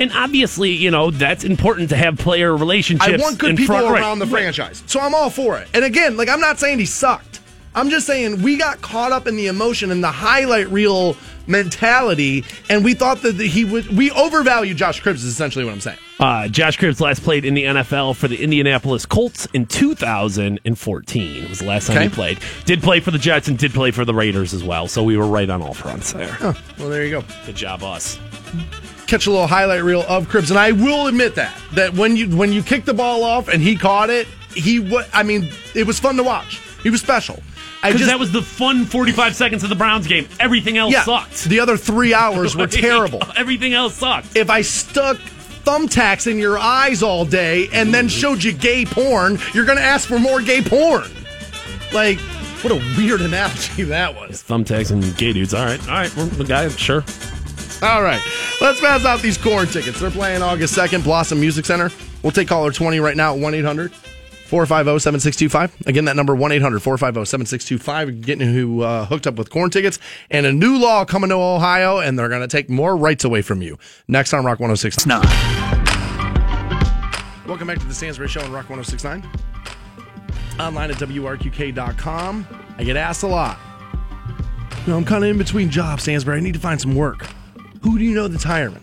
And 0.00 0.12
obviously, 0.12 0.70
you 0.70 0.90
know 0.92 1.10
that's 1.10 1.42
important 1.44 1.88
to 1.90 1.96
have 1.96 2.16
player 2.18 2.56
relationships. 2.56 3.12
I 3.12 3.22
want 3.22 3.36
good 3.38 3.56
people 3.56 3.74
front- 3.76 3.90
right. 3.92 4.00
around 4.00 4.20
the 4.20 4.26
franchise. 4.26 4.82
So 4.86 5.00
I'm 5.00 5.14
all 5.14 5.28
for 5.28 5.58
it. 5.58 5.68
And 5.74 5.84
again, 5.84 6.16
like 6.16 6.28
I'm 6.28 6.40
not 6.40 6.58
saying 6.58 6.78
he 6.78 6.86
sucked. 6.86 7.27
I'm 7.78 7.90
just 7.90 8.06
saying 8.06 8.42
we 8.42 8.56
got 8.56 8.80
caught 8.82 9.12
up 9.12 9.26
in 9.26 9.36
the 9.36 9.46
emotion 9.46 9.90
and 9.90 10.02
the 10.02 10.10
highlight 10.10 10.68
reel 10.70 11.16
mentality, 11.46 12.44
and 12.68 12.84
we 12.84 12.92
thought 12.94 13.22
that 13.22 13.36
he 13.40 13.64
would. 13.64 13.96
We 13.96 14.10
overvalue 14.10 14.74
Josh 14.74 15.02
Cribbs. 15.02 15.16
Is 15.16 15.24
essentially 15.24 15.64
what 15.64 15.72
I'm 15.72 15.80
saying. 15.80 15.98
Uh, 16.20 16.48
Josh 16.48 16.78
Cribbs 16.78 17.00
last 17.00 17.22
played 17.22 17.44
in 17.44 17.54
the 17.54 17.64
NFL 17.64 18.16
for 18.16 18.28
the 18.28 18.42
Indianapolis 18.42 19.06
Colts 19.06 19.46
in 19.54 19.66
2014. 19.66 21.44
It 21.44 21.48
was 21.48 21.60
the 21.60 21.66
last 21.66 21.86
time 21.86 21.96
Okay. 21.96 22.08
he 22.08 22.14
played. 22.14 22.38
Did 22.64 22.82
play 22.82 23.00
for 23.00 23.10
the 23.12 23.18
Jets 23.18 23.48
and 23.48 23.56
did 23.58 23.72
play 23.72 23.90
for 23.92 24.04
the 24.04 24.14
Raiders 24.14 24.52
as 24.52 24.64
well. 24.64 24.88
So 24.88 25.02
we 25.04 25.16
were 25.16 25.26
right 25.26 25.48
on 25.48 25.62
all 25.62 25.74
fronts 25.74 26.12
there. 26.12 26.36
Well, 26.40 26.88
there 26.88 27.04
you 27.04 27.10
go. 27.10 27.24
Good 27.46 27.56
job, 27.56 27.82
us. 27.82 28.18
Catch 29.06 29.26
a 29.26 29.30
little 29.30 29.46
highlight 29.46 29.82
reel 29.84 30.02
of 30.08 30.26
Cribbs, 30.28 30.50
and 30.50 30.58
I 30.58 30.72
will 30.72 31.06
admit 31.06 31.34
that 31.36 31.56
that 31.72 31.94
when 31.94 32.16
you 32.16 32.28
when 32.36 32.52
you 32.52 32.62
kicked 32.62 32.86
the 32.86 32.94
ball 32.94 33.24
off 33.24 33.48
and 33.48 33.62
he 33.62 33.74
caught 33.76 34.10
it, 34.10 34.26
he 34.54 34.80
what 34.80 35.08
I 35.14 35.22
mean, 35.22 35.48
it 35.74 35.86
was 35.86 35.98
fun 35.98 36.16
to 36.16 36.22
watch. 36.22 36.60
He 36.82 36.90
was 36.90 37.00
special. 37.00 37.42
I 37.82 37.92
Because 37.92 38.08
that 38.08 38.18
was 38.18 38.32
the 38.32 38.42
fun 38.42 38.84
45 38.84 39.36
seconds 39.36 39.62
of 39.62 39.68
the 39.68 39.76
Browns 39.76 40.06
game. 40.06 40.28
Everything 40.40 40.76
else 40.76 40.92
yeah. 40.92 41.04
sucked. 41.04 41.44
The 41.44 41.60
other 41.60 41.76
three 41.76 42.12
hours 42.12 42.56
were 42.56 42.66
terrible. 42.68 43.20
Everything 43.36 43.72
else 43.72 43.94
sucked. 43.94 44.36
if 44.36 44.50
I 44.50 44.62
stuck 44.62 45.16
thumbtacks 45.16 46.30
in 46.30 46.38
your 46.38 46.58
eyes 46.58 47.02
all 47.02 47.24
day 47.24 47.68
and 47.72 47.92
then 47.92 48.08
showed 48.08 48.42
you 48.42 48.52
gay 48.52 48.84
porn, 48.84 49.38
you're 49.54 49.64
going 49.66 49.78
to 49.78 49.84
ask 49.84 50.08
for 50.08 50.18
more 50.18 50.40
gay 50.40 50.62
porn. 50.62 51.10
Like, 51.92 52.18
what 52.62 52.72
a 52.72 52.82
weird 52.96 53.20
analogy 53.20 53.82
that 53.84 54.14
was. 54.14 54.42
Thumbtacks 54.42 54.90
and 54.90 55.16
gay 55.16 55.32
dudes. 55.32 55.54
All 55.54 55.64
right. 55.64 55.80
All 55.88 55.94
right. 55.94 56.14
We're 56.16 56.24
the 56.26 56.44
guy. 56.44 56.68
Sure. 56.70 57.04
All 57.80 58.02
right, 58.02 58.20
let's 58.60 58.80
pass 58.80 59.04
out 59.04 59.20
these 59.20 59.38
Korn 59.38 59.68
tickets. 59.68 60.00
They're 60.00 60.10
playing 60.10 60.42
August 60.42 60.76
2nd, 60.76 61.04
Blossom 61.04 61.38
Music 61.38 61.64
Center. 61.64 61.92
We'll 62.24 62.32
take 62.32 62.48
caller 62.48 62.72
20 62.72 62.98
right 62.98 63.16
now 63.16 63.34
at 63.34 63.40
1 63.40 63.54
800 63.54 63.92
450 64.48 64.98
7625. 64.98 65.86
Again, 65.86 66.06
that 66.06 66.16
number 66.16 66.34
1 66.34 66.52
800 66.52 66.80
450 66.80 67.26
7625. 67.28 68.22
Getting 68.22 68.52
who 68.52 68.80
uh, 68.80 69.04
hooked 69.04 69.26
up 69.26 69.34
with 69.34 69.50
Korn 69.50 69.70
tickets. 69.70 69.98
And 70.30 70.46
a 70.46 70.52
new 70.52 70.78
law 70.78 71.04
coming 71.04 71.28
to 71.28 71.36
Ohio, 71.36 71.98
and 71.98 72.18
they're 72.18 72.30
going 72.30 72.40
to 72.40 72.48
take 72.48 72.70
more 72.70 72.96
rights 72.96 73.24
away 73.24 73.42
from 73.42 73.60
you. 73.60 73.78
Next 74.08 74.32
on 74.32 74.46
Rock 74.46 74.58
106. 74.58 75.04
Nine. 75.04 75.22
Welcome 77.46 77.66
back 77.66 77.78
to 77.78 77.86
the 77.86 77.94
Stansbury 77.94 78.28
Show 78.28 78.40
on 78.40 78.50
Rock 78.50 78.70
1069. 78.70 79.22
Online 80.58 80.90
at 80.90 80.96
WRQK.com. 80.96 82.46
I 82.78 82.84
get 82.84 82.96
asked 82.96 83.22
a 83.22 83.26
lot. 83.26 83.58
You 84.86 84.92
know, 84.92 84.96
I'm 84.96 85.04
kind 85.04 85.24
of 85.24 85.30
in 85.30 85.36
between 85.36 85.68
jobs, 85.68 86.04
Stansbury. 86.04 86.38
I 86.38 86.40
need 86.40 86.54
to 86.54 86.60
find 86.60 86.80
some 86.80 86.94
work. 86.94 87.26
Who 87.82 87.98
do 87.98 88.04
you 88.04 88.14
know 88.14 88.28
that's 88.28 88.44
hiring? 88.44 88.82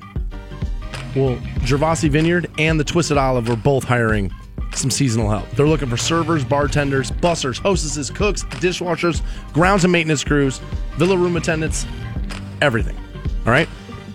Well, 1.15 1.37
Gervasi 1.65 2.09
Vineyard 2.09 2.51
and 2.59 2.79
the 2.79 2.83
Twisted 2.83 3.17
Olive 3.17 3.49
are 3.49 3.55
both 3.55 3.83
hiring 3.83 4.31
some 4.75 4.91
seasonal 4.91 5.29
help. 5.29 5.49
They're 5.51 5.67
looking 5.67 5.89
for 5.89 5.97
servers, 5.97 6.43
bartenders, 6.43 7.11
bussers, 7.11 7.59
hostesses, 7.59 8.09
cooks, 8.09 8.43
dishwashers, 8.43 9.21
grounds 9.53 9.83
and 9.83 9.91
maintenance 9.91 10.23
crews, 10.23 10.59
villa 10.97 11.17
room 11.17 11.37
attendants, 11.37 11.85
everything. 12.61 12.97
All 13.45 13.51
right? 13.51 13.69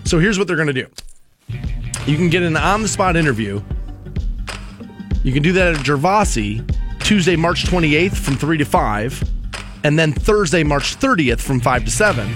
So 0.05 0.19
here's 0.19 0.37
what 0.37 0.47
they're 0.47 0.55
going 0.55 0.67
to 0.67 0.73
do 0.73 0.87
you 2.07 2.17
can 2.17 2.29
get 2.29 2.41
an 2.43 2.57
on 2.57 2.81
the 2.81 2.87
spot 2.87 3.15
interview 3.15 3.61
you 5.23 5.31
can 5.31 5.43
do 5.43 5.51
that 5.53 5.75
at 5.75 5.85
Gervasi 5.85 6.67
Tuesday, 6.99 7.35
March 7.35 7.65
28th 7.65 8.15
from 8.15 8.35
3 8.35 8.57
to 8.57 8.65
5, 8.65 9.23
and 9.83 9.97
then 9.97 10.13
Thursday, 10.13 10.63
March 10.63 10.97
30th 10.97 11.39
from 11.39 11.59
5 11.59 11.85
to 11.85 11.91
7. 11.91 12.29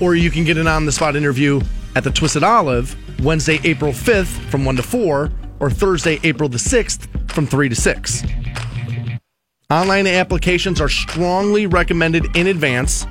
Or 0.00 0.14
you 0.14 0.30
can 0.30 0.44
get 0.44 0.56
an 0.56 0.66
on 0.66 0.86
the 0.86 0.92
spot 0.92 1.16
interview 1.16 1.60
at 1.96 2.04
the 2.04 2.10
Twisted 2.10 2.42
Olive 2.42 2.96
Wednesday, 3.22 3.60
April 3.64 3.92
5th 3.92 4.38
from 4.50 4.64
1 4.64 4.76
to 4.76 4.82
4, 4.82 5.30
or 5.60 5.70
Thursday, 5.70 6.18
April 6.24 6.48
the 6.48 6.58
6th 6.58 7.30
from 7.30 7.46
3 7.46 7.68
to 7.68 7.74
6. 7.74 8.24
Online 9.70 10.08
applications 10.08 10.80
are 10.80 10.88
strongly 10.88 11.66
recommended 11.66 12.36
in 12.36 12.48
advance. 12.48 13.06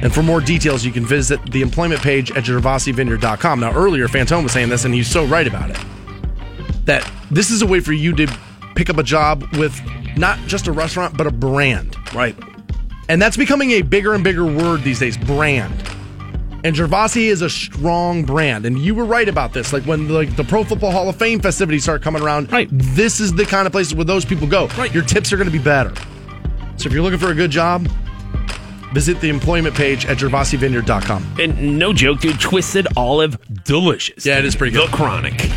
And 0.00 0.12
for 0.12 0.22
more 0.22 0.40
details, 0.40 0.84
you 0.84 0.90
can 0.90 1.04
visit 1.04 1.44
the 1.52 1.60
employment 1.60 2.00
page 2.00 2.30
at 2.32 2.44
gervasivineyard.com. 2.44 3.60
Now, 3.60 3.72
earlier, 3.74 4.08
Fantone 4.08 4.42
was 4.42 4.52
saying 4.52 4.70
this, 4.70 4.84
and 4.84 4.94
he's 4.94 5.08
so 5.08 5.26
right 5.26 5.46
about 5.46 5.70
it 5.70 5.78
that 6.84 7.08
this 7.30 7.50
is 7.50 7.62
a 7.62 7.66
way 7.66 7.80
for 7.80 7.92
you 7.92 8.14
to 8.16 8.26
pick 8.74 8.90
up 8.90 8.98
a 8.98 9.02
job 9.02 9.44
with 9.56 9.80
not 10.16 10.38
just 10.46 10.66
a 10.66 10.72
restaurant, 10.72 11.16
but 11.16 11.26
a 11.26 11.30
brand. 11.30 11.96
Right. 12.14 12.36
And 13.08 13.20
that's 13.20 13.36
becoming 13.36 13.72
a 13.72 13.82
bigger 13.82 14.14
and 14.14 14.24
bigger 14.24 14.44
word 14.44 14.82
these 14.82 14.98
days 14.98 15.16
brand. 15.16 15.72
And 16.64 16.76
Gervasi 16.76 17.24
is 17.26 17.42
a 17.42 17.50
strong 17.50 18.24
brand. 18.24 18.66
And 18.66 18.78
you 18.78 18.94
were 18.94 19.04
right 19.04 19.28
about 19.28 19.52
this. 19.52 19.72
Like 19.72 19.82
when 19.84 20.08
like 20.08 20.36
the 20.36 20.44
Pro 20.44 20.62
Football 20.62 20.92
Hall 20.92 21.08
of 21.08 21.16
Fame 21.16 21.40
festivities 21.40 21.82
start 21.82 22.02
coming 22.02 22.22
around, 22.22 22.52
Right. 22.52 22.68
this 22.70 23.18
is 23.18 23.32
the 23.32 23.44
kind 23.44 23.66
of 23.66 23.72
places 23.72 23.94
where 23.94 24.04
those 24.04 24.24
people 24.24 24.46
go. 24.46 24.68
Right. 24.78 24.92
Your 24.94 25.02
tips 25.04 25.32
are 25.32 25.36
going 25.36 25.50
to 25.50 25.56
be 25.56 25.62
better. 25.62 25.92
So 26.76 26.86
if 26.86 26.92
you're 26.92 27.02
looking 27.02 27.18
for 27.18 27.30
a 27.30 27.34
good 27.34 27.50
job, 27.50 27.88
visit 28.92 29.20
the 29.20 29.28
employment 29.28 29.74
page 29.74 30.06
at 30.06 30.18
gervasivineyard.com. 30.18 31.36
And 31.40 31.78
no 31.78 31.92
joke, 31.92 32.20
dude. 32.20 32.40
Twisted 32.40 32.86
olive, 32.96 33.36
delicious. 33.64 34.24
Yeah, 34.24 34.38
it 34.38 34.44
is 34.44 34.54
pretty 34.54 34.72
good. 34.76 34.88
The 34.88 34.96
chronic. 34.96 35.50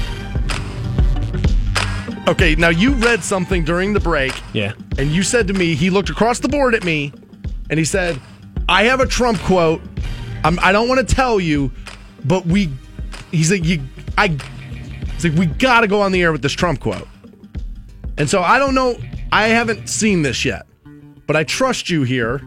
Okay, 2.27 2.55
now 2.55 2.69
you 2.69 2.93
read 2.93 3.23
something 3.23 3.63
during 3.63 3.93
the 3.93 3.99
break 3.99 4.33
Yeah. 4.53 4.73
and 4.97 5.11
you 5.11 5.21
said 5.21 5.47
to 5.49 5.53
me, 5.53 5.75
he 5.75 5.91
looked 5.91 6.09
across 6.09 6.39
the 6.39 6.47
board 6.49 6.73
at 6.73 6.83
me, 6.83 7.13
and 7.69 7.77
he 7.77 7.85
said, 7.85 8.19
"I 8.67 8.85
have 8.85 8.99
a 8.99 9.05
Trump 9.05 9.39
quote. 9.41 9.79
I'm, 10.43 10.59
I 10.59 10.71
don't 10.71 10.87
want 10.87 11.07
to 11.07 11.15
tell 11.15 11.39
you, 11.39 11.71
but 12.23 12.45
we." 12.45 12.69
He's 13.31 13.51
like, 13.51 13.65
"You, 13.65 13.81
I." 14.17 14.37
He's 15.13 15.25
like, 15.25 15.37
"We 15.37 15.45
got 15.45 15.81
to 15.81 15.87
go 15.87 16.01
on 16.01 16.11
the 16.11 16.21
air 16.21 16.31
with 16.31 16.41
this 16.41 16.53
Trump 16.53 16.79
quote." 16.79 17.07
And 18.17 18.29
so 18.29 18.41
I 18.41 18.59
don't 18.59 18.75
know. 18.75 18.97
I 19.31 19.47
haven't 19.47 19.89
seen 19.89 20.21
this 20.21 20.45
yet, 20.45 20.65
but 21.27 21.35
I 21.35 21.43
trust 21.43 21.89
you 21.89 22.03
here. 22.03 22.41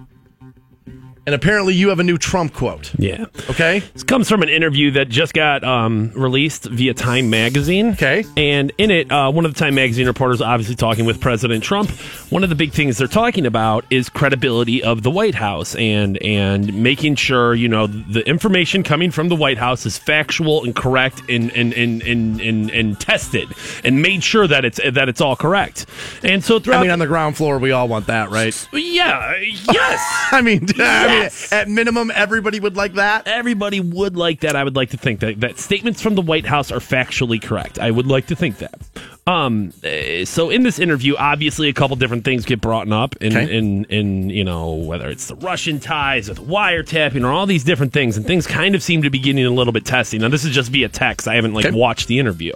And 1.28 1.34
apparently, 1.34 1.74
you 1.74 1.90
have 1.90 2.00
a 2.00 2.04
new 2.04 2.16
Trump 2.16 2.54
quote. 2.54 2.90
Yeah. 2.96 3.26
Okay. 3.50 3.80
This 3.92 4.02
comes 4.02 4.30
from 4.30 4.42
an 4.42 4.48
interview 4.48 4.92
that 4.92 5.10
just 5.10 5.34
got 5.34 5.62
um, 5.62 6.10
released 6.14 6.64
via 6.64 6.94
Time 6.94 7.28
Magazine. 7.28 7.90
Okay. 7.90 8.24
And 8.34 8.72
in 8.78 8.90
it, 8.90 9.12
uh, 9.12 9.30
one 9.30 9.44
of 9.44 9.52
the 9.52 9.60
Time 9.60 9.74
Magazine 9.74 10.06
reporters 10.06 10.40
obviously 10.40 10.74
talking 10.74 11.04
with 11.04 11.20
President 11.20 11.62
Trump. 11.62 11.90
One 12.30 12.44
of 12.44 12.48
the 12.48 12.54
big 12.54 12.72
things 12.72 12.96
they're 12.96 13.08
talking 13.08 13.44
about 13.44 13.84
is 13.90 14.08
credibility 14.08 14.82
of 14.82 15.02
the 15.02 15.10
White 15.10 15.34
House 15.34 15.74
and 15.74 16.16
and 16.22 16.72
making 16.82 17.16
sure 17.16 17.54
you 17.54 17.68
know 17.68 17.86
the 17.86 18.26
information 18.26 18.82
coming 18.82 19.10
from 19.10 19.28
the 19.28 19.36
White 19.36 19.58
House 19.58 19.84
is 19.84 19.98
factual 19.98 20.64
and 20.64 20.74
correct 20.74 21.20
and 21.28 21.52
and 21.52 21.74
and 21.74 22.00
and, 22.04 22.40
and, 22.40 22.70
and 22.70 22.98
tested 22.98 23.50
and 23.84 24.00
made 24.00 24.24
sure 24.24 24.46
that 24.46 24.64
it's 24.64 24.80
that 24.82 25.10
it's 25.10 25.20
all 25.20 25.36
correct. 25.36 25.84
And 26.22 26.42
so 26.42 26.58
throughout, 26.58 26.78
I 26.78 26.82
mean, 26.84 26.90
on 26.90 27.00
the 27.00 27.06
ground 27.06 27.36
floor, 27.36 27.58
we 27.58 27.70
all 27.70 27.86
want 27.86 28.06
that, 28.06 28.30
right? 28.30 28.68
yeah, 28.72 29.36
yes. 29.38 30.28
I 30.32 30.40
mean, 30.40 30.66
I 30.78 31.17
Yes. 31.18 31.50
mean, 31.52 31.60
at 31.60 31.68
minimum, 31.68 32.10
everybody 32.14 32.60
would 32.60 32.76
like 32.76 32.94
that. 32.94 33.26
everybody 33.26 33.80
would 33.80 34.16
like 34.16 34.40
that. 34.40 34.56
I 34.56 34.64
would 34.64 34.76
like 34.76 34.90
to 34.90 34.96
think 34.96 35.20
that 35.20 35.40
that 35.40 35.58
statements 35.58 36.00
from 36.02 36.14
the 36.14 36.22
White 36.22 36.46
House 36.46 36.70
are 36.72 36.78
factually 36.78 37.40
correct. 37.42 37.78
I 37.78 37.90
would 37.90 38.06
like 38.06 38.26
to 38.28 38.36
think 38.36 38.58
that. 38.58 38.74
Um, 39.26 39.74
eh, 39.84 40.24
so 40.24 40.48
in 40.48 40.62
this 40.62 40.78
interview, 40.78 41.14
obviously 41.16 41.68
a 41.68 41.72
couple 41.74 41.96
different 41.96 42.24
things 42.24 42.46
get 42.46 42.60
brought 42.62 42.90
up, 42.90 43.14
in, 43.16 43.36
Okay. 43.36 43.56
in 43.58 43.84
in 43.86 44.30
you 44.30 44.42
know 44.44 44.72
whether 44.72 45.08
it's 45.08 45.26
the 45.26 45.36
Russian 45.36 45.80
ties 45.80 46.30
or 46.30 46.34
the 46.34 46.42
wiretapping 46.42 47.24
or 47.24 47.28
all 47.30 47.44
these 47.44 47.64
different 47.64 47.92
things, 47.92 48.16
and 48.16 48.26
things 48.26 48.46
kind 48.46 48.74
of 48.74 48.82
seem 48.82 49.02
to 49.02 49.10
be 49.10 49.18
getting 49.18 49.44
a 49.44 49.50
little 49.50 49.72
bit 49.72 49.84
testy. 49.84 50.18
Now 50.18 50.28
this 50.28 50.44
is 50.44 50.54
just 50.54 50.70
via 50.70 50.88
text. 50.88 51.28
I 51.28 51.34
haven't 51.34 51.52
like 51.54 51.66
Okay. 51.66 51.76
watched 51.76 52.08
the 52.08 52.18
interview, 52.18 52.52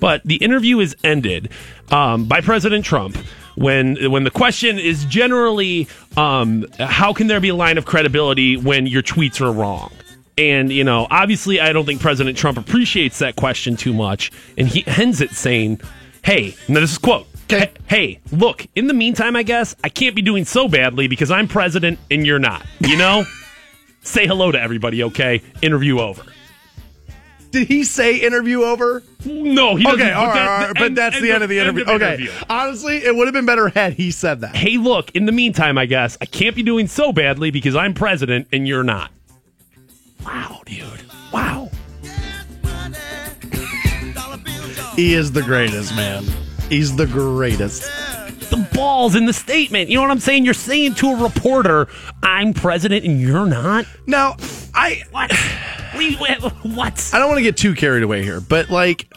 but 0.00 0.22
the 0.24 0.36
interview 0.36 0.80
is 0.80 0.96
ended 1.04 1.50
um, 1.90 2.24
by 2.24 2.40
President 2.40 2.84
Trump 2.84 3.16
when 3.58 4.10
when 4.10 4.24
the 4.24 4.30
question 4.30 4.78
is 4.78 5.04
generally 5.04 5.88
um, 6.16 6.66
how 6.78 7.12
can 7.12 7.26
there 7.26 7.40
be 7.40 7.48
a 7.48 7.54
line 7.54 7.78
of 7.78 7.84
credibility 7.84 8.56
when 8.56 8.86
your 8.86 9.02
tweets 9.02 9.40
are 9.40 9.52
wrong 9.52 9.90
And, 10.38 10.70
you 10.70 10.84
know, 10.84 11.08
obviously, 11.10 11.60
I 11.60 11.72
don't 11.72 11.84
think 11.84 12.00
President 12.00 12.38
Trump 12.38 12.58
appreciates 12.58 13.18
that 13.18 13.34
question 13.34 13.76
too 13.76 13.92
much. 13.92 14.30
And 14.56 14.68
he 14.68 14.86
ends 14.86 15.20
it 15.20 15.32
saying, 15.32 15.80
hey, 16.22 16.54
now 16.68 16.78
this 16.78 16.92
is 16.92 16.98
quote. 16.98 17.26
Okay. 17.44 17.72
Hey, 17.88 18.20
look, 18.30 18.64
in 18.76 18.86
the 18.86 18.94
meantime, 18.94 19.34
I 19.34 19.42
guess, 19.42 19.74
I 19.82 19.88
can't 19.88 20.14
be 20.14 20.22
doing 20.22 20.44
so 20.44 20.68
badly 20.68 21.08
because 21.08 21.32
I'm 21.32 21.48
president 21.48 21.98
and 22.08 22.24
you're 22.24 22.38
not. 22.38 22.64
You 22.78 22.96
know? 22.96 23.24
Say 24.02 24.28
hello 24.28 24.52
to 24.52 24.60
everybody, 24.60 25.02
okay? 25.02 25.42
Interview 25.60 25.98
over. 25.98 26.22
Did 27.50 27.66
he 27.68 27.82
say 27.84 28.16
interview 28.18 28.62
over? 28.62 29.02
No, 29.24 29.74
he 29.76 29.84
doesn't. 29.84 30.00
Okay, 30.00 30.12
all 30.12 30.26
right, 30.26 30.34
that- 30.34 30.48
all 30.48 30.58
right, 30.66 30.74
but 30.74 30.82
end- 30.82 30.98
that's 30.98 31.16
end 31.16 31.24
the 31.24 31.32
end 31.32 31.42
of 31.42 31.48
the 31.48 31.58
interview. 31.58 31.84
okay. 31.84 32.14
interview. 32.14 32.30
Honestly, 32.48 32.96
it 32.98 33.16
would 33.16 33.26
have 33.26 33.32
been 33.34 33.46
better 33.46 33.68
had 33.68 33.94
he 33.94 34.10
said 34.10 34.42
that. 34.42 34.54
Hey, 34.54 34.76
look, 34.76 35.10
in 35.12 35.24
the 35.26 35.32
meantime, 35.32 35.78
I 35.78 35.86
guess, 35.86 36.18
I 36.20 36.26
can't 36.26 36.54
be 36.54 36.62
doing 36.62 36.86
so 36.88 37.12
badly 37.12 37.50
because 37.50 37.74
I'm 37.74 37.94
president 37.94 38.48
and 38.52 38.68
you're 38.68 38.84
not. 38.84 39.10
Wow, 40.24 40.60
dude. 40.66 40.84
Wow. 41.32 41.70
He 44.96 45.14
is 45.14 45.30
the 45.32 45.42
greatest, 45.42 45.94
man. 45.94 46.24
He's 46.68 46.96
the 46.96 47.06
greatest. 47.06 47.88
The 48.50 48.68
balls 48.74 49.14
in 49.14 49.26
the 49.26 49.32
statement. 49.32 49.88
You 49.90 49.96
know 49.96 50.02
what 50.02 50.10
I'm 50.10 50.20
saying? 50.20 50.44
You're 50.44 50.54
saying 50.54 50.94
to 50.96 51.08
a 51.10 51.22
reporter, 51.22 51.88
I'm 52.22 52.54
president 52.54 53.04
and 53.04 53.20
you're 53.20 53.46
not? 53.46 53.86
Now, 54.06 54.36
I 54.74 55.02
What? 55.10 55.32
We- 55.96 56.14
what? 56.16 57.10
I 57.12 57.18
don't 57.18 57.28
want 57.28 57.38
to 57.38 57.42
get 57.42 57.56
too 57.56 57.74
carried 57.74 58.02
away 58.02 58.22
here, 58.22 58.40
but 58.40 58.70
like 58.70 59.12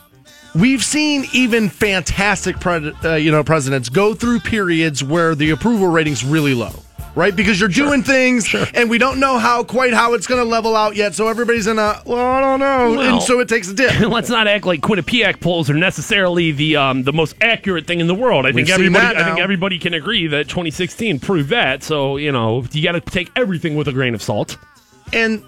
we've 0.55 0.83
seen 0.83 1.25
even 1.33 1.69
fantastic 1.69 2.59
pre- 2.59 2.93
uh, 3.03 3.15
you 3.15 3.31
know 3.31 3.43
presidents 3.43 3.89
go 3.89 4.13
through 4.13 4.39
periods 4.39 5.03
where 5.03 5.35
the 5.35 5.49
approval 5.51 5.87
rating's 5.87 6.23
really 6.23 6.53
low. 6.53 6.71
Right, 7.13 7.35
because 7.35 7.59
you're 7.59 7.67
doing 7.67 8.03
things, 8.03 8.55
and 8.73 8.89
we 8.89 8.97
don't 8.97 9.19
know 9.19 9.37
how 9.37 9.65
quite 9.65 9.93
how 9.93 10.13
it's 10.13 10.27
going 10.27 10.39
to 10.41 10.45
level 10.49 10.77
out 10.77 10.95
yet. 10.95 11.13
So 11.13 11.27
everybody's 11.27 11.67
in 11.67 11.77
a 11.77 12.01
well, 12.05 12.19
I 12.25 12.39
don't 12.39 12.59
know, 12.61 12.91
Well- 12.97 13.15
and 13.15 13.21
so 13.23 13.41
it 13.41 13.49
takes 13.49 13.67
a 13.67 13.73
dip. 13.73 13.99
Let's 14.07 14.29
not 14.29 14.47
act 14.47 14.65
like 14.65 14.79
Quinnipiac 14.79 15.41
polls 15.41 15.69
are 15.69 15.73
necessarily 15.73 16.53
the 16.53 16.77
um, 16.77 17.03
the 17.03 17.11
most 17.11 17.35
accurate 17.41 17.85
thing 17.85 17.99
in 17.99 18.07
the 18.07 18.15
world. 18.15 18.45
I 18.45 18.49
think 18.49 18.67
We've 18.67 18.67
seen 18.67 18.95
everybody 18.95 19.17
I 19.17 19.23
think 19.25 19.39
everybody 19.39 19.77
can 19.77 19.93
agree 19.93 20.27
that 20.27 20.47
2016 20.47 21.19
proved 21.19 21.49
that. 21.49 21.83
So 21.83 22.15
you 22.15 22.31
know 22.31 22.63
you 22.71 22.81
got 22.81 22.93
to 22.93 23.01
take 23.01 23.29
everything 23.35 23.75
with 23.75 23.89
a 23.89 23.93
grain 23.93 24.13
of 24.15 24.21
salt. 24.21 24.57
And 25.11 25.43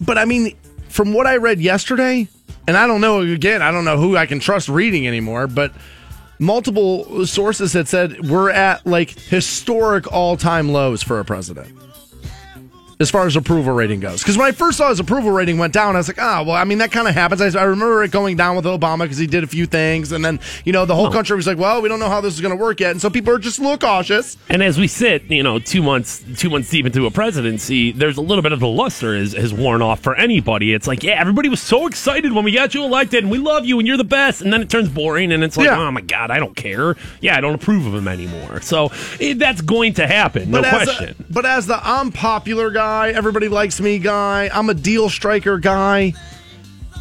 but 0.00 0.18
I 0.18 0.24
mean, 0.24 0.56
from 0.88 1.14
what 1.14 1.28
I 1.28 1.36
read 1.36 1.60
yesterday, 1.60 2.26
and 2.66 2.76
I 2.76 2.88
don't 2.88 3.00
know 3.00 3.20
again, 3.20 3.62
I 3.62 3.70
don't 3.70 3.84
know 3.84 3.98
who 3.98 4.16
I 4.16 4.26
can 4.26 4.40
trust 4.40 4.68
reading 4.68 5.06
anymore, 5.06 5.46
but 5.46 5.72
multiple 6.42 7.24
sources 7.26 7.72
had 7.72 7.88
said 7.88 8.28
we're 8.28 8.50
at 8.50 8.84
like 8.84 9.10
historic 9.10 10.10
all-time 10.12 10.68
lows 10.70 11.02
for 11.02 11.20
a 11.20 11.24
president. 11.24 11.81
As 13.02 13.10
far 13.10 13.26
as 13.26 13.34
approval 13.34 13.74
rating 13.74 13.98
goes, 13.98 14.22
because 14.22 14.38
when 14.38 14.46
I 14.46 14.52
first 14.52 14.78
saw 14.78 14.88
his 14.88 15.00
approval 15.00 15.32
rating 15.32 15.58
went 15.58 15.72
down, 15.72 15.96
I 15.96 15.98
was 15.98 16.08
like, 16.08 16.22
ah, 16.22 16.44
well, 16.46 16.54
I 16.54 16.62
mean, 16.62 16.78
that 16.78 16.92
kind 16.92 17.08
of 17.08 17.14
happens. 17.14 17.40
I, 17.40 17.60
I 17.60 17.64
remember 17.64 18.04
it 18.04 18.12
going 18.12 18.36
down 18.36 18.54
with 18.54 18.64
Obama 18.64 19.00
because 19.00 19.18
he 19.18 19.26
did 19.26 19.42
a 19.42 19.46
few 19.48 19.66
things, 19.66 20.12
and 20.12 20.24
then 20.24 20.38
you 20.64 20.72
know 20.72 20.84
the 20.86 20.94
whole 20.94 21.10
country 21.10 21.34
was 21.34 21.46
like, 21.46 21.58
well, 21.58 21.82
we 21.82 21.88
don't 21.88 21.98
know 21.98 22.08
how 22.08 22.20
this 22.20 22.32
is 22.34 22.40
going 22.40 22.56
to 22.56 22.62
work 22.62 22.78
yet, 22.80 22.92
and 22.92 23.00
so 23.02 23.10
people 23.10 23.34
are 23.34 23.38
just 23.38 23.58
a 23.58 23.62
little 23.62 23.76
cautious. 23.76 24.36
And 24.48 24.62
as 24.62 24.78
we 24.78 24.86
sit, 24.86 25.24
you 25.24 25.42
know, 25.42 25.58
two 25.58 25.82
months 25.82 26.24
two 26.36 26.48
months 26.48 26.70
deep 26.70 26.86
into 26.86 27.04
a 27.06 27.10
presidency, 27.10 27.90
there's 27.92 28.16
a 28.16 28.20
little 28.22 28.42
bit 28.42 28.52
of 28.52 28.60
the 28.60 28.68
luster 28.68 29.16
has, 29.16 29.32
has 29.32 29.52
worn 29.52 29.82
off 29.82 30.00
for 30.00 30.14
anybody. 30.14 30.72
It's 30.72 30.86
like, 30.86 31.02
yeah, 31.02 31.14
everybody 31.20 31.48
was 31.48 31.60
so 31.60 31.86
excited 31.88 32.32
when 32.32 32.44
we 32.44 32.52
got 32.52 32.72
you 32.72 32.84
elected, 32.84 33.24
and 33.24 33.32
we 33.32 33.38
love 33.38 33.64
you, 33.64 33.78
and 33.80 33.88
you're 33.88 33.96
the 33.96 34.04
best. 34.04 34.42
And 34.42 34.52
then 34.52 34.62
it 34.62 34.70
turns 34.70 34.88
boring, 34.88 35.32
and 35.32 35.42
it's 35.42 35.56
like, 35.56 35.66
Yeah. 35.66 35.78
oh 35.78 35.90
my 35.90 36.00
god, 36.02 36.30
I 36.30 36.38
don't 36.38 36.54
care. 36.54 36.96
Yeah, 37.20 37.36
I 37.36 37.40
don't 37.40 37.54
approve 37.54 37.86
of 37.86 37.94
him 37.94 38.06
anymore. 38.06 38.60
So 38.60 38.92
eh, 39.20 39.34
that's 39.34 39.60
going 39.60 39.94
to 39.94 40.06
happen, 40.06 40.50
no 40.50 40.60
question. 40.60 41.16
A, 41.18 41.32
but 41.32 41.44
as 41.44 41.66
the 41.66 41.80
I'm 41.82 42.12
popular 42.12 42.70
guy, 42.92 43.08
everybody 43.08 43.48
likes 43.48 43.80
me 43.80 43.98
guy, 43.98 44.50
I'm 44.52 44.68
a 44.68 44.74
deal 44.74 45.08
striker 45.08 45.56
guy. 45.56 46.12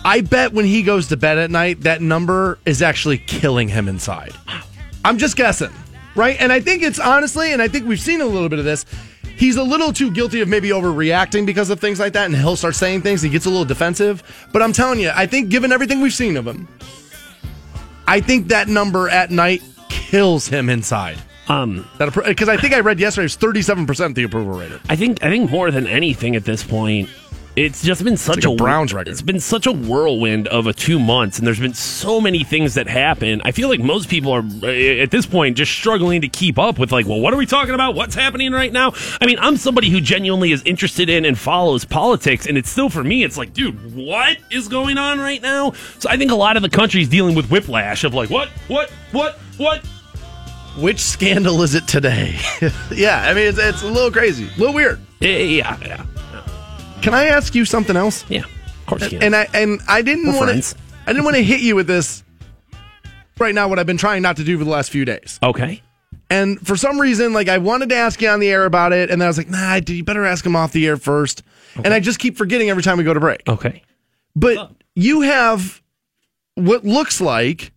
I 0.05 0.21
bet 0.21 0.53
when 0.53 0.63
he 0.63 0.83
goes 0.83 1.09
to 1.09 1.17
bed 1.17 1.37
at 1.37 1.51
night, 1.51 1.81
that 1.81 2.01
number 2.01 2.59
is 2.65 2.81
actually 2.81 3.17
killing 3.17 3.67
him 3.67 3.89
inside. 3.89 4.31
I'm 5.03 5.17
just 5.17 5.35
guessing, 5.35 5.71
right? 6.15 6.37
And 6.39 6.49
I 6.49 6.61
think 6.61 6.81
it's 6.81 6.97
honestly, 6.97 7.51
and 7.51 7.61
I 7.61 7.67
think 7.67 7.87
we've 7.87 7.99
seen 7.99 8.21
a 8.21 8.25
little 8.25 8.47
bit 8.47 8.57
of 8.57 8.63
this. 8.63 8.85
He's 9.35 9.57
a 9.57 9.63
little 9.63 9.91
too 9.91 10.11
guilty 10.11 10.39
of 10.39 10.47
maybe 10.47 10.69
overreacting 10.69 11.45
because 11.45 11.69
of 11.69 11.81
things 11.81 11.99
like 11.99 12.13
that, 12.13 12.25
and 12.25 12.35
he'll 12.37 12.55
start 12.55 12.75
saying 12.75 13.01
things. 13.01 13.21
He 13.21 13.29
gets 13.29 13.45
a 13.45 13.49
little 13.49 13.65
defensive. 13.65 14.23
But 14.53 14.61
I'm 14.61 14.71
telling 14.71 15.01
you, 15.01 15.11
I 15.13 15.25
think 15.25 15.49
given 15.49 15.73
everything 15.73 15.99
we've 15.99 16.13
seen 16.13 16.37
of 16.37 16.47
him, 16.47 16.69
I 18.07 18.21
think 18.21 18.47
that 18.47 18.69
number 18.69 19.09
at 19.09 19.29
night 19.29 19.61
kills 19.89 20.47
him 20.47 20.69
inside. 20.69 21.17
Um, 21.51 21.87
That 21.97 22.13
because 22.13 22.49
I 22.49 22.57
think 22.57 22.73
I 22.73 22.79
read 22.79 22.99
yesterday 22.99 23.23
it 23.23 23.25
was 23.25 23.35
37 23.35 23.85
percent 23.85 24.15
the 24.15 24.23
approval 24.23 24.57
rating. 24.57 24.79
I 24.89 24.95
think 24.95 25.23
I 25.23 25.29
think 25.29 25.51
more 25.51 25.69
than 25.71 25.85
anything 25.85 26.35
at 26.35 26.45
this 26.45 26.63
point, 26.63 27.09
it's 27.57 27.83
just 27.83 28.01
been 28.05 28.15
such 28.15 28.45
like 28.45 28.53
a 28.53 28.55
Browns 28.55 28.93
record. 28.93 29.09
It's 29.09 29.21
been 29.21 29.41
such 29.41 29.65
a 29.65 29.73
whirlwind 29.73 30.47
of 30.47 30.67
a 30.67 30.73
two 30.73 30.97
months, 30.97 31.37
and 31.37 31.45
there's 31.45 31.59
been 31.59 31.73
so 31.73 32.21
many 32.21 32.45
things 32.45 32.75
that 32.75 32.87
happen. 32.87 33.41
I 33.43 33.51
feel 33.51 33.67
like 33.67 33.81
most 33.81 34.07
people 34.07 34.31
are 34.31 34.43
uh, 34.63 34.67
at 34.67 35.11
this 35.11 35.25
point 35.25 35.57
just 35.57 35.73
struggling 35.73 36.21
to 36.21 36.29
keep 36.29 36.57
up 36.57 36.79
with 36.79 36.93
like, 36.93 37.05
well, 37.05 37.19
what 37.19 37.33
are 37.33 37.37
we 37.37 37.45
talking 37.45 37.73
about? 37.73 37.95
What's 37.95 38.15
happening 38.15 38.53
right 38.53 38.71
now? 38.71 38.93
I 39.19 39.25
mean, 39.25 39.37
I'm 39.39 39.57
somebody 39.57 39.89
who 39.89 39.99
genuinely 39.99 40.53
is 40.53 40.63
interested 40.63 41.09
in 41.09 41.25
and 41.25 41.37
follows 41.37 41.83
politics, 41.83 42.45
and 42.47 42.57
it's 42.57 42.69
still 42.69 42.89
for 42.89 43.03
me, 43.03 43.25
it's 43.25 43.37
like, 43.37 43.53
dude, 43.53 43.93
what 43.93 44.37
is 44.49 44.69
going 44.69 44.97
on 44.97 45.19
right 45.19 45.41
now? 45.41 45.73
So 45.99 46.09
I 46.09 46.15
think 46.15 46.31
a 46.31 46.35
lot 46.35 46.55
of 46.55 46.63
the 46.63 46.69
country's 46.69 47.09
dealing 47.09 47.35
with 47.35 47.51
whiplash 47.51 48.05
of 48.05 48.13
like, 48.13 48.29
what, 48.29 48.47
what, 48.69 48.89
what, 49.11 49.35
what. 49.57 49.85
Which 50.77 50.99
scandal 50.99 51.61
is 51.63 51.75
it 51.75 51.87
today? 51.87 52.37
yeah, 52.91 53.23
I 53.23 53.33
mean 53.33 53.47
it's, 53.47 53.57
it's 53.57 53.83
a 53.83 53.87
little 53.87 54.11
crazy, 54.11 54.45
a 54.45 54.59
little 54.59 54.73
weird. 54.73 54.99
Yeah, 55.19 55.37
yeah, 55.37 56.05
Can 57.01 57.13
I 57.13 57.25
ask 57.25 57.53
you 57.53 57.65
something 57.65 57.95
else? 57.97 58.25
yeah. 58.29 58.43
Of 58.45 58.85
course, 58.87 59.03
you 59.03 59.19
can. 59.19 59.23
And 59.23 59.35
I 59.35 59.47
and 59.53 59.79
I 59.87 60.01
didn't 60.01 60.33
want 60.33 60.63
to. 60.63 60.75
I 61.05 61.13
didn't 61.13 61.23
want 61.25 61.35
to 61.35 61.43
hit 61.43 61.61
you 61.61 61.75
with 61.75 61.87
this 61.87 62.23
right 63.37 63.53
now. 63.53 63.67
What 63.67 63.79
I've 63.79 63.85
been 63.85 63.97
trying 63.97 64.21
not 64.21 64.37
to 64.37 64.43
do 64.43 64.57
for 64.57 64.63
the 64.63 64.69
last 64.69 64.91
few 64.91 65.05
days. 65.05 65.39
okay. 65.43 65.81
And 66.29 66.65
for 66.65 66.77
some 66.77 66.99
reason, 66.99 67.33
like 67.33 67.49
I 67.49 67.57
wanted 67.57 67.89
to 67.89 67.95
ask 67.95 68.21
you 68.21 68.29
on 68.29 68.39
the 68.39 68.49
air 68.49 68.63
about 68.65 68.93
it, 68.93 69.11
and 69.11 69.21
then 69.21 69.25
I 69.25 69.29
was 69.29 69.37
like, 69.37 69.49
Nah, 69.49 69.79
dude, 69.81 69.97
you 69.97 70.03
better 70.05 70.23
ask 70.25 70.45
him 70.45 70.55
off 70.55 70.71
the 70.71 70.87
air 70.87 70.95
first. 70.95 71.43
And 71.75 71.93
I 71.93 71.99
just 71.99 72.19
keep 72.19 72.37
forgetting 72.37 72.69
every 72.69 72.83
time 72.83 72.97
we 72.97 73.03
go 73.03 73.13
to 73.13 73.19
break. 73.19 73.43
Okay. 73.47 73.83
But 74.35 74.71
you 74.95 75.21
have 75.21 75.81
what 76.55 76.85
looks 76.85 77.19
like 77.19 77.73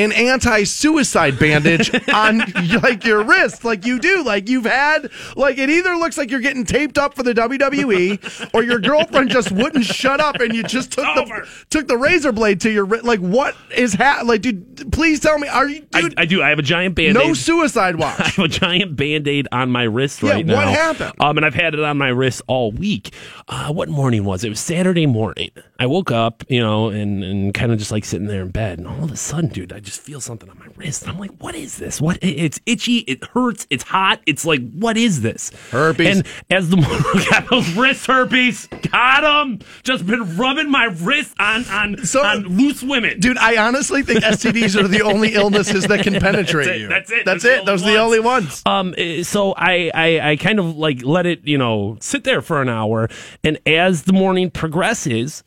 an 0.00 0.12
anti-suicide 0.12 1.38
bandage 1.38 1.90
on 2.12 2.38
like 2.82 3.04
your 3.04 3.22
wrist 3.22 3.64
like 3.64 3.84
you 3.86 3.98
do 3.98 4.22
like 4.24 4.48
you've 4.48 4.64
had 4.64 5.10
like 5.36 5.58
it 5.58 5.70
either 5.70 5.94
looks 5.96 6.16
like 6.18 6.30
you're 6.30 6.40
getting 6.40 6.64
taped 6.64 6.98
up 6.98 7.14
for 7.14 7.22
the 7.22 7.32
WWE 7.34 8.50
or 8.54 8.62
your 8.62 8.78
girlfriend 8.78 9.30
just 9.30 9.52
wouldn't 9.52 9.84
shut 9.84 10.20
up 10.20 10.36
and 10.36 10.54
you 10.54 10.62
just 10.62 10.92
took 10.92 11.06
Over. 11.16 11.40
the 11.46 11.64
took 11.70 11.86
the 11.88 11.96
razor 11.96 12.32
blade 12.32 12.60
to 12.62 12.70
your 12.70 12.84
wrist 12.84 13.04
like 13.04 13.20
what 13.20 13.54
is 13.76 13.94
ha- 13.94 14.22
like 14.24 14.42
dude 14.42 14.90
please 14.92 15.20
tell 15.20 15.38
me 15.38 15.48
are 15.48 15.68
you 15.68 15.86
I, 15.94 16.00
dude 16.02 16.14
I 16.16 16.24
do. 16.24 16.42
I 16.42 16.48
have 16.50 16.58
a 16.58 16.62
giant 16.62 16.94
band 16.94 17.14
no 17.14 17.34
suicide 17.34 17.96
watch. 17.96 18.18
I 18.20 18.24
have 18.28 18.38
a 18.44 18.48
giant 18.48 18.96
band 18.96 19.28
aid 19.28 19.48
on 19.52 19.70
my 19.70 19.84
wrist 19.84 20.22
Yeah, 20.22 20.32
right 20.32 20.46
now. 20.46 20.56
what 20.56 20.68
happened? 20.68 21.12
Um, 21.20 21.36
and 21.36 21.46
I've 21.46 21.54
had 21.54 21.74
it 21.74 21.80
on 21.80 21.98
my 21.98 22.08
wrist 22.08 22.42
all 22.46 22.72
week. 22.72 23.12
Uh, 23.48 23.72
what 23.72 23.88
morning 23.88 24.24
was 24.24 24.42
it? 24.44 24.48
It 24.48 24.50
was 24.50 24.60
Saturday 24.60 25.06
morning. 25.06 25.50
I 25.80 25.86
woke 25.86 26.10
up, 26.10 26.44
you 26.50 26.60
know, 26.60 26.90
and, 26.90 27.24
and 27.24 27.54
kind 27.54 27.72
of 27.72 27.78
just 27.78 27.90
like 27.90 28.04
sitting 28.04 28.26
there 28.26 28.42
in 28.42 28.50
bed, 28.50 28.78
and 28.78 28.86
all 28.86 29.02
of 29.02 29.10
a 29.10 29.16
sudden, 29.16 29.48
dude, 29.48 29.72
I 29.72 29.80
just 29.80 29.98
feel 30.00 30.20
something 30.20 30.48
on 30.50 30.58
my 30.58 30.66
wrist. 30.76 31.02
And 31.02 31.10
I'm 31.10 31.18
like, 31.18 31.30
what 31.38 31.54
is 31.54 31.78
this? 31.78 32.00
What? 32.02 32.18
It's 32.20 32.60
itchy. 32.66 32.98
It 32.98 33.24
hurts. 33.24 33.66
It's 33.70 33.82
hot. 33.84 34.20
It's 34.26 34.44
like, 34.44 34.60
what 34.72 34.98
is 34.98 35.22
this? 35.22 35.50
Herpes. 35.70 36.18
And 36.18 36.26
as 36.50 36.68
the 36.68 36.76
morning, 36.76 37.02
got 37.30 37.48
those 37.48 37.72
wrist 37.72 38.06
herpes, 38.06 38.66
got 38.92 39.22
them. 39.22 39.60
Just 39.82 40.06
been 40.06 40.36
rubbing 40.36 40.70
my 40.70 40.84
wrist 40.84 41.34
on 41.40 41.64
on 41.70 42.04
So- 42.04 42.22
on 42.22 42.42
loose 42.58 42.82
women. 42.82 43.18
Dude, 43.18 43.38
I 43.38 43.56
honestly 43.66 44.02
think 44.02 44.20
STDs 44.22 44.78
are 44.78 44.86
the 44.86 45.00
only 45.00 45.34
illnesses 45.34 45.86
that 45.86 46.02
can 46.02 46.20
penetrate 46.20 46.66
That's 46.66 46.76
it. 46.76 46.80
you. 46.82 46.88
That's 46.88 47.10
it. 47.10 47.24
That's 47.24 47.44
are 47.46 47.50
it. 47.52 47.64
Those 47.64 47.82
are 47.84 47.90
the 47.90 47.96
only 47.96 48.20
ones. 48.20 48.30
ones. 48.30 48.62
Um, 48.66 48.94
eh, 48.98 49.22
so 49.22 49.54
I, 49.56 49.90
I, 49.94 50.30
I 50.32 50.36
kind 50.36 50.58
of 50.58 50.76
like 50.76 51.02
let 51.04 51.24
it, 51.24 51.40
you 51.48 51.56
know, 51.56 51.96
sit 52.00 52.24
there 52.24 52.42
for 52.42 52.60
an 52.60 52.68
hour, 52.68 53.08
and 53.42 53.58
as 53.66 54.02
the 54.02 54.12
morning 54.12 54.50
progresses, 54.50 55.42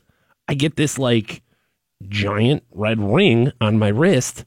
I 0.47 0.53
get 0.53 0.75
this 0.75 0.97
like 0.97 1.41
giant 2.07 2.63
red 2.71 2.99
ring 2.99 3.51
on 3.61 3.79
my 3.79 3.87
wrist. 3.89 4.45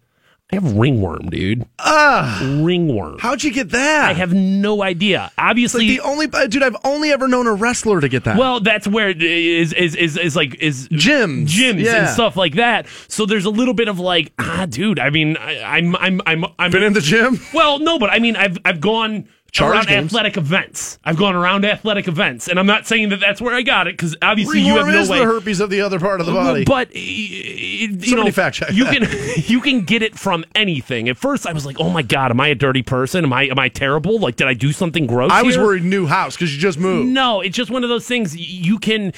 I 0.53 0.55
have 0.55 0.77
ringworm, 0.77 1.29
dude. 1.31 1.67
Ah, 1.81 2.41
ringworm. 2.63 3.19
How'd 3.19 3.43
you 3.43 3.53
get 3.53 3.71
that? 3.71 4.11
I 4.11 4.13
have 4.13 4.33
no 4.33 4.81
idea. 4.81 5.33
Obviously, 5.37 5.89
like 5.89 5.99
the 5.99 6.05
only 6.09 6.29
uh, 6.33 6.47
dude 6.47 6.63
I've 6.63 6.77
only 6.85 7.11
ever 7.11 7.27
known 7.27 7.49
a 7.49 7.55
wrestler 7.55 8.01
to 8.01 8.09
get 8.09 8.23
that. 8.25 8.39
well, 8.39 8.61
that's 8.61 8.87
where 8.87 9.09
it 9.09 9.21
is 9.25 9.73
is 9.73 9.97
is 9.97 10.17
is 10.17 10.37
like 10.37 10.55
is 10.63 10.89
Gyms. 10.91 11.47
gyms 11.49 11.85
and 11.93 12.09
stuff 12.09 12.37
like 12.37 12.55
that. 12.55 12.87
So 13.09 13.27
there's 13.27 13.45
a 13.45 13.51
little 13.51 13.75
bit 13.75 13.89
of 13.89 13.99
like, 13.99 14.33
ah, 14.39 14.67
dude. 14.71 15.01
I 15.01 15.11
mean, 15.11 15.37
I, 15.37 15.63
I'm 15.79 15.97
I'm 15.97 16.21
I'm 16.27 16.45
I'm 16.61 16.71
been 16.71 16.85
in 16.85 16.93
the 16.93 17.01
gym. 17.01 17.41
Well, 17.53 17.81
no, 17.81 17.99
but 17.99 18.11
I 18.11 18.21
mean, 18.21 18.37
I've 18.37 18.57
I've 18.65 18.81
gone 18.81 19.29
around 19.61 19.89
games. 19.89 20.07
athletic 20.13 20.37
events. 20.37 20.99
I've 21.05 21.17
gone 21.17 21.35
around 21.35 21.65
athletic 21.65 22.09
events, 22.09 22.49
and 22.49 22.59
I'm 22.59 22.67
not 22.67 22.87
saying 22.87 23.11
that 23.11 23.21
that's 23.21 23.41
where 23.41 23.55
I 23.55 23.63
got 23.63 23.87
it 23.87 23.95
because 23.95 24.17
obviously 24.23 24.61
you 24.61 24.77
have 24.77 24.87
no 24.87 24.99
is 25.01 25.09
way. 25.09 25.19
the 25.19 25.25
herpes 25.25 25.61
of 25.61 25.71
the 25.71 25.81
other 25.81 25.99
part 25.99 26.21
of 26.21 26.27
the 26.27 26.33
body. 26.33 26.65
But 26.65 26.95
you 26.95 27.89
Somebody 28.01 28.17
know, 28.17 28.27
you 28.73 28.85
that. 28.85 28.93
can 28.93 29.43
you 29.47 29.61
can 29.61 29.83
get 29.83 30.03
it 30.03 30.19
from 30.19 30.45
anything. 30.55 31.09
At 31.09 31.17
first, 31.17 31.47
I 31.47 31.53
was 31.53 31.67
like, 31.67 31.77
"Oh 31.81 31.91
my 31.91 32.03
god, 32.03 32.31
am 32.31 32.41
I 32.41 32.49
a 32.49 32.55
dirty 32.55 32.83
person? 32.83 33.25
Am 33.25 33.33
I 33.33 33.45
am 33.45 33.59
I 33.59 33.69
terrible? 33.69 34.19
Like, 34.19 34.37
did 34.37 34.47
I 34.47 34.55
do 34.55 34.73
something 34.73 35.07
gross?" 35.07 35.31
I 35.33 35.43
was 35.43 35.55
here? 35.55 35.65
worried 35.65 35.85
new 35.85 36.07
house 36.07 36.35
because 36.37 36.55
you 36.55 36.61
just 36.61 36.79
moved. 36.79 37.11
No, 37.11 37.41
it's 37.41 37.57
just 37.57 37.71
one 37.71 37.83
of 37.83 37.89
those 37.89 38.07
things. 38.07 38.37
You 38.37 38.79
can 38.79 39.13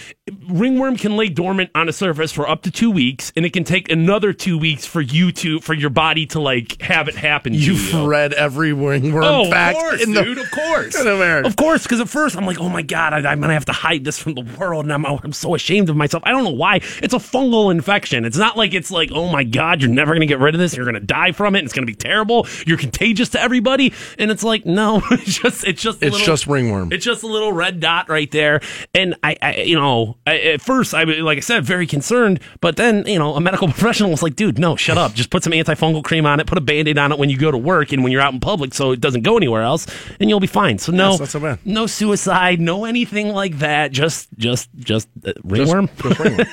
ringworm 0.49 0.97
can 0.97 1.17
lay 1.17 1.29
dormant 1.29 1.71
on 1.75 1.89
a 1.89 1.93
surface 1.93 2.33
for 2.33 2.49
up 2.49 2.63
to 2.63 2.71
two 2.71 2.91
weeks, 2.91 3.33
and 3.37 3.45
it 3.47 3.53
can 3.53 3.65
take 3.65 3.91
another 3.91 4.33
two 4.33 4.59
weeks 4.59 4.85
for 4.87 5.01
you 5.01 5.33
to 5.33 5.61
for 5.61 5.75
your 5.75 5.91
body 5.91 6.27
to 6.27 6.41
like 6.41 6.81
have 6.83 7.09
it 7.09 7.15
happen. 7.15 7.53
to 7.53 7.59
You've 7.59 7.93
you. 7.93 8.07
read 8.09 8.33
every 8.33 8.73
ringworm 8.73 9.25
Oh, 9.25 9.51
of 9.53 9.75
course, 9.75 10.03
in 10.03 10.13
the 10.13 10.23
dude. 10.23 10.39
Of 10.39 10.51
course, 10.51 10.95
of 11.47 11.57
course. 11.57 11.83
Because 11.85 12.01
at 12.01 12.09
first 12.09 12.37
I'm 12.37 12.47
like, 12.47 12.61
oh 12.61 12.69
my 12.69 12.83
god, 12.83 13.13
I, 13.13 13.31
I'm 13.31 13.41
gonna 13.41 13.53
have 13.55 13.65
to 13.67 13.73
hide 13.73 14.05
this 14.05 14.19
from 14.19 14.35
the 14.35 14.43
world, 14.59 14.85
and 14.85 14.93
I'm 14.93 15.07
oh, 15.07 15.21
I'm 15.23 15.33
so 15.33 15.55
ashamed 15.55 15.89
of 15.91 15.97
myself. 15.97 16.23
I 16.27 16.31
don't 16.31 16.45
know 16.45 16.51
why. 16.51 16.77
It's 17.03 17.15
a 17.15 17.19
fungal 17.19 17.71
infection. 17.71 18.25
It's 18.25 18.37
not 18.37 18.57
like 18.57 18.75
it's 18.75 18.91
like, 18.91 19.11
oh 19.13 19.29
my 19.29 19.45
god, 19.45 19.81
you're 19.81 19.91
never 19.91 20.15
gonna 20.15 20.27
get 20.27 20.39
rid 20.39 20.55
of 20.55 20.59
this. 20.61 20.77
You're 20.77 20.87
gonna 20.87 21.01
die 21.01 21.33
from 21.33 21.55
it. 21.55 21.61
And 21.61 21.67
it's 21.67 21.75
gonna 21.75 21.87
be 21.87 21.95
terrible. 21.95 22.47
You're 22.67 22.79
contagious 22.79 23.29
to 23.31 23.41
everybody. 23.41 23.93
And 24.19 24.31
it's 24.31 24.43
like, 24.45 24.67
no, 24.67 25.03
it's 25.11 25.39
just 25.39 25.65
it's 25.67 25.81
just 25.83 26.03
a 26.03 26.07
It's 26.07 26.13
little- 26.13 26.27
just 26.27 26.47
ringworm. 26.47 26.93
It's 26.93 27.05
just 27.05 27.23
a 27.23 27.27
little 27.27 27.53
red 27.53 27.81
dot 27.81 28.09
right 28.09 28.31
there. 28.31 28.61
And 28.95 29.15
I, 29.23 29.37
I 29.41 29.55
you 29.63 29.77
know, 29.77 30.18
I, 30.29 30.37
at 30.39 30.61
first 30.63 30.95
I 30.95 31.05
like 31.05 31.39
I 31.39 31.41
said, 31.41 31.65
very 31.65 31.87
concerned. 31.87 32.41
But 32.61 32.77
then 32.77 33.07
you 33.07 33.19
know, 33.19 33.35
a 33.35 33.41
medical 33.41 33.69
professional 33.73 34.11
was 34.11 34.23
like, 34.23 34.37
dude, 34.37 34.59
no, 34.59 34.77
shut 34.77 34.99
up. 34.99 35.15
Just 35.15 35.31
put 35.31 35.43
some 35.43 35.53
antifungal 35.53 36.05
cream 36.05 36.27
on 36.27 36.41
it. 36.41 36.47
Put 36.47 36.59
a 36.59 36.63
band-aid 36.63 36.99
on 36.99 37.13
it 37.13 37.19
when 37.19 37.31
you 37.31 37.39
go 37.39 37.51
to 37.51 37.59
work 37.59 37.93
and 37.93 38.03
when 38.03 38.13
you're 38.13 38.21
out 38.21 38.33
in 38.33 38.41
public, 38.41 38.75
so 38.75 38.93
it 38.93 39.01
doesn't 39.01 39.23
go 39.23 39.37
anywhere 39.37 39.63
else, 39.63 39.87
and 40.21 40.29
you'll 40.29 40.41
be 40.41 40.47
fine. 40.47 40.79
So 40.79 40.93
no, 40.93 41.17
Yes, 41.19 41.31
so 41.31 41.59
no 41.65 41.87
suicide, 41.87 42.61
no 42.61 42.85
anything 42.85 43.29
like 43.29 43.59
that. 43.59 43.93
Just, 43.93 44.29
just, 44.37 44.69
just 44.77 45.09
uh, 45.25 45.33
ringworm. 45.43 45.89
Just 46.03 46.19
ringworm. 46.19 46.49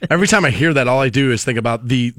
Every 0.10 0.26
time 0.26 0.44
I 0.44 0.50
hear 0.50 0.72
that, 0.74 0.88
all 0.88 1.00
I 1.00 1.08
do 1.08 1.32
is 1.32 1.44
think 1.44 1.58
about 1.58 1.88
the 1.88 2.12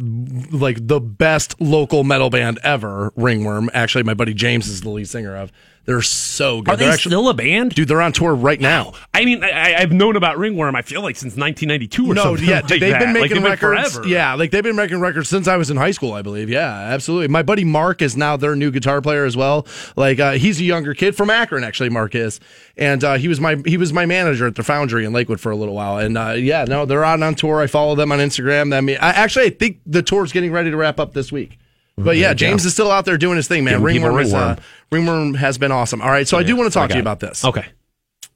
like 0.51 0.86
the 0.88 0.99
best 0.99 1.59
local 1.61 2.03
metal 2.03 2.29
band 2.29 2.59
ever, 2.63 3.11
Ringworm. 3.15 3.69
Actually, 3.73 4.03
my 4.03 4.13
buddy 4.13 4.34
James 4.34 4.67
is 4.67 4.82
the 4.82 4.89
lead 4.89 5.07
singer 5.07 5.36
of. 5.36 5.51
They're 5.86 6.03
so 6.03 6.61
good. 6.61 6.73
Are 6.73 6.77
they 6.77 6.86
They're 6.86 6.93
actually, 6.93 7.09
still 7.09 7.29
a 7.29 7.34
band? 7.34 7.73
dude? 7.73 7.88
They're 7.88 8.03
on 8.03 8.13
tour 8.13 8.36
right 8.36 8.59
now. 8.61 8.93
I 9.15 9.25
mean, 9.25 9.43
I, 9.43 9.73
I've 9.75 9.91
known 9.91 10.15
about 10.15 10.38
ringworm. 10.38 10.75
I 10.75 10.84
feel 10.84 11.01
like 11.01 11.15
since 11.15 11.36
1992 11.36 12.11
or 12.11 12.13
No, 12.13 12.23
something. 12.23 12.47
yeah, 12.47 12.55
like 12.59 12.67
they've 12.67 12.79
that. 12.82 12.99
been 12.99 13.13
Like, 13.13 13.21
making 13.23 13.41
they've 13.41 13.51
records. 13.51 13.93
forever. 13.93 14.07
Yeah, 14.07 14.36
like 14.36 14.51
they've 14.51 14.63
been 14.63 14.75
making 14.75 14.99
records 14.99 15.27
since 15.27 15.47
I 15.47 15.57
was 15.57 15.71
in 15.71 15.77
high 15.77 15.89
school, 15.91 16.13
I 16.13 16.21
believe. 16.21 16.49
Yeah, 16.49 16.69
absolutely. 16.69 17.29
My 17.29 17.41
buddy 17.41 17.63
Mark 17.63 18.03
is 18.03 18.15
now 18.15 18.38
their 18.38 18.55
new 18.55 18.69
guitar 18.69 19.01
player 19.01 19.25
as 19.25 19.36
well. 19.36 19.65
Like 19.95 20.19
uh, 20.19 20.34
he's 20.34 20.59
a 20.61 20.63
younger 20.63 20.93
kid 20.93 21.15
from 21.15 21.32
Akron, 21.32 21.63
actually. 21.63 21.89
Mark 21.89 22.13
is, 22.13 22.39
and 22.77 23.03
uh, 23.03 23.15
he 23.17 23.27
was 23.27 23.39
my 23.39 23.57
he 23.65 23.77
was 23.77 23.91
my 23.91 24.05
manager 24.05 24.45
at 24.45 24.53
the 24.55 24.63
Foundry 24.63 25.03
in 25.03 25.13
Lakewood 25.13 25.39
for 25.41 25.51
a 25.51 25.55
little 25.55 25.73
while. 25.73 25.97
And 25.97 26.15
uh, 26.15 26.34
yeah, 26.38 26.63
no, 26.65 26.86
they're 26.86 27.03
out 27.03 27.23
on 27.23 27.34
tour. 27.34 27.59
I 27.59 27.65
follow 27.65 27.95
them 27.95 28.11
on 28.11 28.19
Instagram. 28.19 28.71
I 28.75 28.82
mean, 28.82 28.97
I 29.01 29.09
actually 29.09 29.45
I 29.45 29.49
think 29.49 29.79
the 29.88 30.03
tour's 30.03 30.32
getting 30.32 30.51
ready 30.51 30.69
to 30.69 30.77
wrap 30.77 30.99
up 30.99 31.13
this 31.13 31.32
week. 31.32 31.57
But 31.97 32.17
yeah, 32.17 32.33
James 32.33 32.65
is 32.65 32.73
still 32.73 32.89
out 32.89 33.05
there 33.05 33.17
doing 33.17 33.35
his 33.35 33.47
thing, 33.47 33.63
man. 33.63 33.79
Giving 33.79 33.95
people 33.95 34.09
Ringworm, 34.09 34.25
is, 34.25 34.33
uh, 34.33 34.55
ringworm. 34.91 35.17
Ringworm 35.17 35.33
has 35.35 35.57
been 35.57 35.71
awesome. 35.71 36.01
All 36.01 36.09
right, 36.09 36.27
so 36.27 36.37
I 36.37 36.43
do 36.43 36.55
want 36.55 36.71
to 36.71 36.73
talk 36.73 36.89
to 36.89 36.95
you 36.95 37.01
about 37.01 37.19
this 37.19 37.43
Okay. 37.45 37.65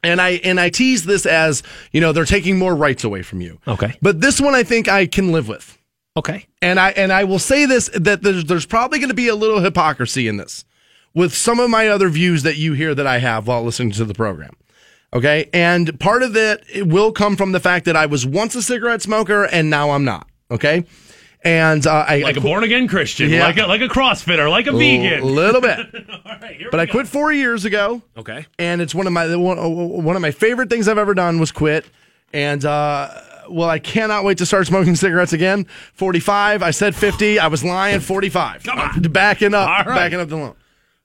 and 0.03 0.21
I 0.21 0.31
and 0.43 0.59
I 0.59 0.69
tease 0.69 1.03
this 1.05 1.25
as 1.25 1.63
you 1.91 2.01
know 2.01 2.11
they're 2.11 2.25
taking 2.25 2.59
more 2.59 2.75
rights 2.75 3.03
away 3.03 3.21
from 3.23 3.41
you. 3.41 3.59
Okay. 3.67 3.97
but 4.01 4.21
this 4.21 4.39
one 4.39 4.53
I 4.55 4.63
think 4.63 4.87
I 4.87 5.07
can 5.07 5.31
live 5.31 5.47
with, 5.47 5.77
Okay. 6.17 6.45
and 6.61 6.79
I 6.79 6.91
and 6.91 7.11
I 7.11 7.23
will 7.23 7.39
say 7.39 7.65
this 7.65 7.89
that 7.95 8.21
there's 8.21 8.45
there's 8.45 8.65
probably 8.65 8.99
going 8.99 9.09
to 9.09 9.15
be 9.15 9.29
a 9.29 9.35
little 9.35 9.61
hypocrisy 9.61 10.27
in 10.27 10.37
this 10.37 10.63
with 11.15 11.33
some 11.33 11.59
of 11.59 11.69
my 11.69 11.87
other 11.87 12.09
views 12.09 12.43
that 12.43 12.57
you 12.57 12.73
hear 12.73 12.93
that 12.93 13.07
I 13.07 13.17
have 13.19 13.47
while 13.47 13.63
listening 13.63 13.91
to 13.91 14.05
the 14.05 14.13
program. 14.13 14.51
Okay, 15.13 15.49
and 15.53 15.97
part 15.99 16.23
of 16.23 16.35
it, 16.35 16.61
it 16.71 16.87
will 16.87 17.13
come 17.13 17.37
from 17.37 17.53
the 17.53 17.59
fact 17.61 17.85
that 17.85 17.95
I 17.95 18.05
was 18.05 18.25
once 18.25 18.53
a 18.53 18.61
cigarette 18.61 19.01
smoker 19.01 19.45
and 19.45 19.69
now 19.69 19.91
I'm 19.91 20.03
not. 20.03 20.27
Okay, 20.51 20.85
and 21.45 21.85
uh, 21.87 22.05
I 22.07 22.17
Like 22.19 22.35
I 22.35 22.39
a 22.39 22.43
born 22.43 22.63
again 22.65 22.87
Christian, 22.89 23.29
Yeah. 23.29 23.43
like 23.45 23.57
a 23.57 23.67
like 23.67 23.81
a 23.81 23.87
CrossFitter, 23.87 24.49
like 24.49 24.67
a 24.67 24.71
vegan. 24.73 25.21
a 25.21 25.25
little 25.41 25.61
bit, 25.61 25.79
All 26.09 26.19
right, 26.41 26.55
here 26.57 26.69
but 26.71 26.77
we 26.77 26.81
I 26.81 26.85
go. 26.87 26.91
quit 26.91 27.07
four 27.07 27.31
years 27.31 27.63
ago. 27.63 28.01
Okay. 28.17 28.45
and 28.59 28.81
it's 28.81 28.93
one 28.93 29.07
of 29.07 29.13
my 29.13 29.33
one, 29.35 29.57
one 30.03 30.15
of 30.17 30.21
my 30.21 30.31
favorite 30.31 30.69
things 30.69 30.87
I've 30.89 30.97
ever 30.97 31.13
done 31.13 31.39
was 31.39 31.51
quit. 31.53 31.85
And 32.33 32.65
uh, 32.65 33.09
well, 33.49 33.69
I 33.69 33.79
cannot 33.79 34.23
wait 34.25 34.39
to 34.39 34.45
start 34.45 34.67
smoking 34.67 34.95
cigarettes 34.97 35.31
again. 35.31 35.67
Forty 35.93 36.19
five. 36.19 36.63
I 36.63 36.71
said 36.71 36.95
fifty. 36.95 37.39
I 37.39 37.47
was 37.47 37.63
lying. 37.63 37.99
Forty 38.01 38.29
five. 38.29 38.63
Come 38.63 38.79
on. 38.79 38.89
I'm 38.95 39.01
backing 39.11 39.53
up. 39.53 39.69
All 39.69 39.85
right. 39.85 39.95
Backing 39.95 40.19
up 40.19 40.27
the 40.29 40.35
loan. 40.37 40.55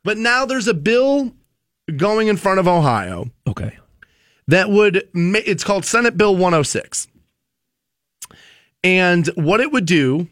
But 0.03 0.16
now 0.16 0.47
there's 0.47 0.66
a 0.66 0.74
bill 0.74 1.32
going 1.97 2.28
in 2.28 2.36
front 2.38 2.59
of 2.59 2.66
Ohio 2.66 3.30
Okay. 3.47 3.76
that 4.49 4.70
would 4.70 5.07
ma- 5.12 5.41
it's 5.45 5.62
called 5.62 5.84
Senate 5.84 6.16
Bill 6.16 6.32
106. 6.34 7.07
And 8.83 9.26
what 9.35 9.61
it 9.61 9.72
would 9.72 9.87
do 9.87 10.28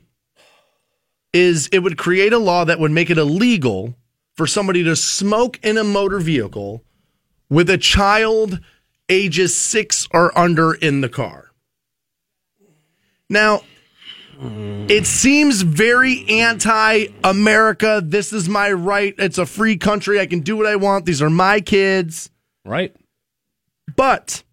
is 1.32 1.68
it 1.72 1.80
would 1.80 1.98
create 1.98 2.32
a 2.32 2.38
law 2.38 2.64
that 2.64 2.78
would 2.78 2.90
make 2.90 3.10
it 3.10 3.18
illegal 3.18 3.94
for 4.36 4.46
somebody 4.46 4.82
to 4.84 4.96
smoke 4.96 5.58
in 5.62 5.76
a 5.76 5.84
motor 5.84 6.18
vehicle 6.18 6.82
with 7.50 7.68
a 7.68 7.78
child 7.78 8.60
ages 9.08 9.56
6 9.56 10.08
or 10.12 10.36
under 10.38 10.74
in 10.74 11.00
the 11.00 11.08
car. 11.08 11.50
Now, 13.28 13.62
it 14.40 15.06
seems 15.06 15.62
very 15.62 16.24
anti 16.28 17.06
America. 17.24 18.00
This 18.02 18.32
is 18.32 18.48
my 18.48 18.70
right. 18.70 19.14
It's 19.18 19.38
a 19.38 19.46
free 19.46 19.76
country. 19.76 20.20
I 20.20 20.26
can 20.26 20.40
do 20.40 20.56
what 20.56 20.66
I 20.66 20.76
want. 20.76 21.04
These 21.04 21.20
are 21.20 21.30
my 21.30 21.60
kids. 21.60 22.30
Right. 22.64 22.94
But 23.96 24.44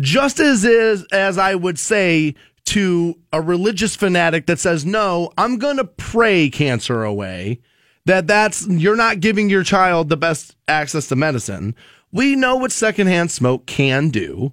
just 0.00 0.40
as 0.40 0.64
is 0.64 1.04
as 1.12 1.36
I 1.36 1.54
would 1.54 1.78
say 1.78 2.34
to 2.72 3.18
a 3.32 3.40
religious 3.40 3.94
fanatic 3.96 4.46
that 4.46 4.58
says, 4.58 4.86
"No, 4.86 5.30
I'm 5.36 5.58
going 5.58 5.76
to 5.76 5.84
pray 5.84 6.48
cancer 6.48 7.04
away," 7.04 7.60
that 8.06 8.26
that's 8.26 8.66
you're 8.66 8.96
not 8.96 9.20
giving 9.20 9.50
your 9.50 9.62
child 9.62 10.08
the 10.08 10.16
best 10.16 10.56
access 10.66 11.06
to 11.08 11.16
medicine. 11.16 11.74
We 12.10 12.34
know 12.34 12.56
what 12.56 12.72
secondhand 12.72 13.30
smoke 13.30 13.66
can 13.66 14.08
do. 14.08 14.52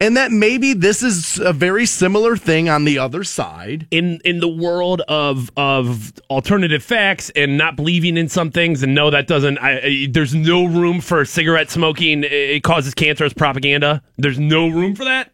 And 0.00 0.16
that 0.16 0.32
maybe 0.32 0.72
this 0.72 1.00
is 1.00 1.38
a 1.38 1.52
very 1.52 1.86
similar 1.86 2.36
thing 2.36 2.68
on 2.68 2.84
the 2.84 2.98
other 2.98 3.22
side. 3.22 3.86
in 3.92 4.20
in 4.24 4.40
the 4.40 4.48
world 4.48 5.00
of 5.02 5.50
of 5.56 6.12
alternative 6.28 6.82
facts 6.82 7.30
and 7.36 7.56
not 7.56 7.76
believing 7.76 8.16
in 8.16 8.28
some 8.28 8.50
things 8.50 8.82
and 8.82 8.94
no 8.94 9.10
that 9.10 9.28
doesn't 9.28 9.58
I, 9.58 9.78
I, 9.78 10.08
there's 10.10 10.34
no 10.34 10.64
room 10.64 11.00
for 11.00 11.24
cigarette 11.24 11.70
smoking 11.70 12.24
it 12.24 12.64
causes 12.64 12.94
cancer 12.94 13.24
as 13.24 13.32
propaganda 13.32 14.02
there's 14.18 14.40
no 14.40 14.66
room 14.68 14.96
for 14.96 15.04
that 15.04 15.31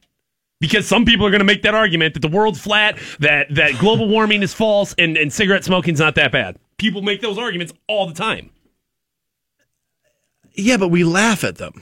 because 0.61 0.87
some 0.89 1.05
people 1.05 1.27
are 1.27 1.31
going 1.31 1.41
to 1.41 1.45
make 1.45 1.63
that 1.63 1.75
argument 1.75 2.15
that 2.15 2.21
the 2.21 2.29
world's 2.29 2.61
flat 2.61 2.99
that 3.21 3.47
that 3.55 3.79
global 3.79 4.09
warming 4.15 4.43
is 4.43 4.55
false 4.55 4.95
and 4.99 5.17
and 5.17 5.33
cigarette 5.33 5.65
smoking's 5.65 6.01
not 6.01 6.15
that 6.15 6.33
bad 6.33 6.57
people 6.79 7.03
make 7.03 7.21
those 7.21 7.39
arguments 7.39 7.73
all 7.89 8.07
the 8.07 8.15
time 8.15 8.51
Yeah, 10.55 10.77
but 10.77 10.89
we 10.89 11.05
laugh 11.05 11.45
at 11.45 11.57
them, 11.57 11.81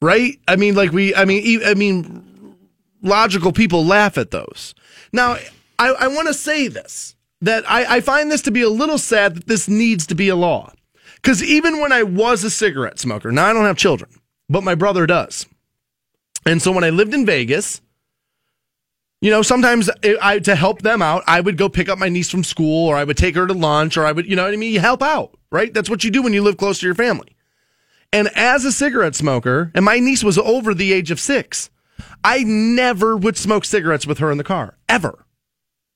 right? 0.00 0.38
I 0.46 0.54
mean, 0.56 0.76
like 0.76 0.92
we, 0.92 1.14
I 1.14 1.24
mean, 1.24 1.60
I 1.64 1.74
mean, 1.74 2.56
logical 3.02 3.52
people 3.52 3.84
laugh 3.84 4.16
at 4.16 4.30
those. 4.30 4.74
Now, 5.12 5.38
I, 5.78 5.88
I 5.88 6.06
want 6.08 6.28
to 6.28 6.34
say 6.34 6.68
this 6.68 7.16
that 7.40 7.68
I, 7.68 7.96
I 7.96 8.00
find 8.00 8.30
this 8.30 8.42
to 8.42 8.52
be 8.52 8.62
a 8.62 8.68
little 8.70 8.98
sad 8.98 9.34
that 9.34 9.46
this 9.48 9.68
needs 9.68 10.06
to 10.06 10.14
be 10.14 10.28
a 10.28 10.36
law. 10.36 10.72
Because 11.16 11.42
even 11.42 11.80
when 11.80 11.90
I 11.92 12.04
was 12.04 12.44
a 12.44 12.50
cigarette 12.50 13.00
smoker, 13.00 13.32
now 13.32 13.46
I 13.46 13.52
don't 13.52 13.64
have 13.64 13.76
children, 13.76 14.10
but 14.48 14.62
my 14.62 14.76
brother 14.76 15.06
does. 15.06 15.46
And 16.46 16.62
so 16.62 16.70
when 16.70 16.84
I 16.84 16.90
lived 16.90 17.14
in 17.14 17.26
Vegas, 17.26 17.80
you 19.22 19.30
know, 19.30 19.40
sometimes 19.40 19.88
I, 20.04 20.16
I 20.20 20.38
to 20.40 20.56
help 20.56 20.82
them 20.82 21.00
out, 21.00 21.22
I 21.28 21.40
would 21.40 21.56
go 21.56 21.68
pick 21.68 21.88
up 21.88 21.98
my 21.98 22.08
niece 22.08 22.28
from 22.28 22.42
school, 22.42 22.88
or 22.88 22.96
I 22.96 23.04
would 23.04 23.16
take 23.16 23.36
her 23.36 23.46
to 23.46 23.54
lunch, 23.54 23.96
or 23.96 24.04
I 24.04 24.10
would, 24.10 24.26
you 24.26 24.34
know 24.34 24.44
what 24.44 24.52
I 24.52 24.56
mean? 24.56 24.74
You 24.74 24.80
help 24.80 25.00
out, 25.00 25.38
right? 25.50 25.72
That's 25.72 25.88
what 25.88 26.02
you 26.02 26.10
do 26.10 26.22
when 26.22 26.32
you 26.32 26.42
live 26.42 26.56
close 26.56 26.80
to 26.80 26.86
your 26.86 26.96
family. 26.96 27.36
And 28.12 28.28
as 28.34 28.64
a 28.64 28.72
cigarette 28.72 29.14
smoker, 29.14 29.70
and 29.76 29.84
my 29.84 30.00
niece 30.00 30.24
was 30.24 30.38
over 30.38 30.74
the 30.74 30.92
age 30.92 31.12
of 31.12 31.20
six, 31.20 31.70
I 32.24 32.42
never 32.42 33.16
would 33.16 33.38
smoke 33.38 33.64
cigarettes 33.64 34.06
with 34.06 34.18
her 34.18 34.32
in 34.32 34.38
the 34.38 34.44
car, 34.44 34.76
ever. 34.88 35.24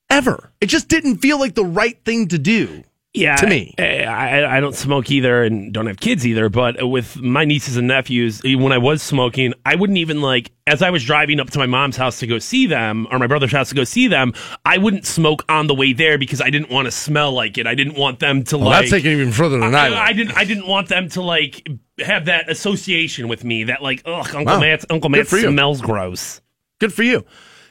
Ever. 0.08 0.52
It 0.60 0.66
just 0.66 0.86
didn't 0.86 1.16
feel 1.16 1.40
like 1.40 1.56
the 1.56 1.64
right 1.64 2.02
thing 2.04 2.28
to 2.28 2.38
do. 2.38 2.84
Yeah 3.16 3.36
To 3.36 3.46
me. 3.46 3.74
I, 3.78 4.04
I, 4.04 4.56
I 4.56 4.60
don't 4.60 4.74
smoke 4.74 5.10
either 5.10 5.42
and 5.44 5.72
don't 5.72 5.86
have 5.86 5.98
kids 5.98 6.26
either 6.26 6.48
but 6.48 6.88
with 6.88 7.16
my 7.20 7.44
nieces 7.44 7.76
and 7.76 7.88
nephews 7.88 8.40
eh, 8.44 8.54
when 8.54 8.72
i 8.72 8.78
was 8.78 9.02
smoking 9.02 9.54
i 9.64 9.74
wouldn't 9.74 9.98
even 9.98 10.20
like 10.20 10.52
as 10.66 10.82
i 10.82 10.90
was 10.90 11.04
driving 11.04 11.40
up 11.40 11.50
to 11.50 11.58
my 11.58 11.66
mom's 11.66 11.96
house 11.96 12.18
to 12.20 12.26
go 12.26 12.38
see 12.38 12.66
them 12.66 13.06
or 13.10 13.18
my 13.18 13.26
brother's 13.26 13.52
house 13.52 13.70
to 13.70 13.74
go 13.74 13.84
see 13.84 14.06
them 14.08 14.32
i 14.64 14.78
wouldn't 14.78 15.06
smoke 15.06 15.44
on 15.48 15.66
the 15.66 15.74
way 15.74 15.92
there 15.92 16.18
because 16.18 16.40
i 16.40 16.50
didn't 16.50 16.70
want 16.70 16.86
to 16.86 16.90
smell 16.92 17.32
like 17.32 17.58
it 17.58 17.66
i 17.66 17.74
didn't 17.74 17.96
want 17.96 18.18
them 18.20 18.44
to 18.44 18.58
Well, 18.58 18.68
like 18.68 18.80
that's 18.82 18.90
taking 18.90 19.12
it 19.12 19.20
even 19.20 19.32
further 19.32 19.58
than 19.58 19.74
I, 19.74 19.88
I. 19.88 20.04
I 20.06 20.12
didn't. 20.12 20.36
I 20.36 20.44
didn't 20.44 20.66
want 20.66 20.88
them 20.88 21.08
to 21.10 21.22
like 21.22 21.66
have 21.98 22.26
that 22.26 22.50
association 22.50 23.28
with 23.28 23.42
me. 23.44 23.64
That 23.64 23.82
like, 23.82 24.02
ugh, 24.04 24.34
Uncle 24.34 24.54
Wow. 24.54 24.60
Matt. 24.60 24.84
Uncle 24.90 25.10
Matt 25.10 25.26
smells 25.28 25.80
gross. 25.80 26.40
Good 26.78 26.92
for 26.92 27.02
you. 27.02 27.24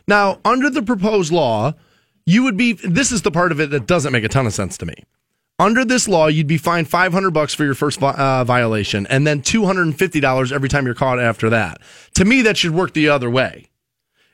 Now, 0.07 0.39
under 0.43 0.69
the 0.69 0.81
proposed 0.81 1.31
law, 1.31 1.73
you 2.25 2.43
would 2.43 2.57
be, 2.57 2.73
this 2.73 3.11
is 3.11 3.21
the 3.21 3.31
part 3.31 3.51
of 3.51 3.59
it 3.59 3.69
that 3.69 3.85
doesn't 3.87 4.11
make 4.11 4.23
a 4.23 4.27
ton 4.29 4.45
of 4.47 4.53
sense 4.53 4.77
to 4.79 4.85
me. 4.85 4.95
Under 5.57 5.85
this 5.85 6.09
law, 6.09 6.27
you'd 6.27 6.47
be 6.47 6.57
fined 6.57 6.89
500 6.89 7.31
bucks 7.31 7.53
for 7.53 7.63
your 7.63 7.75
first 7.75 8.03
uh, 8.03 8.43
violation 8.43 9.07
and 9.07 9.25
then 9.25 9.41
$250 9.41 10.51
every 10.51 10.67
time 10.67 10.85
you're 10.85 10.95
caught 10.95 11.17
after 11.17 11.49
that. 11.49 11.79
To 12.15 12.25
me, 12.25 12.41
that 12.41 12.57
should 12.57 12.71
work 12.71 12.93
the 12.93 13.07
other 13.07 13.29
way. 13.29 13.69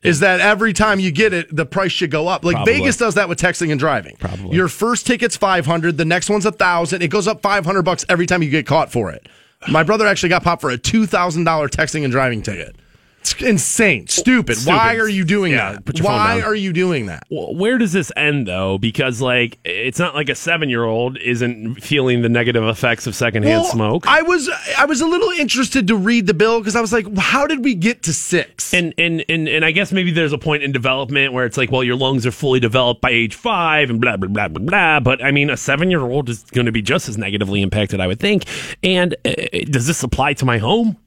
Is 0.02 0.22
that 0.22 0.40
every 0.40 0.74
time 0.74 1.00
you 1.00 1.12
get 1.12 1.32
it, 1.32 1.56
the 1.56 1.66
price 1.66 1.92
should 1.92 2.10
go 2.10 2.28
up? 2.28 2.44
Like 2.44 2.56
Probably. 2.56 2.74
Vegas 2.74 2.98
does 2.98 3.14
that 3.16 3.30
with 3.30 3.40
texting 3.40 3.70
and 3.70 3.80
driving. 3.80 4.16
Probably. 4.18 4.56
Your 4.56 4.68
first 4.68 5.06
ticket's 5.06 5.38
500, 5.38 5.96
the 5.96 6.06
next 6.06 6.28
one's 6.28 6.46
a 6.46 6.50
1000. 6.50 7.04
It 7.04 7.10
goes 7.10 7.28
up 7.28 7.44
500 7.44 7.84
bucks 7.84 8.04
every 8.10 8.26
time 8.26 8.42
you 8.42 8.50
get 8.50 8.66
caught 8.66 8.92
for 8.92 9.12
it. 9.12 9.30
My 9.70 9.84
brother 9.84 10.08
actually 10.08 10.30
got 10.30 10.44
popped 10.44 10.62
for 10.62 10.72
a 10.72 10.78
$2,000 10.78 11.46
texting 11.70 12.04
and 12.04 12.12
driving 12.12 12.42
ticket. 12.42 12.76
It's 13.22 13.34
insane, 13.42 14.08
stupid. 14.08 14.58
Stupid. 14.58 14.76
Why 14.76 14.98
are 14.98 15.08
you 15.08 15.24
doing 15.24 15.52
Yeah, 15.52 15.74
that? 15.74 15.86
put 15.86 16.00
your 16.00 16.06
phone 16.08 16.16
Why 16.16 16.42
are 16.42 16.56
you 16.56 16.74
doing 16.74 17.06
that? 17.06 17.24
Where 17.30 17.78
does 17.78 17.94
this 17.94 18.12
end 18.18 18.48
though? 18.48 18.80
Because 18.80 19.22
like 19.22 19.60
it's 19.64 20.00
not 20.00 20.16
like 20.16 20.28
a 20.28 20.34
seven 20.34 20.70
year 20.70 20.84
old 20.86 21.18
isn't 21.20 21.76
feeling 21.84 22.24
the 22.24 22.30
negative 22.30 22.64
effects 22.64 23.06
of 23.06 23.14
secondhand 23.16 23.62
Well, 23.62 23.72
smoke. 23.72 24.08
I 24.08 24.24
was 24.24 24.50
I 24.76 24.86
was 24.86 25.02
a 25.02 25.06
little 25.06 25.30
interested 25.30 25.88
to 25.90 25.96
read 25.96 26.26
the 26.26 26.34
bill 26.34 26.60
because 26.60 26.76
I 26.76 26.82
was 26.82 26.92
like, 26.92 27.16
how 27.18 27.46
did 27.46 27.64
we 27.64 27.76
get 27.76 28.02
to 28.04 28.14
six? 28.14 28.74
and, 28.74 28.92
and 28.98 29.24
and 29.30 29.48
and 29.48 29.64
I 29.66 29.72
guess 29.72 29.92
maybe 29.92 30.10
there's 30.10 30.34
a 30.34 30.40
point 30.40 30.64
in 30.64 30.72
development 30.72 31.32
where 31.32 31.46
it's 31.46 31.58
like, 31.58 31.72
well, 31.72 31.84
your 31.84 31.98
lungs 31.98 32.26
are 32.26 32.32
fully 32.32 32.60
developed 32.60 33.02
by 33.02 33.12
age 33.12 33.36
five, 33.36 33.92
and 33.92 34.02
blah 34.02 34.18
blah 34.18 34.30
blah 34.30 34.48
blah 34.48 34.64
blah. 34.66 35.00
But 35.00 35.24
I 35.24 35.30
mean, 35.30 35.52
a 35.52 35.58
seven 35.58 35.92
year 35.92 36.02
old 36.02 36.28
is 36.28 36.42
going 36.46 36.66
to 36.66 36.72
be 36.72 36.82
just 36.82 37.08
as 37.08 37.20
negatively 37.20 37.62
impacted, 37.62 38.00
I 38.00 38.08
would 38.08 38.20
think. 38.20 38.46
And 38.82 39.16
uh, 39.26 39.32
does 39.70 39.86
this 39.86 40.02
apply 40.02 40.34
to 40.34 40.46
my 40.46 40.58
home? 40.58 40.98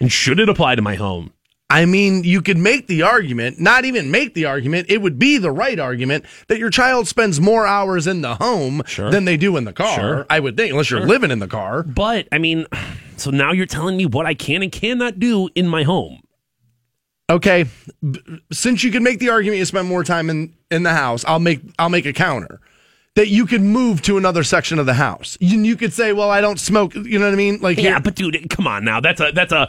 And 0.00 0.10
should 0.12 0.40
it 0.40 0.48
apply 0.48 0.74
to 0.76 0.82
my 0.82 0.94
home? 0.94 1.32
I 1.70 1.84
mean, 1.84 2.24
you 2.24 2.40
could 2.40 2.56
make 2.56 2.86
the 2.86 3.02
argument, 3.02 3.60
not 3.60 3.84
even 3.84 4.10
make 4.10 4.32
the 4.32 4.46
argument, 4.46 4.86
it 4.88 5.02
would 5.02 5.18
be 5.18 5.36
the 5.36 5.50
right 5.50 5.78
argument 5.78 6.24
that 6.46 6.58
your 6.58 6.70
child 6.70 7.06
spends 7.08 7.40
more 7.40 7.66
hours 7.66 8.06
in 8.06 8.22
the 8.22 8.36
home 8.36 8.82
Sure. 8.86 9.10
than 9.10 9.26
they 9.26 9.36
do 9.36 9.56
in 9.58 9.64
the 9.64 9.74
car. 9.74 9.94
Sure. 9.94 10.26
I 10.30 10.40
would 10.40 10.56
think, 10.56 10.70
unless 10.70 10.90
you're 10.90 11.00
living 11.04 11.30
in 11.30 11.40
the 11.40 11.46
car. 11.46 11.82
But 11.82 12.26
I 12.32 12.38
mean, 12.38 12.66
so 13.18 13.30
now 13.30 13.52
you're 13.52 13.66
telling 13.66 13.98
me 13.98 14.06
what 14.06 14.24
I 14.24 14.32
can 14.32 14.62
and 14.62 14.72
cannot 14.72 15.18
do 15.18 15.50
in 15.54 15.68
my 15.68 15.82
home. 15.82 16.20
Okay, 17.30 17.66
since 18.50 18.82
you 18.82 18.90
can 18.90 19.02
make 19.02 19.18
the 19.18 19.28
argument 19.28 19.58
you 19.58 19.66
spend 19.66 19.86
more 19.86 20.02
time 20.02 20.30
in, 20.30 20.54
in 20.70 20.82
the 20.84 20.94
house, 20.94 21.26
I'll 21.26 21.38
make 21.38 21.60
I'll 21.78 21.90
make 21.90 22.06
a 22.06 22.14
counter 22.14 22.58
that 23.18 23.26
you 23.26 23.46
could 23.46 23.62
move 23.62 24.00
to 24.00 24.16
another 24.16 24.44
section 24.44 24.78
of 24.78 24.86
the 24.86 24.94
house. 24.94 25.36
You, 25.40 25.60
you 25.60 25.74
could 25.74 25.92
say, 25.92 26.12
"Well, 26.12 26.30
I 26.30 26.40
don't 26.40 26.60
smoke." 26.60 26.94
You 26.94 27.18
know 27.18 27.24
what 27.24 27.34
I 27.34 27.36
mean? 27.36 27.58
Like, 27.60 27.76
Yeah, 27.76 27.98
but 27.98 28.14
dude, 28.14 28.48
come 28.48 28.68
on 28.68 28.84
now. 28.84 29.00
That's 29.00 29.20
a 29.20 29.32
that's 29.32 29.52
a. 29.52 29.68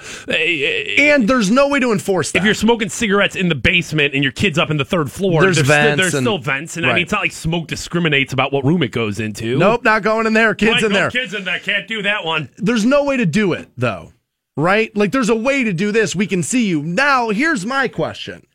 and 1.00 1.28
there's 1.28 1.50
no 1.50 1.68
way 1.68 1.80
to 1.80 1.92
enforce 1.92 2.32
that. 2.32 2.40
if 2.40 2.46
you're 2.46 2.54
smoking 2.54 2.90
cigarettes 2.90 3.36
in 3.36 3.50
the 3.50 3.56
basement 3.56 4.14
and 4.14 4.22
your 4.22 4.32
kid's 4.34 4.60
up 4.60 4.70
in 4.70 4.78
the 4.78 4.86
third 4.86 5.12
floor, 5.12 5.42
There's 5.42 5.56
there's, 5.58 5.68
vents 5.68 5.88
still, 5.88 5.98
there's 5.98 6.14
and- 6.14 6.24
still 6.24 6.38
vents, 6.38 6.78
and 6.78 6.86
I 6.86 6.94
mean 6.94 7.02
it's 7.02 7.12
not 7.12 7.22
like 7.22 7.32
smoke 7.32 7.68
discriminates 7.68 8.34
about 8.34 8.54
what 8.54 8.64
room 8.66 8.84
it 8.84 8.92
goes 8.92 9.20
into. 9.20 9.58
nope, 9.58 9.84
not 9.84 10.04
going 10.04 10.28
in 10.28 10.34
there. 10.34 10.54
Kids 10.54 10.84
in 10.84 10.92
no 10.92 11.00
there. 11.00 11.10
Kids 11.10 11.34
in 11.34 11.44
there 11.44 11.60
can't 11.60 11.88
do 11.88 12.04
that 12.04 12.24
one. 12.24 12.50
there's 12.58 12.86
no 12.86 13.04
way 13.04 13.18
to 13.18 13.26
do 13.26 13.54
it 13.54 13.68
though 13.78 14.14
right 14.58 14.96
like 14.96 15.12
there's 15.12 15.30
a 15.30 15.36
way 15.36 15.64
to 15.64 15.72
do 15.74 15.92
this 15.92 16.16
we 16.16 16.28
can 16.28 16.44
see 16.44 16.68
you 16.68 16.84
now 16.84 17.30
here's 17.30 17.66
my 17.66 17.88
question 17.88 18.46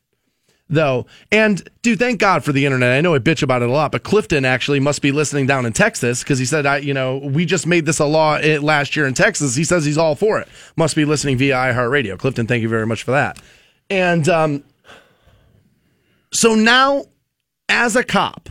though. 0.69 1.07
And 1.31 1.69
dude 1.83 1.99
thank 1.99 2.21
god 2.21 2.45
for 2.45 2.53
the 2.53 2.65
internet. 2.65 2.93
I 2.93 3.01
know 3.01 3.15
i 3.15 3.19
bitch 3.19 3.43
about 3.43 3.63
it 3.63 3.69
a 3.69 3.73
lot 3.73 3.93
but 3.93 4.03
clifton 4.03 4.45
actually 4.45 4.81
must 4.81 5.03
be 5.03 5.13
listening 5.13 5.47
down 5.47 5.67
in 5.67 5.73
texas 5.73 6.23
because 6.23 6.39
he 6.39 6.45
said 6.45 6.67
i 6.67 6.79
you 6.79 6.95
know 6.95 7.19
we 7.19 7.45
just 7.45 7.67
made 7.67 7.87
this 7.87 7.99
a 7.99 8.07
law 8.07 8.37
eh, 8.37 8.59
last 8.61 8.97
year 8.97 9.07
in 9.07 9.15
texas. 9.15 9.55
He 9.55 9.65
says 9.65 9.85
he's 9.85 9.99
all 9.99 10.15
for 10.15 10.39
it. 10.41 10.49
Must 10.77 10.97
be 10.97 11.05
listening 11.05 11.39
via 11.39 11.55
iheartradio. 11.55 12.19
Clifton 12.19 12.47
thank 12.47 12.63
you 12.63 12.69
very 12.69 12.87
much 12.87 13.03
for 13.03 13.13
that. 13.13 13.41
And 13.91 14.29
um 14.29 14.65
so 16.33 16.55
now 16.55 17.05
as 17.69 17.97
a 17.97 18.05
cop 18.05 18.49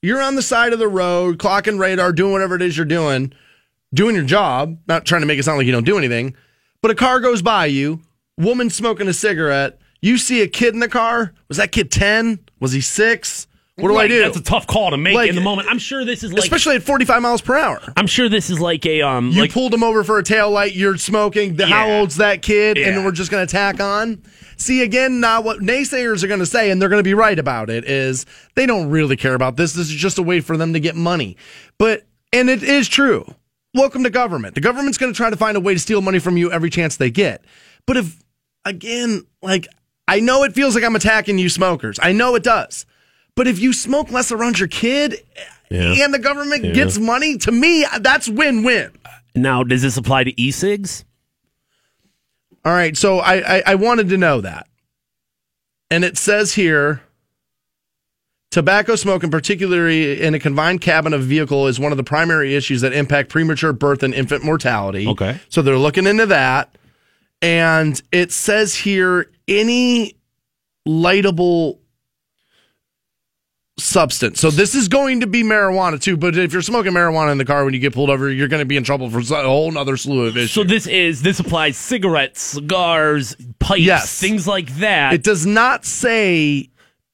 you're 0.00 0.22
on 0.22 0.34
the 0.34 0.42
side 0.42 0.72
of 0.72 0.78
the 0.78 0.88
road 0.88 1.38
clocking 1.38 1.78
radar 1.78 2.12
doing 2.12 2.32
whatever 2.32 2.56
it 2.56 2.62
is 2.62 2.76
you're 2.76 2.86
doing 2.86 3.32
doing 3.94 4.14
your 4.14 4.24
job, 4.24 4.78
not 4.88 5.04
trying 5.04 5.20
to 5.20 5.26
make 5.26 5.38
it 5.38 5.42
sound 5.42 5.58
like 5.58 5.66
you 5.66 5.72
don't 5.72 5.84
do 5.84 5.98
anything, 5.98 6.34
but 6.80 6.90
a 6.90 6.94
car 6.94 7.20
goes 7.20 7.42
by 7.42 7.66
you, 7.66 8.00
woman 8.38 8.70
smoking 8.70 9.08
a 9.08 9.12
cigarette, 9.12 9.78
you 10.02 10.18
see 10.18 10.42
a 10.42 10.48
kid 10.48 10.74
in 10.74 10.80
the 10.80 10.88
car. 10.88 11.32
Was 11.48 11.56
that 11.56 11.72
kid 11.72 11.90
10? 11.90 12.40
Was 12.60 12.72
he 12.72 12.80
6? 12.82 13.46
What 13.76 13.88
do 13.88 13.96
I 13.96 14.06
do? 14.06 14.20
That's 14.20 14.36
a 14.36 14.42
tough 14.42 14.66
call 14.66 14.90
to 14.90 14.98
make 14.98 15.14
Like- 15.14 15.30
in 15.30 15.34
the 15.34 15.40
moment. 15.40 15.68
I'm 15.70 15.78
sure 15.78 16.04
this 16.04 16.22
is 16.22 16.32
like. 16.32 16.42
Especially 16.42 16.76
at 16.76 16.82
45 16.82 17.22
miles 17.22 17.40
per 17.40 17.56
hour. 17.56 17.80
I'm 17.96 18.06
sure 18.06 18.28
this 18.28 18.50
is 18.50 18.60
like 18.60 18.84
a 18.84 19.00
um. 19.00 19.30
You 19.30 19.40
like, 19.40 19.52
pulled 19.52 19.72
him 19.72 19.82
over 19.82 20.04
for 20.04 20.18
a 20.18 20.22
tail 20.22 20.50
light, 20.50 20.74
you're 20.74 20.98
smoking. 20.98 21.56
The, 21.56 21.66
How 21.66 21.88
old's 21.90 22.16
that 22.16 22.42
kid? 22.42 22.76
And 22.76 23.02
we're 23.02 23.12
just 23.12 23.30
going 23.30 23.46
to 23.46 23.50
tack 23.50 23.80
on. 23.80 24.22
See, 24.58 24.82
again, 24.82 25.20
now 25.20 25.40
what 25.40 25.60
naysayers 25.60 26.22
are 26.22 26.28
going 26.28 26.40
to 26.40 26.46
say, 26.46 26.70
and 26.70 26.80
they're 26.80 26.90
going 26.90 27.00
to 27.00 27.08
be 27.08 27.14
right 27.14 27.38
about 27.38 27.70
it, 27.70 27.84
is 27.84 28.26
they 28.54 28.66
don't 28.66 28.90
really 28.90 29.16
care 29.16 29.34
about 29.34 29.56
this. 29.56 29.72
This 29.72 29.88
is 29.88 29.94
just 29.94 30.18
a 30.18 30.22
way 30.22 30.40
for 30.40 30.56
them 30.56 30.74
to 30.74 30.80
get 30.80 30.94
money. 30.94 31.36
But, 31.78 32.06
and 32.32 32.50
it 32.50 32.62
is 32.62 32.88
true. 32.88 33.24
Welcome 33.74 34.04
to 34.04 34.10
government. 34.10 34.54
The 34.54 34.60
government's 34.60 34.98
going 34.98 35.12
to 35.12 35.16
try 35.16 35.30
to 35.30 35.36
find 35.36 35.56
a 35.56 35.60
way 35.60 35.72
to 35.72 35.80
steal 35.80 36.02
money 36.02 36.18
from 36.18 36.36
you 36.36 36.52
every 36.52 36.70
chance 36.70 36.96
they 36.98 37.10
get. 37.10 37.42
But 37.86 37.96
if, 37.96 38.22
again, 38.64 39.24
like, 39.40 39.66
I 40.08 40.20
know 40.20 40.42
it 40.44 40.54
feels 40.54 40.74
like 40.74 40.84
I'm 40.84 40.96
attacking 40.96 41.38
you 41.38 41.48
smokers. 41.48 41.98
I 42.02 42.12
know 42.12 42.34
it 42.34 42.42
does. 42.42 42.86
But 43.34 43.46
if 43.46 43.58
you 43.58 43.72
smoke 43.72 44.10
less 44.10 44.30
around 44.32 44.58
your 44.58 44.68
kid 44.68 45.16
Yeah. 45.70 46.04
and 46.04 46.12
the 46.12 46.18
government 46.18 46.74
gets 46.74 46.98
money, 46.98 47.38
to 47.38 47.52
me, 47.52 47.86
that's 48.00 48.28
win 48.28 48.62
win. 48.62 48.90
now, 49.34 49.62
does 49.64 49.80
this 49.82 49.96
apply 49.96 50.24
to 50.24 50.40
e-cigs? 50.40 51.04
All 52.64 52.72
right, 52.72 52.96
so 52.96 53.18
I, 53.18 53.56
I 53.56 53.62
I 53.68 53.74
wanted 53.74 54.08
to 54.10 54.16
know 54.16 54.40
that, 54.40 54.68
and 55.90 56.04
it 56.04 56.16
says 56.16 56.54
here, 56.54 57.00
tobacco 58.52 58.94
smoke, 58.94 59.24
and 59.24 59.32
particularly 59.32 60.20
in 60.22 60.34
a 60.34 60.38
confined 60.38 60.80
cabin 60.80 61.12
of 61.12 61.22
a 61.22 61.24
vehicle, 61.24 61.66
is 61.66 61.80
one 61.80 61.90
of 61.90 61.96
the 61.96 62.04
primary 62.04 62.54
issues 62.54 62.82
that 62.82 62.92
impact 62.92 63.30
premature 63.30 63.72
birth 63.72 64.04
and 64.04 64.14
infant 64.14 64.44
mortality. 64.44 65.08
Okay. 65.08 65.40
so 65.48 65.60
they're 65.60 65.76
looking 65.76 66.06
into 66.06 66.26
that, 66.26 66.76
and 67.40 68.00
it 68.12 68.30
says 68.30 68.76
here 68.76 69.28
any 69.48 70.16
lightable 70.86 71.78
substance. 73.78 74.40
So 74.40 74.50
this 74.50 74.74
is 74.74 74.88
going 74.88 75.20
to 75.20 75.26
be 75.26 75.42
marijuana 75.42 76.00
too. 76.00 76.16
But 76.16 76.36
if 76.36 76.52
you're 76.52 76.62
smoking 76.62 76.92
marijuana 76.92 77.32
in 77.32 77.38
the 77.38 77.44
car 77.44 77.64
when 77.64 77.74
you 77.74 77.80
get 77.80 77.94
pulled 77.94 78.10
over, 78.10 78.30
you're 78.30 78.48
going 78.48 78.60
to 78.60 78.66
be 78.66 78.76
in 78.76 78.84
trouble 78.84 79.08
for 79.10 79.18
a 79.20 79.42
whole 79.44 79.76
other 79.76 79.96
slew 79.96 80.26
of 80.26 80.36
issues. 80.36 80.52
So 80.52 80.62
this 80.64 80.86
is 80.86 81.22
this 81.22 81.40
applies 81.40 81.76
cigarettes, 81.76 82.40
cigars, 82.40 83.34
pipes, 83.58 83.80
Yes. 83.82 84.20
things 84.20 84.46
like 84.46 84.74
that. 84.76 85.14
it 85.14 85.22
does 85.22 85.46
not 85.46 85.84
say 85.84 86.68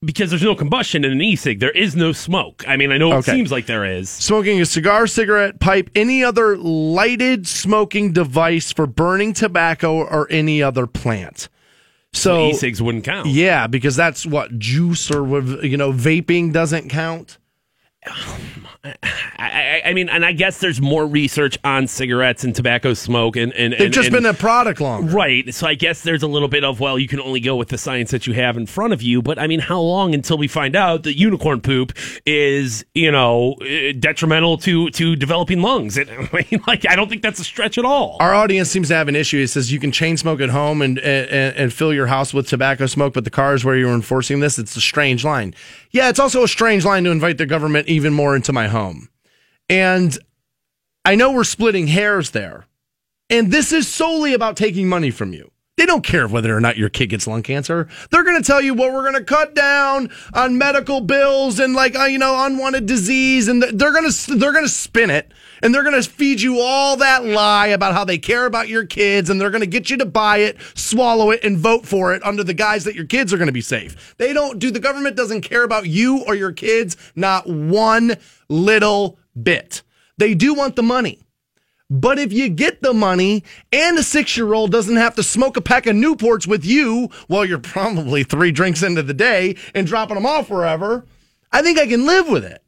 because 0.05 0.31
there's 0.31 0.43
no 0.45 0.55
combustion 0.55 1.05
in 1.05 1.11
an 1.13 1.21
e-cig. 1.21 1.59
There 1.59 1.71
is 1.73 1.97
no 1.97 2.13
smoke. 2.13 2.65
I 2.69 2.77
mean, 2.77 2.93
I 2.93 2.99
know 2.99 3.13
Okay. 3.15 3.33
it 3.33 3.35
seems 3.35 3.51
like 3.51 3.67
there 3.67 3.85
is. 3.85 4.09
smoking 4.09 4.61
a 4.61 4.67
cigar, 4.67 5.07
cigarette, 5.09 5.59
pipe, 5.59 5.91
any 5.97 6.23
other 6.23 6.57
lighted 6.57 7.49
smoking 7.49 8.13
device 8.13 8.71
for 8.73 8.87
burning 8.87 9.33
tobacco 9.33 9.97
or 9.97 10.29
any 10.31 10.63
other 10.63 10.87
plant. 10.87 11.49
So, 12.12 12.48
e-cigs 12.48 12.80
wouldn't 12.80 13.05
count. 13.05 13.28
yeah, 13.28 13.66
because 13.66 13.94
that's 13.94 14.24
what 14.24 14.59
juice 14.59 15.10
or 15.10 15.40
you 15.64 15.76
know 15.76 15.93
vaping 15.93 16.52
doesn't 16.52 16.89
count. 16.89 17.39
Oh 18.10 18.39
I, 19.02 19.81
I, 19.85 19.89
I 19.90 19.94
mean, 19.94 20.09
and 20.09 20.24
I 20.24 20.32
guess 20.32 20.59
there's 20.59 20.81
more 20.81 21.06
research 21.06 21.59
on 21.65 21.86
cigarettes 21.86 22.44
and 22.44 22.55
tobacco 22.55 22.94
smoke, 22.94 23.36
and 23.36 23.52
and 23.52 23.73
They've 23.73 23.81
and, 23.82 23.93
just 23.94 24.09
and- 24.09 24.15
been 24.15 24.27
a 24.27 24.35
product 24.35 24.81
longer. 24.81 25.10
Right. 25.12 25.52
So 25.55 25.66
I 25.66 25.74
guess 25.74 26.02
there's 26.02 26.23
a 26.23 26.27
little 26.27 26.48
bit 26.48 26.65
of, 26.65 26.81
well, 26.81 26.98
you 26.98 27.09
can 27.09 27.20
only 27.20 27.40
go 27.40 27.56
with 27.56 27.69
the 27.69 27.78
science 27.78 28.10
that 28.10 28.27
you 28.27 28.35
have 28.35 28.56
in 28.56 28.66
front 28.66 28.93
of 28.93 29.02
you. 29.02 29.23
But 29.23 29.39
I 29.39 29.47
mean, 29.47 29.60
how 29.60 29.81
long 29.81 30.15
until 30.15 30.39
we 30.39 30.48
find 30.48 30.74
out 30.77 31.02
that 31.05 31.16
unicorn 31.16 31.60
poop 31.60 31.93
is, 32.27 32.85
you 32.94 33.10
know, 33.10 33.55
eh, 33.66 33.93
detrimental 33.98 34.59
to, 34.59 34.90
to 34.90 35.16
developing 35.16 35.62
lungs? 35.62 35.97
And, 35.97 36.10
I 36.32 36.47
mean, 36.51 36.62
like, 36.66 36.89
I 36.89 36.97
don't 36.97 37.09
think 37.09 37.23
that's 37.23 37.40
a 37.40 37.44
stretch 37.44 37.78
at 37.78 37.85
all. 37.85 38.16
Our 38.20 38.35
audience 38.35 38.70
seems 38.70 38.89
to 38.89 38.94
have 38.94 39.09
an 39.09 39.16
issue. 39.16 39.39
It 39.39 39.48
says 39.48 39.73
you 39.73 39.81
can 39.81 39.93
chain 39.93 40.16
smoke 40.16 40.40
at 40.40 40.51
home 40.51 40.82
and, 40.82 40.98
and 40.98 41.28
and 41.56 41.73
fill 41.73 41.93
your 41.93 42.06
house 42.06 42.32
with 42.35 42.48
tobacco 42.48 42.86
smoke, 42.86 43.15
but 43.15 43.24
the 43.24 43.31
cars 43.31 43.65
where 43.65 43.77
you're 43.77 43.94
enforcing 43.94 44.40
this, 44.40 44.59
it's 44.59 44.77
a 44.77 44.81
strange 44.81 45.24
line. 45.24 45.55
Yeah, 45.90 46.09
it's 46.09 46.19
also 46.19 46.43
a 46.43 46.48
strange 46.48 46.85
line 46.85 47.05
to 47.05 47.10
invite 47.10 47.39
the 47.39 47.47
government 47.47 47.89
even 47.89 48.12
more 48.12 48.36
into 48.36 48.52
my 48.52 48.69
home. 48.69 48.78
And 49.69 50.19
I 51.05 51.15
know 51.15 51.33
we're 51.33 51.45
splitting 51.45 51.87
hairs 51.87 52.31
there. 52.31 52.67
And 53.31 53.53
this 53.53 53.73
is 53.73 53.87
solely 53.87 54.35
about 54.35 54.57
taking 54.57 54.89
money 54.89 55.11
from 55.11 55.33
you. 55.33 55.51
They 55.79 55.87
don't 55.87 56.03
care 56.03 56.27
whether 56.27 56.57
or 56.57 56.61
not 56.61 56.77
your 56.77 56.89
kid 56.89 57.07
gets 57.07 57.29
lung 57.29 57.45
cancer. 57.45 57.89
They're 58.11 58.25
going 58.25 58.43
to 58.43 58.45
tell 58.45 58.61
you, 58.61 58.75
well, 58.75 58.93
we're 58.93 59.09
going 59.09 59.15
to 59.15 59.23
cut 59.23 59.55
down 59.55 60.11
on 60.35 60.59
medical 60.59 61.01
bills 61.01 61.61
and 61.61 61.73
like, 61.73 61.95
uh, 61.95 62.07
you 62.07 62.19
know, 62.19 62.45
unwanted 62.45 62.87
disease. 62.87 63.47
And 63.47 63.63
they're 63.63 63.93
going 63.93 64.11
to, 64.11 64.35
they're 64.35 64.53
going 64.53 64.65
to 64.65 64.71
spin 64.71 65.09
it 65.09 65.31
and 65.63 65.73
they're 65.73 65.85
going 65.85 66.01
to 66.01 66.11
feed 66.11 66.41
you 66.41 66.59
all 66.61 66.97
that 66.97 67.25
lie 67.25 67.69
about 67.69 67.95
how 67.95 68.05
they 68.05 68.19
care 68.19 68.45
about 68.45 68.67
your 68.67 68.87
kids 68.87 69.31
and 69.31 69.41
they're 69.41 69.53
going 69.53 69.61
to 69.61 69.69
get 69.69 69.89
you 69.89 69.97
to 69.99 70.05
buy 70.05 70.39
it, 70.39 70.57
swallow 70.75 71.31
it 71.31 71.45
and 71.45 71.57
vote 71.57 71.87
for 71.87 72.13
it 72.13 72.25
under 72.25 72.43
the 72.43 72.55
guise 72.55 72.83
that 72.83 72.97
your 72.97 73.07
kids 73.07 73.33
are 73.33 73.37
going 73.37 73.47
to 73.47 73.53
be 73.53 73.61
safe. 73.61 74.17
They 74.19 74.33
don't 74.33 74.59
do, 74.59 74.73
the 74.73 74.81
government 74.81 75.15
doesn't 75.15 75.43
care 75.43 75.63
about 75.63 75.87
you 75.87 76.25
or 76.27 76.35
your 76.35 76.53
kids, 76.53 76.97
not 77.15 77.47
one 77.47 78.17
little 78.49 79.19
bit. 79.41 79.83
They 80.16 80.35
do 80.35 80.55
want 80.55 80.77
the 80.77 80.83
money. 80.83 81.20
But 81.91 82.19
if 82.19 82.33
you 82.33 82.51
get 82.51 82.83
the 82.83 82.93
money 82.93 83.45
and 83.73 83.97
a 83.99 84.03
six 84.03 84.37
year 84.37 84.53
old 84.53 84.70
doesn't 84.70 84.97
have 84.97 85.15
to 85.15 85.23
smoke 85.23 85.57
a 85.57 85.62
pack 85.62 85.87
of 85.87 85.97
Newports 85.97 86.47
with 86.47 86.65
you 86.65 87.09
while 87.29 87.45
you're 87.47 87.59
probably 87.77 88.25
three 88.25 88.53
drinks 88.53 88.83
into 88.83 89.03
the 89.03 89.15
day 89.15 89.57
and 89.75 89.87
dropping 89.87 90.16
them 90.16 90.27
off 90.27 90.51
wherever, 90.51 91.07
I 91.51 91.62
think 91.62 91.79
I 91.79 91.87
can 91.87 92.05
live 92.05 92.29
with 92.29 92.45
it. 92.45 92.62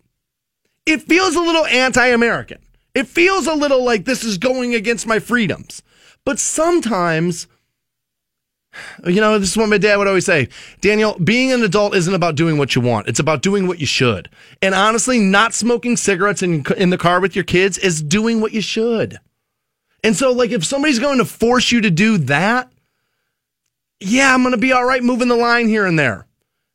it 0.86 1.02
feels 1.02 1.36
a 1.36 1.40
little 1.40 1.66
anti-American. 1.66 2.58
It 2.94 3.06
feels 3.06 3.46
a 3.46 3.54
little 3.54 3.84
like 3.84 4.04
this 4.04 4.24
is 4.24 4.38
going 4.38 4.74
against 4.74 5.06
my 5.06 5.18
freedoms. 5.18 5.82
But 6.24 6.38
sometimes 6.38 7.46
you 9.04 9.20
know, 9.20 9.38
this 9.38 9.50
is 9.50 9.56
what 9.56 9.68
my 9.68 9.78
dad 9.78 9.96
would 9.96 10.06
always 10.06 10.26
say. 10.26 10.48
Daniel, 10.80 11.18
being 11.18 11.52
an 11.52 11.62
adult 11.62 11.94
isn't 11.94 12.14
about 12.14 12.34
doing 12.34 12.58
what 12.58 12.74
you 12.74 12.80
want. 12.80 13.08
It's 13.08 13.20
about 13.20 13.42
doing 13.42 13.66
what 13.66 13.80
you 13.80 13.86
should. 13.86 14.28
And 14.62 14.74
honestly, 14.74 15.18
not 15.18 15.54
smoking 15.54 15.96
cigarettes 15.96 16.42
in, 16.42 16.64
in 16.76 16.90
the 16.90 16.98
car 16.98 17.20
with 17.20 17.34
your 17.34 17.44
kids 17.44 17.78
is 17.78 18.02
doing 18.02 18.40
what 18.40 18.52
you 18.52 18.60
should. 18.60 19.18
And 20.02 20.16
so, 20.16 20.32
like, 20.32 20.50
if 20.50 20.64
somebody's 20.64 20.98
going 20.98 21.18
to 21.18 21.24
force 21.24 21.72
you 21.72 21.80
to 21.82 21.90
do 21.90 22.18
that, 22.18 22.70
yeah, 24.00 24.32
I'm 24.32 24.42
going 24.42 24.52
to 24.52 24.58
be 24.58 24.72
all 24.72 24.84
right 24.84 25.02
moving 25.02 25.28
the 25.28 25.36
line 25.36 25.68
here 25.68 25.84
and 25.84 25.98
there. 25.98 26.26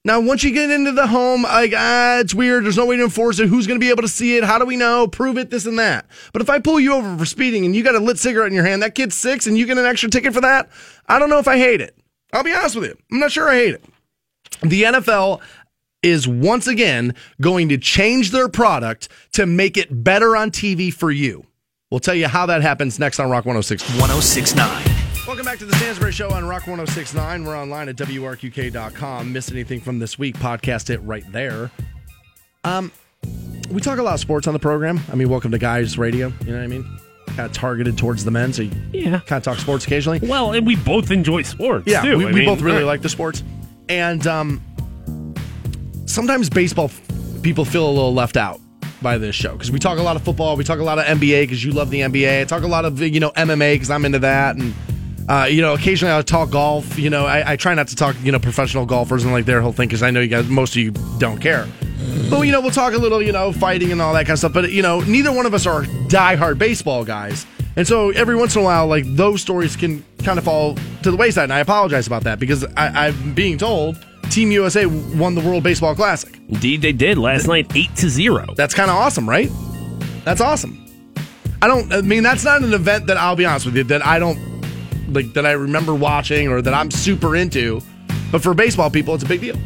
Now, 0.06 0.20
once 0.20 0.44
you 0.44 0.52
get 0.52 0.70
into 0.70 0.92
the 0.92 1.08
home, 1.08 1.44
like, 1.44 1.74
ah, 1.76 2.20
it's 2.20 2.36
weird. 2.36 2.64
There's 2.64 2.78
no 2.78 2.86
way 2.86 2.96
to 2.96 3.04
enforce 3.04 3.40
it. 3.40 3.48
Who's 3.48 3.66
going 3.66 3.80
to 3.80 3.84
be 3.84 3.90
able 3.90 4.04
to 4.04 4.08
see 4.08 4.38
it? 4.38 4.44
How 4.44 4.60
do 4.60 4.66
we 4.66 4.78
know? 4.78 5.08
Prove 5.08 5.36
it, 5.40 5.50
this 5.50 5.66
and 5.66 5.80
that. 5.80 6.06
But 6.32 6.44
if 6.44 6.50
I 6.50 6.60
pull 6.60 6.80
you 6.80 6.94
over 6.94 7.18
for 7.18 7.26
speeding 7.26 7.66
and 7.66 7.76
you 7.76 7.84
got 7.84 7.96
a 7.96 8.00
lit 8.00 8.20
cigarette 8.20 8.50
in 8.50 8.54
your 8.54 8.66
hand, 8.66 8.84
that 8.84 8.94
kid's 8.94 9.18
six 9.18 9.48
and 9.48 9.58
you 9.58 9.66
get 9.66 9.80
an 9.80 9.86
extra 9.86 10.08
ticket 10.08 10.32
for 10.32 10.42
that, 10.42 10.70
I 11.08 11.18
don't 11.18 11.32
know 11.32 11.40
if 11.40 11.48
I 11.48 11.58
hate 11.58 11.82
it. 11.82 11.98
I'll 12.32 12.44
be 12.44 12.54
honest 12.54 12.76
with 12.76 12.86
you. 12.86 12.98
I'm 13.12 13.20
not 13.20 13.32
sure 13.32 13.50
I 13.50 13.56
hate 13.56 13.74
it. 13.74 13.84
The 14.62 14.84
NFL 14.84 15.42
is 16.04 16.28
once 16.28 16.68
again 16.68 17.16
going 17.42 17.70
to 17.70 17.78
change 17.80 18.30
their 18.30 18.48
product 18.48 19.10
to 19.34 19.48
make 19.48 19.76
it 19.76 20.04
better 20.04 20.38
on 20.38 20.52
TV 20.52 20.94
for 20.94 21.10
you. 21.10 21.48
We'll 21.90 22.00
tell 22.00 22.14
you 22.14 22.28
how 22.28 22.46
that 22.46 22.62
happens 22.62 23.00
next 23.00 23.20
on 23.20 23.32
Rock 23.32 23.46
106. 23.46 23.82
1069. 24.00 24.95
Welcome 25.36 25.52
back 25.52 25.60
to 25.60 25.66
the 25.66 25.76
Stansbury 25.76 26.14
Show 26.14 26.30
on 26.30 26.46
Rock 26.46 26.66
1069. 26.66 27.44
We're 27.44 27.60
online 27.60 27.90
at 27.90 27.98
WRQK.com. 27.98 29.34
Miss 29.34 29.52
anything 29.52 29.82
from 29.82 30.00
this 30.00 30.18
week, 30.18 30.38
podcast 30.38 30.90
it 30.90 31.00
right 31.00 31.30
there. 31.34 31.70
Um, 32.64 32.90
we 33.70 33.82
talk 33.82 34.00
a 34.00 34.02
lot 34.02 34.14
of 34.14 34.22
sports 34.22 34.48
on 34.48 34.54
the 34.54 34.62
program. 34.62 35.02
I 35.12 35.16
mean, 35.16 35.28
welcome 35.28 35.52
to 35.52 35.58
Guys 35.58 35.98
Radio. 35.98 36.32
You 36.46 36.54
know 36.54 36.58
what 36.60 36.64
I 36.64 36.68
mean? 36.68 37.00
Kind 37.28 37.40
of 37.42 37.52
targeted 37.52 37.98
towards 37.98 38.24
the 38.24 38.32
men, 38.32 38.54
so 38.54 38.62
you 38.62 38.72
Yeah. 38.94 39.20
kind 39.28 39.34
of 39.34 39.44
talk 39.44 39.58
sports 39.58 39.84
occasionally. 39.86 40.22
Well, 40.24 40.54
and 40.54 40.66
we 40.66 40.78
both 40.78 41.12
enjoy 41.12 41.42
sports. 41.42 41.86
Yeah, 41.86 42.02
too. 42.04 42.18
we, 42.18 42.28
we 42.28 42.32
mean, 42.32 42.46
both 42.46 42.62
really 42.62 42.78
right. 42.78 42.86
like 42.86 43.02
the 43.02 43.10
sports. 43.10 43.44
And 43.90 44.26
um, 44.28 44.62
sometimes 46.06 46.50
baseball 46.50 46.86
f- 46.86 47.02
people 47.42 47.66
feel 47.66 47.86
a 47.86 47.92
little 47.92 48.14
left 48.14 48.38
out 48.38 48.62
by 49.02 49.18
this 49.18 49.36
show 49.36 49.52
because 49.52 49.70
we 49.70 49.80
talk 49.80 50.00
a 50.00 50.02
lot 50.02 50.16
of 50.16 50.22
football, 50.24 50.56
we 50.56 50.64
talk 50.64 50.80
a 50.80 50.84
lot 50.84 50.98
of 50.98 51.04
NBA 51.04 51.42
because 51.44 51.62
you 51.62 51.74
love 51.74 51.90
the 51.90 52.00
NBA. 52.00 52.40
I 52.40 52.46
talk 52.46 52.64
a 52.64 52.68
lot 52.68 52.86
of 52.86 53.02
you 53.02 53.20
know 53.20 53.32
MMA 53.32 53.74
because 53.74 53.90
I'm 53.90 54.06
into 54.06 54.20
that, 54.20 54.56
and 54.56 54.74
uh, 55.28 55.48
you 55.50 55.62
know 55.62 55.74
occasionally 55.74 56.14
I'll 56.14 56.24
talk 56.24 56.52
golf. 56.52 56.98
You 56.98 57.10
know 57.10 57.26
I, 57.26 57.54
I 57.54 57.56
try 57.56 57.74
not 57.74 57.88
to 57.90 57.96
talk 57.96 58.16
you 58.22 58.32
know 58.32 58.40
professional 58.40 58.86
golfers 58.86 59.24
and 59.24 59.34
like 59.34 59.46
their 59.46 59.62
whole 59.62 59.72
thing 59.72 59.88
because 59.88 60.04
I 60.04 60.12
know 60.12 60.22
you 60.22 60.28
guys 60.28 60.48
most 60.48 60.76
of 60.76 60.82
you 60.82 60.92
don't 61.20 61.40
care. 61.40 61.68
But 62.30 62.42
you 62.42 62.52
know 62.52 62.62
we'll 62.62 62.72
talk 62.72 62.94
a 62.94 62.98
little 62.98 63.22
you 63.22 63.32
know 63.32 63.52
fighting 63.52 63.92
and 63.92 64.02
all 64.02 64.14
that 64.14 64.26
kind 64.26 64.34
of 64.34 64.40
stuff. 64.40 64.54
But 64.54 64.72
you 64.72 64.82
know 64.82 65.02
neither 65.02 65.32
one 65.32 65.46
of 65.46 65.54
us 65.54 65.66
are 65.66 65.84
diehard 65.84 66.58
baseball 66.58 67.04
guys. 67.04 67.46
And 67.78 67.86
so 67.86 68.12
every 68.12 68.38
once 68.38 68.56
in 68.56 68.62
a 68.62 68.64
while, 68.66 68.88
like 68.88 69.04
those 69.06 69.42
stories 69.42 69.76
can 69.76 70.04
kind 70.24 70.40
of 70.40 70.46
fall 70.46 70.76
to 71.04 71.12
the 71.12 71.18
wayside. 71.18 71.46
And 71.46 71.54
I 71.54 71.60
apologize 71.60 72.08
about 72.08 72.24
that 72.24 72.40
because 72.40 72.64
I, 72.78 73.08
I'm 73.08 73.34
being 73.34 73.58
told 73.58 73.98
Team 74.30 74.52
USA 74.52 74.86
won 74.86 75.36
the 75.36 75.42
World 75.42 75.64
Baseball 75.64 75.94
Classic. 75.94 76.34
Indeed, 76.50 76.82
they 76.82 76.94
did 76.94 77.18
last 77.18 77.48
night, 77.48 77.72
eight 77.76 77.94
to 77.98 78.10
zero. 78.10 78.46
That's 78.56 78.74
kind 78.74 78.90
of 78.90 78.98
awesome, 78.98 79.30
right? 79.30 79.50
That's 80.24 80.42
awesome. 80.42 80.82
I 81.62 81.68
don't. 81.68 81.92
I 81.92 82.02
mean, 82.02 82.24
that's 82.24 82.44
not 82.44 82.64
an 82.64 82.74
event 82.74 83.08
that 83.08 83.18
I'll 83.18 83.36
be 83.36 83.46
honest 83.46 83.66
with 83.66 83.76
you 83.76 83.84
that 83.86 84.06
I 84.06 84.20
don't 84.20 84.55
like 85.10 85.34
that 85.34 85.46
I 85.46 85.52
remember 85.52 85.94
watching 85.96 86.48
or 86.48 86.62
that 86.62 86.74
I'm 86.74 86.92
super 86.92 87.36
into. 87.36 87.82
But 88.32 88.42
for 88.42 88.54
baseball 88.54 88.90
people, 88.90 89.14
it's 89.16 89.24
a 89.24 89.28
big 89.28 89.42
deal. 89.42 89.58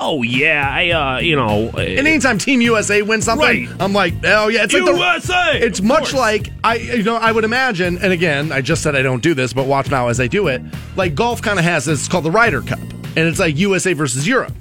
Oh 0.00 0.22
yeah, 0.22 0.68
I 0.70 0.90
uh, 0.90 1.18
you 1.18 1.34
know, 1.34 1.70
uh, 1.74 1.78
And 1.78 2.06
anytime 2.06 2.38
Team 2.38 2.60
USA 2.60 3.02
wins 3.02 3.24
something, 3.24 3.66
Right. 3.66 3.80
I'm 3.80 3.92
like, 3.92 4.14
oh 4.24 4.46
yeah, 4.48 4.62
it's 4.64 4.72
like 4.72 4.84
the, 4.84 4.92
USA. 4.94 5.58
It's 5.58 5.80
much 5.80 6.10
course. 6.10 6.14
like 6.14 6.52
I, 6.62 6.76
you 6.76 7.02
know, 7.02 7.16
I 7.16 7.32
would 7.32 7.42
imagine. 7.44 7.98
And 7.98 8.12
again, 8.12 8.52
I 8.52 8.60
just 8.60 8.82
said 8.82 8.94
I 8.94 9.02
don't 9.02 9.22
do 9.22 9.34
this, 9.34 9.52
but 9.52 9.66
watch 9.66 9.90
now 9.90 10.06
as 10.08 10.20
I 10.20 10.28
do 10.28 10.46
it. 10.48 10.62
Like 10.94 11.14
golf 11.16 11.42
kind 11.42 11.58
of 11.58 11.64
has 11.64 11.86
this. 11.86 11.98
It's 12.00 12.08
called 12.08 12.24
the 12.24 12.30
Ryder 12.30 12.62
Cup, 12.62 12.78
and 12.78 13.18
it's 13.18 13.40
like 13.40 13.56
USA 13.56 13.92
versus 13.92 14.26
Europe. 14.26 14.54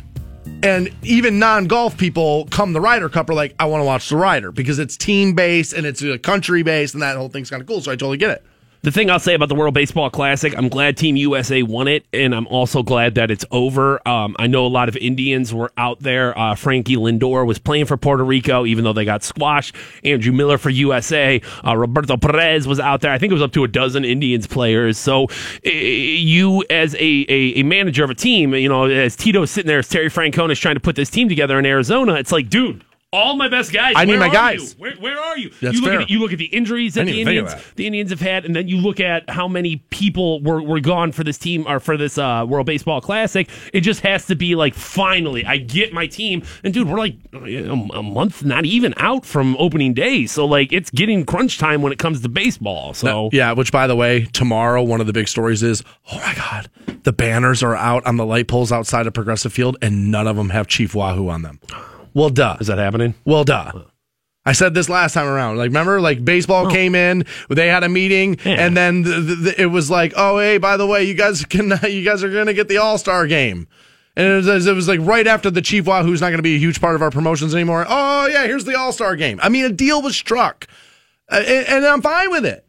And 0.63 0.89
even 1.03 1.37
non-golf 1.37 1.97
people 1.99 2.47
come 2.49 2.73
the 2.73 2.81
Ryder 2.81 3.09
Cup 3.09 3.29
are 3.29 3.35
like, 3.35 3.53
I 3.59 3.65
want 3.65 3.81
to 3.81 3.85
watch 3.85 4.09
the 4.09 4.15
Ryder 4.17 4.51
because 4.51 4.79
it's 4.79 4.97
team 4.97 5.35
based 5.35 5.73
and 5.73 5.85
it's 5.85 6.01
a 6.01 6.17
country 6.17 6.63
based, 6.63 6.95
and 6.95 7.03
that 7.03 7.15
whole 7.15 7.29
thing's 7.29 7.51
kind 7.51 7.61
of 7.61 7.67
cool. 7.67 7.81
So 7.81 7.91
I 7.91 7.95
totally 7.95 8.17
get 8.17 8.31
it. 8.31 8.45
The 8.83 8.91
thing 8.91 9.09
I'll 9.09 9.19
say 9.19 9.33
about 9.33 9.49
the 9.49 9.55
World 9.55 9.73
Baseball 9.73 10.09
Classic, 10.09 10.55
I'm 10.55 10.69
glad 10.69 10.97
Team 10.97 11.15
USA 11.15 11.63
won 11.63 11.87
it, 11.87 12.05
and 12.13 12.33
I'm 12.33 12.47
also 12.47 12.83
glad 12.83 13.15
that 13.15 13.31
it's 13.31 13.43
over. 13.49 14.07
Um, 14.07 14.35
I 14.37 14.45
know 14.47 14.65
a 14.65 14.69
lot 14.69 14.87
of 14.87 14.95
Indians 14.95 15.51
were 15.53 15.71
out 15.77 15.99
there. 15.99 16.37
Uh, 16.37 16.53
Frankie 16.53 16.95
Lindor 16.95 17.45
was 17.45 17.57
playing 17.57 17.85
for 17.85 17.97
Puerto 17.97 18.23
Rico, 18.23 18.65
even 18.65 18.83
though 18.83 18.93
they 18.93 19.03
got 19.03 19.23
squashed. 19.23 19.75
Andrew 20.03 20.31
Miller 20.31 20.59
for 20.59 20.69
USA. 20.69 21.41
Uh, 21.65 21.75
Roberto 21.75 22.17
Perez 22.17 22.67
was 22.67 22.79
out 22.79 23.01
there. 23.01 23.11
I 23.11 23.17
think 23.17 23.31
it 23.31 23.33
was 23.33 23.41
up 23.41 23.51
to 23.53 23.63
a 23.63 23.67
dozen 23.67 24.05
Indians 24.05 24.45
players. 24.45 24.97
So 24.97 25.27
you, 25.63 26.63
as 26.69 26.93
a, 26.95 27.25
a, 27.27 27.59
a 27.59 27.63
manager 27.63 28.03
of 28.03 28.11
a 28.11 28.15
team, 28.15 28.53
you 28.53 28.69
know, 28.69 28.85
as 28.85 29.15
Tito's 29.15 29.49
sitting 29.49 29.67
there, 29.67 29.79
as 29.79 29.89
Terry 29.89 30.09
Francona 30.09 30.51
is 30.51 30.59
trying 30.59 30.75
to 30.75 30.81
put 30.81 30.95
this 30.95 31.09
team 31.09 31.27
together 31.27 31.57
in 31.57 31.65
Arizona, 31.65 32.13
it's 32.13 32.31
like, 32.31 32.49
dude. 32.49 32.83
All 33.13 33.37
my 33.37 33.47
best 33.47 33.71
guys. 33.71 33.93
I 33.95 34.03
need 34.03 34.19
my 34.19 34.27
guys. 34.27 34.77
Where, 34.77 34.93
where 34.97 35.17
are 35.17 35.37
you? 35.37 35.49
That's 35.61 35.75
you 35.75 35.81
look 35.81 35.91
fair. 35.91 36.01
at 36.01 36.09
you 36.09 36.19
look 36.19 36.33
at 36.33 36.39
the 36.39 36.47
injuries 36.47 36.95
that 36.95 37.05
the 37.05 37.13
didn't 37.13 37.19
even 37.19 37.33
think 37.33 37.39
of 37.39 37.53
Indians 37.53 37.65
that. 37.65 37.75
the 37.77 37.87
Indians 37.87 38.09
have 38.09 38.19
had, 38.19 38.43
and 38.43 38.53
then 38.53 38.67
you 38.67 38.77
look 38.79 38.99
at 38.99 39.29
how 39.29 39.47
many 39.47 39.77
people 39.91 40.41
were, 40.41 40.61
were 40.61 40.81
gone 40.81 41.13
for 41.13 41.23
this 41.23 41.37
team 41.37 41.65
or 41.69 41.79
for 41.79 41.95
this 41.95 42.17
uh, 42.17 42.45
World 42.45 42.65
Baseball 42.65 42.99
Classic. 42.99 43.49
It 43.71 43.81
just 43.81 44.01
has 44.01 44.25
to 44.25 44.35
be 44.35 44.55
like, 44.55 44.73
finally, 44.73 45.45
I 45.45 45.55
get 45.55 45.93
my 45.93 46.05
team. 46.07 46.43
And 46.65 46.73
dude, 46.73 46.89
we're 46.89 46.97
like 46.97 47.15
a, 47.33 47.69
a 47.69 48.03
month, 48.03 48.43
not 48.43 48.65
even 48.65 48.93
out 48.97 49.25
from 49.25 49.55
opening 49.57 49.93
day, 49.93 50.25
so 50.25 50.45
like 50.45 50.73
it's 50.73 50.89
getting 50.89 51.25
crunch 51.25 51.59
time 51.59 51.81
when 51.81 51.93
it 51.93 51.99
comes 51.99 52.19
to 52.23 52.27
baseball. 52.27 52.93
So 52.93 53.29
Yeah, 53.31 53.53
which 53.53 53.71
by 53.71 53.87
the 53.87 53.95
way, 53.95 54.25
tomorrow 54.33 54.83
one 54.83 54.99
of 54.99 55.07
the 55.07 55.13
big 55.13 55.29
stories 55.29 55.63
is, 55.63 55.81
oh 56.11 56.17
my 56.17 56.35
god, 56.35 56.69
the 57.03 57.13
banners 57.13 57.63
are 57.63 57.73
out 57.75 58.05
on 58.05 58.17
the 58.17 58.25
light 58.25 58.49
poles 58.49 58.73
outside 58.73 59.07
of 59.07 59.13
Progressive 59.13 59.53
Field, 59.53 59.77
and 59.81 60.11
none 60.11 60.27
of 60.27 60.35
them 60.35 60.49
have 60.49 60.67
Chief 60.67 60.93
Wahoo 60.93 61.29
on 61.29 61.43
them. 61.43 61.61
Well, 62.17 62.29
duh. 62.29 62.57
is 62.59 62.67
that 62.67 62.79
happening? 62.79 63.13
Well, 63.25 63.43
duh. 63.43 63.71
I 64.45 64.53
said 64.53 64.73
this 64.73 64.89
last 64.89 65.13
time 65.13 65.27
around. 65.27 65.57
Like, 65.57 65.67
remember, 65.67 65.99
like 66.01 66.23
baseball 66.25 66.69
came 66.69 66.95
in, 66.95 67.25
they 67.49 67.67
had 67.67 67.83
a 67.83 67.89
meeting, 67.89 68.37
Yeah. 68.45 68.65
and 68.65 68.75
then 68.75 69.03
the, 69.03 69.11
the, 69.19 69.35
the- 69.35 69.61
it 69.61 69.65
was 69.67 69.91
like, 69.91 70.13
oh, 70.15 70.39
hey, 70.39 70.57
by 70.57 70.77
the 70.77 70.87
way, 70.87 71.03
you 71.03 71.13
guys 71.13 71.45
can, 71.53 71.73
you 71.87 72.03
guys 72.03 72.23
are 72.23 72.29
gonna 72.33 72.53
get 72.53 72.67
the 72.69 72.77
All 72.77 72.97
Star 72.97 73.27
game. 73.27 73.67
And 74.15 74.25
it 74.25 74.45
was, 74.45 74.65
it 74.65 74.73
was 74.73 74.87
like 74.87 74.99
right 75.03 75.27
after 75.27 75.51
the 75.51 75.61
Chief 75.61 75.85
Wahoo's 75.85 76.21
not 76.21 76.29
going 76.29 76.39
to 76.39 76.41
be 76.43 76.55
a 76.55 76.59
huge 76.59 76.81
part 76.81 76.95
of 76.95 77.03
our 77.03 77.11
promotions 77.11 77.53
anymore. 77.53 77.85
Oh 77.87 78.25
yeah, 78.25 78.45
here's 78.47 78.65
the 78.65 78.75
All 78.75 78.91
Star 78.91 79.15
game. 79.15 79.39
I 79.43 79.49
mean, 79.49 79.63
a 79.65 79.69
deal 79.71 80.01
was 80.01 80.15
struck, 80.15 80.65
uh, 81.29 81.35
and, 81.45 81.67
and 81.67 81.85
I'm 81.85 82.01
fine 82.01 82.31
with 82.31 82.43
it. 82.43 82.66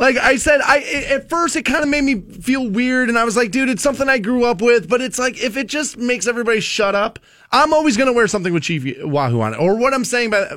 Like 0.00 0.16
I 0.16 0.36
said, 0.36 0.62
I 0.62 0.78
at 1.10 1.28
first 1.28 1.56
it 1.56 1.66
kind 1.66 1.82
of 1.82 1.90
made 1.90 2.04
me 2.04 2.22
feel 2.22 2.66
weird, 2.66 3.10
and 3.10 3.18
I 3.18 3.24
was 3.24 3.36
like, 3.36 3.50
dude, 3.50 3.68
it's 3.68 3.82
something 3.82 4.08
I 4.08 4.18
grew 4.18 4.46
up 4.46 4.62
with. 4.62 4.88
But 4.88 5.02
it's 5.02 5.18
like 5.18 5.44
if 5.44 5.58
it 5.58 5.66
just 5.66 5.98
makes 5.98 6.26
everybody 6.26 6.60
shut 6.60 6.94
up, 6.94 7.18
I'm 7.52 7.74
always 7.74 7.98
to 8.06 8.14
wear 8.14 8.26
something 8.26 8.54
with 8.54 8.62
Chief 8.62 8.82
Wahoo 9.04 9.42
on 9.42 9.52
it. 9.52 9.60
Or 9.60 9.76
what 9.76 9.92
I'm 9.92 10.06
saying 10.06 10.30
by 10.30 10.56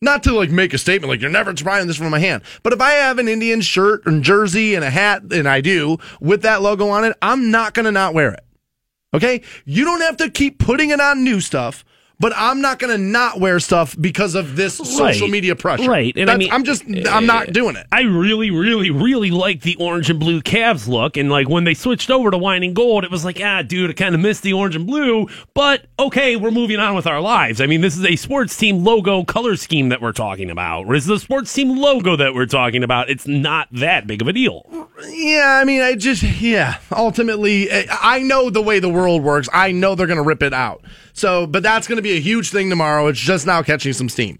not 0.00 0.24
to 0.24 0.32
like 0.34 0.50
make 0.50 0.74
a 0.74 0.78
statement 0.78 1.08
like 1.08 1.20
you're 1.20 1.30
never 1.30 1.54
trying 1.54 1.86
this 1.86 1.98
from 1.98 2.10
my 2.10 2.18
hand, 2.18 2.42
but 2.64 2.72
if 2.72 2.80
I 2.80 2.90
have 2.90 3.20
an 3.20 3.28
Indian 3.28 3.60
shirt 3.60 4.04
and 4.06 4.24
jersey 4.24 4.74
and 4.74 4.84
a 4.84 4.90
hat, 4.90 5.22
and 5.30 5.48
I 5.48 5.60
do 5.60 5.98
with 6.20 6.42
that 6.42 6.60
logo 6.60 6.88
on 6.88 7.04
it, 7.04 7.16
I'm 7.22 7.52
not 7.52 7.74
to 7.74 7.92
not 7.92 8.12
wear 8.12 8.32
it. 8.32 8.44
Okay? 9.14 9.42
You 9.64 9.84
don't 9.84 10.00
have 10.00 10.16
to 10.16 10.30
keep 10.30 10.58
putting 10.58 10.90
it 10.90 11.00
on 11.00 11.22
new 11.22 11.40
stuff, 11.40 11.84
but 12.20 12.32
I'm 12.36 12.60
not 12.60 12.78
going 12.78 12.92
to 12.92 13.02
not 13.02 13.40
wear 13.40 13.58
stuff 13.58 13.96
because 13.98 14.34
of 14.34 14.54
this 14.54 14.76
social 14.76 15.26
media 15.26 15.56
pressure. 15.56 15.90
Right. 15.90 16.14
And 16.16 16.30
I 16.30 16.36
mean, 16.36 16.52
I'm 16.52 16.64
just, 16.64 16.84
I'm 17.08 17.24
not 17.24 17.52
doing 17.52 17.76
it. 17.76 17.86
I 17.90 18.02
really, 18.02 18.50
really, 18.50 18.90
really 18.90 19.30
like 19.30 19.62
the 19.62 19.76
orange 19.76 20.10
and 20.10 20.20
blue 20.20 20.42
Cavs 20.42 20.86
look. 20.86 21.16
And 21.16 21.30
like 21.30 21.48
when 21.48 21.64
they 21.64 21.74
switched 21.74 22.10
over 22.10 22.30
to 22.30 22.36
wine 22.36 22.62
and 22.62 22.76
gold, 22.76 23.04
it 23.04 23.10
was 23.10 23.24
like, 23.24 23.40
ah, 23.42 23.62
dude, 23.62 23.90
I 23.90 23.92
kind 23.94 24.14
of 24.14 24.20
missed 24.20 24.42
the 24.42 24.52
orange 24.52 24.76
and 24.76 24.86
blue. 24.86 25.28
But 25.54 25.86
okay, 25.98 26.36
we're 26.36 26.50
moving 26.50 26.78
on 26.78 26.94
with 26.94 27.06
our 27.06 27.22
lives. 27.22 27.60
I 27.60 27.66
mean, 27.66 27.80
this 27.80 27.96
is 27.96 28.04
a 28.04 28.16
sports 28.16 28.54
team 28.56 28.84
logo 28.84 29.24
color 29.24 29.56
scheme 29.56 29.88
that 29.88 30.02
we're 30.02 30.12
talking 30.12 30.50
about. 30.50 30.86
Or 30.86 30.94
is 30.94 31.06
the 31.06 31.18
sports 31.18 31.52
team 31.52 31.78
logo 31.78 32.16
that 32.16 32.34
we're 32.34 32.44
talking 32.44 32.84
about? 32.84 33.08
It's 33.08 33.26
not 33.26 33.68
that 33.72 34.06
big 34.06 34.20
of 34.20 34.28
a 34.28 34.32
deal. 34.34 34.66
Yeah, 35.08 35.58
I 35.60 35.64
mean, 35.64 35.80
I 35.80 35.94
just, 35.94 36.22
yeah, 36.22 36.78
ultimately, 36.92 37.72
I 37.72 38.10
I 38.20 38.22
know 38.22 38.50
the 38.50 38.60
way 38.60 38.80
the 38.80 38.88
world 38.88 39.22
works. 39.22 39.48
I 39.52 39.72
know 39.72 39.94
they're 39.94 40.06
going 40.06 40.18
to 40.18 40.22
rip 40.22 40.42
it 40.42 40.52
out. 40.52 40.84
So, 41.20 41.46
but 41.46 41.62
that's 41.62 41.86
going 41.86 41.96
to 41.96 42.02
be 42.02 42.16
a 42.16 42.20
huge 42.20 42.50
thing 42.50 42.70
tomorrow. 42.70 43.06
It's 43.08 43.20
just 43.20 43.46
now 43.46 43.62
catching 43.62 43.92
some 43.92 44.08
steam. 44.08 44.38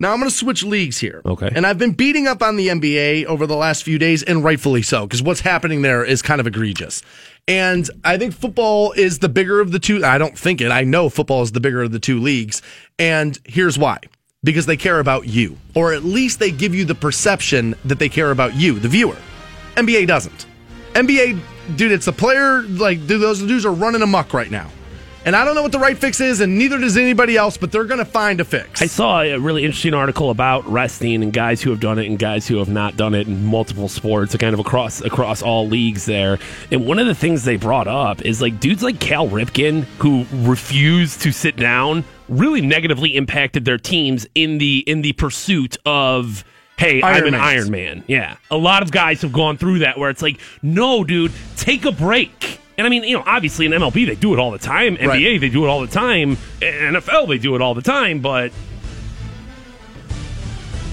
Now 0.00 0.12
I'm 0.12 0.18
going 0.18 0.30
to 0.30 0.34
switch 0.34 0.64
leagues 0.64 0.98
here. 0.98 1.20
Okay. 1.26 1.50
And 1.54 1.66
I've 1.66 1.76
been 1.76 1.92
beating 1.92 2.26
up 2.26 2.42
on 2.42 2.56
the 2.56 2.68
NBA 2.68 3.26
over 3.26 3.46
the 3.46 3.54
last 3.54 3.82
few 3.82 3.98
days, 3.98 4.22
and 4.22 4.42
rightfully 4.42 4.80
so, 4.80 5.06
because 5.06 5.22
what's 5.22 5.40
happening 5.40 5.82
there 5.82 6.02
is 6.02 6.22
kind 6.22 6.40
of 6.40 6.46
egregious. 6.46 7.02
And 7.46 7.88
I 8.02 8.16
think 8.16 8.32
football 8.32 8.92
is 8.92 9.18
the 9.18 9.28
bigger 9.28 9.60
of 9.60 9.72
the 9.72 9.78
two. 9.78 10.02
I 10.04 10.16
don't 10.16 10.36
think 10.36 10.62
it. 10.62 10.70
I 10.70 10.84
know 10.84 11.10
football 11.10 11.42
is 11.42 11.52
the 11.52 11.60
bigger 11.60 11.82
of 11.82 11.92
the 11.92 12.00
two 12.00 12.18
leagues. 12.18 12.62
And 12.98 13.38
here's 13.44 13.78
why. 13.78 13.98
Because 14.42 14.64
they 14.64 14.78
care 14.78 15.00
about 15.00 15.28
you, 15.28 15.58
or 15.74 15.92
at 15.92 16.02
least 16.02 16.38
they 16.38 16.50
give 16.50 16.74
you 16.74 16.86
the 16.86 16.94
perception 16.94 17.76
that 17.84 17.98
they 17.98 18.08
care 18.08 18.30
about 18.30 18.56
you, 18.56 18.78
the 18.78 18.88
viewer. 18.88 19.18
NBA 19.76 20.06
doesn't. 20.06 20.46
NBA, 20.94 21.38
dude, 21.76 21.92
it's 21.92 22.06
the 22.06 22.12
player, 22.12 22.62
like, 22.62 23.06
dude, 23.06 23.20
those 23.20 23.40
dudes 23.40 23.66
are 23.66 23.72
running 23.72 24.02
amok 24.02 24.32
right 24.32 24.50
now. 24.50 24.68
And 25.24 25.36
I 25.36 25.44
don't 25.44 25.54
know 25.54 25.62
what 25.62 25.70
the 25.70 25.78
right 25.78 25.96
fix 25.96 26.20
is, 26.20 26.40
and 26.40 26.58
neither 26.58 26.78
does 26.78 26.96
anybody 26.96 27.36
else, 27.36 27.56
but 27.56 27.70
they're 27.70 27.84
going 27.84 27.98
to 27.98 28.04
find 28.04 28.40
a 28.40 28.44
fix. 28.44 28.82
I 28.82 28.86
saw 28.86 29.20
a 29.20 29.38
really 29.38 29.64
interesting 29.64 29.94
article 29.94 30.30
about 30.30 30.66
resting 30.68 31.22
and 31.22 31.32
guys 31.32 31.62
who 31.62 31.70
have 31.70 31.78
done 31.78 32.00
it 32.00 32.06
and 32.06 32.18
guys 32.18 32.48
who 32.48 32.56
have 32.56 32.68
not 32.68 32.96
done 32.96 33.14
it 33.14 33.28
in 33.28 33.44
multiple 33.44 33.88
sports, 33.88 34.36
kind 34.36 34.52
of 34.52 34.58
across 34.58 35.00
across 35.00 35.40
all 35.40 35.68
leagues 35.68 36.06
there. 36.06 36.40
And 36.72 36.86
one 36.86 36.98
of 36.98 37.06
the 37.06 37.14
things 37.14 37.44
they 37.44 37.56
brought 37.56 37.86
up 37.86 38.22
is 38.22 38.42
like 38.42 38.58
dudes 38.58 38.82
like 38.82 38.98
Cal 38.98 39.28
Ripken 39.28 39.84
who 39.98 40.26
refused 40.32 41.22
to 41.22 41.32
sit 41.32 41.56
down 41.56 42.04
really 42.28 42.60
negatively 42.60 43.16
impacted 43.16 43.64
their 43.64 43.78
teams 43.78 44.26
in 44.34 44.58
the 44.58 44.78
in 44.86 45.02
the 45.02 45.12
pursuit 45.12 45.76
of 45.86 46.44
hey, 46.78 47.00
I'm 47.02 47.26
an. 47.26 47.34
Iron 47.34 47.70
Man. 47.70 48.02
Yeah. 48.08 48.36
A 48.50 48.56
lot 48.56 48.82
of 48.82 48.90
guys 48.90 49.22
have 49.22 49.32
gone 49.32 49.56
through 49.56 49.80
that 49.80 49.98
where 49.98 50.10
it's 50.10 50.22
like, 50.22 50.40
no, 50.62 51.04
dude, 51.04 51.32
take 51.56 51.84
a 51.84 51.92
break. 51.92 52.58
And 52.78 52.86
I 52.86 52.90
mean, 52.90 53.04
you 53.04 53.16
know, 53.16 53.22
obviously 53.26 53.66
in 53.66 53.72
MLB 53.72 54.06
they 54.06 54.14
do 54.14 54.32
it 54.32 54.38
all 54.38 54.50
the 54.50 54.58
time. 54.58 54.96
NBA 54.96 55.08
Right. 55.08 55.40
they 55.40 55.48
do 55.48 55.64
it 55.64 55.68
all 55.68 55.80
the 55.80 55.86
time. 55.86 56.36
NFL 56.60 57.28
they 57.28 57.38
do 57.38 57.54
it 57.54 57.60
all 57.62 57.74
the 57.74 57.82
time. 57.82 58.20
But 58.20 58.52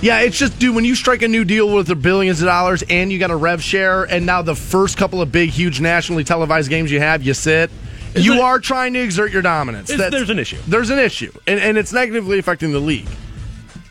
Yeah, 0.02 0.22
it's 0.22 0.38
just, 0.38 0.58
dude, 0.60 0.76
when 0.76 0.86
you 0.86 0.96
strike 0.96 1.22
a 1.24 1.28
new 1.28 1.44
deal 1.44 1.74
with 1.76 1.88
the 1.88 1.96
billions 1.96 2.42
of 2.42 2.46
dollars 2.48 2.84
and 2.90 3.12
you 3.12 3.20
got 3.20 3.32
a 3.32 3.36
rev 3.36 3.62
share, 3.62 4.06
and 4.06 4.26
now 4.26 4.42
the 4.42 4.56
first 4.56 4.96
couple 4.98 5.22
of 5.22 5.30
big, 5.30 5.50
huge 5.50 5.82
nationally 5.82 6.24
televised 6.24 6.70
games 6.70 6.90
you 6.90 7.00
have, 7.02 7.22
you 7.22 7.34
sit. 7.34 7.70
Is 8.14 8.26
you 8.26 8.36
it- 8.36 8.40
are 8.40 8.60
trying 8.60 8.94
to 8.94 9.00
exert 9.00 9.32
your 9.32 9.42
dominance. 9.42 9.90
There's 9.90 10.30
an 10.30 10.40
issue. 10.40 10.58
There's 10.68 10.90
an 10.90 11.00
issue, 11.00 11.32
and, 11.48 11.60
and 11.60 11.78
it's 11.78 11.92
negatively 11.92 12.40
affecting 12.40 12.72
the 12.72 12.80
league. 12.80 13.08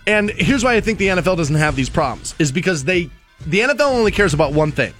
And 0.06 0.30
here's 0.30 0.64
why 0.64 0.74
I 0.76 0.80
think 0.80 0.98
the 0.98 1.08
NFL 1.08 1.36
doesn't 1.36 1.54
have 1.56 1.76
these 1.76 1.90
problems: 1.90 2.34
is 2.38 2.50
because 2.50 2.84
they, 2.84 3.10
the 3.46 3.60
NFL 3.60 3.92
only 3.92 4.10
cares 4.10 4.32
about 4.34 4.54
one 4.54 4.72
thing: 4.72 4.94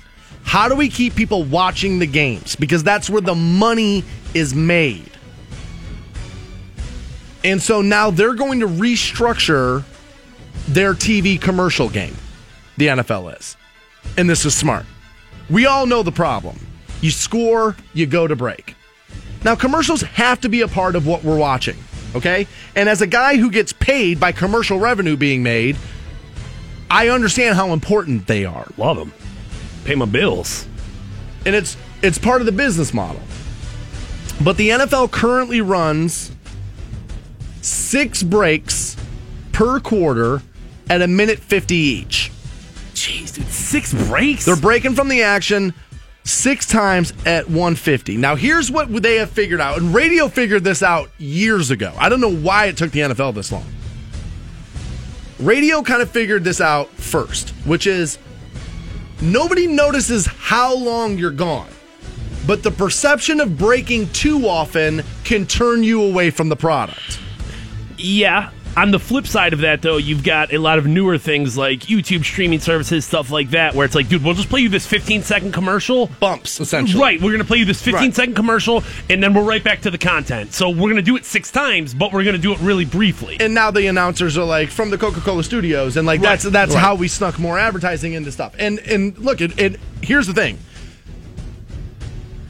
how 0.48 0.66
do 0.66 0.74
we 0.74 0.88
keep 0.88 1.14
people 1.14 1.44
watching 1.44 1.98
the 1.98 2.06
games? 2.06 2.56
Because 2.56 2.82
that's 2.82 3.10
where 3.10 3.20
the 3.20 3.34
money 3.34 4.02
is 4.32 4.54
made. 4.54 5.10
And 7.44 7.60
so 7.60 7.82
now 7.82 8.10
they're 8.10 8.32
going 8.32 8.60
to 8.60 8.66
restructure 8.66 9.84
their 10.66 10.94
TV 10.94 11.38
commercial 11.38 11.90
game. 11.90 12.16
The 12.78 12.86
NFL 12.86 13.38
is. 13.38 13.58
And 14.16 14.28
this 14.28 14.46
is 14.46 14.54
smart. 14.54 14.86
We 15.50 15.66
all 15.66 15.84
know 15.84 16.02
the 16.02 16.12
problem. 16.12 16.58
You 17.02 17.10
score, 17.10 17.76
you 17.92 18.06
go 18.06 18.26
to 18.26 18.34
break. 18.34 18.74
Now, 19.44 19.54
commercials 19.54 20.00
have 20.00 20.40
to 20.40 20.48
be 20.48 20.62
a 20.62 20.68
part 20.68 20.96
of 20.96 21.06
what 21.06 21.22
we're 21.22 21.36
watching, 21.36 21.76
okay? 22.14 22.46
And 22.74 22.88
as 22.88 23.02
a 23.02 23.06
guy 23.06 23.36
who 23.36 23.50
gets 23.50 23.74
paid 23.74 24.18
by 24.18 24.32
commercial 24.32 24.78
revenue 24.78 25.18
being 25.18 25.42
made, 25.42 25.76
I 26.90 27.10
understand 27.10 27.56
how 27.56 27.74
important 27.74 28.26
they 28.26 28.46
are. 28.46 28.66
love 28.78 28.96
them. 28.96 29.12
Pay 29.88 29.94
my 29.94 30.04
bills. 30.04 30.66
And 31.46 31.54
it's 31.54 31.74
it's 32.02 32.18
part 32.18 32.42
of 32.42 32.46
the 32.46 32.52
business 32.52 32.92
model. 32.92 33.22
But 34.44 34.58
the 34.58 34.68
NFL 34.68 35.10
currently 35.10 35.62
runs 35.62 36.30
6 37.62 38.22
breaks 38.24 38.98
per 39.52 39.80
quarter 39.80 40.42
at 40.90 41.00
a 41.00 41.06
minute 41.06 41.38
50 41.38 41.74
each. 41.74 42.30
Jeez, 42.92 43.34
dude, 43.34 43.46
six 43.46 43.94
breaks. 43.94 44.44
They're 44.44 44.56
breaking 44.56 44.94
from 44.94 45.08
the 45.08 45.22
action 45.22 45.72
six 46.22 46.66
times 46.66 47.14
at 47.24 47.46
150. 47.46 48.18
Now, 48.18 48.36
here's 48.36 48.70
what 48.70 48.92
they 49.02 49.16
have 49.16 49.30
figured 49.30 49.62
out, 49.62 49.78
and 49.78 49.94
radio 49.94 50.28
figured 50.28 50.64
this 50.64 50.82
out 50.82 51.10
years 51.16 51.70
ago. 51.70 51.94
I 51.96 52.10
don't 52.10 52.20
know 52.20 52.36
why 52.36 52.66
it 52.66 52.76
took 52.76 52.90
the 52.90 53.00
NFL 53.00 53.34
this 53.34 53.50
long. 53.50 53.64
Radio 55.38 55.80
kind 55.82 56.02
of 56.02 56.10
figured 56.10 56.44
this 56.44 56.60
out 56.60 56.90
first, 56.90 57.50
which 57.64 57.86
is 57.86 58.18
nobody 59.20 59.66
notices 59.66 60.26
how 60.26 60.74
long 60.74 61.18
you're 61.18 61.30
gone, 61.30 61.70
but 62.46 62.62
the 62.62 62.70
perception 62.70 63.40
of 63.40 63.58
breaking 63.58 64.08
too 64.10 64.48
often 64.48 65.02
can 65.24 65.46
turn 65.46 65.82
you 65.82 66.02
away 66.02 66.30
from 66.30 66.48
the 66.48 66.56
product. 66.56 67.20
Yeah. 67.96 68.50
On 68.76 68.92
the 68.92 69.00
flip 69.00 69.26
side 69.26 69.52
of 69.54 69.60
that, 69.60 69.82
though, 69.82 69.96
you've 69.96 70.22
got 70.22 70.52
a 70.52 70.58
lot 70.58 70.78
of 70.78 70.86
newer 70.86 71.18
things 71.18 71.58
like 71.58 71.80
YouTube 71.80 72.22
streaming 72.24 72.60
services, 72.60 73.04
stuff 73.04 73.28
like 73.32 73.50
that, 73.50 73.74
where 73.74 73.84
it's 73.84 73.96
like, 73.96 74.08
dude, 74.08 74.22
we'll 74.22 74.34
just 74.34 74.48
play 74.48 74.60
you 74.60 74.68
this 74.68 74.86
15 74.86 75.22
second 75.22 75.50
commercial. 75.52 76.06
Bumps, 76.20 76.60
essentially. 76.60 77.00
Right, 77.02 77.20
we're 77.20 77.30
going 77.32 77.40
to 77.40 77.44
play 77.44 77.58
you 77.58 77.64
this 77.64 77.82
15 77.82 77.94
Right. 77.94 78.14
second 78.14 78.34
commercial, 78.34 78.84
and 79.10 79.20
then 79.20 79.34
we're 79.34 79.42
right 79.42 79.64
back 79.64 79.80
to 79.80 79.90
the 79.90 79.98
content. 79.98 80.54
So 80.54 80.68
we're 80.70 80.76
going 80.90 80.94
to 80.96 81.02
do 81.02 81.16
it 81.16 81.24
six 81.24 81.50
times, 81.50 81.92
but 81.92 82.12
we're 82.12 82.22
going 82.22 82.36
to 82.36 82.42
do 82.42 82.52
it 82.52 82.60
really 82.60 82.84
briefly. 82.84 83.36
and 83.40 83.52
now 83.52 83.72
the 83.72 83.88
announcers 83.88 84.38
are 84.38 84.44
like 84.44 84.68
from 84.70 84.90
the 84.90 84.98
Coca-Cola 84.98 85.42
studios 85.42 85.96
and 85.96 86.06
like 86.06 86.20
Right. 86.20 86.28
that's 86.40 86.44
that's 86.44 86.74
Right. 86.74 86.80
how 86.80 86.94
we 86.94 87.08
snuck 87.08 87.36
more 87.40 87.58
advertising 87.58 88.12
into 88.12 88.30
stuff. 88.30 88.54
And 88.60 88.78
and 88.80 89.18
look, 89.18 89.40
it, 89.40 89.58
it 89.58 89.80
here's 90.02 90.28
the 90.28 90.34
thing. 90.34 90.58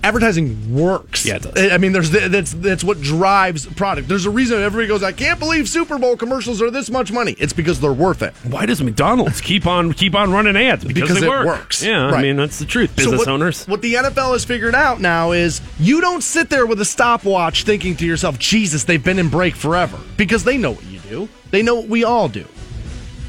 Advertising 0.09 0.75
works. 0.75 1.27
Yeah, 1.27 1.37
it 1.37 1.43
does. 1.43 1.73
I 1.73 1.79
mean, 1.79 1.93
there's 1.93 2.11
that's 2.11 2.53
that's 2.55 2.83
what 2.83 3.01
drives 3.01 3.67
product. 3.67 4.09
There's 4.09 4.27
a 4.27 4.31
reason 4.31 4.61
everybody 4.61 4.89
goes, 4.89 5.03
I 5.03 5.13
can't 5.13 5.39
believe 5.39 5.69
Super 5.69 5.99
Bowl 5.99 6.17
commercials 6.17 6.63
are 6.63 6.71
this 6.71 6.91
much 6.91 7.13
money. 7.13 7.37
It's 7.39 7.53
because 7.53 7.81
they're 7.81 7.93
worth 7.93 8.23
it. 8.23 8.35
Why 8.45 8.67
does 8.67 8.83
McDonald's 8.83 9.41
keep 9.41 9.67
on 9.67 9.93
keep 9.93 10.15
on 10.15 10.33
running 10.33 10.57
ads? 10.57 10.85
Because, 10.85 11.09
Because 11.09 11.23
it 11.23 11.29
work. 11.29 11.47
works. 11.47 11.83
Yeah, 11.83 12.07
I 12.07 12.23
mean 12.23 12.37
that's 12.37 12.59
the 12.59 12.65
truth. 12.65 12.91
So 12.91 12.97
Business 12.97 13.19
what, 13.19 13.29
owners. 13.29 13.67
What 13.67 13.83
the 13.83 13.95
NFL 13.95 14.33
has 14.33 14.45
figured 14.45 14.75
out 14.75 15.01
now 15.01 15.33
is 15.33 15.61
you 15.79 16.01
don't 16.01 16.23
sit 16.23 16.49
there 16.51 16.67
with 16.67 16.81
a 16.81 16.85
stopwatch 16.85 17.65
thinking 17.65 17.97
to 17.97 18.07
yourself, 18.07 18.39
Jesus, 18.39 18.85
they've 18.85 19.03
been 19.03 19.19
in 19.19 19.29
break 19.29 19.55
forever. 19.55 19.99
Because 20.17 20.45
they 20.45 20.57
know 20.57 20.73
what 20.73 20.85
you 20.87 21.01
do. 21.01 21.29
They 21.51 21.63
know 21.63 21.75
what 21.77 21.89
we 21.89 22.05
all 22.05 22.29
do. 22.29 22.47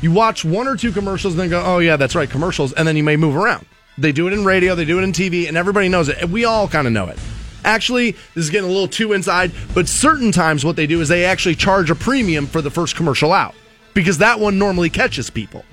You 0.01 0.11
watch 0.11 0.45
one 0.45 0.67
or 0.67 0.77
two 0.77 0.91
commercials 0.91 1.33
and 1.33 1.41
then 1.41 1.49
go, 1.49 1.61
oh, 1.65 1.79
yeah, 1.79 1.97
that's 1.97 2.15
right, 2.15 2.29
commercials. 2.29 2.71
And 2.73 2.87
then 2.87 2.95
you 2.95 3.03
may 3.03 3.17
move 3.17 3.35
around. 3.35 3.65
They 3.99 4.11
do 4.11 4.27
it 4.27 4.33
in 4.33 4.45
radio, 4.45 4.75
they 4.75 4.85
do 4.85 4.99
it 4.99 5.03
in 5.03 5.11
TV, 5.11 5.47
and 5.47 5.57
everybody 5.57 5.89
knows 5.89 6.09
it. 6.09 6.29
We 6.29 6.45
all 6.45 6.67
kind 6.67 6.87
of 6.87 6.93
know 6.93 7.07
it. 7.07 7.19
Actually, 7.65 8.11
this 8.11 8.45
is 8.45 8.49
getting 8.49 8.69
a 8.69 8.71
little 8.71 8.87
too 8.87 9.11
inside, 9.11 9.51
but 9.73 9.87
certain 9.87 10.31
times 10.31 10.63
what 10.63 10.77
they 10.77 10.87
do 10.87 11.01
is 11.01 11.09
they 11.09 11.25
actually 11.25 11.55
charge 11.55 11.91
a 11.91 11.95
premium 11.95 12.47
for 12.47 12.61
the 12.61 12.71
first 12.71 12.95
commercial 12.95 13.33
out 13.33 13.53
because 13.93 14.19
that 14.19 14.39
one 14.39 14.57
normally 14.57 14.89
catches 14.89 15.29
people. 15.29 15.65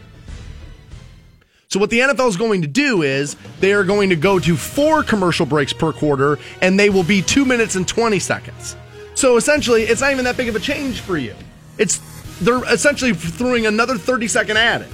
So 1.69 1.79
what 1.79 1.91
the 1.91 2.01
NFL 2.01 2.29
is 2.29 2.37
going 2.37 2.63
to 2.63 2.69
do 2.69 3.03
is 3.03 3.37
they 3.61 3.73
are 3.73 3.85
going 3.85 4.11
to 4.11 4.17
go 4.17 4.39
to 4.39 4.57
four 4.57 5.03
commercial 5.03 5.47
breaks 5.47 5.73
per 5.73 5.93
quarter, 5.93 6.39
and 6.61 6.79
they 6.79 6.91
will 6.91 7.03
be 7.03 7.23
two 7.23 7.45
minutes 7.45 7.77
and 7.77 7.87
twenty 7.87 8.19
seconds. 8.19 8.77
So 9.15 9.37
essentially, 9.37 9.83
it's 9.83 10.01
not 10.01 10.13
even 10.13 10.25
that 10.25 10.37
big 10.37 10.49
of 10.49 10.57
a 10.57 10.61
change 10.61 11.01
for 11.01 11.17
you. 11.17 11.35
It's 11.79 12.01
they're 12.41 12.65
essentially 12.73 13.15
throwing 13.15 13.67
another 13.67 13.99
thirty 13.99 14.29
second 14.29 14.57
ad 14.59 14.83
in. 14.83 14.89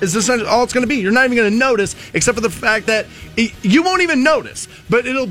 Is 0.00 0.14
essentially 0.14 0.48
all 0.48 0.62
it's 0.64 0.72
going 0.72 0.82
to 0.82 0.88
be. 0.88 0.96
You're 0.96 1.12
not 1.12 1.24
even 1.24 1.36
going 1.36 1.50
to 1.50 1.56
notice, 1.58 1.94
except 2.14 2.36
for 2.36 2.42
the 2.42 2.50
fact 2.50 2.86
that 2.86 3.06
it, 3.36 3.52
you 3.64 3.82
won't 3.82 4.02
even 4.02 4.22
notice. 4.22 4.68
But 4.88 5.06
it'll 5.06 5.28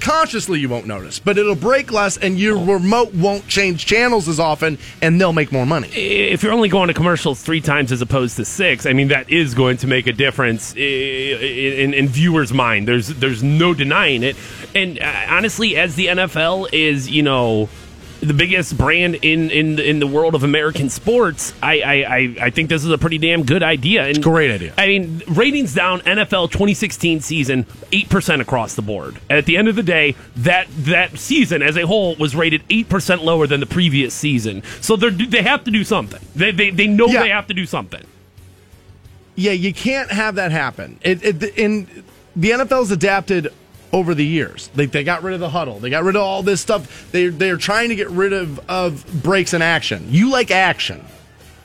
consciously 0.00 0.60
you 0.60 0.68
won't 0.68 0.86
notice, 0.86 1.18
but 1.18 1.36
it'll 1.38 1.54
break 1.54 1.92
less, 1.92 2.16
and 2.16 2.38
your 2.38 2.56
remote 2.58 3.12
won't 3.14 3.46
change 3.48 3.84
channels 3.86 4.26
as 4.28 4.40
often, 4.40 4.78
and 5.02 5.20
they'll 5.20 5.32
make 5.32 5.52
more 5.52 5.66
money. 5.66 5.88
if 5.88 6.42
you're 6.42 6.52
only 6.52 6.68
going 6.70 6.88
to 6.88 6.94
commercials 6.94 7.42
three 7.42 7.60
times 7.60 7.92
as 7.92 8.00
opposed 8.00 8.36
to 8.36 8.44
six, 8.44 8.86
I 8.86 8.92
mean 8.94 9.08
that 9.08 9.30
is 9.30 9.54
going 9.54 9.76
to 9.78 9.86
make 9.86 10.06
a 10.06 10.12
difference 10.12 10.74
i- 10.74 10.78
in, 10.80 11.92
in 11.94 12.08
viewers' 12.08 12.52
mind. 12.52 12.88
There's 12.88 13.08
there's 13.08 13.42
no 13.42 13.74
denying 13.74 14.22
it. 14.22 14.36
And 14.74 14.98
uh, 15.00 15.26
honestly, 15.28 15.76
as 15.76 15.94
the 15.96 16.06
NFL 16.06 16.70
is, 16.72 17.08
you 17.10 17.22
know. 17.22 17.68
The 18.20 18.34
biggest 18.34 18.76
brand 18.76 19.14
in 19.22 19.48
in 19.50 19.76
the, 19.76 19.88
in 19.88 20.00
the 20.00 20.06
world 20.06 20.34
of 20.34 20.42
American 20.42 20.90
sports, 20.90 21.54
I, 21.62 21.80
I 21.80 21.94
I 22.16 22.36
I 22.46 22.50
think 22.50 22.68
this 22.68 22.84
is 22.84 22.90
a 22.90 22.98
pretty 22.98 23.18
damn 23.18 23.44
good 23.44 23.62
idea. 23.62 24.06
And 24.06 24.20
great 24.20 24.50
idea. 24.50 24.74
I 24.76 24.88
mean, 24.88 25.22
ratings 25.28 25.72
down 25.72 26.00
NFL 26.00 26.50
2016 26.50 27.20
season 27.20 27.64
eight 27.92 28.08
percent 28.08 28.42
across 28.42 28.74
the 28.74 28.82
board. 28.82 29.20
At 29.30 29.46
the 29.46 29.56
end 29.56 29.68
of 29.68 29.76
the 29.76 29.84
day, 29.84 30.16
that 30.34 30.66
that 30.78 31.16
season 31.16 31.62
as 31.62 31.76
a 31.76 31.86
whole 31.86 32.16
was 32.16 32.34
rated 32.34 32.62
eight 32.70 32.88
percent 32.88 33.22
lower 33.22 33.46
than 33.46 33.60
the 33.60 33.66
previous 33.66 34.14
season. 34.14 34.64
So 34.80 34.96
they 34.96 35.10
they 35.10 35.42
have 35.42 35.62
to 35.64 35.70
do 35.70 35.84
something. 35.84 36.20
They 36.34 36.50
they, 36.50 36.70
they 36.70 36.88
know 36.88 37.06
Yeah. 37.06 37.22
they 37.22 37.28
have 37.28 37.46
to 37.46 37.54
do 37.54 37.66
something. 37.66 38.02
Yeah, 39.36 39.52
you 39.52 39.72
can't 39.72 40.10
have 40.10 40.34
that 40.34 40.50
happen. 40.50 40.98
It, 41.02 41.22
it, 41.24 41.42
in 41.56 41.86
the 42.34 42.50
NFL's 42.50 42.90
adapted 42.90 43.52
over 43.92 44.14
the 44.14 44.24
years. 44.24 44.68
They, 44.74 44.86
they 44.86 45.04
got 45.04 45.22
rid 45.22 45.34
of 45.34 45.40
the 45.40 45.48
huddle. 45.50 45.78
They 45.78 45.90
got 45.90 46.04
rid 46.04 46.16
of 46.16 46.22
all 46.22 46.42
this 46.42 46.60
stuff. 46.60 47.10
They 47.12 47.28
they're 47.28 47.56
trying 47.56 47.88
to 47.90 47.94
get 47.96 48.10
rid 48.10 48.32
of 48.32 48.60
of 48.68 49.04
breaks 49.22 49.54
in 49.54 49.62
action. 49.62 50.06
You 50.10 50.30
like 50.30 50.50
action. 50.50 51.04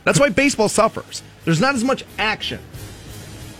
That's 0.03 0.19
why 0.19 0.29
baseball 0.29 0.69
suffers. 0.69 1.21
There's 1.45 1.61
not 1.61 1.75
as 1.75 1.83
much 1.83 2.03
action. 2.17 2.59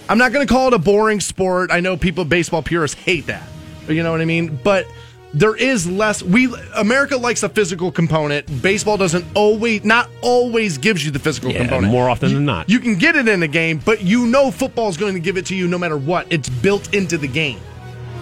I'm 0.10 0.18
not 0.18 0.34
going 0.34 0.46
to 0.46 0.54
call 0.54 0.68
it 0.68 0.74
a 0.74 0.80
boring 0.80 1.20
sport. 1.22 1.72
I 1.72 1.80
know 1.80 1.96
people 1.98 2.26
baseball 2.26 2.62
purists 2.62 3.00
hate 3.00 3.28
that. 3.28 3.48
You 3.88 4.04
know 4.04 4.12
what 4.12 4.22
I 4.22 4.26
mean? 4.26 4.60
But 4.64 4.88
there 5.34 5.56
is 5.56 5.90
less 5.90 6.22
we 6.22 6.54
America 6.76 7.18
likes 7.18 7.42
a 7.44 7.50
physical 7.50 7.92
component. 7.92 8.62
Baseball 8.62 8.98
doesn't 8.98 9.26
always 9.34 9.84
not 9.84 10.10
always 10.22 10.78
gives 10.78 11.04
you 11.04 11.12
the 11.12 11.20
physical 11.20 11.52
Yeah, 11.52 11.60
component. 11.60 11.92
more 11.92 12.10
often 12.10 12.30
You- 12.30 12.36
than 12.36 12.46
not. 12.46 12.70
You 12.70 12.80
can 12.80 12.96
get 12.96 13.16
it 13.16 13.28
in 13.28 13.42
a 13.44 13.48
game, 13.48 13.82
but 13.84 14.02
you 14.04 14.28
know 14.28 14.52
football 14.52 14.90
is 14.90 14.98
going 14.98 15.14
to 15.16 15.20
give 15.20 15.38
it 15.38 15.46
to 15.48 15.56
you 15.56 15.68
no 15.68 15.78
matter 15.78 15.98
what. 15.98 16.28
It's 16.30 16.50
built 16.50 16.94
into 16.94 17.18
the 17.18 17.28
game. 17.28 17.60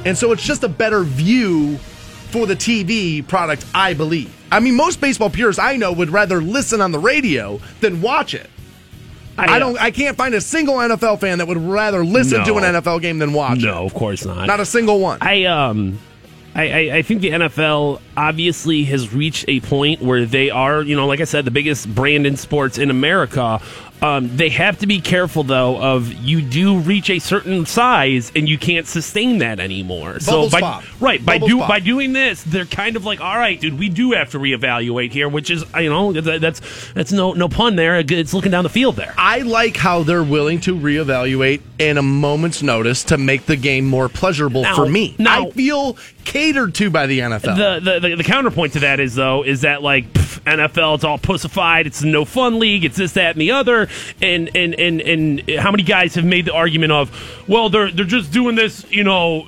And 0.05 0.17
so 0.17 0.31
it's 0.31 0.43
just 0.43 0.63
a 0.63 0.69
better 0.69 1.03
view 1.03 1.77
for 1.77 2.45
the 2.45 2.55
TV 2.55 3.27
product, 3.27 3.65
I 3.73 3.93
believe. 3.93 4.33
I 4.51 4.59
mean, 4.59 4.75
most 4.75 4.99
baseball 4.99 5.29
purists 5.29 5.59
I 5.59 5.77
know 5.77 5.91
would 5.91 6.09
rather 6.09 6.41
listen 6.41 6.81
on 6.81 6.91
the 6.91 6.99
radio 6.99 7.59
than 7.81 8.01
watch 8.01 8.33
it. 8.33 8.49
I, 9.37 9.55
uh, 9.55 9.59
don't. 9.59 9.77
I 9.79 9.91
can't 9.91 10.17
find 10.17 10.35
a 10.35 10.41
single 10.41 10.75
NFL 10.75 11.19
fan 11.19 11.37
that 11.37 11.47
would 11.47 11.57
rather 11.57 12.03
listen 12.03 12.43
to 12.45 12.57
an 12.57 12.63
NFL 12.63 13.01
game 13.01 13.17
than 13.19 13.33
watch 13.33 13.59
it. 13.59 13.65
No, 13.65 13.85
of 13.85 13.93
course 13.93 14.25
not. 14.25 14.45
Not 14.45 14.59
a 14.59 14.65
single 14.65 14.99
one. 14.99 15.19
I 15.21 15.45
um 15.45 15.99
I, 16.53 16.63
I, 16.69 16.97
I 16.97 17.01
think 17.01 17.21
the 17.21 17.29
NFL 17.29 18.01
obviously 18.17 18.83
has 18.85 19.13
reached 19.13 19.45
a 19.47 19.61
point 19.61 20.01
where 20.01 20.25
they 20.25 20.49
are, 20.49 20.81
you 20.81 20.95
know, 20.95 21.07
like 21.07 21.21
I 21.21 21.23
said, 21.23 21.45
the 21.45 21.51
biggest 21.51 21.93
brand 21.93 22.27
in 22.27 22.35
sports 22.35 22.77
in 22.77 22.89
America. 22.89 23.61
Um, 24.01 24.35
they 24.35 24.49
have 24.49 24.79
to 24.79 24.87
be 24.87 24.99
careful, 24.99 25.43
though, 25.43 25.77
of 25.79 26.11
you 26.11 26.41
do 26.41 26.79
reach 26.79 27.09
a 27.11 27.19
certain 27.19 27.67
size 27.67 28.31
and 28.35 28.49
you 28.49 28.57
can't 28.57 28.87
sustain 28.87 29.37
that 29.39 29.59
anymore. 29.59 30.13
Bubbles 30.25 30.25
so 30.25 30.49
by 30.49 30.61
pop. 30.61 30.83
right 30.99 31.23
by 31.23 31.35
Bubbles 31.35 31.51
do 31.51 31.57
pop. 31.59 31.69
by 31.69 31.79
doing 31.79 32.11
this, 32.13 32.41
they're 32.43 32.65
kind 32.65 32.95
of 32.95 33.05
like, 33.05 33.21
all 33.21 33.37
right, 33.37 33.59
dude, 33.61 33.77
we 33.77 33.89
do 33.89 34.13
have 34.13 34.31
to 34.31 34.39
reevaluate 34.39 35.11
here, 35.11 35.29
which 35.29 35.51
is 35.51 35.63
you 35.77 35.89
know 35.89 36.13
that's 36.13 36.91
that's 36.93 37.11
no 37.11 37.33
no 37.33 37.47
pun 37.47 37.75
there. 37.75 37.99
It's 37.99 38.33
looking 38.33 38.51
down 38.51 38.63
the 38.63 38.69
field 38.71 38.95
there. 38.95 39.13
I 39.17 39.39
like 39.39 39.77
how 39.77 40.01
they're 40.01 40.23
willing 40.23 40.59
to 40.61 40.75
reevaluate 40.75 41.61
in 41.77 41.97
a 41.97 42.01
moment's 42.01 42.63
notice 42.63 43.03
to 43.05 43.17
make 43.19 43.45
the 43.45 43.55
game 43.55 43.85
more 43.85 44.09
pleasurable 44.09 44.63
Now- 44.63 44.75
for 44.75 44.87
me. 44.87 45.15
now- 45.19 45.47
I 45.47 45.51
feel 45.51 45.97
catered 46.23 46.73
to 46.75 46.89
by 46.89 47.07
the 47.07 47.19
NFL. 47.19 47.55
The, 47.57 47.79
the, 47.99 47.99
the 48.09 48.15
the 48.17 48.23
counterpoint 48.23 48.73
to 48.73 48.79
that 48.81 48.99
is 48.99 49.15
though 49.15 49.43
is 49.43 49.61
that 49.61 49.81
like 49.81 50.11
pff, 50.13 50.39
NFL 50.41 50.95
it's 50.95 51.03
all 51.03 51.17
pussified 51.17 51.87
it's 51.87 52.03
no 52.03 52.25
fun 52.25 52.59
league 52.59 52.85
it's 52.85 52.95
this 52.95 53.13
that 53.13 53.31
and 53.35 53.41
the 53.41 53.49
other 53.51 53.87
and 54.21 54.49
and 54.55 54.73
and 54.75 55.01
and 55.01 55.49
how 55.59 55.71
many 55.71 55.83
guys 55.83 56.15
have 56.15 56.25
made 56.25 56.45
the 56.45 56.53
argument 56.53 56.91
of 56.91 57.47
well 57.47 57.69
they're 57.69 57.91
they're 57.91 58.05
just 58.05 58.31
doing 58.31 58.55
this 58.55 58.89
you 58.91 59.03
know 59.03 59.47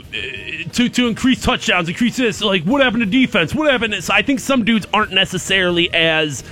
to 0.71 0.89
to 0.89 1.07
increase 1.07 1.41
touchdowns 1.41 1.87
increase 1.87 2.17
this 2.17 2.41
like 2.41 2.63
what 2.63 2.81
happened 2.81 3.01
to 3.01 3.09
defense? 3.09 3.53
What 3.53 3.71
happened 3.71 3.93
to 3.93 3.97
this? 3.97 4.09
I 4.09 4.21
think 4.21 4.39
some 4.39 4.65
dudes 4.65 4.85
aren't 4.93 5.11
necessarily 5.11 5.93
as 5.93 6.43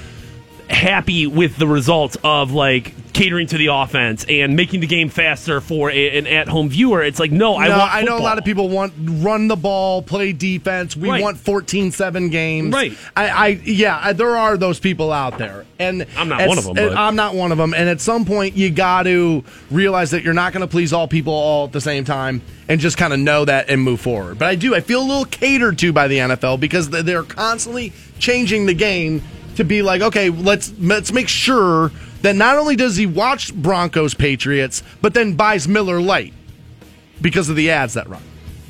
happy 0.69 1.27
with 1.27 1.57
the 1.57 1.67
results 1.67 2.17
of 2.23 2.51
like 2.51 2.93
catering 3.13 3.47
to 3.47 3.57
the 3.57 3.67
offense 3.67 4.25
and 4.29 4.55
making 4.55 4.79
the 4.79 4.87
game 4.87 5.09
faster 5.09 5.59
for 5.61 5.91
a, 5.91 6.17
an 6.17 6.27
at-home 6.27 6.69
viewer 6.69 7.01
it's 7.03 7.19
like 7.19 7.31
no, 7.31 7.57
I 7.57 7.67
no, 7.67 7.77
want 7.77 7.93
I 7.95 8.01
know 8.03 8.17
a 8.17 8.19
lot 8.19 8.37
of 8.37 8.45
people 8.45 8.69
want 8.69 8.93
run 8.99 9.47
the 9.47 9.55
ball, 9.55 10.01
play 10.01 10.33
defense. 10.33 10.95
We 10.95 11.09
Right. 11.09 11.21
want 11.21 11.37
14-7 11.37 12.31
games. 12.31 12.73
Right. 12.73 12.97
I, 13.15 13.27
I 13.29 13.47
yeah, 13.63 13.99
I, 14.01 14.13
there 14.13 14.35
are 14.37 14.57
those 14.57 14.79
people 14.79 15.11
out 15.11 15.37
there, 15.37 15.65
and 15.79 16.05
I'm 16.17 16.29
not 16.29 16.47
one 16.47 16.57
of 16.57 16.63
them, 16.63 16.77
and 16.77 16.89
but- 16.89 16.97
I'm 16.97 17.15
not 17.15 17.35
one 17.35 17.51
of 17.51 17.57
them. 17.57 17.73
And 17.73 17.89
at 17.89 17.99
some 18.01 18.25
point, 18.25 18.55
you 18.55 18.69
got 18.69 19.03
to 19.03 19.43
realize 19.69 20.11
that 20.11 20.23
you're 20.23 20.33
not 20.33 20.53
going 20.53 20.61
to 20.61 20.67
please 20.67 20.93
all 20.93 21.07
people 21.07 21.33
all 21.33 21.65
at 21.65 21.71
the 21.71 21.81
same 21.81 22.05
time, 22.05 22.41
and 22.69 22.79
just 22.79 22.97
kind 22.97 23.13
of 23.13 23.19
know 23.19 23.45
that 23.45 23.69
and 23.69 23.81
move 23.81 23.99
forward. 24.01 24.39
But 24.39 24.47
I 24.47 24.55
do. 24.55 24.73
I 24.75 24.79
feel 24.81 25.01
a 25.01 25.05
little 25.07 25.25
catered 25.25 25.77
to 25.79 25.91
by 25.91 26.07
the 26.07 26.17
NFL 26.19 26.59
because 26.59 26.89
they're 26.89 27.23
constantly 27.23 27.91
changing 28.19 28.65
the 28.67 28.73
game 28.73 29.21
to 29.55 29.63
be 29.65 29.81
like, 29.81 30.01
okay, 30.01 30.29
let's 30.29 30.71
let's 30.79 31.11
make 31.11 31.27
sure 31.27 31.91
that 32.21 32.35
not 32.35 32.57
only 32.57 32.75
does 32.75 32.95
he 32.95 33.05
watch 33.05 33.53
Broncos 33.53 34.13
Patriots, 34.13 34.83
but 35.01 35.13
then 35.13 35.35
buys 35.35 35.67
Miller 35.67 36.01
Lite 36.01 36.33
because 37.21 37.49
of 37.49 37.55
the 37.55 37.71
ads 37.71 37.93
that 37.95 38.09
run. 38.09 38.21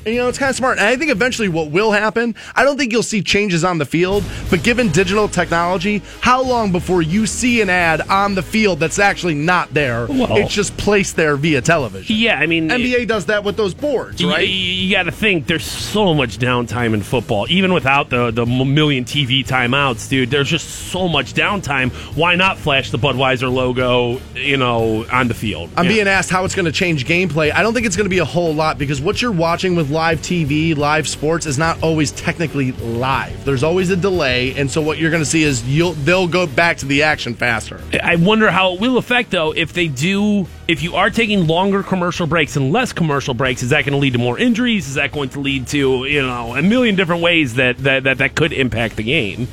You 0.04 0.16
know, 0.16 0.28
it's 0.28 0.38
kind 0.38 0.50
of 0.50 0.56
smart. 0.56 0.78
And 0.78 0.86
I 0.88 0.96
think 0.96 1.10
eventually 1.10 1.48
what 1.48 1.70
will 1.70 1.92
happen, 1.92 2.34
I 2.56 2.64
don't 2.64 2.76
think 2.76 2.92
you'll 2.92 3.02
see 3.02 3.22
changes 3.22 3.62
on 3.64 3.78
the 3.78 3.84
field, 3.86 4.24
but 4.50 4.62
given 4.62 4.90
digital 4.90 5.28
technology, 5.28 6.02
how 6.20 6.42
long 6.42 6.72
before 6.72 7.02
you 7.02 7.26
see 7.26 7.60
an 7.60 7.70
ad 7.70 8.00
on 8.08 8.34
the 8.34 8.42
field 8.42 8.80
that's 8.80 8.98
actually 8.98 9.34
not 9.34 9.72
there? 9.74 10.06
Well- 10.06 10.36
it's 10.38 10.52
just 10.52 10.76
placed 10.76 11.16
there 11.16 11.36
via 11.36 11.60
television. 11.60 12.16
yeah 12.16 12.38
I 12.38 12.46
mean 12.46 12.68
NBA 12.68 13.06
does 13.06 13.26
that 13.26 13.44
with 13.44 13.56
those 13.56 13.74
boards, 13.74 14.24
right? 14.24 14.46
You, 14.48 14.54
you 14.54 14.94
got 14.94 15.04
to 15.04 15.12
think 15.12 15.46
there's 15.46 15.64
so 15.64 16.14
much 16.14 16.38
downtime 16.38 16.94
in 16.94 17.02
football, 17.02 17.46
even 17.48 17.72
without 17.72 18.10
the 18.10 18.30
the 18.30 18.44
million 18.46 19.04
TV 19.04 19.46
timeouts, 19.46 20.08
dude. 20.08 20.30
There's 20.30 20.48
just 20.48 20.68
so 20.90 21.06
much 21.08 21.34
downtime. 21.34 21.90
Why 22.16 22.34
not 22.34 22.58
flash 22.58 22.90
the 22.90 22.98
Budweiser 22.98 23.52
logo, 23.52 24.20
you 24.34 24.56
know, 24.56 25.04
on 25.12 25.28
the 25.28 25.34
field? 25.34 25.70
I'm 25.76 25.84
Yeah. 25.84 25.92
being 25.92 26.08
asked 26.08 26.30
how 26.30 26.44
it's 26.44 26.54
going 26.54 26.66
to 26.66 26.72
change 26.72 27.06
gameplay. 27.06 27.52
I 27.52 27.62
don't 27.62 27.74
think 27.74 27.86
it's 27.86 27.96
going 27.96 28.06
to 28.06 28.10
be 28.10 28.18
a 28.18 28.24
whole 28.24 28.54
lot 28.54 28.78
because 28.78 29.00
what 29.00 29.20
you're 29.22 29.30
watching 29.32 29.76
with 29.76 29.90
live 29.92 30.20
TV, 30.20 30.76
live 30.76 31.06
sports 31.06 31.46
is 31.46 31.58
not 31.58 31.82
always 31.82 32.10
technically 32.12 32.72
live. 32.72 33.44
There's 33.44 33.62
always 33.62 33.90
a 33.90 33.96
delay, 33.96 34.54
and 34.58 34.70
so 34.70 34.80
what 34.82 34.98
you're 34.98 35.10
going 35.10 35.22
to 35.22 35.28
see 35.28 35.42
is 35.44 35.62
you'll 35.68 35.92
they'll 35.92 36.26
go 36.26 36.46
back 36.46 36.78
to 36.78 36.86
the 36.86 37.02
action 37.04 37.34
faster. 37.34 37.80
I 38.02 38.16
wonder 38.16 38.50
how 38.50 38.74
it 38.74 38.80
will 38.80 38.96
affect 38.98 39.30
though 39.30 39.52
if 39.52 39.72
they 39.72 39.88
do. 39.88 40.46
If 40.66 40.82
you 40.82 40.94
are 40.94 41.10
taking 41.10 41.46
longer 41.46 41.82
commercial 41.82 42.26
breaks 42.26 42.56
and 42.56 42.72
less 42.72 42.92
commercial 42.92 43.34
breaks, 43.34 43.62
is 43.62 43.70
that 43.70 43.82
going 43.84 43.92
to 43.92 43.98
lead 43.98 44.14
to 44.14 44.18
more 44.18 44.38
injuries? 44.38 44.88
Is 44.88 44.94
that 44.94 45.12
going 45.12 45.28
to 45.30 45.40
lead 45.40 45.66
to 45.68 46.06
you 46.06 46.22
know 46.22 46.56
a 46.56 46.62
million 46.62 46.96
different 46.96 47.22
ways 47.22 47.54
that 47.54 47.76
that 47.78 48.04
that, 48.04 48.18
that 48.18 48.34
could 48.34 48.52
impact 48.52 48.96
the 48.96 49.02
game? 49.04 49.46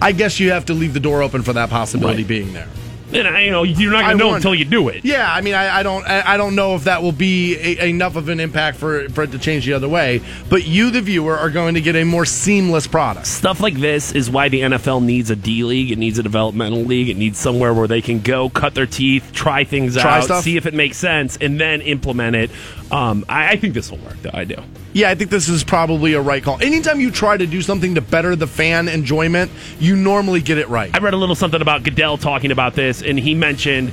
I 0.00 0.12
guess 0.12 0.38
you 0.38 0.50
have 0.50 0.66
to 0.66 0.74
leave 0.74 0.92
the 0.92 1.00
door 1.00 1.22
open 1.22 1.42
for 1.42 1.54
that 1.54 1.70
possibility 1.70 2.18
Right. 2.22 2.28
being 2.28 2.52
there. 2.52 2.68
And 3.12 3.28
I, 3.28 3.42
you 3.42 3.50
know 3.50 3.62
you're 3.62 3.92
not 3.92 4.02
going 4.02 4.18
to 4.18 4.24
know 4.24 4.34
until 4.34 4.54
you 4.54 4.64
do 4.64 4.88
it. 4.88 5.04
Yeah, 5.04 5.32
I 5.32 5.40
mean, 5.40 5.54
I, 5.54 5.78
I 5.78 5.82
don't, 5.82 6.04
I, 6.04 6.34
I 6.34 6.36
don't 6.36 6.54
know 6.54 6.74
if 6.74 6.84
that 6.84 7.02
will 7.02 7.12
be 7.12 7.54
a, 7.56 7.88
enough 7.88 8.16
of 8.16 8.28
an 8.28 8.40
impact 8.40 8.78
for 8.78 9.08
for 9.10 9.22
it 9.22 9.32
to 9.32 9.38
change 9.38 9.64
the 9.64 9.74
other 9.74 9.88
way. 9.88 10.20
But 10.48 10.66
you, 10.66 10.90
the 10.90 11.00
viewer, 11.00 11.36
are 11.36 11.50
going 11.50 11.74
to 11.74 11.80
get 11.80 11.94
a 11.96 12.04
more 12.04 12.24
seamless 12.24 12.86
product. 12.86 13.26
Stuff 13.26 13.60
like 13.60 13.74
this 13.74 14.12
is 14.12 14.28
why 14.30 14.48
the 14.48 14.60
NFL 14.62 15.04
needs 15.04 15.30
a 15.30 15.36
D 15.36 15.62
league. 15.62 15.90
It 15.90 15.98
needs 15.98 16.18
a 16.18 16.22
developmental 16.22 16.80
league. 16.80 17.08
It 17.08 17.16
needs 17.16 17.38
somewhere 17.38 17.72
where 17.72 17.86
they 17.86 18.02
can 18.02 18.20
go, 18.20 18.48
cut 18.48 18.74
their 18.74 18.86
teeth, 18.86 19.30
try 19.32 19.64
things 19.64 19.96
Try 19.96 20.18
out, 20.18 20.24
stuff. 20.24 20.44
see 20.44 20.56
if 20.56 20.66
it 20.66 20.74
makes 20.74 20.96
sense, 20.96 21.36
and 21.40 21.60
then 21.60 21.80
implement 21.82 22.36
it. 22.36 22.50
Um, 22.90 23.24
I, 23.28 23.52
I 23.52 23.56
think 23.56 23.74
this 23.74 23.90
will 23.90 23.98
work. 23.98 24.16
Though 24.22 24.30
I 24.32 24.44
do. 24.44 24.56
Yeah, 24.92 25.10
I 25.10 25.14
think 25.14 25.30
this 25.30 25.48
is 25.48 25.64
probably 25.64 26.12
a 26.14 26.20
right 26.20 26.42
call. 26.42 26.60
Anytime 26.62 27.00
you 27.00 27.10
try 27.10 27.36
to 27.36 27.46
do 27.46 27.60
something 27.60 27.94
to 27.96 28.00
better 28.00 28.34
the 28.36 28.46
fan 28.46 28.88
enjoyment, 28.88 29.50
you 29.80 29.96
normally 29.96 30.40
get 30.40 30.56
it 30.58 30.68
right. 30.68 30.94
I 30.94 30.98
read 30.98 31.12
a 31.12 31.16
little 31.18 31.34
something 31.34 31.60
about 31.60 31.82
Goodell 31.82 32.16
talking 32.16 32.50
about 32.52 32.74
this, 32.74 33.02
and 33.02 33.18
he 33.18 33.34
mentioned 33.34 33.92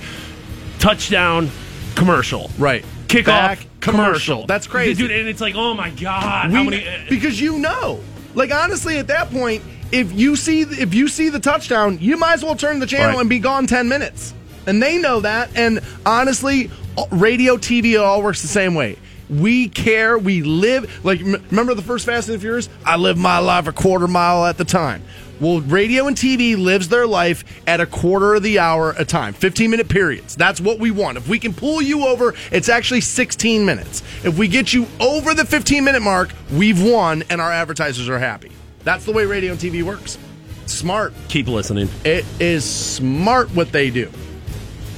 touchdown 0.79 1.49
commercial, 1.95 2.49
Right. 2.57 2.85
Kickoff 3.07 3.25
Back 3.25 3.67
commercial. 3.79 4.45
That's 4.47 4.65
crazy. 4.65 5.03
dude. 5.03 5.11
And 5.11 5.27
it's 5.27 5.39
like, 5.41 5.53
oh 5.55 5.73
my 5.75 5.91
god, 5.91 6.49
We- 6.49 6.55
how 6.55 6.63
many? 6.63 6.85
because 7.09 7.39
you 7.39 7.59
know, 7.59 7.99
like 8.33 8.51
honestly, 8.51 8.97
at 8.97 9.07
that 9.07 9.29
point, 9.29 9.61
if 9.91 10.11
you 10.11 10.35
see 10.35 10.61
if 10.61 10.93
you 10.95 11.07
see 11.07 11.29
the 11.29 11.39
touchdown, 11.39 11.99
you 12.01 12.17
might 12.17 12.33
as 12.33 12.43
well 12.43 12.55
turn 12.55 12.79
the 12.79 12.87
channel 12.87 13.09
Right. 13.15 13.19
and 13.21 13.29
be 13.29 13.37
gone 13.39 13.67
ten 13.67 13.87
minutes. 13.87 14.33
And 14.65 14.81
they 14.81 14.97
know 14.97 15.19
that. 15.19 15.49
And 15.55 15.81
honestly, 16.05 16.71
radio, 17.11 17.57
TV, 17.57 17.93
it 17.93 17.97
all 17.97 18.21
works 18.21 18.41
the 18.41 18.47
same 18.47 18.75
way. 18.75 18.97
We 19.29 19.69
care. 19.69 20.17
We 20.17 20.43
live. 20.43 21.03
Like 21.03 21.21
m- 21.21 21.43
remember 21.49 21.73
the 21.73 21.81
first 21.81 22.05
Fast 22.05 22.27
and 22.27 22.37
the 22.37 22.41
Furious? 22.41 22.69
I 22.85 22.97
live 22.97 23.17
my 23.17 23.39
life 23.39 23.67
a 23.67 23.71
quarter 23.71 24.07
mile 24.07 24.45
at 24.45 24.57
the 24.57 24.65
time. 24.65 25.01
Well, 25.39 25.61
radio 25.61 26.07
and 26.07 26.15
TV 26.15 26.57
lives 26.57 26.89
their 26.89 27.07
life 27.07 27.43
at 27.67 27.81
a 27.81 27.85
quarter 27.85 28.35
of 28.35 28.43
the 28.43 28.59
hour 28.59 28.91
a 28.97 29.03
time, 29.03 29.33
15 29.33 29.69
minute 29.71 29.89
periods. 29.89 30.35
That's 30.35 30.61
what 30.61 30.79
we 30.79 30.91
want. 30.91 31.17
If 31.17 31.27
we 31.27 31.39
can 31.39 31.53
pull 31.53 31.81
you 31.81 32.05
over, 32.05 32.33
it's 32.51 32.69
actually 32.69 33.01
16 33.01 33.65
minutes. 33.65 34.03
If 34.23 34.37
we 34.37 34.47
get 34.47 34.73
you 34.73 34.87
over 34.99 35.33
the 35.33 35.45
15 35.45 35.83
minute 35.83 36.01
mark, 36.01 36.29
we've 36.51 36.81
won 36.81 37.23
and 37.29 37.41
our 37.41 37.51
advertisers 37.51 38.07
are 38.07 38.19
happy. 38.19 38.51
That's 38.83 39.05
the 39.05 39.11
way 39.11 39.25
radio 39.25 39.51
and 39.51 39.59
TV 39.59 39.83
works. 39.83 40.17
Smart. 40.65 41.13
Keep 41.27 41.47
listening. 41.47 41.89
It 42.05 42.25
is 42.39 42.63
smart 42.63 43.49
what 43.55 43.71
they 43.71 43.89
do. 43.89 44.09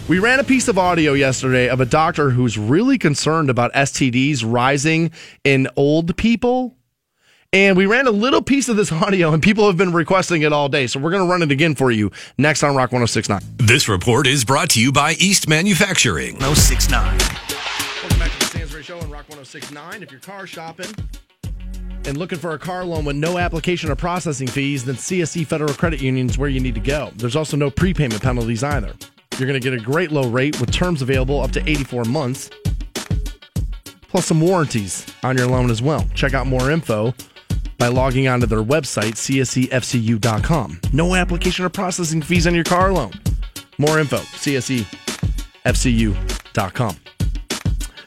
We 0.08 0.20
ran 0.20 0.40
a 0.40 0.44
piece 0.44 0.68
of 0.68 0.78
audio 0.78 1.14
yesterday 1.14 1.68
of 1.68 1.82
a 1.82 1.86
doctor 1.86 2.30
who's 2.30 2.60
really 2.60 3.00
concerned 3.00 3.50
about 3.50 3.74
STDs 3.74 4.44
rising 4.46 5.10
in 5.44 5.68
old 5.76 6.16
people. 6.16 6.76
And 7.52 7.76
we 7.76 7.88
ran 7.88 8.06
a 8.06 8.12
little 8.12 8.44
piece 8.44 8.70
of 8.70 8.76
this 8.78 8.92
audio, 8.92 9.34
and 9.34 9.42
people 9.42 9.66
have 9.66 9.78
been 9.78 9.94
requesting 9.94 10.44
it 10.44 10.54
all 10.54 10.70
day. 10.70 10.86
So 10.86 11.00
we're 11.00 11.10
going 11.10 11.24
to 11.24 11.32
run 11.32 11.42
it 11.42 11.52
again 11.52 11.74
for 11.74 11.90
you 11.90 12.12
next 12.38 12.62
on 12.62 12.76
Rock 12.76 12.92
1069. 12.92 13.42
This 13.58 13.90
report 13.90 14.28
is 14.28 14.46
brought 14.46 14.70
to 14.72 14.80
you 14.80 14.92
by 14.92 15.14
East 15.14 15.50
Manufacturing. 15.50 16.34
1069. 16.34 17.18
Welcome 17.18 18.20
back 18.20 18.32
to 18.32 18.38
the 18.38 18.46
Stansbury 18.46 18.84
Show 18.84 19.00
on 19.00 19.10
Rock 19.10 19.28
1069. 19.30 20.04
If 20.04 20.12
you're 20.12 20.20
car 20.20 20.46
shopping 20.46 20.94
and 22.06 22.16
looking 22.16 22.38
for 22.38 22.52
a 22.52 22.60
car 22.60 22.86
loan 22.86 23.06
with 23.06 23.16
no 23.16 23.40
application 23.40 23.90
or 23.90 23.96
processing 23.96 24.48
fees, 24.48 24.86
then 24.86 24.94
CSE 24.98 25.48
Federal 25.48 25.74
Credit 25.74 26.00
Union 26.00 26.30
is 26.30 26.38
where 26.38 26.50
you 26.50 26.60
need 26.60 26.76
to 26.76 26.82
go. 26.82 27.10
There's 27.16 27.36
also 27.36 27.58
no 27.58 27.72
prepayment 27.72 28.22
penalties 28.22 28.64
either. 28.64 28.94
You're 29.38 29.48
going 29.48 29.60
to 29.60 29.70
get 29.70 29.74
a 29.74 29.84
great 29.84 30.12
low 30.12 30.30
rate 30.30 30.60
with 30.62 30.72
terms 30.72 31.02
available 31.02 31.42
up 31.42 31.52
to 31.52 31.70
84 31.70 32.06
months, 32.06 32.50
plus 34.08 34.26
some 34.26 34.40
warranties 34.40 35.06
on 35.24 35.38
your 35.38 35.48
loan 35.48 35.70
as 35.70 35.82
well. 35.82 36.08
Check 36.14 36.34
out 36.34 36.48
more 36.48 36.72
info 36.72 37.14
by 37.78 37.88
logging 37.88 38.30
onto 38.30 38.46
their 38.46 38.64
website, 38.64 39.16
csefcu.com. 39.16 40.80
No 40.94 41.16
application 41.16 41.66
or 41.66 41.70
processing 41.70 42.22
fees 42.22 42.48
on 42.48 42.56
your 42.56 42.64
car 42.64 42.94
loan. 42.94 43.12
More 43.78 44.00
info, 44.00 44.20
csefcu.com. 44.20 44.86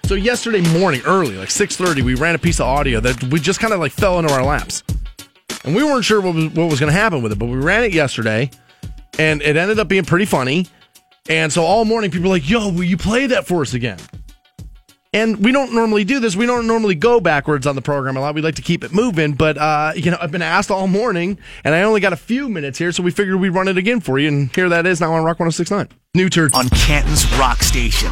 So 0.04 0.14
yesterday 0.14 0.62
morning, 0.78 1.02
early, 1.04 1.36
like 1.36 1.50
6:30, 1.50 2.02
we 2.02 2.14
ran 2.14 2.34
a 2.34 2.38
piece 2.38 2.60
of 2.60 2.66
audio 2.66 3.00
that 3.00 3.22
we 3.24 3.38
just 3.38 3.60
kind 3.60 3.74
of 3.74 3.80
like 3.80 3.92
fell 3.92 4.18
into 4.18 4.32
our 4.32 4.42
laps. 4.42 4.82
And 5.64 5.76
we 5.76 5.82
weren't 5.82 6.06
sure 6.06 6.22
what 6.22 6.34
was, 6.34 6.46
what 6.54 6.70
was 6.70 6.80
going 6.80 6.90
to 6.90 6.98
happen 6.98 7.20
with 7.20 7.32
it, 7.32 7.38
but 7.38 7.44
we 7.46 7.58
ran 7.58 7.84
it 7.84 7.92
yesterday 7.92 8.50
and 9.18 9.42
it 9.42 9.58
ended 9.58 9.78
up 9.78 9.88
being 9.88 10.04
pretty 10.04 10.24
funny. 10.24 10.66
And 11.28 11.52
so 11.52 11.62
all 11.62 11.84
morning 11.84 12.10
people 12.10 12.28
were 12.30 12.36
like, 12.36 12.48
"Yo, 12.48 12.68
will 12.68 12.84
you 12.84 12.96
play 12.96 13.26
that 13.26 13.46
for 13.46 13.62
us 13.62 13.74
again?" 13.74 13.98
And 15.14 15.42
we 15.42 15.52
don't 15.52 15.72
normally 15.72 16.04
do 16.04 16.20
this. 16.20 16.36
We 16.36 16.44
don't 16.44 16.66
normally 16.66 16.94
go 16.94 17.18
backwards 17.18 17.66
on 17.66 17.74
the 17.74 17.82
program 17.82 18.16
a 18.16 18.20
lot. 18.20 18.34
We 18.34 18.42
like 18.42 18.56
to 18.56 18.62
keep 18.62 18.84
it 18.84 18.92
moving, 18.92 19.32
but 19.32 19.56
uh, 19.56 19.92
you 19.96 20.10
know, 20.10 20.18
I've 20.20 20.30
been 20.30 20.42
asked 20.42 20.70
all 20.70 20.86
morning, 20.86 21.38
and 21.64 21.74
I 21.74 21.82
only 21.82 22.00
got 22.00 22.12
a 22.12 22.16
few 22.16 22.48
minutes 22.48 22.78
here, 22.78 22.92
so 22.92 23.02
we 23.02 23.10
figured 23.10 23.40
we'd 23.40 23.50
run 23.50 23.68
it 23.68 23.78
again 23.78 24.00
for 24.00 24.18
you. 24.18 24.28
And 24.28 24.54
here 24.54 24.68
that 24.68 24.86
is 24.86 25.00
now 25.00 25.14
on 25.14 25.24
Rock 25.24 25.38
106.9. 25.38 25.90
New 26.14 26.28
turd. 26.28 26.54
On 26.54 26.68
Canton's 26.70 27.30
Rock 27.38 27.62
Station. 27.62 28.10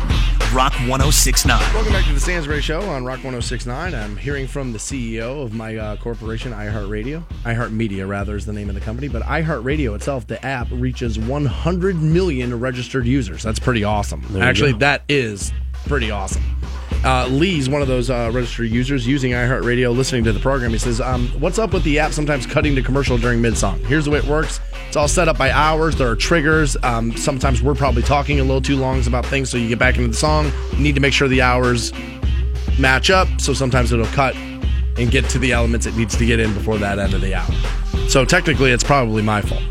Rock 0.54 0.72
1069. 0.88 1.58
Welcome 1.74 1.92
back 1.92 2.06
to 2.06 2.12
the 2.14 2.20
Stansbury 2.20 2.62
Show 2.62 2.80
on 2.80 3.04
Rock 3.04 3.16
1069. 3.16 3.94
I'm 3.94 4.16
hearing 4.16 4.46
from 4.46 4.72
the 4.72 4.78
CEO 4.78 5.42
of 5.42 5.52
my 5.52 5.76
uh, 5.76 5.96
corporation, 5.96 6.52
iHeartRadio. 6.52 7.22
iHeartMedia, 7.42 8.08
rather, 8.08 8.36
is 8.36 8.46
the 8.46 8.52
name 8.54 8.68
of 8.70 8.74
the 8.74 8.80
company. 8.80 9.08
But 9.08 9.22
iHeartRadio 9.24 9.94
itself, 9.96 10.26
the 10.26 10.42
app, 10.46 10.68
reaches 10.70 11.18
100 11.18 11.96
million 11.96 12.58
registered 12.58 13.06
users. 13.06 13.42
That's 13.42 13.58
pretty 13.58 13.84
awesome. 13.84 14.24
you 14.30 14.40
Actually, 14.40 14.72
go. 14.72 14.78
that 14.78 15.02
is 15.08 15.52
pretty 15.86 16.10
awesome. 16.10 16.42
Uh, 17.04 17.26
Lee's 17.28 17.68
one 17.68 17.82
of 17.82 17.88
those 17.88 18.10
uh, 18.10 18.30
registered 18.32 18.68
users 18.68 19.06
using 19.06 19.32
iHeartRadio, 19.32 19.94
listening 19.96 20.24
to 20.24 20.32
the 20.32 20.40
program. 20.40 20.72
He 20.72 20.78
says, 20.78 21.00
um, 21.00 21.28
What's 21.38 21.58
up 21.58 21.72
with 21.72 21.84
the 21.84 21.98
app 21.98 22.12
sometimes 22.12 22.46
cutting 22.46 22.74
to 22.74 22.82
commercial 22.82 23.16
during 23.16 23.40
mid 23.40 23.56
song? 23.56 23.78
Here's 23.80 24.06
the 24.06 24.10
way 24.10 24.18
it 24.18 24.24
works 24.24 24.60
it's 24.88 24.96
all 24.96 25.08
set 25.08 25.28
up 25.28 25.36
by 25.36 25.50
hours. 25.50 25.96
There 25.96 26.08
are 26.08 26.16
triggers. 26.16 26.76
Um, 26.82 27.16
sometimes 27.16 27.62
we're 27.62 27.74
probably 27.74 28.02
talking 28.02 28.40
a 28.40 28.42
little 28.42 28.62
too 28.62 28.76
long 28.76 29.06
about 29.06 29.26
things, 29.26 29.50
so 29.50 29.58
you 29.58 29.68
get 29.68 29.78
back 29.78 29.96
into 29.96 30.08
the 30.08 30.14
song. 30.14 30.50
You 30.72 30.78
need 30.78 30.94
to 30.94 31.00
make 31.00 31.12
sure 31.12 31.28
the 31.28 31.42
hours 31.42 31.92
match 32.78 33.10
up. 33.10 33.28
So 33.40 33.52
sometimes 33.52 33.92
it'll 33.92 34.06
cut 34.06 34.34
and 34.96 35.10
get 35.10 35.28
to 35.30 35.38
the 35.38 35.52
elements 35.52 35.86
it 35.86 35.96
needs 35.96 36.16
to 36.16 36.24
get 36.24 36.40
in 36.40 36.54
before 36.54 36.78
that 36.78 36.98
end 36.98 37.14
of 37.14 37.20
the 37.20 37.34
hour. 37.34 37.52
So 38.08 38.24
technically, 38.24 38.70
it's 38.70 38.84
probably 38.84 39.22
my 39.22 39.42
fault. 39.42 39.62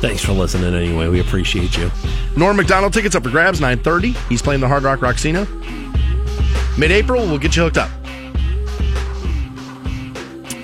Thanks 0.00 0.24
for 0.24 0.32
listening 0.32 0.74
anyway. 0.74 1.08
We 1.08 1.20
appreciate 1.20 1.76
you. 1.76 1.90
Norm 2.36 2.56
Macdonald 2.56 2.92
tickets 2.92 3.14
up 3.14 3.24
for 3.24 3.30
grabs 3.30 3.60
9:30. 3.60 4.14
He's 4.28 4.42
playing 4.42 4.60
the 4.60 4.68
Hard 4.68 4.82
Rock 4.82 5.00
Rocksino. 5.00 5.46
Mid-April, 6.78 7.26
we'll 7.26 7.38
get 7.38 7.56
you 7.56 7.62
hooked 7.62 7.78
up. 7.78 7.90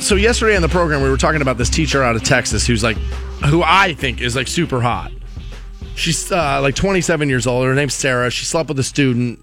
So 0.03 0.16
yesterday 0.16 0.57
on 0.57 0.62
the 0.62 0.69
program, 0.69 1.03
we 1.03 1.09
were 1.09 1.16
talking 1.16 1.40
about 1.40 1.57
this 1.57 1.70
teacher 1.70 2.03
out 2.03 2.16
of 2.16 2.23
Texas 2.23 2.66
who's 2.66 2.82
like, 2.82 2.99
who 3.47 3.62
I 3.65 3.94
think 3.94 4.20
is 4.20 4.36
like 4.36 4.49
super 4.49 4.81
hot. 4.82 5.11
She's 5.94 6.31
uh, 6.31 6.61
like 6.61 6.74
27 6.74 7.28
years 7.28 7.47
old. 7.47 7.65
Her 7.65 7.74
name's 7.74 7.94
Sarah. 7.94 8.31
She 8.31 8.44
slept 8.44 8.69
with 8.69 8.78
a 8.78 8.82
student. 8.82 9.43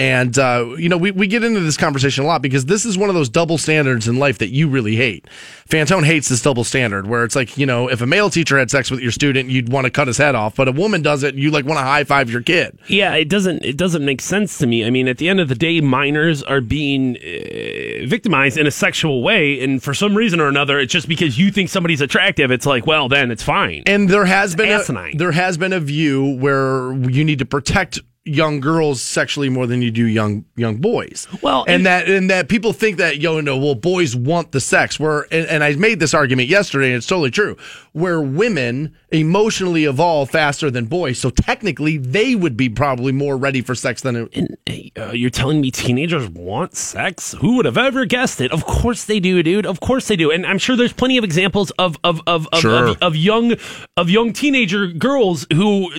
And, 0.00 0.38
uh, 0.38 0.76
you 0.78 0.88
know, 0.88 0.96
we, 0.96 1.10
we 1.10 1.26
get 1.26 1.44
into 1.44 1.60
this 1.60 1.76
conversation 1.76 2.24
a 2.24 2.26
lot 2.26 2.40
because 2.40 2.64
this 2.64 2.86
is 2.86 2.96
one 2.96 3.10
of 3.10 3.14
those 3.14 3.28
double 3.28 3.58
standards 3.58 4.08
in 4.08 4.18
life 4.18 4.38
that 4.38 4.48
you 4.48 4.66
really 4.66 4.96
hate. 4.96 5.26
Fantone 5.68 6.04
hates 6.04 6.28
this 6.28 6.40
double 6.40 6.64
standard 6.64 7.06
where 7.06 7.22
it's 7.22 7.36
like, 7.36 7.58
you 7.58 7.66
know, 7.66 7.88
if 7.88 8.00
a 8.00 8.06
male 8.06 8.30
teacher 8.30 8.58
had 8.58 8.70
sex 8.70 8.90
with 8.90 9.00
your 9.00 9.12
student, 9.12 9.50
you'd 9.50 9.70
want 9.70 9.84
to 9.84 9.90
cut 9.90 10.06
his 10.06 10.16
head 10.16 10.34
off, 10.34 10.56
but 10.56 10.68
a 10.68 10.72
woman 10.72 11.02
does 11.02 11.22
it, 11.22 11.34
you 11.34 11.50
like 11.50 11.66
want 11.66 11.78
to 11.78 11.82
high 11.82 12.04
five 12.04 12.30
your 12.30 12.40
kid. 12.40 12.78
Yeah, 12.88 13.14
it 13.14 13.28
doesn't 13.28 13.64
it 13.64 13.76
doesn't 13.76 14.04
make 14.04 14.20
sense 14.20 14.56
to 14.58 14.66
me. 14.66 14.86
I 14.86 14.90
mean, 14.90 15.06
at 15.06 15.18
the 15.18 15.28
end 15.28 15.38
of 15.38 15.48
the 15.48 15.54
day, 15.54 15.80
minors 15.82 16.42
are 16.42 16.62
being 16.62 17.16
uh, 17.16 18.06
victimized 18.06 18.56
in 18.56 18.66
a 18.66 18.70
sexual 18.70 19.22
way, 19.22 19.62
and 19.62 19.82
for 19.82 19.92
some 19.92 20.16
reason 20.16 20.40
or 20.40 20.48
another, 20.48 20.78
it's 20.78 20.92
just 20.92 21.08
because 21.08 21.38
you 21.38 21.50
think 21.50 21.68
somebody's 21.68 22.00
attractive. 22.00 22.50
It's 22.50 22.66
like, 22.66 22.86
well, 22.86 23.08
then 23.08 23.30
it's 23.30 23.42
fine. 23.42 23.82
And 23.86 24.08
there 24.08 24.24
has 24.24 24.56
been 24.56 24.70
a, 24.70 25.16
there 25.16 25.32
has 25.32 25.58
been 25.58 25.72
a 25.74 25.80
view 25.80 26.36
where 26.36 26.94
you 27.10 27.24
need 27.24 27.38
to 27.40 27.46
protect 27.46 28.00
young 28.26 28.60
girls 28.60 29.00
sexually 29.00 29.48
more 29.48 29.66
than 29.66 29.80
you 29.80 29.90
do 29.90 30.04
young 30.04 30.44
young 30.54 30.76
boys. 30.76 31.26
Well, 31.42 31.64
and, 31.66 31.76
and- 31.76 31.86
that 31.86 32.08
and 32.08 32.30
that 32.30 32.48
people 32.50 32.72
think 32.74 32.98
that 32.98 33.18
yo 33.18 33.40
no 33.40 33.56
well 33.56 33.74
boys 33.74 34.14
want 34.14 34.52
the 34.52 34.60
sex 34.60 35.00
where 35.00 35.22
and, 35.32 35.46
and 35.46 35.64
I 35.64 35.74
made 35.76 36.00
this 36.00 36.12
argument 36.12 36.48
yesterday 36.48 36.88
and 36.88 36.96
it's 36.96 37.06
totally 37.06 37.30
true 37.30 37.56
where 37.92 38.20
women 38.20 38.94
emotionally 39.10 39.84
evolve 39.84 40.30
faster 40.30 40.70
than 40.70 40.84
boys 40.84 41.18
so 41.18 41.30
technically 41.30 41.96
they 41.96 42.36
would 42.36 42.56
be 42.58 42.68
probably 42.68 43.10
more 43.12 43.36
ready 43.38 43.62
for 43.62 43.74
sex 43.74 44.02
than 44.02 44.28
And 44.34 44.56
uh, 44.98 45.12
you're 45.12 45.30
telling 45.30 45.60
me 45.62 45.70
teenagers 45.70 46.28
want 46.28 46.76
sex? 46.76 47.34
Who 47.40 47.56
would 47.56 47.64
have 47.64 47.78
ever 47.78 48.04
guessed 48.04 48.40
it? 48.42 48.52
Of 48.52 48.64
course 48.66 49.04
they 49.06 49.18
do, 49.20 49.42
dude. 49.42 49.64
Of 49.64 49.80
course 49.80 50.08
they 50.08 50.16
do. 50.16 50.30
And 50.30 50.44
I'm 50.46 50.58
sure 50.58 50.76
there's 50.76 50.92
plenty 50.92 51.16
of 51.16 51.24
examples 51.24 51.70
of 51.78 51.96
of 52.04 52.20
of 52.26 52.46
of, 52.52 52.60
Sure. 52.60 52.88
of, 52.88 52.98
of 53.02 53.16
young 53.16 53.54
of 53.96 54.10
young 54.10 54.32
teenager 54.34 54.88
girls 54.88 55.46
who 55.52 55.90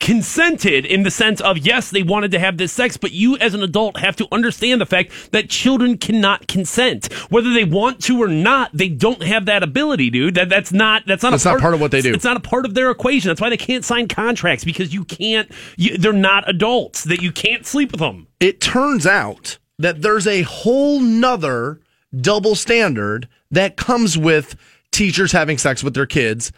consented 0.00 0.84
in 0.86 1.02
the 1.02 1.10
sense 1.10 1.40
of 1.42 1.58
yes 1.58 1.90
they 1.90 2.02
wanted 2.02 2.30
to 2.30 2.38
have 2.38 2.56
this 2.56 2.72
sex 2.72 2.96
but 2.96 3.12
you 3.12 3.36
as 3.36 3.54
an 3.54 3.62
adult 3.62 3.98
have 3.98 4.16
to 4.16 4.26
understand 4.32 4.80
the 4.80 4.86
fact 4.86 5.12
that 5.32 5.48
children 5.48 5.96
cannot 5.98 6.48
consent. 6.48 7.12
Whether 7.30 7.52
they 7.52 7.64
want 7.64 8.02
to 8.04 8.20
or 8.22 8.28
not 8.28 8.70
they 8.72 8.88
don't 8.88 9.22
have 9.22 9.44
that 9.46 9.62
ability 9.62 10.10
dude. 10.10 10.34
That 10.34 10.48
that's 10.48 10.72
not 10.72 11.04
that's 11.06 11.22
not 11.22 11.30
That's 11.32 11.44
a 11.46 11.52
not 11.52 11.60
part 11.60 11.74
of 11.74 11.80
what 11.80 11.90
they 11.90 12.00
do. 12.00 12.12
it's 12.14 12.24
not 12.24 12.36
a 12.36 12.40
part 12.40 12.64
of 12.64 12.74
their 12.74 12.90
equation. 12.90 13.28
That's 13.28 13.40
why 13.40 13.50
they 13.50 13.56
can't 13.56 13.84
sign 13.84 14.08
contracts 14.08 14.64
because 14.64 14.92
you 14.92 15.04
can't 15.04 15.50
you, 15.76 15.98
they're 15.98 16.12
not 16.12 16.48
adults 16.48 17.04
that 17.04 17.22
you 17.22 17.30
can't 17.30 17.66
sleep 17.66 17.92
with 17.92 18.00
them. 18.00 18.26
It 18.40 18.60
turns 18.60 19.06
out 19.06 19.58
that 19.78 20.02
there's 20.02 20.26
a 20.26 20.42
whole 20.42 21.00
nother 21.00 21.80
double 22.18 22.54
standard 22.54 23.28
that 23.50 23.76
comes 23.76 24.16
with 24.16 24.56
teachers 24.90 25.32
having 25.32 25.58
sex 25.58 25.84
with 25.84 25.94
their 25.94 26.06
kids 26.06 26.52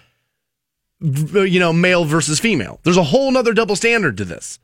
you 1.03 1.59
know 1.59 1.73
male 1.73 2.05
versus 2.05 2.39
female. 2.39 2.81
There's 2.85 2.97
a 2.97 3.03
whole 3.03 3.31
nother 3.31 3.53
double 3.53 3.77
standard 3.77 4.17
to 4.19 4.25
this. 4.25 4.59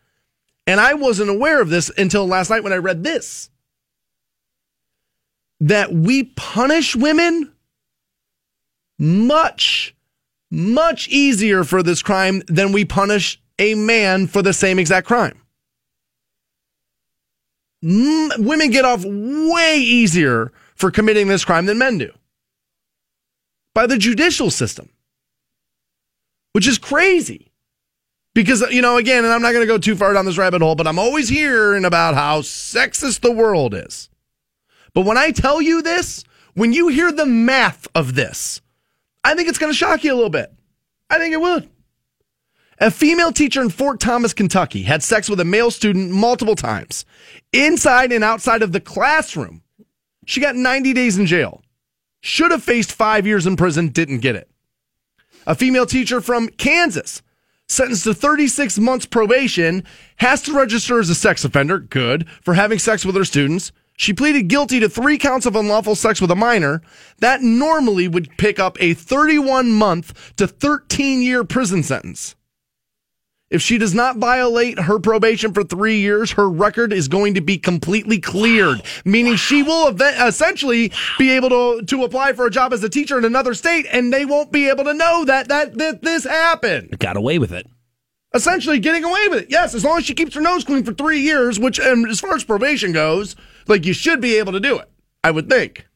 And 0.66 0.80
i 0.80 0.94
wasn't 0.94 1.30
aware 1.30 1.60
of 1.60 1.70
this 1.70 1.90
until 1.96 2.26
last 2.26 2.50
night 2.50 2.62
when 2.62 2.72
i 2.72 2.76
read 2.76 3.02
this. 3.02 3.50
That 5.60 5.92
we 5.92 6.24
punish 6.24 6.94
women 6.94 7.52
much 8.98 9.94
much 10.50 11.08
easier 11.08 11.64
for 11.64 11.82
this 11.82 12.02
crime 12.02 12.42
than 12.46 12.72
we 12.72 12.84
punish 12.84 13.40
a 13.58 13.74
man 13.74 14.26
for 14.26 14.40
the 14.40 14.52
same 14.52 14.78
exact 14.78 15.06
crime. 15.06 15.38
M- 17.82 18.30
women 18.38 18.70
get 18.70 18.84
off 18.84 19.04
way 19.04 19.78
easier 19.78 20.52
for 20.74 20.90
committing 20.90 21.28
this 21.28 21.44
crime 21.44 21.66
than 21.66 21.78
men 21.78 21.98
do. 21.98 22.12
By 23.74 23.86
the 23.86 23.98
judicial 23.98 24.50
system, 24.50 24.88
which 26.58 26.66
is 26.66 26.76
crazy. 26.76 27.52
Because, 28.34 28.62
you 28.72 28.82
know, 28.82 28.96
again, 28.96 29.24
and 29.24 29.32
I'm 29.32 29.42
not 29.42 29.52
going 29.52 29.62
to 29.62 29.72
go 29.72 29.78
too 29.78 29.94
far 29.94 30.12
down 30.12 30.24
this 30.24 30.38
rabbit 30.38 30.60
hole, 30.60 30.74
but 30.74 30.88
I'm 30.88 30.98
always 30.98 31.28
hearing 31.28 31.84
about 31.84 32.16
how 32.16 32.40
sexist 32.40 33.20
the 33.20 33.30
world 33.30 33.74
is. 33.74 34.08
But 34.92 35.02
when 35.02 35.16
I 35.16 35.30
tell 35.30 35.62
you 35.62 35.82
this, 35.82 36.24
when 36.54 36.72
you 36.72 36.88
hear 36.88 37.12
the 37.12 37.26
math 37.26 37.86
of 37.94 38.16
this, 38.16 38.60
I 39.22 39.36
think 39.36 39.48
it's 39.48 39.58
going 39.58 39.70
to 39.70 39.76
shock 39.76 40.02
you 40.02 40.12
a 40.12 40.16
little 40.16 40.30
bit. 40.30 40.52
I 41.08 41.18
think 41.18 41.32
it 41.32 41.40
would. 41.40 41.70
A 42.80 42.90
female 42.90 43.30
teacher 43.30 43.62
in 43.62 43.70
Fort 43.70 44.00
Thomas, 44.00 44.34
Kentucky 44.34 44.82
had 44.82 45.04
sex 45.04 45.30
with 45.30 45.38
a 45.38 45.44
male 45.44 45.70
student 45.70 46.10
multiple 46.10 46.56
times, 46.56 47.04
inside 47.52 48.10
and 48.10 48.24
outside 48.24 48.62
of 48.62 48.72
the 48.72 48.80
classroom. 48.80 49.62
She 50.26 50.40
got 50.40 50.56
90 50.56 50.92
days 50.92 51.18
in 51.18 51.26
jail. 51.26 51.62
Should 52.20 52.50
have 52.50 52.64
faced 52.64 52.90
five 52.90 53.28
years 53.28 53.46
in 53.46 53.54
prison, 53.54 53.90
didn't 53.90 54.22
get 54.22 54.34
it. 54.34 54.50
A 55.48 55.54
female 55.54 55.86
teacher 55.86 56.20
from 56.20 56.50
Kansas, 56.50 57.22
sentenced 57.68 58.04
to 58.04 58.12
36 58.12 58.78
months 58.78 59.06
probation, 59.06 59.82
has 60.16 60.42
to 60.42 60.52
register 60.52 60.98
as 60.98 61.08
a 61.08 61.14
sex 61.14 61.42
offender, 61.42 61.78
good, 61.78 62.28
for 62.42 62.52
having 62.52 62.78
sex 62.78 63.02
with 63.02 63.16
her 63.16 63.24
students. 63.24 63.72
She 63.96 64.12
pleaded 64.12 64.48
guilty 64.48 64.78
to 64.78 64.90
three 64.90 65.16
counts 65.16 65.46
of 65.46 65.56
unlawful 65.56 65.94
sex 65.94 66.20
with 66.20 66.30
a 66.30 66.36
minor. 66.36 66.82
That 67.20 67.40
normally 67.40 68.08
would 68.08 68.36
pick 68.36 68.58
up 68.58 68.76
a 68.78 68.92
31 68.92 69.72
month 69.72 70.36
to 70.36 70.46
13 70.46 71.22
year 71.22 71.44
prison 71.44 71.82
sentence. 71.82 72.36
If 73.50 73.62
she 73.62 73.78
does 73.78 73.94
not 73.94 74.18
violate 74.18 74.78
her 74.78 74.98
probation 74.98 75.54
for 75.54 75.64
three 75.64 76.00
years, 76.00 76.32
her 76.32 76.50
record 76.50 76.92
is 76.92 77.08
going 77.08 77.34
to 77.34 77.40
be 77.40 77.56
completely 77.56 78.20
cleared, 78.20 78.82
meaning 79.06 79.36
she 79.36 79.62
will 79.62 79.88
ev- 79.88 80.28
essentially 80.28 80.92
be 81.18 81.30
able 81.30 81.48
to, 81.48 81.82
to 81.86 82.04
apply 82.04 82.34
for 82.34 82.44
a 82.44 82.50
job 82.50 82.74
as 82.74 82.84
a 82.84 82.90
teacher 82.90 83.16
in 83.16 83.24
another 83.24 83.54
state, 83.54 83.86
and 83.90 84.12
they 84.12 84.26
won't 84.26 84.52
be 84.52 84.68
able 84.68 84.84
to 84.84 84.92
know 84.92 85.24
that, 85.24 85.48
that, 85.48 85.78
that 85.78 86.02
this 86.02 86.24
happened. 86.24 86.98
got 86.98 87.16
away 87.16 87.38
with 87.38 87.52
it 87.52 87.66
Essentially 88.34 88.78
getting 88.78 89.04
away 89.04 89.28
with 89.28 89.44
it. 89.44 89.50
Yes, 89.50 89.74
as 89.74 89.84
long 89.84 89.98
as 89.98 90.04
she 90.04 90.12
keeps 90.12 90.34
her 90.34 90.40
nose 90.42 90.62
clean 90.62 90.84
for 90.84 90.92
three 90.92 91.20
years, 91.20 91.58
which, 91.58 91.80
um, 91.80 92.04
as 92.06 92.20
far 92.20 92.34
as 92.34 92.44
probation 92.44 92.92
goes, 92.92 93.34
like 93.66 93.86
you 93.86 93.94
should 93.94 94.20
be 94.20 94.36
able 94.36 94.52
to 94.52 94.60
do 94.60 94.78
it, 94.78 94.90
I 95.24 95.30
would 95.30 95.48
think. 95.48 95.86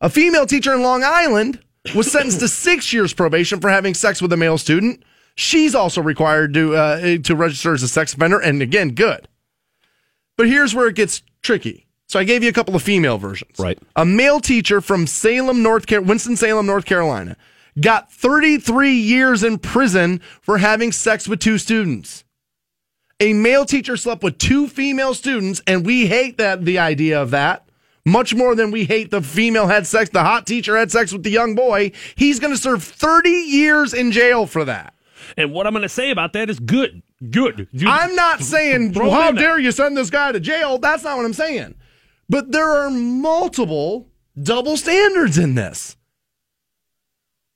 A 0.00 0.10
female 0.10 0.46
teacher 0.46 0.74
in 0.74 0.82
Long 0.82 1.04
Island 1.04 1.60
was 1.94 2.10
sentenced 2.10 2.40
to 2.40 2.48
six 2.48 2.92
years 2.92 3.12
probation 3.12 3.60
for 3.60 3.70
having 3.70 3.94
sex 3.94 4.20
with 4.20 4.32
a 4.32 4.36
male 4.36 4.58
student. 4.58 5.04
She's 5.38 5.72
also 5.72 6.02
required 6.02 6.52
to 6.54 6.74
uh, 6.74 7.18
to 7.18 7.36
register 7.36 7.72
as 7.72 7.84
a 7.84 7.88
sex 7.88 8.12
offender, 8.12 8.40
and 8.40 8.60
again, 8.60 8.90
good. 8.90 9.28
But 10.36 10.48
here's 10.48 10.74
where 10.74 10.88
it 10.88 10.96
gets 10.96 11.22
tricky. 11.42 11.86
So 12.08 12.18
I 12.18 12.24
gave 12.24 12.42
you 12.42 12.48
a 12.48 12.52
couple 12.52 12.74
of 12.74 12.82
female 12.82 13.18
versions. 13.18 13.56
Right. 13.56 13.78
A 13.94 14.04
male 14.04 14.40
teacher 14.40 14.80
from 14.80 15.06
Salem, 15.06 15.62
North 15.62 15.86
Car- 15.86 16.00
Winston 16.00 16.36
Salem, 16.36 16.66
North 16.66 16.86
Carolina, 16.86 17.36
got 17.80 18.10
33 18.12 18.92
years 18.92 19.44
in 19.44 19.58
prison 19.58 20.20
for 20.40 20.58
having 20.58 20.90
sex 20.90 21.28
with 21.28 21.38
two 21.38 21.56
students. 21.56 22.24
A 23.20 23.32
male 23.32 23.64
teacher 23.64 23.96
slept 23.96 24.24
with 24.24 24.38
two 24.38 24.66
female 24.66 25.14
students, 25.14 25.60
and 25.68 25.86
we 25.86 26.06
hate 26.06 26.36
that 26.38 26.64
the 26.64 26.80
idea 26.80 27.22
of 27.22 27.30
that 27.30 27.68
much 28.04 28.34
more 28.34 28.56
than 28.56 28.72
we 28.72 28.86
hate 28.86 29.12
the 29.12 29.22
female 29.22 29.68
had 29.68 29.86
sex. 29.86 30.10
The 30.10 30.24
hot 30.24 30.48
teacher 30.48 30.76
had 30.76 30.90
sex 30.90 31.12
with 31.12 31.22
the 31.22 31.30
young 31.30 31.54
boy. 31.54 31.92
He's 32.16 32.40
going 32.40 32.52
to 32.52 32.60
serve 32.60 32.82
30 32.82 33.30
years 33.30 33.94
in 33.94 34.10
jail 34.10 34.46
for 34.46 34.64
that. 34.64 34.94
And 35.36 35.52
what 35.52 35.66
i'm 35.66 35.72
going 35.72 35.82
to 35.82 35.88
say 35.88 36.10
about 36.10 36.32
that 36.32 36.48
is 36.50 36.58
good 36.60 37.02
good 37.30 37.68
Dude, 37.72 37.88
I'm 37.88 38.14
not 38.14 38.40
saying, 38.40 38.90
it 38.90 38.96
how 38.96 39.32
there. 39.32 39.42
dare 39.42 39.58
you 39.58 39.72
send 39.72 39.96
this 39.96 40.10
guy 40.10 40.32
to 40.32 40.40
jail? 40.40 40.78
That's 40.78 41.04
not 41.04 41.16
what 41.16 41.26
I'm 41.26 41.32
saying. 41.32 41.74
But 42.28 42.52
there 42.52 42.68
are 42.68 42.90
multiple 42.90 44.08
double 44.40 44.76
standards 44.76 45.38
in 45.38 45.54
this. 45.54 45.96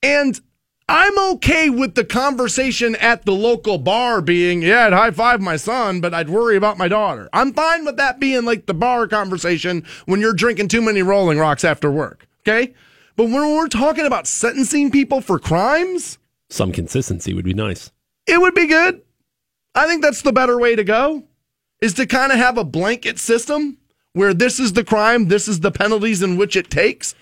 And 0.02 0.40
I'm 0.88 1.16
okay 1.34 1.70
with 1.70 1.94
the 1.94 2.04
conversation 2.04 2.96
at 2.96 3.24
the 3.24 3.32
local 3.32 3.78
bar 3.78 4.20
being, 4.20 4.62
yeah, 4.62 4.86
I'd 4.86 4.92
high 4.92 5.10
five 5.12 5.40
my 5.40 5.56
son, 5.56 6.00
but 6.00 6.12
I'd 6.12 6.28
worry 6.28 6.56
about 6.56 6.78
my 6.78 6.88
daughter. 6.88 7.28
I'm 7.32 7.52
fine 7.52 7.84
with 7.84 7.96
that 7.98 8.18
being 8.18 8.44
like 8.44 8.66
the 8.66 8.74
bar 8.74 9.06
conversation 9.06 9.84
when 10.06 10.20
you're 10.20 10.34
drinking 10.34 10.68
too 10.68 10.82
many 10.82 11.02
Rolling 11.02 11.38
Rocks 11.38 11.64
after 11.64 11.90
work. 11.90 12.26
Okay. 12.40 12.74
But 13.14 13.24
when 13.24 13.54
we're 13.54 13.68
talking 13.68 14.06
about 14.06 14.26
sentencing 14.26 14.90
people 14.90 15.20
for 15.20 15.38
crimes, 15.38 16.18
Some 16.52 16.70
consistency 16.70 17.32
would 17.32 17.46
be 17.46 17.54
nice. 17.54 17.90
it 18.26 18.38
would 18.38 18.54
be 18.54 18.66
good. 18.66 19.00
I 19.74 19.86
think 19.86 20.02
that's 20.02 20.20
the 20.20 20.32
better 20.32 20.58
way 20.58 20.76
to 20.76 20.84
go 20.84 21.24
is 21.80 21.94
to 21.94 22.06
kind 22.06 22.30
of 22.30 22.36
have 22.36 22.58
a 22.58 22.64
blanket 22.64 23.18
system 23.18 23.78
where 24.12 24.34
this 24.34 24.60
is 24.60 24.74
the 24.74 24.84
crime, 24.84 25.28
this 25.28 25.48
is 25.48 25.60
the 25.60 25.70
penalties 25.70 26.22
in 26.22 26.36
which 26.36 26.54
it 26.54 26.70
takes. 26.70 27.14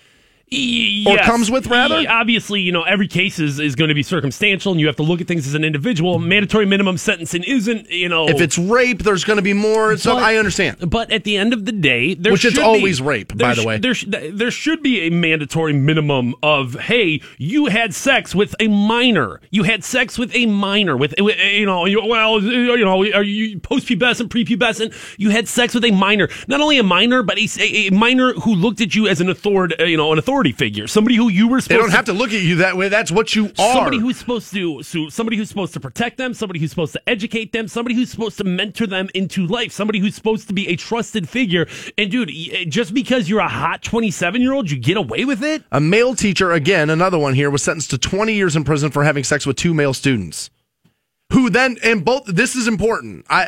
Or 0.53 1.17
comes 1.19 1.49
with, 1.49 1.67
rather? 1.67 2.03
Obviously, 2.09 2.59
you 2.59 2.73
know, 2.73 2.83
every 2.83 3.07
case 3.07 3.39
is, 3.39 3.57
is 3.57 3.75
going 3.75 3.87
to 3.87 3.93
be 3.95 4.03
circumstantial 4.03 4.73
and 4.73 4.81
you 4.81 4.87
have 4.87 4.97
to 4.97 5.03
look 5.03 5.21
at 5.21 5.27
things 5.27 5.47
as 5.47 5.53
an 5.53 5.63
individual. 5.63 6.19
Mandatory 6.19 6.65
minimum 6.65 6.97
sentencing 6.97 7.43
isn't, 7.43 7.89
you 7.89 8.09
know. 8.09 8.27
If 8.27 8.41
it's 8.41 8.57
rape, 8.57 9.03
there's 9.03 9.23
going 9.23 9.37
to 9.37 9.41
be 9.43 9.53
more. 9.53 9.95
So 9.95 10.17
I 10.17 10.35
understand. 10.35 10.89
But 10.89 11.09
at 11.09 11.23
the 11.23 11.37
end 11.37 11.53
of 11.53 11.63
the 11.65 11.71
day, 11.71 12.15
there 12.15 12.33
Which 12.33 12.43
it's 12.43 12.57
always 12.57 12.99
be- 12.99 13.05
rape, 13.05 13.37
by 13.37 13.53
the 13.53 13.61
sh- 13.61 13.65
way. 13.65 13.77
There, 13.77 13.93
sh- 13.93 14.05
there 14.09 14.51
should 14.51 14.83
be 14.83 15.07
a 15.07 15.09
mandatory 15.09 15.71
minimum 15.71 16.35
of, 16.43 16.73
hey, 16.73 17.21
you 17.37 17.67
had 17.67 17.95
sex 17.95 18.35
with 18.35 18.53
a 18.59 18.67
minor. 18.67 19.39
You 19.51 19.63
had 19.63 19.85
sex 19.85 20.17
with 20.17 20.35
a 20.35 20.47
minor. 20.47 20.97
With, 20.97 21.15
you 21.17 21.65
know, 21.65 21.85
you- 21.85 22.05
well, 22.05 22.43
you 22.43 22.83
know, 22.83 22.99
are 23.13 23.23
you 23.23 23.57
post-pubescent, 23.61 24.27
prepubescent? 24.27 24.93
You 25.17 25.29
had 25.29 25.47
sex 25.47 25.73
with 25.73 25.85
a 25.85 25.91
minor. 25.91 26.27
Not 26.49 26.59
only 26.59 26.77
a 26.77 26.83
minor, 26.83 27.23
but 27.23 27.37
a, 27.39 27.47
a 27.87 27.89
minor 27.91 28.33
who 28.33 28.53
looked 28.53 28.81
at 28.81 28.95
you 28.95 29.07
as 29.07 29.21
an 29.21 29.29
authority, 29.29 29.75
you 29.87 29.95
know, 29.95 30.11
an 30.11 30.19
authority 30.19 30.40
figure, 30.51 30.87
somebody 30.87 31.15
who 31.15 31.29
you 31.29 31.47
were 31.47 31.61
supposed 31.61 31.69
They 31.69 31.81
don't 31.81 31.91
to 31.91 31.95
have 31.95 32.05
to 32.05 32.13
look 32.13 32.33
at 32.33 32.41
you 32.41 32.55
that 32.55 32.75
way. 32.75 32.89
That's 32.89 33.11
what 33.11 33.35
you 33.35 33.51
are. 33.59 33.73
somebody 33.75 33.99
who's 33.99 34.17
supposed 34.17 34.51
to 34.53 34.81
so 34.81 35.09
somebody 35.09 35.37
who's 35.37 35.49
supposed 35.49 35.73
to 35.73 35.79
protect 35.79 36.17
them 36.17 36.33
somebody 36.33 36.59
who's 36.59 36.71
supposed 36.71 36.93
to 36.93 37.01
educate 37.07 37.51
them 37.51 37.67
somebody 37.67 37.93
who's 37.93 38.09
supposed 38.09 38.37
to 38.39 38.43
mentor 38.43 38.87
them 38.87 39.07
into 39.13 39.45
life 39.45 39.71
somebody 39.71 39.99
who's 39.99 40.15
supposed 40.15 40.47
to 40.47 40.53
be 40.53 40.67
a 40.69 40.75
trusted 40.75 41.29
figure 41.29 41.67
and 41.99 42.09
dude 42.09 42.31
eh, 42.31 42.65
just 42.67 42.95
because 42.95 43.29
you're 43.29 43.39
a 43.39 43.47
hot 43.47 43.83
27 43.83 44.41
year 44.41 44.53
old 44.53 44.71
you 44.71 44.79
get 44.79 44.97
away 44.97 45.23
with 45.23 45.43
it 45.43 45.63
a 45.71 45.79
male 45.91 46.15
teacher, 46.15 46.51
again, 46.51 46.89
another 46.89 47.19
one 47.19 47.33
here, 47.33 47.49
was 47.49 47.63
sentenced 47.63 47.89
to 47.91 47.97
20 47.97 48.33
years 48.33 48.55
in 48.55 48.63
prison 48.63 48.91
for 48.91 49.03
having 49.03 49.23
sex 49.25 49.45
with 49.45 49.57
two 49.57 49.73
male 49.73 49.93
students. 49.93 50.49
Who 51.33 51.49
then, 51.49 51.77
and 51.83 52.03
both, 52.03 52.25
this 52.25 52.55
is 52.55 52.67
important 52.67 53.25
I, 53.29 53.43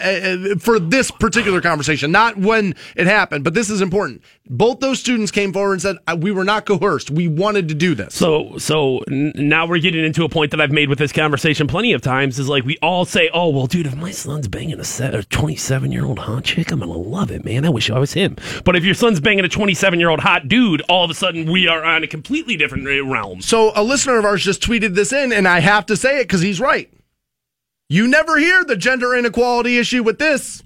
I, 0.53 0.55
for 0.59 0.79
this 0.79 1.11
particular 1.11 1.61
conversation, 1.61 2.11
not 2.11 2.37
when 2.37 2.75
it 2.95 3.07
happened, 3.07 3.43
but 3.43 3.53
this 3.53 3.69
is 3.69 3.81
important. 3.81 4.21
Both 4.49 4.79
those 4.79 4.99
students 4.99 5.31
came 5.31 5.51
forward 5.53 5.73
and 5.73 5.81
said, 5.81 5.97
"Uh, 6.07 6.17
We 6.19 6.31
were 6.31 6.43
not 6.43 6.65
coerced. 6.65 7.09
We 7.11 7.27
wanted 7.27 7.67
to 7.69 7.73
do 7.75 7.95
this. 7.95 8.13
so 8.15 8.57
so 8.57 8.99
n- 9.09 9.31
now 9.35 9.65
we're 9.65 9.79
getting 9.79 10.03
into 10.05 10.23
a 10.23 10.29
point 10.29 10.51
that 10.51 10.61
I've 10.61 10.71
made 10.71 10.89
with 10.89 10.99
this 10.99 11.11
conversation 11.11 11.67
plenty 11.67 11.93
of 11.93 12.01
times 12.01 12.39
is 12.39 12.49
like 12.49 12.63
we 12.65 12.77
all 12.81 13.05
say 13.05 13.29
oh 13.33 13.49
well 13.49 13.67
dude 13.67 13.87
if 13.87 13.95
my 13.95 14.11
son's 14.11 14.47
banging 14.47 14.79
a 14.79 15.23
27 15.23 15.91
year 15.91 16.05
old 16.05 16.19
hot 16.19 16.43
chick 16.43 16.71
I'm 16.71 16.79
gonna 16.79 16.91
love 16.93 17.31
it 17.31 17.43
man 17.45 17.65
I 17.65 17.69
wish 17.69 17.89
I 17.89 17.99
was 17.99 18.13
him 18.13 18.35
but 18.63 18.75
if 18.75 18.83
your 18.83 18.93
son's 18.95 19.19
banging 19.19 19.45
a 19.45 19.49
27 19.49 19.99
year 19.99 20.09
old 20.09 20.19
hot 20.21 20.47
dude 20.47 20.81
all 20.89 21.03
of 21.05 21.09
a 21.11 21.13
sudden 21.13 21.51
we 21.51 21.67
are 21.67 21.83
on 21.83 22.03
a 22.03 22.07
completely 22.07 22.55
different 22.57 22.87
uh, 22.87 23.03
realm 23.05 23.41
So 23.41 23.71
a 23.75 23.83
listener 23.83 24.17
of 24.19 24.25
ours 24.25 24.43
just 24.43 24.61
tweeted 24.61 24.95
this 24.95 25.11
in, 25.13 25.31
and 25.31 25.47
I 25.47 25.59
have 25.59 25.85
to 25.87 25.97
say 25.97 26.19
it 26.19 26.23
because 26.23 26.41
he's 26.41 26.59
right. 26.59 26.89
You 27.93 28.07
never 28.07 28.39
hear 28.39 28.63
the 28.63 28.75
gender 28.75 29.13
inequality 29.13 29.77
issue 29.77 30.01
with 30.01 30.17
this. 30.17 30.63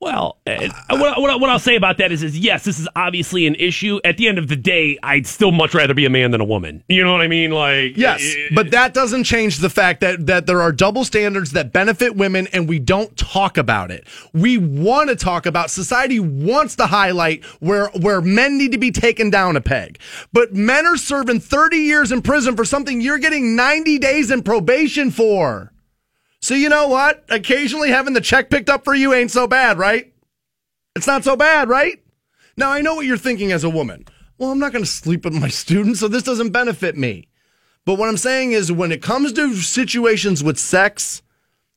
Well, 0.00 0.38
uh, 0.48 0.68
what, 0.88 1.20
what, 1.20 1.40
what 1.40 1.48
I'll 1.48 1.60
say 1.60 1.76
about 1.76 1.98
that 1.98 2.10
is, 2.10 2.24
is 2.24 2.36
yes, 2.36 2.64
this 2.64 2.80
is 2.80 2.88
obviously 2.96 3.46
an 3.46 3.54
issue. 3.54 4.00
At 4.02 4.16
the 4.16 4.26
end 4.26 4.36
of 4.36 4.48
the 4.48 4.56
day, 4.56 4.98
I'd 5.00 5.28
still 5.28 5.52
much 5.52 5.74
rather 5.74 5.94
be 5.94 6.06
a 6.06 6.10
man 6.10 6.32
than 6.32 6.40
a 6.40 6.44
woman. 6.44 6.82
You 6.88 7.04
know 7.04 7.12
what 7.12 7.20
I 7.20 7.28
mean? 7.28 7.52
Like, 7.52 7.96
Yes, 7.96 8.34
uh, 8.34 8.52
but 8.52 8.72
that 8.72 8.94
doesn't 8.94 9.22
change 9.24 9.58
the 9.58 9.70
fact 9.70 10.00
that 10.00 10.26
that 10.26 10.46
there 10.46 10.60
are 10.60 10.72
double 10.72 11.04
standards 11.04 11.52
that 11.52 11.72
benefit 11.72 12.16
women, 12.16 12.48
and 12.48 12.68
we 12.68 12.80
don't 12.80 13.16
talk 13.16 13.56
about 13.56 13.92
it. 13.92 14.08
We 14.32 14.58
want 14.58 15.08
to 15.10 15.14
talk 15.14 15.46
about. 15.46 15.70
Society 15.70 16.18
wants 16.18 16.74
to 16.76 16.86
highlight 16.86 17.44
where 17.60 17.90
where 17.90 18.20
men 18.20 18.58
need 18.58 18.72
to 18.72 18.78
be 18.78 18.90
taken 18.90 19.30
down 19.30 19.54
a 19.54 19.60
peg, 19.60 20.00
but 20.32 20.52
men 20.52 20.84
are 20.84 20.96
serving 20.96 21.40
thirty 21.40 21.76
years 21.76 22.10
in 22.10 22.22
prison 22.22 22.56
for 22.56 22.64
something 22.64 23.00
you're 23.00 23.18
getting 23.18 23.54
ninety 23.54 24.00
days 24.00 24.32
in 24.32 24.42
probation 24.42 25.12
for. 25.12 25.70
So 26.42 26.54
you 26.54 26.68
know 26.68 26.88
what? 26.88 27.24
Occasionally 27.28 27.90
having 27.90 28.14
the 28.14 28.20
check 28.20 28.50
picked 28.50 28.70
up 28.70 28.84
for 28.84 28.94
you 28.94 29.12
ain't 29.12 29.30
so 29.30 29.46
bad, 29.46 29.78
right? 29.78 30.12
It's 30.96 31.06
not 31.06 31.24
so 31.24 31.36
bad, 31.36 31.68
right? 31.68 32.02
Now 32.56 32.70
I 32.70 32.80
know 32.80 32.94
what 32.94 33.06
you're 33.06 33.16
thinking 33.18 33.52
as 33.52 33.64
a 33.64 33.70
woman. 33.70 34.06
Well, 34.38 34.50
I'm 34.50 34.58
not 34.58 34.72
going 34.72 34.84
to 34.84 34.90
sleep 34.90 35.24
with 35.24 35.34
my 35.34 35.48
students, 35.62 36.00
so 36.00 36.08
this 36.08 36.22
doesn't 36.22 36.50
benefit 36.50 36.96
me. 36.96 37.28
But 37.84 37.98
what 37.98 38.08
I'm 38.08 38.16
saying 38.16 38.52
is 38.52 38.72
when 38.72 38.92
it 38.92 39.02
comes 39.02 39.32
to 39.34 39.54
situations 39.54 40.42
with 40.42 40.58
sex, 40.58 41.22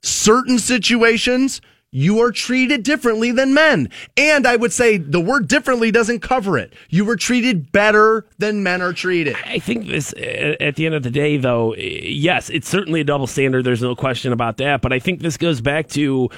certain 0.02 0.60
situations, 0.60 1.62
you 1.94 2.20
are 2.20 2.32
treated 2.32 2.82
differently 2.84 3.32
than 3.32 3.54
men. 3.54 3.90
And 4.18 4.48
I 4.48 4.56
would 4.56 4.74
say 4.74 4.98
the 4.98 5.22
word 5.22 5.48
differently 5.48 5.92
doesn't 5.92 6.22
cover 6.22 6.58
it. 6.58 6.74
You 6.90 7.06
were 7.06 7.16
treated 7.16 7.72
better 7.72 8.26
than 8.40 8.64
men 8.64 8.82
are 8.82 8.94
treated. 8.94 9.38
I 9.46 9.60
think 9.60 9.88
this, 9.88 10.12
uh, 10.14 10.56
at 10.60 10.76
the 10.76 10.88
end 10.88 10.96
of 10.96 11.04
the 11.04 11.12
day, 11.12 11.38
though, 11.38 11.76
yes, 11.76 12.50
it's 12.50 12.68
certainly 12.68 13.02
a 13.02 13.04
double 13.04 13.28
standard. 13.28 13.64
There's 13.64 13.84
no 13.84 13.96
question 13.96 14.34
about 14.34 14.58
that. 14.58 14.82
But 14.82 14.92
I 14.92 14.98
think 14.98 15.22
this 15.22 15.38
goes 15.38 15.62
back 15.62 15.88
to 15.90 16.30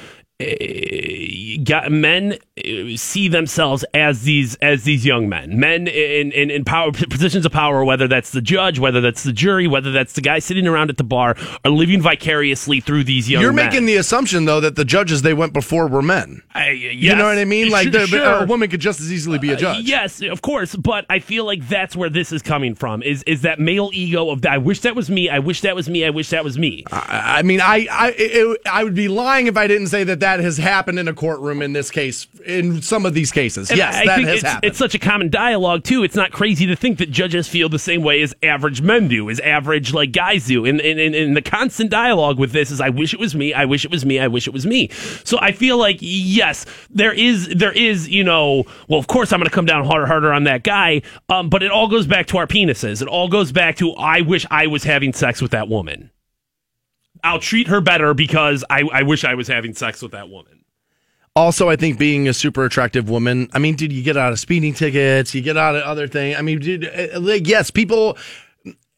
uh, 0.42 1.64
got, 1.64 1.90
men 1.90 2.34
uh, 2.58 2.98
see 2.98 3.30
themselves 3.30 3.86
as 3.94 4.24
these 4.24 4.56
as 4.56 4.84
these 4.84 5.06
young 5.06 5.30
men, 5.30 5.58
men 5.58 5.88
in, 5.88 6.34
in 6.34 6.52
in 6.52 6.66
power 6.66 6.92
positions 6.92 7.46
of 7.46 7.54
power, 7.54 7.86
whether 7.86 8.08
that's 8.08 8.32
the 8.32 8.42
judge, 8.42 8.78
whether 8.78 9.00
that's 9.00 9.24
the 9.24 9.32
jury, 9.32 9.66
whether 9.66 9.94
that's 9.94 10.12
the 10.12 10.22
guy 10.22 10.40
sitting 10.40 10.68
around 10.68 10.90
at 10.90 10.98
the 10.98 11.06
bar, 11.06 11.38
are 11.64 11.72
living 11.72 12.02
vicariously 12.02 12.82
through 12.82 13.06
these 13.06 13.30
young. 13.30 13.42
You're 13.42 13.54
men. 13.54 13.68
making 13.68 13.86
the 13.86 13.96
assumption 13.96 14.44
though 14.44 14.60
that 14.60 14.76
the 14.76 14.84
judges 14.84 15.22
they 15.22 15.34
went 15.34 15.54
before 15.54 15.88
were 15.88 16.02
men. 16.02 16.42
I, 16.54 16.72
You 16.72 17.16
know 17.16 17.26
what 17.26 17.38
I 17.38 17.46
mean? 17.46 17.70
Like 17.70 17.94
Sure, 17.94 18.02
uh, 18.02 18.08
sure. 18.08 18.44
a 18.44 18.46
woman 18.46 18.70
could 18.70 18.82
just 18.82 19.00
as 19.00 19.14
easily 19.14 19.40
be 19.40 19.52
a 19.52 19.56
judge. 19.56 19.86
Yes, 19.86 20.22
of 20.22 20.42
course, 20.42 20.76
but 20.76 21.06
I 21.10 21.20
feel 21.20 21.46
like 21.46 21.66
that's 21.70 21.96
where 21.96 22.10
this 22.10 22.34
is 22.34 22.42
coming 22.42 22.76
from. 22.76 23.04
Is 23.04 23.24
is 23.24 23.44
that 23.44 23.60
male 23.60 23.90
ego 23.94 24.30
of 24.30 24.46
I 24.46 24.58
wish 24.58 24.82
that 24.82 24.98
was 24.98 25.10
me. 25.10 25.30
I 25.30 25.40
wish 25.40 25.62
that 25.62 25.78
was 25.78 25.90
me. 25.90 26.04
I 26.04 26.10
wish 26.10 26.30
that 26.32 26.44
was 26.44 26.58
me. 26.58 26.84
I 26.92 27.36
I 27.38 27.42
mean, 27.42 27.62
I 27.62 27.88
I 27.90 28.14
it, 28.18 28.62
I 28.70 28.84
would 28.84 28.96
be 28.96 29.08
lying 29.08 29.48
if 29.48 29.56
I 29.56 29.68
didn't 29.68 29.88
say 29.88 30.04
that 30.04 30.20
that 30.20 30.25
has 30.40 30.58
happened 30.58 31.00
in 31.00 31.08
a 31.08 31.14
courtroom 31.14 31.62
in 31.62 31.74
this 31.74 31.92
case, 31.92 32.28
in 32.46 32.82
some 32.82 33.06
of 33.06 33.14
these 33.14 33.32
cases. 33.32 33.70
And 33.70 33.78
yes, 33.78 33.96
I 33.96 34.06
that 34.06 34.20
has 34.20 34.34
it's, 34.34 34.44
happened. 34.44 34.66
it's 34.66 34.78
such 34.78 34.96
a 34.96 35.00
common 35.00 35.30
dialogue 35.30 35.84
too. 35.84 36.04
It's 36.04 36.16
not 36.16 36.32
crazy 36.32 36.66
to 36.68 36.76
think 36.76 36.98
that 37.00 37.12
judges 37.12 37.48
feel 37.48 37.70
the 37.70 37.80
same 37.80 38.02
way 38.04 38.22
as 38.22 38.34
average 38.44 38.82
men 38.82 39.08
do, 39.08 39.30
as 39.30 39.40
average 39.40 39.94
like 39.94 40.12
guys 40.12 40.48
do. 40.48 40.66
And 40.66 40.82
and, 40.82 41.00
and, 41.00 41.16
and 41.16 41.38
the 41.38 41.42
constant 41.42 41.90
dialogue 41.90 42.40
with 42.40 42.52
this 42.52 42.72
is, 42.72 42.82
I 42.82 42.90
wish 42.90 43.14
it 43.14 43.20
was 43.20 43.36
me. 43.36 43.54
I 43.54 43.66
wish 43.66 43.86
it 43.86 43.92
was 43.92 44.06
me. 44.06 44.20
I 44.20 44.28
wish 44.28 44.48
it 44.48 44.54
was 44.54 44.66
me. 44.66 44.90
So 45.24 45.38
I 45.40 45.52
feel 45.52 45.78
like 45.78 45.98
yes, 46.02 46.66
there 46.90 47.14
is 47.14 47.48
there 47.50 47.74
is 47.74 48.10
you 48.10 48.24
know, 48.24 48.66
well, 48.88 49.00
of 49.00 49.08
course 49.08 49.32
I'm 49.32 49.40
going 49.40 49.50
to 49.50 49.56
come 49.56 49.66
down 49.66 49.86
harder 49.86 50.06
harder 50.06 50.34
on 50.34 50.44
that 50.46 50.64
guy. 50.64 51.02
Um, 51.30 51.50
but 51.50 51.64
it 51.64 51.72
all 51.72 51.88
goes 51.88 52.08
back 52.08 52.28
to 52.28 52.38
our 52.38 52.48
penises. 52.48 53.02
It 53.02 53.08
all 53.08 53.28
goes 53.28 53.52
back 53.52 53.78
to 53.78 53.94
I 53.94 54.22
wish 54.22 54.46
I 54.52 54.68
was 54.68 54.84
having 54.84 55.14
sex 55.14 55.42
with 55.42 55.52
that 55.52 55.68
woman. 55.68 56.12
I'll 57.26 57.40
treat 57.40 57.68
her 57.68 57.82
better 57.82 58.14
because 58.14 58.64
I, 58.70 58.84
I 58.94 59.04
wish 59.04 59.24
I 59.24 59.34
was 59.34 59.48
having 59.48 59.74
sex 59.74 60.02
with 60.02 60.12
that 60.12 60.30
woman. 60.30 60.64
also, 61.36 61.70
I 61.70 61.76
think 61.76 62.00
being 62.00 62.28
a 62.30 62.34
super 62.34 62.64
attractive 62.64 63.10
woman. 63.10 63.50
I 63.54 63.60
mean, 63.60 63.76
dude, 63.76 63.92
you 63.92 64.04
get 64.04 64.16
out 64.16 64.32
of 64.32 64.40
speeding 64.40 64.74
tickets, 64.74 65.36
you 65.36 65.42
get 65.42 65.58
out 65.58 65.76
of 65.76 65.84
other 65.84 66.08
things. 66.08 66.38
I 66.38 66.42
mean, 66.42 66.60
dude, 66.60 66.86
uh, 66.86 67.20
like, 67.20 67.48
yes, 67.48 67.70
people. 67.72 68.18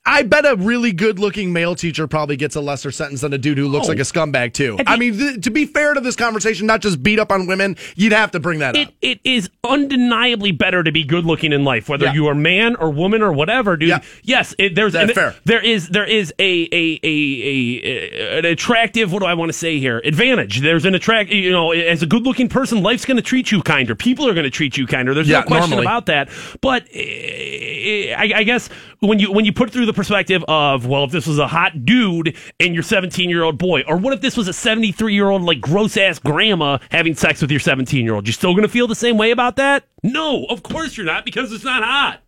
I 0.10 0.24
bet 0.24 0.46
a 0.46 0.56
really 0.56 0.94
good 0.94 1.20
looking 1.20 1.52
male 1.52 1.76
teacher 1.76 2.08
probably 2.08 2.38
gets 2.38 2.56
a 2.56 2.62
lesser 2.62 2.92
sentence 2.92 3.22
than 3.22 3.34
a 3.34 3.38
dude 3.38 3.58
who 3.58 3.68
looks 3.68 3.88
Oh. 3.88 3.90
like 3.90 4.00
a 4.00 4.04
scumbag 4.04 4.54
too. 4.54 4.78
At 4.80 4.88
I 4.90 4.96
mean, 4.96 5.18
th- 5.18 5.42
to 5.44 5.52
be 5.52 5.66
fair 5.66 5.94
to 5.94 6.00
this 6.00 6.16
conversation, 6.16 6.66
not 6.66 6.82
just 6.82 7.04
beat 7.04 7.20
up 7.20 7.32
on 7.32 7.46
women, 7.46 7.76
you'd 7.96 8.14
have 8.14 8.32
to 8.32 8.40
bring 8.40 8.60
that 8.60 8.76
It 8.78 8.88
up. 8.88 8.94
it 9.02 9.20
is 9.26 9.50
undeniably 9.70 10.52
better 10.54 10.82
to 10.84 10.92
be 10.92 11.04
good 11.04 11.26
looking 11.26 11.52
in 11.52 11.64
life, 11.66 11.90
whether 11.90 12.06
Yeah. 12.06 12.14
you 12.14 12.28
are 12.28 12.36
man 12.36 12.76
or 12.78 12.90
woman 12.90 13.22
or 13.22 13.34
whatever, 13.34 13.76
dude. 13.76 13.90
Yeah. 13.90 14.00
Yes, 14.24 14.56
it, 14.58 14.76
there's 14.76 14.94
That's 14.94 15.12
fair. 15.12 15.36
there 15.46 15.64
is 15.64 15.90
there 15.90 16.06
is 16.06 16.34
a 16.40 16.70
a, 16.72 17.00
a 17.04 17.08
a 17.44 18.40
an 18.40 18.46
attractive 18.46 19.12
what 19.12 19.20
do 19.20 19.26
I 19.26 19.34
want 19.34 19.50
to 19.50 19.58
say 19.58 19.78
here 19.80 20.02
advantage. 20.06 20.62
There's 20.62 20.86
an 20.86 20.96
attract 20.96 21.30
you 21.32 21.52
know 21.52 21.72
as 21.72 22.02
a 22.02 22.06
good 22.06 22.24
looking 22.24 22.48
person, 22.48 22.82
life's 22.82 23.04
going 23.06 23.18
to 23.18 23.24
treat 23.24 23.52
you 23.52 23.62
kinder. 23.62 23.94
People 23.94 24.28
are 24.28 24.34
going 24.34 24.46
to 24.46 24.50
treat 24.50 24.78
you 24.78 24.88
kinder. 24.88 25.14
There's 25.14 25.28
Yeah, 25.28 25.40
no 25.42 25.46
question 25.48 25.70
normally. 25.72 25.86
about 25.86 26.06
that. 26.08 26.30
But 26.62 26.88
eh, 26.94 28.14
I, 28.18 28.32
I 28.38 28.44
guess 28.44 28.70
when 29.00 29.20
you 29.20 29.32
when 29.32 29.46
you 29.46 29.54
put 29.54 29.70
it 29.70 29.72
through 29.72 29.86
the 29.86 29.94
perspective 29.94 30.44
of 30.48 30.86
well, 30.86 31.04
if 31.04 31.12
this 31.12 31.28
was 31.28 31.40
a 31.40 31.48
hot 31.48 31.86
dude 31.86 32.36
and 32.60 32.74
your 32.74 32.84
17 32.84 33.30
year 33.30 33.44
old 33.44 33.58
boy, 33.58 33.84
or 33.88 33.98
what 33.98 34.14
if 34.14 34.22
this 34.22 34.36
was 34.36 34.48
a 34.48 34.54
73 34.54 35.14
year 35.14 35.30
old 35.30 35.44
like 35.44 35.62
gross 35.62 35.98
ass 35.98 36.20
grandma 36.20 36.78
having 36.92 37.16
sex 37.16 37.42
with 37.42 37.52
your 37.52 37.60
17 37.60 38.04
year 38.04 38.16
old? 38.16 38.28
You 38.28 38.34
still 38.34 38.54
going 38.54 38.64
to 38.64 38.70
feel 38.70 38.88
the 38.88 38.96
same 38.96 39.18
way 39.18 39.32
about 39.32 39.56
that? 39.58 39.88
No, 40.04 40.46
of 40.46 40.64
course 40.64 40.98
you're 40.98 41.06
not 41.06 41.26
because 41.26 41.52
it's 41.52 41.64
not 41.64 41.84
hot. 41.84 42.22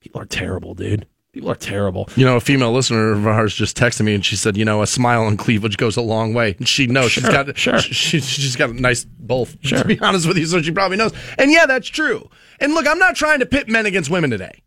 People 0.00 0.20
are 0.20 0.26
terrible, 0.26 0.74
dude. 0.74 1.06
People 1.32 1.50
are 1.50 1.56
terrible. 1.56 2.08
You 2.14 2.24
know, 2.24 2.36
a 2.36 2.40
female 2.40 2.72
listener 2.72 3.10
of 3.10 3.26
ours 3.26 3.56
just 3.56 3.76
texted 3.76 4.02
me 4.02 4.14
and 4.14 4.24
she 4.24 4.36
said, 4.36 4.56
you 4.56 4.64
know, 4.64 4.82
a 4.82 4.86
smile 4.86 5.26
and 5.26 5.36
cleavage 5.36 5.76
goes 5.76 5.96
a 5.96 6.00
long 6.00 6.32
way. 6.32 6.54
And 6.58 6.68
she 6.68 6.86
knows 6.86 7.10
she's 7.10 7.28
got 7.28 7.56
sure. 7.58 7.80
She, 7.80 8.20
she's 8.20 8.54
got 8.54 8.70
a 8.70 8.80
nice 8.80 9.04
both. 9.04 9.56
Sure. 9.60 9.78
To 9.78 9.84
be 9.84 9.98
honest 9.98 10.28
with 10.28 10.36
you, 10.36 10.46
so 10.46 10.62
she 10.62 10.70
probably 10.70 10.96
knows. 10.96 11.12
And 11.36 11.50
yeah, 11.50 11.66
that's 11.66 11.88
true. 11.88 12.30
And 12.60 12.72
look, 12.74 12.86
I'm 12.86 13.00
not 13.00 13.16
trying 13.16 13.40
to 13.40 13.46
pit 13.46 13.68
men 13.68 13.84
against 13.84 14.10
women 14.10 14.30
today. 14.30 14.62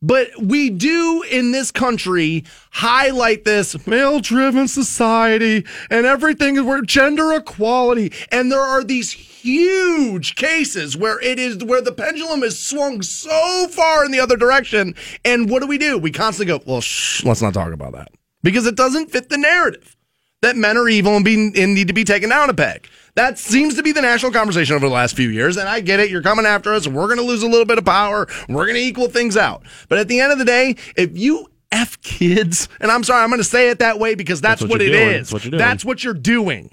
But 0.00 0.30
we 0.40 0.70
do 0.70 1.24
in 1.28 1.50
this 1.50 1.72
country 1.72 2.44
highlight 2.70 3.44
this 3.44 3.86
male 3.86 4.20
driven 4.20 4.68
society 4.68 5.64
and 5.90 6.06
everything 6.06 6.56
is 6.56 6.62
where 6.62 6.82
gender 6.82 7.32
equality. 7.32 8.12
And 8.30 8.52
there 8.52 8.60
are 8.60 8.84
these 8.84 9.10
huge 9.10 10.36
cases 10.36 10.96
where 10.96 11.20
it 11.20 11.38
is 11.38 11.64
where 11.64 11.82
the 11.82 11.92
pendulum 11.92 12.44
is 12.44 12.58
swung 12.58 13.02
so 13.02 13.66
far 13.68 14.04
in 14.04 14.12
the 14.12 14.20
other 14.20 14.36
direction. 14.36 14.94
And 15.24 15.50
what 15.50 15.62
do 15.62 15.66
we 15.66 15.78
do? 15.78 15.98
We 15.98 16.12
constantly 16.12 16.56
go, 16.56 16.62
well, 16.64 16.80
shh, 16.80 17.24
let's 17.24 17.42
not 17.42 17.54
talk 17.54 17.72
about 17.72 17.92
that 17.94 18.08
because 18.42 18.66
it 18.66 18.76
doesn't 18.76 19.10
fit 19.10 19.28
the 19.28 19.38
narrative 19.38 19.96
that 20.42 20.56
men 20.56 20.76
are 20.76 20.88
evil 20.88 21.16
and, 21.16 21.24
be, 21.24 21.34
and 21.56 21.74
need 21.74 21.88
to 21.88 21.94
be 21.94 22.04
taken 22.04 22.30
down 22.30 22.48
a 22.48 22.54
peg. 22.54 22.88
That 23.18 23.36
seems 23.36 23.74
to 23.74 23.82
be 23.82 23.90
the 23.90 24.00
national 24.00 24.30
conversation 24.30 24.76
over 24.76 24.86
the 24.86 24.94
last 24.94 25.16
few 25.16 25.28
years. 25.28 25.56
And 25.56 25.68
I 25.68 25.80
get 25.80 25.98
it. 25.98 26.08
You're 26.08 26.22
coming 26.22 26.46
after 26.46 26.72
us. 26.72 26.86
We're 26.86 27.06
going 27.06 27.18
to 27.18 27.24
lose 27.24 27.42
a 27.42 27.48
little 27.48 27.64
bit 27.66 27.76
of 27.76 27.84
power. 27.84 28.28
We're 28.48 28.64
going 28.64 28.76
to 28.76 28.80
equal 28.80 29.08
things 29.08 29.36
out. 29.36 29.64
But 29.88 29.98
at 29.98 30.06
the 30.06 30.20
end 30.20 30.30
of 30.30 30.38
the 30.38 30.44
day, 30.44 30.76
if 30.96 31.18
you 31.18 31.48
F 31.72 32.00
kids, 32.00 32.68
and 32.80 32.92
I'm 32.92 33.02
sorry, 33.02 33.24
I'm 33.24 33.28
going 33.28 33.40
to 33.40 33.44
say 33.44 33.70
it 33.70 33.80
that 33.80 33.98
way 33.98 34.14
because 34.14 34.40
that's, 34.40 34.60
That's 34.60 34.70
what, 34.70 34.78
what 34.78 34.82
it 34.82 34.92
doing. 34.92 35.08
is. 35.08 35.30
That's 35.30 35.32
what 35.32 35.44
you're 35.44 35.50
doing. 35.50 35.58
That's 35.58 35.84
what 35.84 36.04
you're 36.04 36.14
doing. 36.14 36.70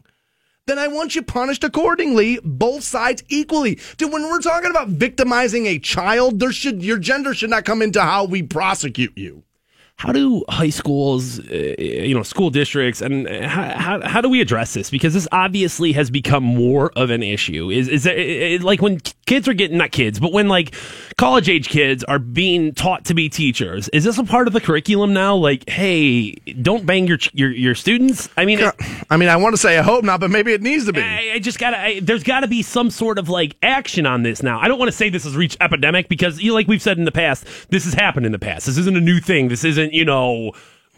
Then 0.67 0.77
I 0.77 0.87
want 0.87 1.15
you 1.15 1.23
punished 1.23 1.63
accordingly, 1.63 2.39
both 2.43 2.83
sides 2.83 3.23
equally. 3.27 3.79
Dude, 3.97 4.13
when 4.13 4.21
we're 4.29 4.39
talking 4.39 4.69
about 4.69 4.89
victimizing 4.89 5.65
a 5.65 5.79
child, 5.79 6.39
there 6.39 6.51
should 6.51 6.83
your 6.83 6.99
gender 6.99 7.33
should 7.33 7.49
not 7.49 7.65
come 7.65 7.81
into 7.81 8.01
how 8.01 8.23
we 8.25 8.43
prosecute 8.43 9.17
you. 9.17 9.43
How 9.97 10.11
do 10.11 10.43
high 10.49 10.69
schools, 10.69 11.39
uh, 11.39 11.75
you 11.79 12.13
know, 12.13 12.23
school 12.23 12.49
districts, 12.49 13.01
and 13.01 13.27
how, 13.27 13.77
how, 13.77 14.07
how 14.07 14.21
do 14.21 14.27
we 14.27 14.41
address 14.41 14.73
this? 14.73 14.89
Because 14.89 15.13
this 15.13 15.27
obviously 15.31 15.93
has 15.93 16.09
become 16.09 16.43
more 16.43 16.91
of 16.97 17.09
an 17.11 17.23
issue. 17.23 17.69
Is 17.69 17.87
is 17.87 18.05
it, 18.05 18.17
it, 18.17 18.61
like 18.63 18.81
when 18.81 18.99
kids 19.25 19.47
are 19.47 19.53
getting 19.53 19.77
not 19.77 19.91
kids, 19.91 20.19
but 20.19 20.33
when 20.33 20.49
like 20.49 20.75
college 21.17 21.47
age 21.47 21.69
kids 21.69 22.03
are 22.03 22.19
being 22.19 22.73
taught 22.73 23.05
to 23.05 23.13
be 23.13 23.29
teachers? 23.29 23.87
Is 23.89 24.03
this 24.03 24.17
a 24.17 24.23
part 24.23 24.47
of 24.47 24.53
the 24.53 24.59
curriculum 24.61 25.13
now? 25.13 25.35
Like, 25.35 25.69
hey, 25.69 26.31
don't 26.61 26.85
bang 26.85 27.07
your 27.07 27.17
your 27.33 27.51
your 27.51 27.75
students. 27.75 28.29
I 28.37 28.45
mean. 28.45 28.59
it- 28.59 28.75
I 29.09 29.17
mean, 29.17 29.29
I 29.29 29.35
want 29.35 29.53
to 29.53 29.57
say 29.57 29.77
I 29.77 29.81
hope 29.83 30.03
not, 30.03 30.19
but 30.19 30.31
maybe 30.31 30.51
it 30.51 30.61
needs 30.63 30.85
to 30.87 30.93
be. 30.93 30.99
I, 31.01 31.33
I 31.35 31.39
just 31.39 31.59
gotta. 31.59 31.79
I, 31.79 31.99
there's 31.99 32.23
got 32.23 32.39
to 32.39 32.47
be 32.47 32.61
some 32.63 32.89
sort 32.89 33.19
of 33.19 33.29
like 33.29 33.55
action 33.61 34.05
on 34.07 34.23
this 34.23 34.41
now. 34.41 34.59
I 34.59 34.67
don't 34.67 34.79
want 34.79 34.89
to 34.89 34.97
say 34.97 35.09
this 35.09 35.25
has 35.25 35.35
reached 35.35 35.57
epidemic 35.61 36.09
because, 36.09 36.41
you 36.41 36.49
know, 36.49 36.55
like 36.55 36.67
we've 36.67 36.81
said 36.81 36.97
in 36.97 37.05
the 37.05 37.11
past, 37.11 37.45
this 37.69 37.85
has 37.85 37.93
happened 37.93 38.25
in 38.25 38.31
the 38.31 38.39
past. 38.39 38.65
This 38.65 38.77
isn't 38.79 38.97
a 38.97 39.01
new 39.01 39.19
thing. 39.19 39.47
This 39.49 39.63
isn't, 39.63 39.93
you 39.93 40.05
know, 40.05 40.53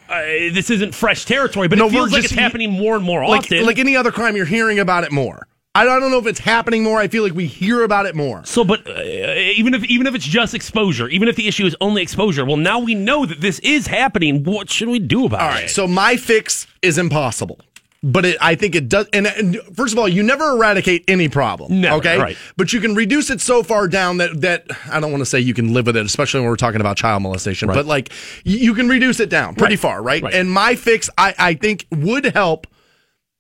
uh, 0.10 0.22
this 0.54 0.70
isn't 0.70 0.96
fresh 0.96 1.26
territory. 1.26 1.68
But 1.68 1.80
No, 1.80 1.88
it 1.88 1.92
feels 1.92 2.12
like 2.14 2.22
just- 2.22 2.34
it's 2.34 2.40
happening 2.40 2.72
more 2.72 2.96
and 2.96 3.04
more 3.04 3.28
like, 3.28 3.40
often. 3.40 3.66
like 3.66 3.78
any 3.78 3.96
other 3.98 4.12
crime, 4.12 4.38
you're 4.38 4.46
hearing 4.46 4.80
about 4.80 5.04
it 5.04 5.12
more. 5.12 5.47
I 5.82 5.86
don't, 5.86 6.12
know 6.12 6.18
if 6.18 6.26
it's 6.28 6.40
happening 6.40 6.84
more. 6.84 7.00
I 7.00 7.08
feel 7.08 7.24
like 7.24 7.34
we 7.34 7.46
hear 7.48 7.84
about 7.84 8.06
it 8.06 8.16
more. 8.16 8.44
so, 8.46 8.64
but 8.64 8.88
uh, 8.88 9.02
even 9.02 9.74
if 9.74 9.84
even 9.86 10.08
if 10.08 10.16
it's 10.16 10.26
just 10.26 10.54
exposure, 10.54 11.08
even 11.10 11.28
if 11.28 11.36
the 11.36 11.48
issue 11.48 11.66
is 11.66 11.76
only 11.82 12.02
exposure, 12.02 12.46
well, 12.46 12.58
now 12.58 12.80
we 12.80 12.96
know 12.96 13.26
that 13.26 13.42
this 13.42 13.60
is 13.60 13.88
happening. 13.88 14.44
What 14.44 14.70
should 14.70 14.90
we 14.90 15.00
do 15.00 15.26
about 15.26 15.42
All 15.42 15.50
it? 15.50 15.52
right, 15.54 15.70
so 15.70 15.88
my 15.88 16.18
fix 16.18 16.68
is 16.82 16.98
impossible. 16.98 17.60
But 18.04 18.26
it, 18.26 18.38
I 18.40 18.54
think 18.54 18.76
it 18.76 18.90
does. 18.90 19.08
And, 19.12 19.26
and 19.26 19.56
first 19.76 19.92
of 19.92 19.98
all, 20.00 20.08
you 20.08 20.22
never 20.22 20.52
eradicate 20.52 21.04
any 21.08 21.30
problem. 21.30 21.82
Never, 21.82 21.96
okay, 21.98 22.18
right. 22.20 22.38
But 22.56 22.72
you 22.72 22.80
can 22.80 22.94
reduce 22.94 23.32
it 23.32 23.42
so 23.42 23.64
far 23.64 23.88
down 23.88 24.18
that 24.18 24.42
that 24.42 24.66
I 24.92 25.00
don't 25.00 25.12
want 25.12 25.22
to 25.22 25.26
say 25.26 25.40
you 25.40 25.56
can 25.56 25.74
live 25.74 25.88
with 25.88 25.98
it, 25.98 26.06
especially 26.06 26.42
when 26.42 26.50
we're 26.50 26.58
talking 26.58 26.80
about 26.80 26.96
child 26.98 27.24
molestation. 27.24 27.68
But 27.68 27.88
like 27.88 28.12
you, 28.44 28.58
you 28.60 28.74
can 28.76 28.88
reduce 28.88 29.20
it 29.20 29.30
down 29.30 29.56
pretty 29.56 29.74
Right, 29.74 29.80
far, 29.80 30.02
right? 30.04 30.22
right. 30.22 30.34
And 30.34 30.50
my 30.50 30.76
fix, 30.76 31.10
I 31.18 31.34
I 31.38 31.54
think 31.56 31.88
would 31.92 32.26
help. 32.26 32.68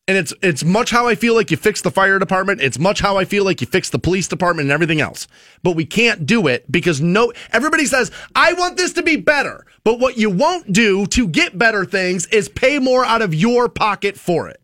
And 0.07 0.17
it's 0.17 0.33
it's 0.41 0.63
much 0.63 0.89
how 0.89 1.07
I 1.07 1.15
feel 1.15 1.35
like 1.35 1.51
you 1.51 1.57
fix 1.57 1.81
the 1.81 1.91
fire 1.91 2.17
department. 2.17 2.61
It's 2.61 2.79
much 2.79 3.01
how 3.01 3.17
I 3.17 3.25
feel 3.25 3.43
like 3.43 3.59
you 3.59 3.67
fix 3.67 3.89
the 3.89 3.99
police 3.99 4.27
department 4.27 4.67
and 4.67 4.71
everything 4.71 5.01
else. 5.01 5.27
But 5.63 5.75
we 5.75 5.85
can't 5.85 6.25
do 6.25 6.47
it 6.47 6.71
because 6.71 7.01
no 7.01 7.33
everybody 7.51 7.85
says, 7.85 8.09
I 8.33 8.53
want 8.53 8.77
this 8.77 8.93
to 8.93 9.03
be 9.03 9.17
better. 9.17 9.65
But 9.83 9.99
what 9.99 10.17
you 10.17 10.29
won't 10.29 10.71
do 10.71 11.07
to 11.07 11.27
get 11.27 11.57
better 11.57 11.83
things 11.83 12.25
is 12.27 12.47
pay 12.47 12.79
more 12.79 13.03
out 13.03 13.21
of 13.21 13.35
your 13.35 13.67
pocket 13.67 14.17
for 14.17 14.47
it. 14.47 14.61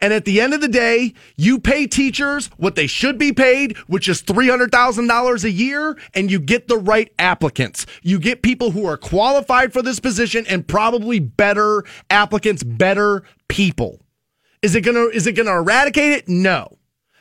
And 0.00 0.12
at 0.12 0.24
the 0.24 0.40
end 0.40 0.52
of 0.52 0.60
the 0.60 0.68
day, 0.68 1.14
you 1.36 1.58
pay 1.58 1.86
teachers 1.86 2.48
what 2.56 2.74
they 2.74 2.86
should 2.86 3.16
be 3.16 3.32
paid, 3.32 3.76
which 3.86 4.08
is 4.08 4.22
$300,000 4.22 5.44
a 5.44 5.50
year, 5.50 5.96
and 6.12 6.30
you 6.30 6.40
get 6.40 6.68
the 6.68 6.76
right 6.76 7.10
applicants. 7.18 7.86
You 8.02 8.18
get 8.18 8.42
people 8.42 8.72
who 8.72 8.86
are 8.86 8.98
qualified 8.98 9.72
for 9.72 9.82
this 9.82 10.00
position 10.00 10.46
and 10.46 10.66
probably 10.66 11.20
better 11.20 11.84
applicants, 12.10 12.62
better 12.62 13.22
people. 13.48 14.03
Is 14.64 14.74
it 14.74 14.84
to 14.84 15.10
is 15.10 15.26
it 15.26 15.36
to 15.36 15.46
eradicate 15.46 16.12
it? 16.12 16.26
No. 16.26 16.78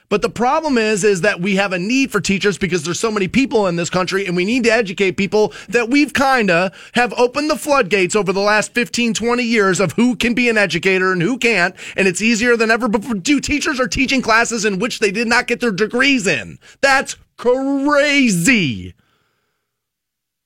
But 0.08 0.22
the 0.22 0.30
problem 0.30 0.78
is 0.78 1.04
is 1.04 1.20
that 1.22 1.42
we 1.42 1.58
have 1.58 1.74
a 1.74 1.78
need 1.78 2.10
for 2.10 2.22
teachers 2.22 2.58
because 2.58 2.84
there's 2.84 3.02
so 3.02 3.12
many 3.12 3.28
people 3.28 3.68
in 3.68 3.76
this 3.76 3.90
country 3.90 4.26
and 4.26 4.34
we 4.38 4.46
need 4.46 4.64
to 4.64 4.72
educate 4.72 5.18
people 5.18 5.52
that 5.68 5.90
we've 5.90 6.14
kind 6.14 6.50
of 6.50 6.72
have 6.94 7.12
opened 7.18 7.50
the 7.50 7.58
floodgates 7.58 8.16
over 8.16 8.32
the 8.32 8.40
last 8.40 8.74
15 8.74 9.14
20 9.14 9.44
years 9.44 9.82
of 9.82 9.92
who 9.92 10.16
can 10.16 10.34
be 10.34 10.48
an 10.48 10.58
educator 10.58 11.12
and 11.12 11.22
who 11.22 11.38
can't 11.38 11.76
and 11.98 12.08
it's 12.08 12.22
easier 12.22 12.56
than 12.56 12.72
ever 12.72 12.88
before. 12.88 13.16
Do 13.16 13.42
teachers 13.42 13.78
are 13.78 13.90
teaching 13.90 14.22
classes 14.22 14.64
in 14.64 14.80
which 14.80 15.00
they 15.00 15.12
did 15.12 15.28
not 15.28 15.48
get 15.48 15.60
their 15.60 15.74
degrees 15.74 16.26
in. 16.26 16.60
That's 16.80 17.18
crazy. 17.36 18.94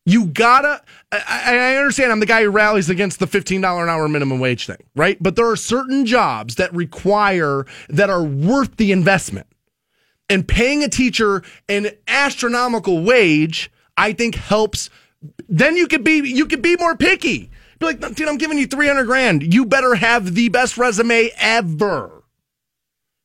You 0.07 0.27
gotta. 0.27 0.81
I, 1.11 1.73
I 1.73 1.75
understand. 1.75 2.13
I'm 2.13 2.21
the 2.21 2.25
guy 2.25 2.43
who 2.43 2.49
rallies 2.49 2.89
against 2.89 3.19
the 3.19 3.27
$15 3.27 3.57
an 3.57 3.89
hour 3.89 4.07
minimum 4.07 4.39
wage 4.39 4.65
thing, 4.65 4.77
right? 4.95 5.21
But 5.21 5.35
there 5.35 5.45
are 5.51 5.57
certain 5.57 6.05
jobs 6.05 6.55
that 6.55 6.73
require 6.73 7.65
that 7.89 8.09
are 8.09 8.23
worth 8.23 8.77
the 8.77 8.93
investment, 8.93 9.47
and 10.29 10.47
paying 10.47 10.81
a 10.81 10.87
teacher 10.87 11.43
an 11.67 11.89
astronomical 12.07 13.03
wage, 13.03 13.69
I 13.97 14.13
think 14.13 14.35
helps. 14.35 14.89
Then 15.49 15.75
you 15.75 15.87
could 15.87 16.05
be 16.05 16.19
you 16.19 16.45
could 16.45 16.61
be 16.61 16.77
more 16.77 16.95
picky. 16.95 17.51
Be 17.79 17.87
like, 17.87 17.99
dude, 18.15 18.29
I'm 18.29 18.37
giving 18.37 18.57
you 18.57 18.65
300 18.65 19.03
grand. 19.03 19.53
You 19.53 19.65
better 19.65 19.95
have 19.95 20.35
the 20.35 20.47
best 20.47 20.77
resume 20.77 21.31
ever. 21.37 22.23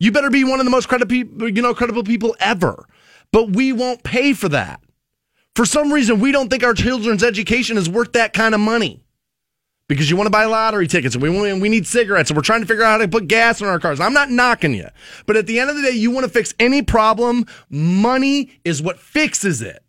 You 0.00 0.10
better 0.10 0.30
be 0.30 0.42
one 0.42 0.58
of 0.58 0.66
the 0.66 0.70
most 0.70 0.88
credible, 0.88 1.14
you 1.14 1.62
know, 1.62 1.74
credible 1.74 2.02
people 2.02 2.34
ever. 2.40 2.88
But 3.30 3.50
we 3.50 3.72
won't 3.72 4.02
pay 4.02 4.32
for 4.32 4.48
that. 4.48 4.81
For 5.54 5.66
some 5.66 5.92
reason, 5.92 6.20
we 6.20 6.32
don't 6.32 6.48
think 6.48 6.64
our 6.64 6.74
children's 6.74 7.22
education 7.22 7.76
is 7.76 7.88
worth 7.88 8.12
that 8.12 8.32
kind 8.32 8.54
of 8.54 8.60
money. 8.60 9.04
Because 9.88 10.08
you 10.08 10.16
want 10.16 10.26
to 10.26 10.30
buy 10.30 10.46
lottery 10.46 10.86
tickets 10.86 11.14
and 11.14 11.22
we 11.22 11.28
want, 11.28 11.60
we 11.60 11.68
need 11.68 11.86
cigarettes 11.86 12.30
and 12.30 12.36
we're 12.36 12.42
trying 12.42 12.62
to 12.62 12.66
figure 12.66 12.82
out 12.82 12.92
how 12.92 12.98
to 12.98 13.08
put 13.08 13.28
gas 13.28 13.60
in 13.60 13.66
our 13.66 13.78
cars. 13.78 14.00
I'm 14.00 14.14
not 14.14 14.30
knocking 14.30 14.72
you. 14.72 14.88
But 15.26 15.36
at 15.36 15.46
the 15.46 15.60
end 15.60 15.68
of 15.68 15.76
the 15.76 15.82
day, 15.82 15.90
you 15.90 16.10
want 16.10 16.24
to 16.24 16.32
fix 16.32 16.54
any 16.58 16.80
problem, 16.80 17.46
money 17.68 18.58
is 18.64 18.80
what 18.80 18.98
fixes 18.98 19.60
it. 19.60 19.84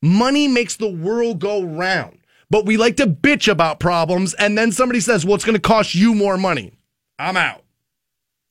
Money 0.00 0.46
makes 0.46 0.76
the 0.76 0.90
world 0.90 1.40
go 1.40 1.62
round. 1.62 2.18
But 2.50 2.66
we 2.66 2.76
like 2.76 2.96
to 2.98 3.06
bitch 3.06 3.50
about 3.50 3.80
problems 3.80 4.34
and 4.34 4.56
then 4.56 4.70
somebody 4.70 5.00
says, 5.00 5.24
well, 5.24 5.34
it's 5.34 5.44
going 5.44 5.56
to 5.56 5.60
cost 5.60 5.94
you 5.94 6.14
more 6.14 6.36
money. 6.36 6.74
I'm 7.18 7.36
out. 7.36 7.64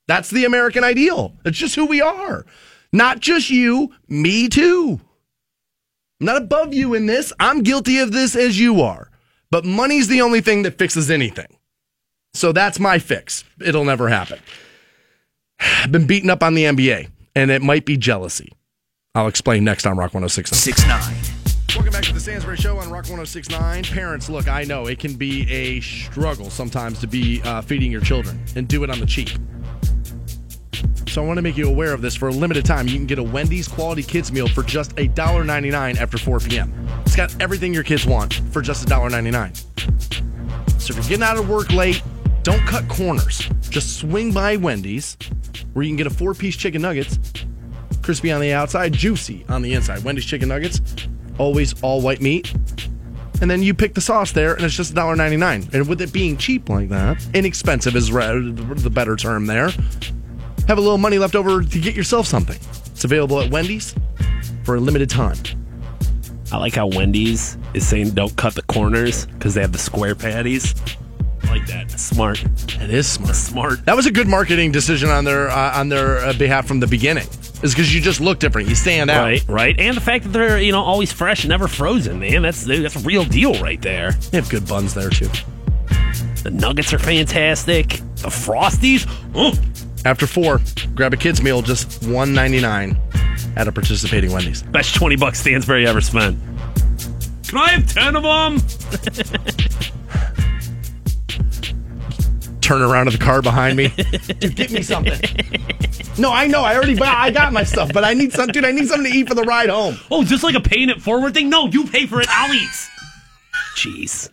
That's 0.07 0.29
the 0.29 0.43
American 0.43 0.83
ideal. 0.83 1.37
It's 1.45 1.57
just 1.57 1.75
who 1.75 1.85
we 1.85 2.01
are. 2.01 2.45
Not 2.91 3.21
just 3.21 3.49
you, 3.49 3.93
me 4.09 4.49
too. 4.49 4.99
I'm 6.21 6.25
not 6.25 6.37
above 6.37 6.71
you 6.71 6.93
in 6.93 7.07
this. 7.07 7.33
I'm 7.39 7.63
guilty 7.63 7.97
of 7.97 8.11
this 8.11 8.35
as 8.35 8.59
you 8.59 8.81
are. 8.81 9.09
But 9.49 9.65
money's 9.65 10.07
the 10.07 10.21
only 10.21 10.39
thing 10.39 10.61
that 10.63 10.77
fixes 10.77 11.09
anything. 11.09 11.57
So 12.35 12.51
that's 12.51 12.79
my 12.79 12.99
fix. 12.99 13.43
It'll 13.59 13.85
never 13.85 14.07
happen. 14.07 14.37
I've 15.59 15.91
been 15.91 16.05
beaten 16.05 16.29
up 16.29 16.43
on 16.43 16.53
the 16.53 16.65
NBA, 16.65 17.09
and 17.35 17.49
it 17.49 17.63
might 17.63 17.87
be 17.87 17.97
jealousy. 17.97 18.53
I'll 19.15 19.27
explain 19.27 19.63
next 19.63 19.87
on 19.87 19.97
Rock 19.97 20.13
106. 20.13 20.51
6 20.51 20.87
9. 20.87 21.15
Welcome 21.73 21.91
back 21.91 22.03
to 22.03 22.13
the 22.13 22.19
Stansbury 22.19 22.57
Show 22.57 22.77
on 22.77 22.91
Rock 22.91 23.05
1069. 23.05 23.85
Parents, 23.85 24.29
look, 24.29 24.47
I 24.47 24.63
know 24.63 24.85
it 24.85 24.99
can 24.99 25.15
be 25.15 25.49
a 25.51 25.79
struggle 25.81 26.51
sometimes 26.51 26.99
to 26.99 27.07
be 27.07 27.41
uh, 27.43 27.63
feeding 27.63 27.91
your 27.91 28.01
children 28.01 28.39
and 28.55 28.67
do 28.67 28.83
it 28.83 28.91
on 28.91 28.99
the 28.99 29.07
cheap. 29.07 29.29
So 31.07 31.23
I 31.23 31.27
want 31.27 31.37
to 31.37 31.41
make 31.41 31.57
you 31.57 31.67
aware 31.67 31.93
of 31.93 32.01
this 32.01 32.15
for 32.15 32.29
a 32.29 32.31
limited 32.31 32.65
time. 32.65 32.87
You 32.87 32.95
can 32.95 33.05
get 33.05 33.19
a 33.19 33.23
Wendy's 33.23 33.67
quality 33.67 34.03
kids 34.03 34.31
meal 34.31 34.47
for 34.47 34.63
just 34.63 34.95
$1.99 34.95 35.97
after 35.97 36.17
4 36.17 36.39
p.m. 36.39 36.87
It's 37.05 37.15
got 37.15 37.35
everything 37.41 37.73
your 37.73 37.83
kids 37.83 38.05
want 38.05 38.35
for 38.51 38.61
just 38.61 38.87
$1.99. 38.87 40.81
So 40.81 40.91
if 40.91 40.97
you're 40.97 41.09
getting 41.09 41.23
out 41.23 41.37
of 41.37 41.49
work 41.49 41.71
late, 41.71 42.01
don't 42.43 42.61
cut 42.61 42.87
corners. 42.87 43.49
Just 43.69 43.99
swing 43.99 44.31
by 44.31 44.57
Wendy's 44.57 45.17
where 45.73 45.83
you 45.83 45.89
can 45.89 45.97
get 45.97 46.07
a 46.07 46.11
four 46.11 46.33
piece 46.33 46.55
chicken 46.55 46.81
nuggets, 46.81 47.19
crispy 48.01 48.31
on 48.31 48.41
the 48.41 48.53
outside, 48.53 48.93
juicy 48.93 49.45
on 49.49 49.61
the 49.61 49.73
inside. 49.73 50.03
Wendy's 50.03 50.25
chicken 50.25 50.49
nuggets, 50.49 50.81
always 51.37 51.81
all 51.81 52.01
white 52.01 52.21
meat. 52.21 52.53
And 53.41 53.49
then 53.49 53.63
you 53.63 53.73
pick 53.73 53.95
the 53.95 54.01
sauce 54.01 54.31
there, 54.33 54.53
and 54.53 54.63
it's 54.63 54.75
just 54.75 54.93
$1.99. 54.93 55.73
And 55.73 55.87
with 55.87 55.99
it 56.01 56.13
being 56.13 56.37
cheap 56.37 56.69
like 56.69 56.89
that, 56.89 57.25
inexpensive 57.33 57.95
is 57.95 58.09
the 58.09 58.91
better 58.93 59.15
term 59.15 59.47
there, 59.47 59.71
have 60.67 60.77
a 60.77 60.81
little 60.81 60.97
money 60.97 61.17
left 61.17 61.35
over 61.35 61.61
to 61.61 61.79
get 61.79 61.95
yourself 61.95 62.27
something. 62.27 62.57
It's 62.91 63.03
available 63.03 63.39
at 63.41 63.51
Wendy's 63.51 63.95
for 64.63 64.75
a 64.75 64.79
limited 64.79 65.09
time. 65.09 65.37
I 66.51 66.57
like 66.57 66.75
how 66.75 66.87
Wendy's 66.87 67.57
is 67.73 67.87
saying 67.87 68.11
don't 68.11 68.35
cut 68.35 68.55
the 68.55 68.61
corners 68.63 69.25
because 69.25 69.53
they 69.53 69.61
have 69.61 69.71
the 69.71 69.77
square 69.77 70.15
patties. 70.15 70.75
I 71.43 71.47
like 71.47 71.65
that. 71.67 71.91
Smart. 71.91 72.43
It 72.81 72.89
is 72.89 73.07
smart. 73.09 73.35
Smart. 73.35 73.85
That 73.85 73.95
was 73.95 74.05
a 74.05 74.11
good 74.11 74.27
marketing 74.27 74.71
decision 74.71 75.09
on 75.09 75.23
their 75.23 75.49
uh, 75.49 75.79
on 75.79 75.89
their 75.89 76.19
uh, 76.19 76.33
behalf 76.33 76.67
from 76.67 76.79
the 76.79 76.87
beginning. 76.87 77.27
is 77.63 77.73
because 77.73 77.93
you 77.93 78.01
just 78.01 78.19
look 78.21 78.39
different. 78.39 78.67
You 78.69 78.75
stand 78.75 79.09
out. 79.09 79.23
Right, 79.23 79.45
right, 79.47 79.79
and 79.79 79.95
the 79.95 80.01
fact 80.01 80.25
that 80.25 80.29
they're 80.31 80.59
you 80.59 80.71
know 80.71 80.81
always 80.81 81.11
fresh, 81.11 81.43
and 81.43 81.49
never 81.49 81.67
frozen, 81.67 82.19
man. 82.19 82.41
That's 82.41 82.65
that's 82.65 82.95
a 82.95 82.99
real 82.99 83.23
deal 83.23 83.53
right 83.61 83.81
there. 83.81 84.11
They 84.11 84.37
have 84.37 84.49
good 84.49 84.67
buns 84.67 84.93
there 84.93 85.09
too. 85.09 85.29
The 86.43 86.51
nuggets 86.51 86.93
are 86.93 86.99
fantastic. 86.99 87.89
The 88.15 88.29
frosties, 88.29 89.07
After 90.03 90.25
four, 90.25 90.59
grab 90.95 91.13
a 91.13 91.17
kids 91.17 91.43
meal, 91.43 91.61
just 91.61 92.03
one 92.07 92.33
ninety 92.33 92.59
nine 92.59 92.99
at 93.55 93.67
a 93.67 93.71
participating 93.71 94.31
Wendy's. 94.31 94.63
best 94.63 94.95
twenty 94.95 95.15
bucks 95.15 95.39
Stansbury 95.39 95.87
ever 95.87 96.01
spent. 96.01 96.39
Can 97.47 97.57
I 97.57 97.69
have 97.71 97.93
ten 97.93 98.15
of 98.15 98.23
them? 98.23 98.61
Turn 102.61 102.81
around 102.81 103.05
to 103.05 103.11
the 103.11 103.17
car 103.17 103.41
behind 103.41 103.75
me. 103.75 103.89
dude, 104.39 104.55
get 104.55 104.71
me 104.71 104.81
something. 104.81 105.19
No, 106.17 106.31
I 106.31 106.47
know. 106.47 106.61
I 106.61 106.75
already 106.75 106.99
I 107.01 107.31
got 107.31 107.51
my 107.51 107.63
stuff, 107.63 107.91
but 107.93 108.03
I 108.03 108.13
need 108.13 108.31
some 108.31 108.47
dude, 108.47 108.65
I 108.65 108.71
need 108.71 108.87
something 108.87 109.11
to 109.11 109.17
eat 109.17 109.27
for 109.27 109.35
the 109.35 109.43
ride 109.43 109.69
home. 109.69 109.97
Oh, 110.09 110.23
just 110.23 110.43
like 110.43 110.55
a 110.55 110.61
paying 110.61 110.89
it 110.89 111.01
forward 111.01 111.33
thing? 111.33 111.49
No, 111.49 111.67
you 111.67 111.85
pay 111.85 112.05
for 112.05 112.21
it. 112.21 112.27
I'll 112.29 112.53
eat. 112.53 112.69
Jeez. 113.75 114.29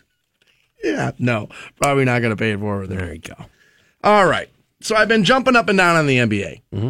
Yeah. 0.83 1.11
No, 1.19 1.49
probably 1.81 2.05
not 2.05 2.21
gonna 2.21 2.35
pay 2.37 2.51
it 2.51 2.59
forward 2.59 2.89
there. 2.89 2.99
There 2.99 3.13
you 3.13 3.19
go. 3.19 3.35
All 4.03 4.25
right. 4.25 4.49
So 4.81 4.95
I've 4.95 5.07
been 5.07 5.23
jumping 5.23 5.55
up 5.55 5.69
and 5.69 5.77
down 5.77 5.95
on 5.95 6.07
the 6.07 6.17
NBA. 6.17 6.61
Mm-hmm. 6.73 6.89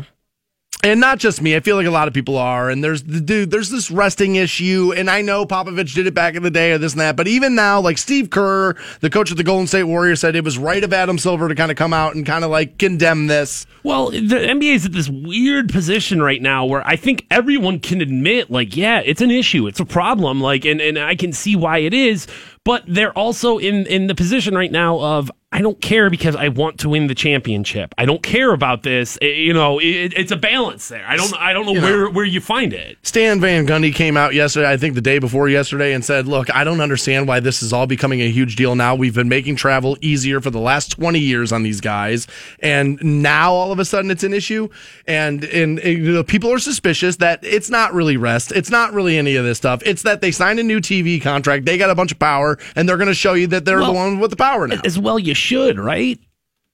And 0.82 1.02
not 1.02 1.18
just 1.18 1.42
me. 1.42 1.58
I 1.58 1.60
feel 1.60 1.76
like 1.76 1.88
a 1.88 1.92
lot 1.92 2.08
of 2.08 2.14
people 2.14 2.38
are. 2.38 2.70
And 2.70 2.82
there's 2.82 3.04
the 3.04 3.20
dude, 3.20 3.52
there's 3.52 3.70
this 3.70 3.92
resting 3.92 4.36
issue. 4.36 4.94
And 4.96 5.10
I 5.10 5.22
know 5.22 5.46
Popovich 5.46 5.94
did 5.94 6.08
it 6.08 6.14
back 6.14 6.36
in 6.36 6.44
the 6.44 6.50
day 6.50 6.72
or 6.72 6.78
this 6.78 6.94
and 6.94 7.02
that. 7.02 7.18
But 7.18 7.28
even 7.28 7.54
now, 7.54 7.82
like 7.82 7.98
Steve 7.98 8.30
Kerr, 8.30 8.76
the 9.02 9.10
coach 9.10 9.30
of 9.30 9.36
the 9.36 9.44
Golden 9.44 9.68
State 9.68 9.84
Warriors, 9.84 10.22
said 10.22 10.38
it 10.38 10.46
was 10.46 10.58
right 10.58 10.82
of 10.82 10.94
Adam 10.94 11.18
Silver 11.18 11.50
to 11.50 11.56
kind 11.56 11.70
of 11.70 11.76
come 11.76 11.92
out 11.92 12.16
and 12.16 12.26
kind 12.26 12.46
of 12.46 12.52
like 12.52 12.78
condemn 12.78 13.28
this. 13.28 13.66
Well, 13.84 14.10
the 14.12 14.20
NBA 14.20 14.76
is 14.76 14.86
at 14.86 14.94
this 14.94 15.10
weird 15.10 15.70
position 15.70 16.22
right 16.22 16.42
now 16.42 16.66
where 16.66 16.86
I 16.88 16.96
think 16.96 17.26
everyone 17.30 17.82
can 17.82 18.00
admit, 18.00 18.50
like, 18.50 18.78
yeah, 18.78 19.02
it's 19.04 19.22
an 19.22 19.32
issue, 19.32 19.68
it's 19.68 19.80
a 19.82 19.86
problem, 19.86 20.40
like, 20.40 20.64
and, 20.64 20.80
and 20.80 20.98
I 20.98 21.16
can 21.16 21.34
see 21.34 21.56
why 21.56 21.80
it 21.80 21.94
is, 21.94 22.28
but 22.64 22.84
they're 22.88 23.18
also 23.18 23.58
in 23.58 23.86
in 23.88 24.08
the 24.08 24.16
position 24.16 24.56
right 24.56 24.72
now 24.72 25.00
of 25.00 25.32
I 25.52 25.64
don't 25.64 25.82
care 25.82 26.12
because 26.12 26.36
I 26.36 26.50
want 26.50 26.80
to 26.82 26.90
win 26.90 27.08
the 27.08 27.16
championship. 27.16 27.96
I 27.98 28.06
don't 28.06 28.22
care 28.22 28.54
about 28.54 28.84
this. 28.84 29.18
Eh, 29.20 29.26
you 29.30 29.52
know, 29.52 29.80
it, 29.80 30.14
it's 30.16 30.32
a 30.32 30.36
balance 30.38 30.88
there. 30.90 31.04
I 31.08 31.16
don't 31.16 31.34
I 31.42 31.54
don't 31.54 31.66
know 31.66 31.74
You 31.74 31.82
know. 31.82 31.88
where 31.88 32.10
where 32.12 32.26
you 32.26 32.40
find 32.40 32.72
it. 32.72 33.00
Stan 33.02 33.40
Van 33.42 33.66
Gundy 33.66 33.94
came 33.94 34.16
out 34.16 34.36
yesterday, 34.36 34.70
I 34.70 34.78
think 34.78 34.94
the 34.94 35.02
day 35.02 35.18
before 35.18 35.50
yesterday, 35.50 35.94
and 35.94 36.06
said, 36.06 36.28
Look, 36.28 36.54
I 36.56 36.64
don't 36.64 36.82
understand 36.82 37.28
why 37.28 37.40
this 37.40 37.64
is 37.64 37.74
all 37.74 37.88
becoming 37.88 38.22
a 38.22 38.30
huge 38.30 38.58
deal 38.58 38.76
now. 38.76 38.94
We've 38.94 39.16
been 39.16 39.28
making 39.30 39.56
travel 39.56 39.98
easier 40.02 40.40
for 40.40 40.52
the 40.52 40.60
last 40.60 40.90
20 40.92 41.18
years 41.18 41.52
on 41.52 41.64
these 41.64 41.82
guys. 41.82 42.28
And 42.60 43.02
now 43.04 43.52
all 43.52 43.72
of 43.72 43.80
a 43.80 43.86
sudden 43.86 44.12
it's 44.12 44.24
an 44.24 44.34
issue. 44.34 44.70
And, 45.08 45.44
and, 45.46 45.80
and, 45.80 46.06
you 46.06 46.12
know, 46.12 46.24
people 46.24 46.52
are 46.54 46.60
suspicious 46.60 47.16
that 47.18 47.40
it's 47.44 47.72
not 47.72 47.94
really 47.96 48.18
rest. 48.18 48.52
It's 48.52 48.70
not 48.70 48.94
really 48.94 49.18
any 49.18 49.36
of 49.36 49.44
this 49.46 49.58
stuff. 49.58 49.82
It's 49.84 50.04
that 50.04 50.22
they 50.22 50.30
signed 50.30 50.60
a 50.60 50.64
new 50.64 50.80
TV 50.80 51.20
contract. 51.20 51.66
They 51.66 51.80
got 51.80 51.90
a 51.90 51.96
bunch 51.96 52.12
of 52.12 52.20
power, 52.20 52.49
and 52.76 52.88
they're 52.88 52.98
going 52.98 53.08
to 53.08 53.14
show 53.14 53.34
you 53.34 53.48
that 53.48 53.66
they're 53.66 53.80
Well, 53.80 53.88
the 53.88 53.94
one 53.94 54.20
with 54.20 54.32
the 54.32 54.38
power 54.38 54.68
now. 54.68 54.82
As 54.86 54.98
well, 54.98 55.20
you 55.20 55.34
should, 55.34 55.78
right? 55.80 56.20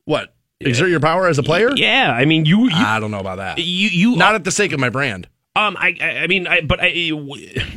What? 0.06 0.34
Exert 0.62 0.90
your 0.90 1.00
power 1.02 1.28
as 1.28 1.38
a 1.38 1.44
player? 1.44 1.72
Yeah, 1.76 2.12
I 2.12 2.26
mean, 2.26 2.46
you 2.46 2.64
you 2.70 2.76
I 2.76 3.00
don't 3.00 3.12
know 3.12 3.20
about 3.20 3.38
that. 3.38 3.58
you, 3.60 3.90
you 3.90 4.16
Not 4.16 4.36
at 4.36 4.44
the 4.46 4.52
sake 4.52 4.72
of 4.72 4.80
my 4.80 4.90
brand. 4.90 5.28
Um 5.56 5.78
I 5.80 5.96
I 6.24 6.28
mean 6.28 6.48
I 6.48 6.62
but 6.62 6.80
I 6.82 7.12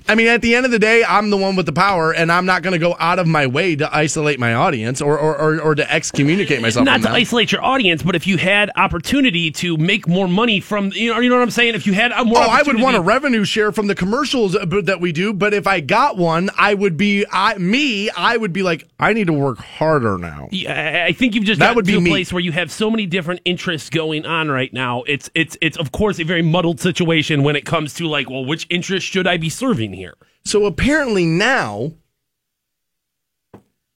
I 0.08 0.14
mean, 0.14 0.26
at 0.26 0.40
the 0.42 0.54
end 0.54 0.64
of 0.64 0.72
the 0.72 0.78
day, 0.78 1.04
I'm 1.04 1.30
the 1.30 1.36
one 1.36 1.54
with 1.54 1.66
the 1.66 1.72
power, 1.72 2.12
and 2.12 2.32
I'm 2.32 2.46
not 2.46 2.62
going 2.62 2.72
to 2.72 2.78
go 2.78 2.96
out 2.98 3.18
of 3.18 3.26
my 3.26 3.46
way 3.46 3.76
to 3.76 3.94
isolate 3.94 4.38
my 4.40 4.54
audience 4.54 5.02
or 5.02 5.18
or, 5.18 5.36
or, 5.36 5.60
or 5.60 5.74
to 5.74 5.92
excommunicate 5.92 6.62
myself. 6.62 6.86
not 6.86 6.98
to 6.98 7.02
them. 7.04 7.12
isolate 7.14 7.52
your 7.52 7.62
audience, 7.62 8.02
but 8.02 8.14
if 8.16 8.26
you 8.26 8.38
had 8.38 8.70
opportunity 8.76 9.50
to 9.52 9.76
make 9.76 10.08
more 10.08 10.26
money 10.26 10.60
from, 10.60 10.92
you 10.94 11.12
know, 11.12 11.20
you 11.20 11.28
know 11.28 11.36
what 11.36 11.42
I'm 11.42 11.50
saying? 11.50 11.74
If 11.74 11.86
you 11.86 11.92
had 11.92 12.12
a 12.12 12.24
more, 12.24 12.38
Oh, 12.38 12.40
I 12.48 12.62
would 12.62 12.80
want 12.80 12.96
a 12.96 13.00
revenue 13.00 13.44
share 13.44 13.70
from 13.70 13.86
the 13.86 13.94
commercials 13.94 14.56
uh, 14.56 14.64
that 14.84 15.00
we 15.00 15.12
do, 15.12 15.32
but 15.34 15.52
if 15.52 15.66
I 15.66 15.80
got 15.80 16.16
one, 16.16 16.50
I 16.56 16.72
would 16.74 16.96
be 16.96 17.24
I 17.30 17.56
me. 17.58 18.08
I 18.10 18.36
would 18.36 18.52
be 18.52 18.62
like, 18.62 18.86
I 18.98 19.12
need 19.12 19.26
to 19.26 19.32
work 19.32 19.58
harder 19.58 20.16
now. 20.18 20.48
Yeah, 20.50 20.72
I 21.04 21.08
I 21.08 21.12
think 21.12 21.34
you've 21.34 21.44
just 21.44 21.60
That 21.60 21.76
would 21.76 21.86
be 21.86 21.96
a 21.96 22.00
me. 22.00 22.10
place 22.10 22.32
where 22.32 22.40
you 22.40 22.52
have 22.52 22.70
so 22.72 22.90
many 22.90 23.06
different 23.06 23.40
interests 23.44 23.90
going 23.90 24.24
on 24.26 24.50
right 24.50 24.72
now. 24.72 25.02
It's 25.06 25.28
it's 25.34 25.56
it's 25.60 25.76
of 25.76 25.92
course 25.92 26.18
a 26.18 26.24
very 26.24 26.42
muddled 26.42 26.80
situation 26.80 27.42
when 27.42 27.56
it 27.56 27.64
comes 27.68 27.94
to 27.94 28.08
like, 28.08 28.28
well, 28.28 28.44
which 28.44 28.66
interest 28.68 29.06
should 29.06 29.28
I 29.28 29.36
be 29.36 29.48
serving 29.48 29.92
here? 29.92 30.14
So 30.44 30.66
apparently 30.66 31.24
now 31.24 31.92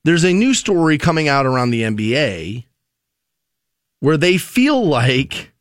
there's 0.05 0.25
a 0.25 0.33
new 0.33 0.55
story 0.55 0.99
coming 0.99 1.27
out 1.27 1.47
around 1.47 1.71
the 1.71 1.83
NBA 1.83 2.67
where 4.01 4.17
they 4.17 4.39
feel 4.39 4.85
like 4.85 5.53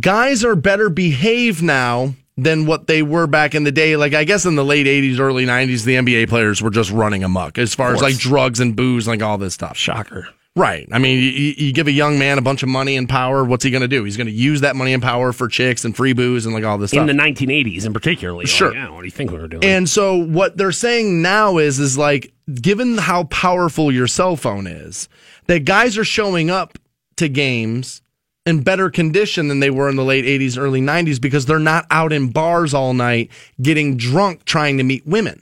guys 0.00 0.44
are 0.44 0.56
better 0.56 0.88
behaved 0.88 1.62
now 1.62 2.14
than 2.36 2.66
what 2.66 2.86
they 2.86 3.02
were 3.02 3.26
back 3.26 3.54
in 3.54 3.64
the 3.64 3.72
day. 3.72 3.96
Like 3.96 4.14
I 4.14 4.24
guess 4.24 4.44
in 4.44 4.56
the 4.56 4.64
late 4.64 4.86
80s, 4.86 5.20
early 5.20 5.44
90s, 5.44 5.84
the 5.84 5.96
NBA 5.96 6.28
players 6.28 6.62
were 6.62 6.70
just 6.70 6.90
running 6.90 7.22
amok 7.22 7.58
as 7.58 7.74
far 7.74 7.94
as 7.94 8.00
like 8.00 8.16
drugs 8.16 8.58
and 8.58 8.74
booze, 8.74 9.06
like 9.06 9.22
all 9.22 9.38
this 9.38 9.54
stuff. 9.54 9.76
Shocker. 9.76 10.28
Right. 10.56 10.86
I 10.92 11.00
mean, 11.00 11.18
you, 11.18 11.54
you 11.56 11.72
give 11.72 11.88
a 11.88 11.92
young 11.92 12.16
man 12.16 12.38
a 12.38 12.42
bunch 12.42 12.62
of 12.62 12.68
money 12.68 12.96
and 12.96 13.08
power. 13.08 13.42
What's 13.44 13.64
he 13.64 13.72
going 13.72 13.82
to 13.82 13.88
do? 13.88 14.04
He's 14.04 14.16
going 14.16 14.28
to 14.28 14.32
use 14.32 14.60
that 14.60 14.76
money 14.76 14.92
and 14.92 15.02
power 15.02 15.32
for 15.32 15.48
chicks 15.48 15.84
and 15.84 15.96
free 15.96 16.12
booze 16.12 16.46
and 16.46 16.54
like 16.54 16.62
all 16.62 16.78
this 16.78 16.90
stuff. 16.90 17.08
In 17.08 17.16
the 17.16 17.22
1980s, 17.22 17.84
in 17.84 17.92
particular. 17.92 18.46
Sure. 18.46 18.68
Like, 18.68 18.76
yeah, 18.76 18.90
what 18.90 19.00
do 19.00 19.06
you 19.06 19.10
think 19.10 19.32
we 19.32 19.38
were 19.38 19.48
doing? 19.48 19.64
And 19.64 19.88
so 19.88 20.16
what 20.16 20.56
they're 20.56 20.70
saying 20.70 21.22
now 21.22 21.58
is 21.58 21.80
is 21.80 21.98
like 21.98 22.32
given 22.60 22.98
how 22.98 23.24
powerful 23.24 23.90
your 23.90 24.06
cell 24.06 24.36
phone 24.36 24.68
is, 24.68 25.08
that 25.46 25.64
guys 25.64 25.98
are 25.98 26.04
showing 26.04 26.50
up 26.50 26.78
to 27.16 27.28
games 27.28 28.00
in 28.46 28.62
better 28.62 28.90
condition 28.90 29.48
than 29.48 29.60
they 29.60 29.70
were 29.70 29.88
in 29.88 29.96
the 29.96 30.04
late 30.04 30.24
80s 30.24 30.58
early 30.58 30.80
90s 30.80 31.20
because 31.20 31.46
they're 31.46 31.58
not 31.58 31.86
out 31.90 32.12
in 32.12 32.30
bars 32.30 32.74
all 32.74 32.92
night 32.92 33.30
getting 33.60 33.96
drunk 33.96 34.44
trying 34.44 34.78
to 34.78 34.84
meet 34.84 35.06
women. 35.06 35.40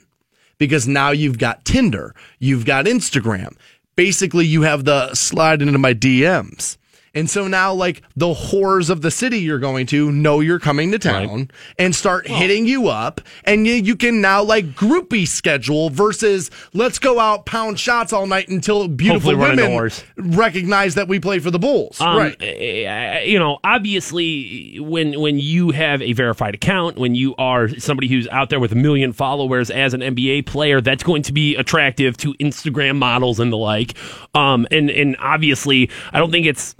Because 0.59 0.87
now 0.87 1.09
you've 1.11 1.39
got 1.39 1.65
Tinder, 1.65 2.15
you've 2.39 2.65
got 2.65 2.85
Instagram. 2.85 3.57
Basically, 3.95 4.45
you 4.45 4.63
have 4.63 4.85
the 4.85 5.13
slide 5.13 5.61
into 5.61 5.77
my 5.77 5.93
DMs. 5.93 6.77
And 7.15 7.29
so 7.29 7.47
now, 7.47 7.73
like 7.73 8.01
the 8.15 8.33
whores 8.33 8.89
of 8.89 9.03
the 9.03 9.11
city 9.11 9.39
you're 9.39 9.59
going 9.59 9.85
to 9.87 10.11
know 10.11 10.39
you're 10.39 10.59
coming 10.59 10.91
to 10.91 10.99
town 10.99 11.51
and 11.77 11.93
start 11.93 12.27
hitting 12.27 12.65
you 12.65 12.87
up. 12.87 13.21
And 13.43 13.67
you, 13.67 13.73
you 13.73 13.95
can 13.95 14.19
now 14.19 14.41
like 14.41 14.73
groupie 14.73 15.27
schedule 15.27 15.91
versus 15.91 16.49
let's 16.73 16.97
go 16.97 17.19
out 17.19 17.45
pound 17.45 17.79
shots 17.79 18.13
all 18.13 18.25
night 18.25 18.49
until 18.49 18.87
beautiful 18.87 19.31
Hopefully 19.31 19.35
run 19.35 19.59
into 19.59 19.69
women 20.17 20.37
recognize 20.37 20.95
that 20.95 21.07
we 21.07 21.19
play 21.19 21.37
for 21.37 21.51
the 21.51 21.59
Bulls. 21.59 22.01
Um, 22.01 22.17
right. 22.17 22.41
uh, 22.41 23.19
You 23.23 23.37
know, 23.37 23.59
obviously, 23.63 24.79
when 24.79 25.19
when 25.19 25.39
you 25.39 25.69
have 25.69 26.01
a 26.01 26.13
verified 26.13 26.55
account, 26.55 26.97
when 26.97 27.13
you 27.13 27.35
are 27.37 27.69
somebody 27.69 28.07
who's 28.07 28.27
out 28.29 28.49
there 28.49 28.59
with 28.59 28.71
a 28.71 28.75
million 28.75 29.13
followers 29.13 29.69
as 29.69 29.93
an 29.93 30.01
NBA 30.01 30.47
player, 30.47 30.81
that's 30.81 31.03
going 31.03 31.21
to 31.23 31.33
be 31.33 31.55
attractive 31.55 32.17
to 32.17 32.33
Instagram 32.35 32.97
models 32.97 33.39
and 33.39 33.51
the 33.51 33.57
like. 33.57 33.93
Um, 34.33 34.65
and 34.71 34.89
and 34.89 35.15
obviously, 35.19 35.91
I 36.11 36.19
don't 36.19 36.31
think 36.31 36.45
it's 36.45 36.75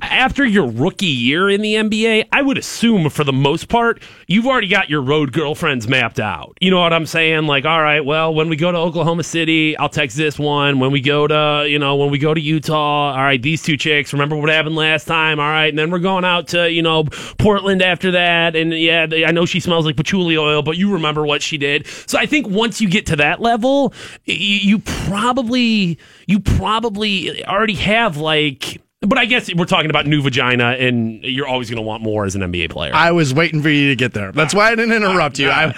after 0.00 0.44
your 0.44 0.68
rookie 0.68 1.06
year 1.06 1.48
in 1.48 1.60
the 1.60 1.74
NBA, 1.74 2.28
I 2.32 2.42
would 2.42 2.58
assume 2.58 3.08
for 3.10 3.24
the 3.24 3.32
most 3.32 3.68
part, 3.68 4.02
you've 4.26 4.46
already 4.46 4.66
got 4.66 4.88
your 4.90 5.02
road 5.02 5.32
girlfriends 5.32 5.86
mapped 5.86 6.18
out. 6.18 6.56
You 6.60 6.70
know 6.70 6.80
what 6.80 6.92
I'm 6.92 7.06
saying? 7.06 7.46
Like, 7.46 7.64
all 7.64 7.80
right, 7.80 8.04
well, 8.04 8.34
when 8.34 8.48
we 8.48 8.56
go 8.56 8.72
to 8.72 8.78
Oklahoma 8.78 9.22
City, 9.22 9.76
I'll 9.76 9.88
text 9.88 10.16
this 10.16 10.38
one. 10.38 10.80
When 10.80 10.90
we 10.90 11.00
go 11.00 11.26
to, 11.26 11.66
you 11.68 11.78
know, 11.78 11.96
when 11.96 12.10
we 12.10 12.18
go 12.18 12.34
to 12.34 12.40
Utah, 12.40 13.12
all 13.12 13.16
right, 13.16 13.40
these 13.40 13.62
two 13.62 13.76
chicks, 13.76 14.12
remember 14.12 14.36
what 14.36 14.48
happened 14.48 14.76
last 14.76 15.04
time? 15.04 15.38
All 15.38 15.48
right. 15.48 15.68
And 15.68 15.78
then 15.78 15.90
we're 15.90 15.98
going 15.98 16.24
out 16.24 16.48
to, 16.48 16.70
you 16.70 16.82
know, 16.82 17.04
Portland 17.38 17.82
after 17.82 18.10
that. 18.12 18.56
And 18.56 18.72
yeah, 18.72 19.06
I 19.26 19.30
know 19.30 19.46
she 19.46 19.60
smells 19.60 19.84
like 19.84 19.96
patchouli 19.96 20.36
oil, 20.36 20.62
but 20.62 20.76
you 20.76 20.92
remember 20.92 21.24
what 21.24 21.42
she 21.42 21.58
did. 21.58 21.86
So 22.06 22.18
I 22.18 22.26
think 22.26 22.48
once 22.48 22.80
you 22.80 22.88
get 22.88 23.06
to 23.06 23.16
that 23.16 23.40
level, 23.40 23.92
you 24.24 24.78
probably, 24.78 25.98
you 26.26 26.40
probably 26.40 27.44
already 27.44 27.74
have 27.74 28.16
like, 28.16 28.80
but 29.02 29.18
I 29.18 29.24
guess 29.26 29.52
we're 29.54 29.64
talking 29.64 29.90
about 29.90 30.06
new 30.06 30.22
vagina, 30.22 30.70
and 30.78 31.22
you're 31.24 31.46
always 31.46 31.68
going 31.68 31.76
to 31.76 31.82
want 31.82 32.02
more 32.02 32.24
as 32.24 32.34
an 32.34 32.42
NBA 32.42 32.70
player. 32.70 32.92
I 32.94 33.10
was 33.12 33.34
waiting 33.34 33.60
for 33.62 33.68
you 33.68 33.88
to 33.90 33.96
get 33.96 34.12
there. 34.14 34.32
That's 34.32 34.54
why 34.54 34.70
I 34.70 34.74
didn't 34.74 34.92
interrupt 34.94 35.38
you. 35.38 35.50
I, 35.50 35.74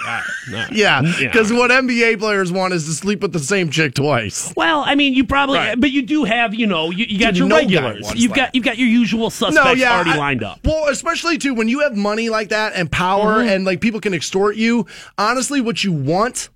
yeah, 0.71 1.01
because 1.19 1.51
what 1.51 1.71
NBA 1.71 2.19
players 2.19 2.51
want 2.51 2.73
is 2.73 2.85
to 2.85 2.91
sleep 2.93 3.21
with 3.21 3.33
the 3.33 3.39
same 3.39 3.69
chick 3.69 3.93
twice. 3.95 4.53
well, 4.55 4.83
I 4.85 4.95
mean, 4.95 5.13
you 5.13 5.25
probably, 5.25 5.57
Right. 5.57 5.79
but 5.79 5.91
you 5.91 6.01
do 6.03 6.23
have, 6.23 6.53
you 6.53 6.67
know, 6.67 6.91
you, 6.91 7.05
you 7.09 7.19
got 7.19 7.29
Dude, 7.29 7.37
your 7.37 7.47
no 7.47 7.55
guy 7.55 7.61
regulars. 7.61 8.03
wants 8.03 8.21
You've 8.21 8.31
that. 8.33 8.35
got 8.37 8.55
you've 8.55 8.63
got 8.63 8.77
your 8.77 8.87
usual 8.87 9.29
suspects 9.29 9.67
already 9.83 9.83
I- 10.11 10.17
lined 10.17 10.43
up. 10.43 10.59
Well, 10.63 10.87
especially 10.89 11.37
too 11.37 11.53
when 11.53 11.67
you 11.67 11.79
have 11.81 11.95
money 11.95 12.29
like 12.29 12.49
that 12.49 12.73
and 12.75 12.91
power 12.91 13.35
Mm-hmm. 13.35 13.49
and 13.49 13.65
like 13.65 13.81
people 13.81 13.99
can 13.99 14.13
extort 14.13 14.55
you. 14.55 14.85
Honestly, 15.17 15.61
what 15.61 15.83
you 15.83 15.91
want 15.91 16.49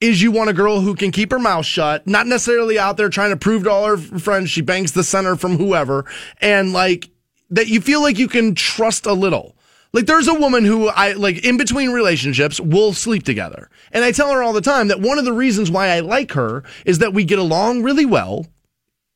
is 0.00 0.22
you 0.22 0.30
want 0.30 0.50
a 0.50 0.54
girl 0.54 0.80
who 0.80 0.94
can 0.94 1.10
keep 1.10 1.30
her 1.30 1.38
mouth 1.38 1.66
shut, 1.66 2.06
not 2.06 2.26
necessarily 2.26 2.78
out 2.78 2.96
there 2.96 3.08
trying 3.08 3.30
to 3.30 3.36
prove 3.36 3.64
to 3.64 3.70
all 3.70 3.86
her 3.86 3.96
friends 3.96 4.50
she 4.50 4.60
banks 4.60 4.92
the 4.92 5.02
center 5.02 5.36
from 5.36 5.56
whoever, 5.56 6.04
and 6.40 6.72
like 6.72 7.10
that 7.50 7.68
you 7.68 7.80
feel 7.80 8.02
like 8.02 8.18
you 8.18 8.28
can 8.28 8.54
trust 8.54 9.06
a 9.06 9.12
little. 9.12 9.56
Like 9.92 10.06
there's 10.06 10.28
a 10.28 10.34
woman 10.34 10.64
who 10.64 10.88
I 10.88 11.12
like 11.12 11.44
in 11.44 11.56
between 11.56 11.90
relationships 11.90 12.60
will 12.60 12.92
sleep 12.92 13.24
together. 13.24 13.70
And 13.90 14.04
I 14.04 14.12
tell 14.12 14.30
her 14.32 14.42
all 14.42 14.52
the 14.52 14.60
time 14.60 14.88
that 14.88 15.00
one 15.00 15.18
of 15.18 15.24
the 15.24 15.32
reasons 15.32 15.70
why 15.70 15.88
I 15.88 16.00
like 16.00 16.32
her 16.32 16.62
is 16.84 16.98
that 16.98 17.14
we 17.14 17.24
get 17.24 17.38
along 17.38 17.82
really 17.82 18.06
well. 18.06 18.46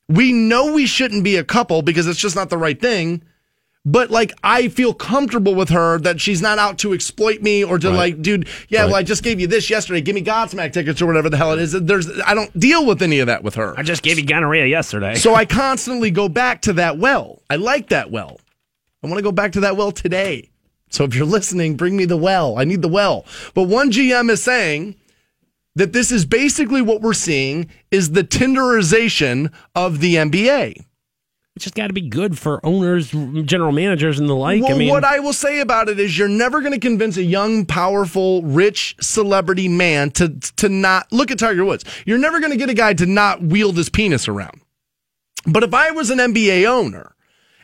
We 0.09 0.33
know 0.33 0.73
we 0.73 0.87
shouldn't 0.87 1.25
be 1.25 1.37
a 1.37 1.45
couple 1.45 1.83
because 1.83 2.07
it's 2.07 2.19
just 2.19 2.37
not 2.37 2.51
the 2.51 2.59
right 2.59 2.81
thing 2.81 3.23
But 3.85 4.11
like, 4.11 4.33
I 4.45 4.69
feel 4.69 4.95
comfortable 4.95 5.57
with 5.57 5.71
her 5.71 5.99
that 5.99 6.21
she's 6.21 6.41
not 6.41 6.59
out 6.59 6.79
to 6.79 6.93
exploit 6.93 7.43
me 7.43 7.65
or 7.65 7.81
to 7.81 7.91
like, 7.91 8.23
dude, 8.23 8.49
yeah, 8.69 8.85
well, 8.85 8.95
I 8.95 9.03
just 9.03 9.25
gave 9.25 9.41
you 9.41 9.49
this 9.49 9.69
yesterday. 9.71 10.01
Give 10.01 10.15
me 10.15 10.23
Godsmack 10.23 10.73
tickets 10.73 11.03
or 11.03 11.07
whatever 11.07 11.29
the 11.29 11.37
hell 11.37 11.53
it 11.53 11.59
is. 11.59 11.73
There's, 11.73 12.09
I 12.21 12.35
don't 12.35 12.57
deal 12.59 12.87
with 12.87 13.03
any 13.03 13.19
of 13.19 13.27
that 13.27 13.43
with 13.43 13.57
her. 13.57 13.75
I 13.77 13.83
just 13.83 14.05
gave 14.05 14.21
you 14.21 14.25
gonorrhea 14.25 14.67
yesterday. 14.67 15.17
So 15.17 15.35
I 15.35 15.47
constantly 15.47 16.13
go 16.13 16.29
back 16.29 16.63
to 16.63 16.75
that 16.75 16.99
well. 16.99 17.43
I 17.51 17.57
like 17.57 17.89
that 17.89 18.13
well. 18.13 18.39
I 19.03 19.09
want 19.09 19.19
to 19.19 19.23
go 19.23 19.33
back 19.33 19.53
to 19.53 19.61
that 19.61 19.77
well 19.77 19.91
today. 19.91 20.49
So 20.91 21.03
if 21.03 21.17
you're 21.17 21.27
listening, 21.27 21.77
bring 21.77 21.97
me 21.97 22.05
the 22.05 22.17
well. 22.17 22.59
I 22.59 22.65
need 22.65 22.83
the 22.83 22.89
well. 22.89 23.25
But 23.55 23.65
one 23.65 23.91
GM 23.91 24.31
is 24.31 24.43
saying 24.43 24.95
that 25.75 25.93
this 25.93 26.13
is 26.13 26.25
basically 26.25 26.83
what 26.83 27.01
we're 27.01 27.15
seeing 27.15 27.69
is 27.91 28.13
the 28.13 28.23
Tinderization 28.23 29.53
of 29.75 29.99
the 29.99 30.17
NBA. 30.17 30.85
It's 31.55 31.65
just 31.65 31.75
got 31.75 31.89
to 31.89 31.93
be 31.93 32.09
good 32.09 32.39
for 32.39 32.65
owners, 32.65 33.11
general 33.11 33.73
managers, 33.73 34.19
and 34.19 34.29
the 34.29 34.35
like. 34.35 34.63
Well, 34.63 34.75
I 34.75 34.79
mean, 34.79 34.89
what 34.89 35.05
I 35.05 35.19
will 35.19 35.35
say 35.35 35.61
about 35.61 35.91
it 35.91 36.01
is 36.01 36.17
you're 36.17 36.29
never 36.29 36.61
going 36.61 36.73
to 36.73 36.79
convince 36.79 37.19
a 37.19 37.23
young, 37.23 37.67
powerful, 37.67 38.43
rich 38.43 38.97
celebrity 39.01 39.69
man 39.69 40.11
to 40.13 40.31
to 40.57 40.71
not 40.71 41.13
look 41.13 41.31
at 41.31 41.39
Tiger 41.39 41.65
Woods. 41.65 41.85
You're 42.07 42.19
never 42.19 42.41
going 42.41 42.53
to 42.53 42.59
get 42.59 42.71
a 42.71 42.75
guy 42.75 42.95
to 42.95 43.05
not 43.05 43.43
wield 43.43 43.77
his 43.77 43.91
penis 43.91 44.29
around. 44.29 44.63
But 45.47 45.63
if 45.63 45.75
I 45.75 45.91
was 45.91 46.09
an 46.09 46.19
NBA 46.19 46.65
owner 46.67 47.15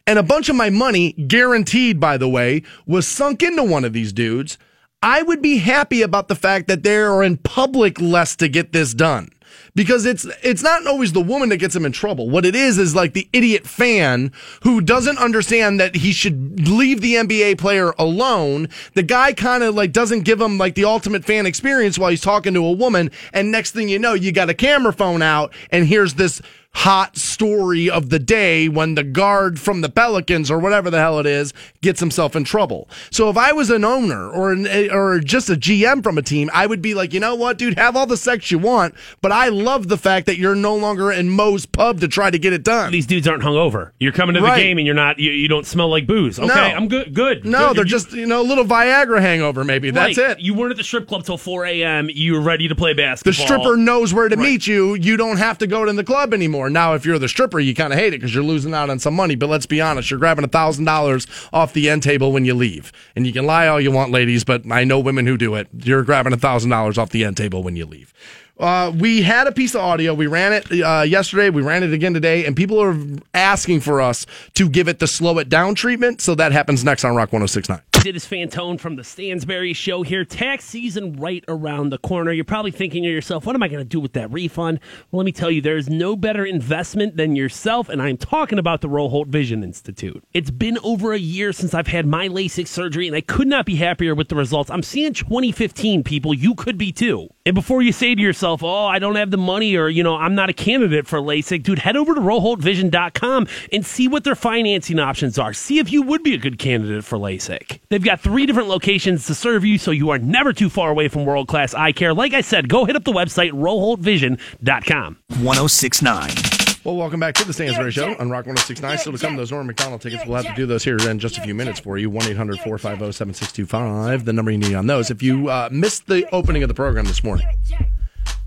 and 0.06 0.18
a 0.18 0.22
bunch 0.22 0.50
of 0.50 0.56
my 0.56 0.68
money, 0.68 1.12
guaranteed 1.12 1.98
by 1.98 2.18
the 2.18 2.28
way, 2.28 2.64
was 2.86 3.08
sunk 3.08 3.42
into 3.42 3.62
one 3.62 3.84
of 3.84 3.94
these 3.94 4.12
dudes, 4.12 4.58
I 5.02 5.22
would 5.22 5.40
be 5.40 5.58
happy 5.58 6.02
about 6.02 6.28
the 6.28 6.34
fact 6.34 6.68
that 6.68 6.82
they 6.82 6.96
are 6.96 7.22
in 7.22 7.38
public 7.38 8.00
less 8.00 8.36
to 8.36 8.48
get 8.48 8.72
this 8.72 8.92
done. 8.92 9.30
Because 9.78 10.06
it's 10.06 10.26
it's 10.42 10.60
not 10.60 10.88
always 10.88 11.12
the 11.12 11.20
woman 11.20 11.50
that 11.50 11.58
gets 11.58 11.76
him 11.76 11.86
in 11.86 11.92
trouble. 11.92 12.28
What 12.28 12.44
it 12.44 12.56
is 12.56 12.78
is 12.78 12.96
like 12.96 13.12
the 13.12 13.28
idiot 13.32 13.64
fan 13.64 14.32
who 14.64 14.80
doesn't 14.80 15.18
understand 15.18 15.78
that 15.78 15.94
he 15.94 16.10
should 16.10 16.68
leave 16.68 17.00
the 17.00 17.14
NBA 17.14 17.58
player 17.58 17.94
alone. 17.96 18.70
The 18.94 19.04
guy 19.04 19.32
kind 19.34 19.62
of 19.62 19.76
like 19.76 19.92
doesn't 19.92 20.22
give 20.22 20.40
him 20.40 20.58
like 20.58 20.74
the 20.74 20.84
ultimate 20.84 21.24
fan 21.24 21.46
experience 21.46 21.96
while 21.96 22.10
he's 22.10 22.20
talking 22.20 22.54
to 22.54 22.66
a 22.66 22.72
woman. 22.72 23.12
And 23.32 23.52
next 23.52 23.70
thing 23.70 23.88
you 23.88 24.00
know, 24.00 24.14
you 24.14 24.32
got 24.32 24.50
a 24.50 24.54
camera 24.54 24.92
phone 24.92 25.22
out 25.22 25.54
and 25.70 25.86
here's 25.86 26.14
this 26.14 26.42
hot 26.82 27.16
story 27.16 27.90
of 27.90 28.08
the 28.08 28.20
day 28.20 28.68
when 28.68 28.94
the 28.94 29.02
guard 29.02 29.58
from 29.58 29.80
the 29.80 29.88
Pelicans 29.88 30.48
or 30.48 30.60
whatever 30.60 30.90
the 30.90 30.98
hell 30.98 31.18
it 31.18 31.26
is 31.26 31.52
gets 31.80 31.98
himself 31.98 32.36
in 32.36 32.44
trouble. 32.44 32.88
So 33.10 33.28
if 33.28 33.36
I 33.36 33.50
was 33.52 33.68
an 33.70 33.84
owner 33.84 34.30
or 34.30 34.52
an, 34.52 34.66
or 34.92 35.18
just 35.18 35.50
a 35.50 35.54
GM 35.54 36.04
from 36.04 36.18
a 36.18 36.22
team, 36.22 36.48
I 36.54 36.66
would 36.66 36.80
be 36.80 36.94
like, 36.94 37.12
you 37.12 37.18
know 37.18 37.34
what, 37.34 37.58
dude, 37.58 37.76
have 37.78 37.96
all 37.96 38.06
the 38.06 38.16
sex 38.16 38.52
you 38.52 38.58
want, 38.60 38.94
but 39.20 39.32
I 39.32 39.48
love 39.48 39.88
the 39.88 39.98
fact 39.98 40.26
that 40.26 40.38
you're 40.38 40.54
no 40.54 40.76
longer 40.76 41.10
in 41.10 41.30
Moe's 41.30 41.66
pub 41.66 41.98
to 42.00 42.06
try 42.06 42.30
to 42.30 42.38
get 42.38 42.52
it 42.52 42.62
done. 42.62 42.92
these 42.92 43.06
dudes 43.06 43.26
aren't 43.26 43.42
hungover. 43.42 43.90
You're 43.98 44.12
coming 44.12 44.34
to 44.34 44.40
the 44.40 44.46
Right. 44.46 44.58
game 44.62 44.78
and 44.78 44.86
you're 44.86 44.94
not. 44.94 45.18
You, 45.18 45.32
you 45.32 45.48
don't 45.48 45.66
smell 45.66 45.88
like 45.90 46.06
booze. 46.06 46.38
Okay, 46.38 46.46
No. 46.46 46.54
I'm 46.54 46.86
good. 46.86 47.12
Good. 47.12 47.44
No, 47.44 47.68
Good. 47.68 47.78
they're 47.78 47.84
just 47.84 48.12
you 48.12 48.26
know 48.26 48.40
a 48.40 48.46
little 48.46 48.64
Viagra 48.64 49.20
hangover 49.20 49.64
maybe. 49.64 49.90
That's 49.90 50.16
it. 50.16 50.38
You 50.38 50.54
weren't 50.54 50.70
at 50.70 50.76
the 50.76 50.84
strip 50.84 51.08
club 51.08 51.24
till 51.24 51.38
4 51.38 51.66
a.m. 51.66 52.08
You 52.08 52.34
were 52.34 52.40
ready 52.40 52.68
to 52.68 52.76
play 52.76 52.92
basketball. 52.94 53.32
the 53.32 53.36
stripper 53.36 53.76
knows 53.76 54.14
where 54.14 54.28
to 54.28 54.36
meet 54.36 54.66
you. 54.68 54.94
You 54.94 55.16
don't 55.16 55.38
have 55.38 55.58
to 55.58 55.66
go 55.66 55.84
to 55.84 55.92
the 55.92 56.04
club 56.04 56.32
anymore. 56.32 56.67
Now, 56.70 56.94
if 56.94 57.04
you're 57.04 57.18
the 57.18 57.28
stripper, 57.28 57.60
you 57.60 57.74
kind 57.74 57.92
of 57.92 57.98
hate 57.98 58.14
it 58.14 58.18
because 58.18 58.34
you're 58.34 58.44
losing 58.44 58.74
out 58.74 58.90
on 58.90 58.98
some 58.98 59.14
money. 59.14 59.34
But 59.34 59.48
let's 59.48 59.66
be 59.66 59.80
honest, 59.80 60.10
you're 60.10 60.18
grabbing 60.18 60.44
a 60.44 60.48
thousand 60.48 60.84
dollars 60.84 61.26
off 61.52 61.72
the 61.72 61.88
end 61.88 62.02
table 62.02 62.32
when 62.32 62.44
you 62.44 62.54
leave. 62.54 62.92
And 63.16 63.26
you 63.26 63.32
can 63.32 63.46
lie 63.46 63.66
all 63.68 63.80
you 63.80 63.90
want, 63.90 64.12
ladies, 64.12 64.44
but 64.44 64.62
I 64.70 64.84
know 64.84 64.98
women 64.98 65.26
who 65.26 65.36
do 65.36 65.54
it. 65.54 65.68
You're 65.72 66.02
grabbing 66.02 66.32
a 66.32 66.38
thousand 66.38 66.70
dollars 66.70 66.98
off 66.98 67.10
the 67.10 67.24
end 67.24 67.36
table 67.36 67.62
when 67.62 67.76
you 67.76 67.86
leave. 67.86 68.12
Uh, 68.58 68.92
we 68.96 69.22
had 69.22 69.46
a 69.46 69.52
piece 69.52 69.74
of 69.74 69.80
audio. 69.80 70.12
We 70.12 70.26
ran 70.26 70.52
it 70.52 70.66
uh, 70.82 71.02
yesterday. 71.02 71.48
We 71.48 71.62
ran 71.62 71.84
it 71.84 71.92
again 71.92 72.12
today, 72.12 72.44
and 72.44 72.56
people 72.56 72.80
are 72.82 72.96
asking 73.32 73.80
for 73.80 74.00
us 74.00 74.26
to 74.54 74.68
give 74.68 74.88
it 74.88 74.98
the 74.98 75.06
slow 75.06 75.38
it 75.38 75.48
down 75.48 75.74
treatment. 75.76 76.20
So 76.20 76.34
that 76.34 76.50
happens 76.52 76.84
next 76.84 77.04
on 77.04 77.14
Rock 77.14 77.32
1069. 77.32 77.80
It 78.06 78.14
is 78.16 78.24
Fantone 78.24 78.78
from 78.78 78.94
the 78.94 79.02
Stansbury 79.02 79.72
Show 79.72 80.02
here. 80.02 80.24
Tax 80.24 80.64
season 80.64 81.14
right 81.14 81.44
around 81.48 81.90
the 81.90 81.98
corner. 81.98 82.32
You're 82.32 82.44
probably 82.44 82.70
thinking 82.70 83.02
to 83.02 83.08
yourself, 83.08 83.44
what 83.44 83.56
am 83.56 83.62
I 83.62 83.68
going 83.68 83.80
to 83.80 83.84
do 83.84 83.98
with 83.98 84.12
that 84.12 84.30
refund? 84.30 84.78
Well, 85.10 85.18
let 85.18 85.26
me 85.26 85.32
tell 85.32 85.50
you, 85.50 85.60
there 85.60 85.76
is 85.76 85.90
no 85.90 86.14
better 86.14 86.46
investment 86.46 87.16
than 87.16 87.34
yourself, 87.34 87.88
and 87.88 88.00
I'm 88.00 88.16
talking 88.16 88.58
about 88.58 88.80
the 88.80 88.88
Roholt 88.88 89.26
Vision 89.26 89.64
Institute. 89.64 90.24
It's 90.32 90.50
been 90.50 90.78
over 90.84 91.12
a 91.12 91.18
year 91.18 91.52
since 91.52 91.74
I've 91.74 91.88
had 91.88 92.06
my 92.06 92.28
LASIK 92.28 92.68
surgery, 92.68 93.08
and 93.08 93.16
I 93.16 93.20
could 93.20 93.48
not 93.48 93.66
be 93.66 93.76
happier 93.76 94.14
with 94.14 94.28
the 94.28 94.36
results. 94.36 94.70
I'm 94.70 94.84
seeing 94.84 95.12
2015 95.12 96.04
people. 96.04 96.32
You 96.32 96.54
could 96.54 96.78
be 96.78 96.92
too. 96.92 97.28
And 97.48 97.54
before 97.54 97.80
you 97.80 97.92
say 97.92 98.14
to 98.14 98.20
yourself, 98.20 98.62
oh, 98.62 98.84
I 98.84 98.98
don't 98.98 99.16
have 99.16 99.30
the 99.30 99.38
money, 99.38 99.74
or, 99.74 99.88
you 99.88 100.02
know, 100.02 100.16
I'm 100.16 100.34
not 100.34 100.50
a 100.50 100.52
candidate 100.52 101.06
for 101.06 101.18
LASIK, 101.18 101.62
dude, 101.62 101.78
head 101.78 101.96
over 101.96 102.14
to 102.14 102.20
RoholtVision.com 102.20 103.46
and 103.72 103.86
see 103.86 104.06
what 104.06 104.24
their 104.24 104.34
financing 104.34 104.98
options 104.98 105.38
are. 105.38 105.54
See 105.54 105.78
if 105.78 105.90
you 105.90 106.02
would 106.02 106.22
be 106.22 106.34
a 106.34 106.36
good 106.36 106.58
candidate 106.58 107.06
for 107.06 107.16
LASIK. 107.16 107.80
They've 107.88 108.04
got 108.04 108.20
three 108.20 108.44
different 108.44 108.68
locations 108.68 109.26
to 109.28 109.34
serve 109.34 109.64
you, 109.64 109.78
so 109.78 109.92
you 109.92 110.10
are 110.10 110.18
never 110.18 110.52
too 110.52 110.68
far 110.68 110.90
away 110.90 111.08
from 111.08 111.24
world 111.24 111.48
class 111.48 111.72
eye 111.72 111.92
care. 111.92 112.12
Like 112.12 112.34
I 112.34 112.42
said, 112.42 112.68
go 112.68 112.84
hit 112.84 112.96
up 112.96 113.04
the 113.04 113.12
website, 113.12 113.52
RoholtVision.com. 113.52 115.16
1069. 115.40 116.67
Well, 116.84 116.96
welcome 116.96 117.20
back 117.20 117.34
to 117.34 117.44
the 117.44 117.52
Stansbury 117.52 117.90
Show 117.90 118.10
on 118.18 118.30
Rock 118.30 118.46
1069. 118.46 118.98
Still 118.98 119.12
to 119.12 119.18
come, 119.18 119.36
those 119.36 119.50
Norm 119.50 119.66
Macdonald 119.66 120.00
tickets. 120.00 120.24
We'll 120.24 120.36
have 120.42 120.46
to 120.46 120.54
do 120.54 120.64
those 120.64 120.84
here 120.84 120.96
in 120.96 121.18
just 121.18 121.36
a 121.36 121.42
few 121.42 121.54
minutes 121.54 121.80
for 121.80 121.98
you. 121.98 122.08
1 122.08 122.28
800 122.28 122.60
450 122.60 123.12
7625, 123.12 124.24
the 124.24 124.32
number 124.32 124.50
you 124.50 124.58
need 124.58 124.74
on 124.74 124.86
those. 124.86 125.10
If 125.10 125.22
you 125.22 125.48
uh, 125.48 125.68
missed 125.72 126.06
the 126.06 126.26
opening 126.34 126.62
of 126.62 126.68
the 126.68 126.74
program 126.74 127.04
this 127.04 127.22
morning, 127.24 127.46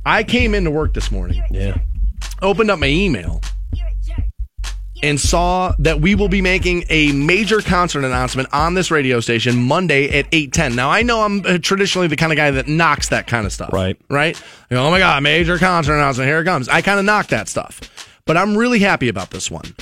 I 0.06 0.24
came 0.24 0.56
into 0.56 0.72
work 0.72 0.94
this 0.94 1.12
morning, 1.12 1.44
Yeah. 1.52 1.78
opened 2.41 2.72
up 2.72 2.80
my 2.80 2.88
email, 2.88 3.41
and 5.03 5.20
saw 5.20 5.74
that 5.80 5.99
we 5.99 6.16
will 6.16 6.30
be 6.30 6.41
making 6.41 6.86
a 6.90 7.12
major 7.12 7.60
concert 7.62 8.06
announcement 8.06 8.48
on 8.53 8.74
this 8.76 8.90
radio 8.91 9.20
station 9.20 9.62
Monday 9.62 10.18
at 10.18 10.26
8:10. 10.32 10.74
Now, 10.76 10.90
I 10.90 11.03
know 11.03 11.22
I'm 11.24 11.45
uh, 11.45 11.58
traditionally 11.60 12.08
the 12.08 12.16
kind 12.16 12.32
of 12.32 12.38
guy 12.38 12.49
that 12.52 12.68
knocks 12.68 13.10
that 13.10 13.28
kind 13.28 13.45
of 13.45 13.52
stuff. 13.53 13.72
Right. 13.74 13.98
Right? 14.10 14.40
You 14.72 14.78
know, 14.78 14.88
oh 14.88 14.91
my 14.91 14.99
god, 14.99 15.22
major 15.22 15.58
concert 15.60 15.94
announcement, 15.95 16.28
here 16.28 16.40
it 16.40 16.45
comes. 16.45 16.70
I 16.70 16.82
kind 16.82 16.98
of 16.98 17.06
knock 17.06 17.28
that 17.28 17.48
stuff. 17.49 17.82
But 18.32 18.38
I'm 18.38 18.56
really 18.56 18.80
happy 18.80 19.10
about 19.10 19.32
this 19.32 19.52
one. 19.52 19.76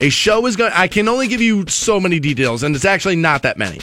A 0.00 0.08
show 0.08 0.46
is 0.46 0.56
going 0.56 0.72
I 0.74 0.88
can 0.88 1.08
only 1.08 1.28
give 1.28 1.42
you 1.42 1.66
so 1.68 2.00
many 2.00 2.20
details 2.20 2.62
and 2.62 2.74
it's 2.74 2.86
actually 2.86 3.16
not 3.16 3.42
that 3.42 3.58
many. 3.58 3.80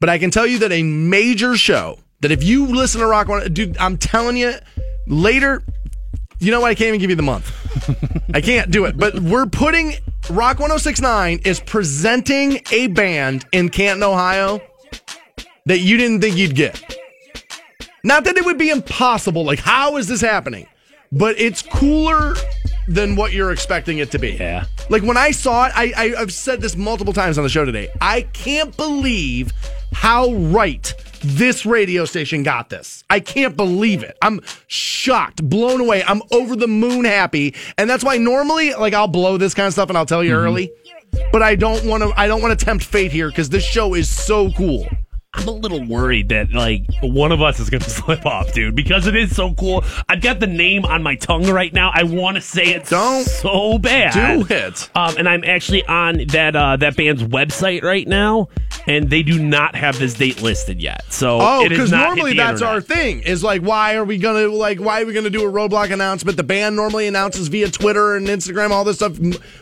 But 0.00 0.08
I 0.08 0.16
can 0.16 0.30
tell 0.30 0.46
you 0.46 0.60
that 0.60 0.72
a 0.72 0.82
major 0.82 1.58
show 1.58 1.98
that 2.20 2.30
if 2.30 2.42
you 2.42 2.64
listen 2.64 3.02
to 3.02 3.06
Rock 3.06 3.28
One, 3.28 3.52
dude, 3.52 3.76
I'm 3.76 3.98
telling 3.98 4.38
you 4.38 4.54
later 5.06 5.62
you 6.38 6.50
know 6.50 6.60
what? 6.62 6.70
I 6.70 6.74
can't 6.74 6.88
even 6.88 7.00
give 7.00 7.10
you 7.10 7.16
the 7.16 7.22
month. 7.22 7.52
I 8.34 8.40
can't 8.40 8.70
do 8.70 8.86
it. 8.86 8.96
But 8.96 9.20
we're 9.20 9.44
putting 9.44 9.92
Rock 10.30 10.58
1069 10.58 11.40
is 11.44 11.60
presenting 11.60 12.62
a 12.72 12.86
band 12.86 13.44
in 13.52 13.68
Canton, 13.68 14.02
Ohio 14.02 14.62
that 15.66 15.80
you 15.80 15.98
didn't 15.98 16.22
think 16.22 16.38
you'd 16.38 16.54
get. 16.54 16.82
Not 18.04 18.24
that 18.24 18.38
it 18.38 18.44
would 18.46 18.56
be 18.56 18.70
impossible. 18.70 19.44
Like, 19.44 19.58
how 19.58 19.98
is 19.98 20.06
this 20.06 20.22
happening? 20.22 20.66
But 21.12 21.38
it's 21.38 21.60
cooler 21.60 22.36
than 22.90 23.14
what 23.14 23.32
you're 23.32 23.52
expecting 23.52 23.98
it 23.98 24.10
to 24.10 24.18
be. 24.18 24.32
Yeah. 24.32 24.64
Like 24.88 25.04
when 25.04 25.16
I 25.16 25.30
saw 25.30 25.66
it, 25.66 25.72
I, 25.74 25.92
I 25.96 26.14
I've 26.20 26.32
said 26.32 26.60
this 26.60 26.76
multiple 26.76 27.12
times 27.12 27.38
on 27.38 27.44
the 27.44 27.50
show 27.50 27.64
today. 27.64 27.88
I 28.00 28.22
can't 28.22 28.76
believe 28.76 29.52
how 29.92 30.32
right 30.32 30.92
this 31.22 31.64
radio 31.64 32.04
station 32.04 32.42
got 32.42 32.68
this. 32.68 33.04
I 33.08 33.20
can't 33.20 33.56
believe 33.56 34.02
it. 34.02 34.18
I'm 34.20 34.40
shocked, 34.66 35.48
blown 35.48 35.80
away. 35.80 36.02
I'm 36.02 36.20
over 36.32 36.56
the 36.56 36.66
moon 36.66 37.04
happy, 37.04 37.54
and 37.78 37.88
that's 37.88 38.02
why 38.02 38.18
normally, 38.18 38.74
like, 38.74 38.92
I'll 38.92 39.08
blow 39.08 39.36
this 39.36 39.54
kind 39.54 39.66
of 39.66 39.72
stuff 39.72 39.88
and 39.88 39.96
I'll 39.96 40.06
tell 40.06 40.24
you 40.24 40.32
mm-hmm. 40.32 40.46
early. 40.46 40.72
But 41.32 41.42
I 41.42 41.54
don't 41.54 41.84
want 41.86 42.02
to. 42.02 42.12
I 42.16 42.26
don't 42.26 42.42
want 42.42 42.58
to 42.58 42.64
tempt 42.64 42.84
fate 42.84 43.12
here 43.12 43.28
because 43.28 43.50
this 43.50 43.64
show 43.64 43.94
is 43.94 44.08
so 44.08 44.50
cool. 44.52 44.88
I'm 45.32 45.46
a 45.46 45.52
little 45.52 45.84
worried 45.86 46.28
that 46.30 46.50
like 46.52 46.84
one 47.02 47.30
of 47.30 47.40
us 47.40 47.60
is 47.60 47.70
to 47.70 47.80
slip 47.90 48.26
off, 48.26 48.52
dude, 48.52 48.74
because 48.74 49.06
it 49.06 49.14
is 49.14 49.34
so 49.34 49.54
cool. 49.54 49.84
I've 50.08 50.20
got 50.20 50.40
the 50.40 50.46
name 50.48 50.84
on 50.84 51.02
my 51.04 51.14
tongue 51.14 51.46
right 51.46 51.72
now. 51.72 51.92
I 51.94 52.02
want 52.02 52.36
to 52.36 52.40
say 52.40 52.74
it 52.74 52.86
Don't 52.86 53.24
so 53.24 53.78
bad. 53.78 54.12
do 54.40 54.46
it. 54.52 54.90
Um, 54.96 55.16
and 55.18 55.28
I'm 55.28 55.44
actually 55.44 55.84
on 55.86 56.26
that 56.28 56.56
uh, 56.56 56.76
that 56.78 56.96
band's 56.96 57.22
website 57.22 57.82
right 57.84 58.08
now, 58.08 58.48
and 58.86 59.08
they 59.10 59.22
do 59.22 59.38
not 59.38 59.74
have 59.74 59.98
this 59.98 60.14
date 60.14 60.42
listed 60.42 60.80
yet. 60.80 61.04
So 61.12 61.38
Oh, 61.40 61.68
because 61.68 61.90
normally 61.90 62.34
that's 62.34 62.62
our 62.62 62.80
thing. 62.80 63.22
Is 63.22 63.42
like, 63.44 63.62
why 63.62 63.94
are 63.96 64.04
we 64.04 64.18
gonna 64.18 64.48
like, 64.48 64.78
why 64.80 65.02
are 65.02 65.06
we 65.06 65.12
gonna 65.12 65.30
do 65.30 65.46
a 65.48 65.52
roadblock 65.52 65.90
announcement? 65.92 66.36
The 66.36 66.42
band 66.44 66.76
normally 66.76 67.06
announces 67.06 67.48
via 67.48 67.68
Twitter 67.70 68.16
and 68.16 68.26
Instagram, 68.26 68.70
all 68.70 68.84
this 68.84 68.96
stuff, 68.96 69.18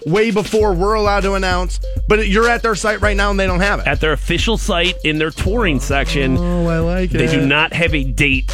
way 0.07 0.31
before 0.31 0.73
we're 0.75 0.95
allowed 0.95 1.21
to 1.23 1.35
announce. 1.35 1.81
But 2.09 2.29
you're 2.29 2.49
at 2.49 2.63
their 2.63 2.75
site 2.75 3.01
right 3.01 3.17
now 3.17 3.31
and 3.31 3.39
they 3.39 3.47
don't 3.47 3.61
have 3.61 3.81
it. 3.81 3.87
at 3.87 4.01
their 4.01 4.13
official 4.13 4.57
site 4.59 4.95
in 5.05 5.19
their 5.19 5.31
touring 5.31 5.81
section. 5.81 6.37
oh, 6.39 6.67
I 6.69 6.79
like 6.79 7.15
it. 7.15 7.19
They 7.19 7.27
do 7.27 7.45
not 7.47 7.73
have 7.73 7.95
a 7.95 8.05
date 8.05 8.53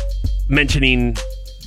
mentioning 0.49 1.17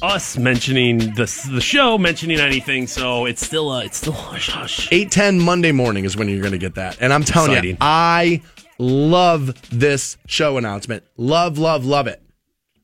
us, 0.02 0.38
mentioning 0.38 0.99
the 0.99 1.49
the 1.52 1.61
show, 1.61 1.98
mentioning 1.98 2.40
anything. 2.40 2.86
So 2.88 3.26
it's 3.26 3.44
still 3.45 3.72
a 3.74 3.86
it's 3.86 3.98
still 3.98 4.14
hush 4.14 4.49
hush. 4.49 4.88
Eight 4.91 5.10
ten 5.11 5.40
Monday 5.40 5.72
morning 5.72 6.06
is 6.06 6.15
when 6.15 6.30
you're 6.30 6.44
gonna 6.44 6.57
get 6.60 6.76
that, 6.76 6.98
and 7.02 7.11
I'm 7.11 7.24
telling 7.24 7.64
you, 7.64 7.78
I 7.82 8.41
love 8.80 9.70
this 9.70 10.18
show 10.28 10.58
announcement. 10.58 11.04
Love, 11.18 11.58
love, 11.58 11.86
love 11.86 12.08
it. 12.08 12.22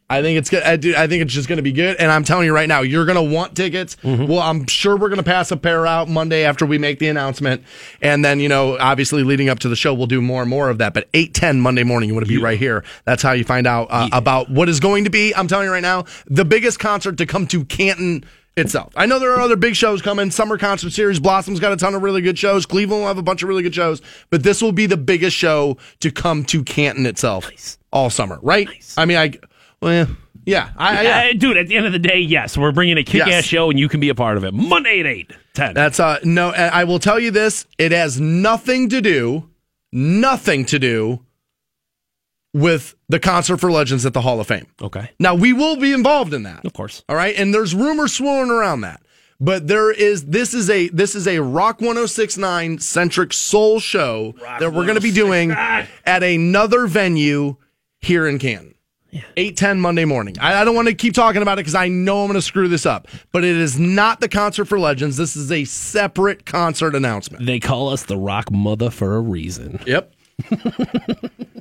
I 0.10 0.22
think 0.22 0.38
it's 0.38 0.50
good. 0.50 0.62
I, 0.62 0.76
do, 0.76 0.94
I 0.96 1.08
think 1.08 1.24
it's 1.24 1.34
just 1.34 1.48
going 1.48 1.58
to 1.58 1.64
be 1.64 1.72
good. 1.72 1.96
And 1.98 2.12
I'm 2.12 2.24
telling 2.24 2.46
you 2.46 2.54
right 2.54 2.68
now, 2.68 2.82
you're 2.82 3.06
going 3.06 3.16
to 3.16 3.36
want 3.36 3.56
tickets. 3.56 3.98
Well, 4.04 4.40
I'm 4.40 4.68
sure 4.68 4.96
we're 4.96 5.08
going 5.08 5.18
to 5.18 5.24
pass 5.24 5.50
a 5.50 5.58
pair 5.58 5.88
out 5.88 6.08
Monday 6.08 6.44
after 6.44 6.68
we 6.68 6.78
make 6.78 7.00
the 7.00 7.08
announcement. 7.08 7.64
And 8.02 8.24
then, 8.24 8.40
you 8.40 8.48
know, 8.48 8.78
obviously 8.78 9.24
leading 9.24 9.50
up 9.50 9.60
to 9.60 9.70
the 9.70 9.76
show, 9.76 9.94
we'll 9.94 10.06
do 10.06 10.22
more 10.22 10.42
and 10.42 10.50
more 10.50 10.70
of 10.70 10.78
that. 10.78 10.94
But 10.94 11.10
8 11.16 11.34
10 11.34 11.62
Monday 11.62 11.84
morning, 11.84 12.10
you 12.10 12.14
want 12.14 12.28
to 12.28 12.30
be 12.32 12.38
right 12.38 12.60
here. 12.60 12.84
That's 13.06 13.24
how 13.24 13.32
you 13.32 13.44
find 13.44 13.66
out 13.66 13.88
uh, 13.90 14.10
about 14.12 14.52
what 14.52 14.70
is 14.70 14.80
going 14.80 15.06
to 15.06 15.10
be, 15.10 15.34
I'm 15.34 15.48
telling 15.48 15.66
you 15.66 15.72
right 15.72 15.82
now, 15.82 16.06
the 16.28 16.46
biggest 16.46 16.80
concert 16.80 17.18
to 17.18 17.26
come 17.26 17.48
to 17.48 17.66
Canton 17.66 18.24
itself. 18.56 18.94
I 18.96 19.06
know 19.06 19.20
there 19.20 19.32
are 19.34 19.40
other 19.42 19.56
big 19.56 19.76
shows 19.76 20.02
coming. 20.02 20.32
Summer 20.32 20.58
Concert 20.58 20.92
Series, 20.92 21.20
Blossom's 21.20 21.60
got 21.60 21.72
a 21.72 21.78
ton 21.78 21.96
of 21.96 22.02
really 22.04 22.22
good 22.22 22.38
shows. 22.38 22.66
Cleveland 22.66 23.02
will 23.02 23.08
have 23.08 23.18
a 23.18 23.24
bunch 23.24 23.44
of 23.44 23.50
really 23.50 23.64
good 23.64 23.76
shows. 23.76 24.02
But 24.30 24.44
this 24.44 24.62
will 24.62 24.72
be 24.72 24.86
the 24.86 24.98
biggest 24.98 25.36
show 25.36 25.78
to 26.02 26.12
come 26.12 26.44
to 26.46 26.64
Canton 26.64 27.06
itself 27.06 27.50
all 27.92 28.10
summer, 28.10 28.40
right? 28.42 28.68
I 28.98 29.06
mean, 29.06 29.18
I, 29.18 29.34
well, 29.82 30.08
yeah, 30.46 30.72
I, 30.78 31.02
yeah. 31.04 31.30
Uh, 31.30 31.34
dude, 31.38 31.58
at 31.58 31.68
the 31.68 31.78
end 31.78 31.86
of 31.86 31.94
the 31.94 32.00
day, 32.00 32.20
yes, 32.20 32.58
we're 32.58 32.72
bringing 32.72 32.98
a 32.98 33.04
kick 33.04 33.22
ass 33.22 33.28
Yes. 33.28 33.46
show 33.46 33.70
and 33.70 33.80
you 33.80 33.88
can 33.88 34.00
be 34.00 34.10
a 34.10 34.16
part 34.16 34.36
of 34.38 34.44
it. 34.44 34.54
Monday 34.54 35.00
at 35.00 35.06
8, 35.06 35.32
10. 35.54 35.74
That's 35.74 36.00
uh 36.00 36.20
no. 36.24 36.50
I 36.50 36.84
will 36.84 37.00
tell 37.00 37.20
you 37.20 37.32
this: 37.32 37.66
it 37.78 37.92
has 37.94 38.20
nothing 38.20 38.90
to 38.90 39.00
do, 39.02 39.50
nothing 39.92 40.66
to 40.66 40.80
do 40.80 41.24
with 42.54 42.96
the 43.10 43.20
concert 43.20 43.58
for 43.58 43.72
legends 43.72 44.06
at 44.06 44.14
the 44.14 44.22
Hall 44.22 44.40
of 44.40 44.48
Fame. 44.48 44.68
okay. 44.82 45.10
Now 45.20 45.34
we 45.36 45.54
will 45.54 45.76
be 45.78 45.92
involved 45.92 46.34
in 46.34 46.44
that, 46.44 46.64
Of 46.66 46.74
course. 46.74 47.04
All 47.10 47.16
right, 47.16 47.36
and 47.36 47.54
there's 47.54 47.74
rumors 47.74 48.14
swirling 48.14 48.52
around 48.52 48.82
that, 48.82 49.02
but 49.40 49.68
there 49.68 49.92
is 49.92 50.26
this 50.26 50.54
is 50.54 50.70
a 50.70 50.88
this 50.90 51.16
is 51.16 51.28
a 51.28 51.40
Rock 51.42 51.80
106.9 51.80 52.82
centric 52.82 53.34
soul 53.34 53.80
show 53.80 54.36
that 54.60 54.72
we're 54.74 54.86
going 54.86 54.96
to 54.96 55.02
be 55.02 55.12
doing 55.12 55.52
at 55.52 56.24
another 56.24 56.86
venue 56.88 57.56
here 58.00 58.28
in 58.28 58.38
Canton. 58.40 58.70
810 59.38 59.80
Monday 59.80 60.06
morning. 60.06 60.36
I, 60.40 60.62
I 60.62 60.66
don't 60.66 60.74
want 60.76 60.88
to 60.88 60.96
keep 60.96 61.14
talking 61.14 61.44
about 61.44 61.60
it 61.60 61.62
because 61.62 61.76
I 61.76 61.88
know 61.88 62.22
I'm 62.22 62.28
going 62.30 62.34
to 62.34 62.42
screw 62.42 62.68
this 62.68 62.88
up, 62.88 63.08
but 63.32 63.44
it 63.44 63.56
is 63.56 63.78
not 63.80 64.22
the 64.22 64.28
concert 64.28 64.66
for 64.66 64.80
legends. 64.80 65.18
This 65.18 65.36
is 65.36 65.52
a 65.52 65.66
separate 65.66 66.48
concert 66.48 66.96
announcement. 66.96 67.46
They 67.46 67.60
call 67.60 67.90
us 67.90 68.04
the 68.06 68.18
Rock 68.18 68.52
Mother 68.52 68.90
for 68.90 69.16
a 69.16 69.20
reason. 69.22 69.80
Yep. 69.86 70.14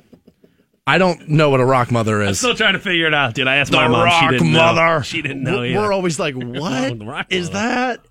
I 0.85 0.97
don't 0.97 1.29
know 1.29 1.49
what 1.49 1.61
a 1.61 1.65
rock 1.65 1.91
mother 1.91 2.21
is. 2.21 2.39
Still 2.39 2.55
trying 2.55 2.73
to 2.73 2.79
figure 2.79 3.07
it 3.07 3.13
out, 3.13 3.33
dude. 3.35 3.47
I 3.47 3.55
asked 3.55 3.71
The 3.71 3.77
my 3.77 3.87
mom. 3.87 4.03
Rock 4.03 4.21
she 4.21 4.37
didn't 4.37 4.51
Mother. 4.51 4.81
Know. 4.81 5.01
She 5.01 5.21
didn't 5.21 5.43
know. 5.43 5.59
We're, 5.61 5.93
always 5.93 6.19
like, 6.19 6.35
what 6.37 7.27
is 7.31 7.51
that? 7.51 8.05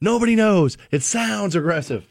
Nobody 0.00 0.36
knows. 0.36 0.78
It 0.90 1.02
sounds 1.02 1.56
aggressive. 1.56 2.06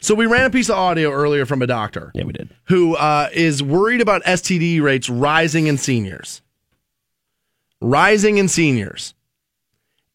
So 0.00 0.14
we 0.14 0.26
ran 0.26 0.44
a 0.44 0.50
piece 0.50 0.68
of 0.68 0.76
audio 0.76 1.10
earlier 1.10 1.44
from 1.44 1.60
a 1.60 1.66
doctor 1.66 2.12
yeah, 2.14 2.24
we 2.24 2.32
did. 2.32 2.50
who 2.64 2.94
uh, 2.96 3.28
is 3.32 3.62
worried 3.62 4.00
about 4.00 4.22
STD 4.24 4.80
rates 4.80 5.08
rising 5.08 5.66
in 5.66 5.76
seniors. 5.78 6.42
Rising 7.80 8.38
in 8.38 8.48
seniors. 8.48 9.14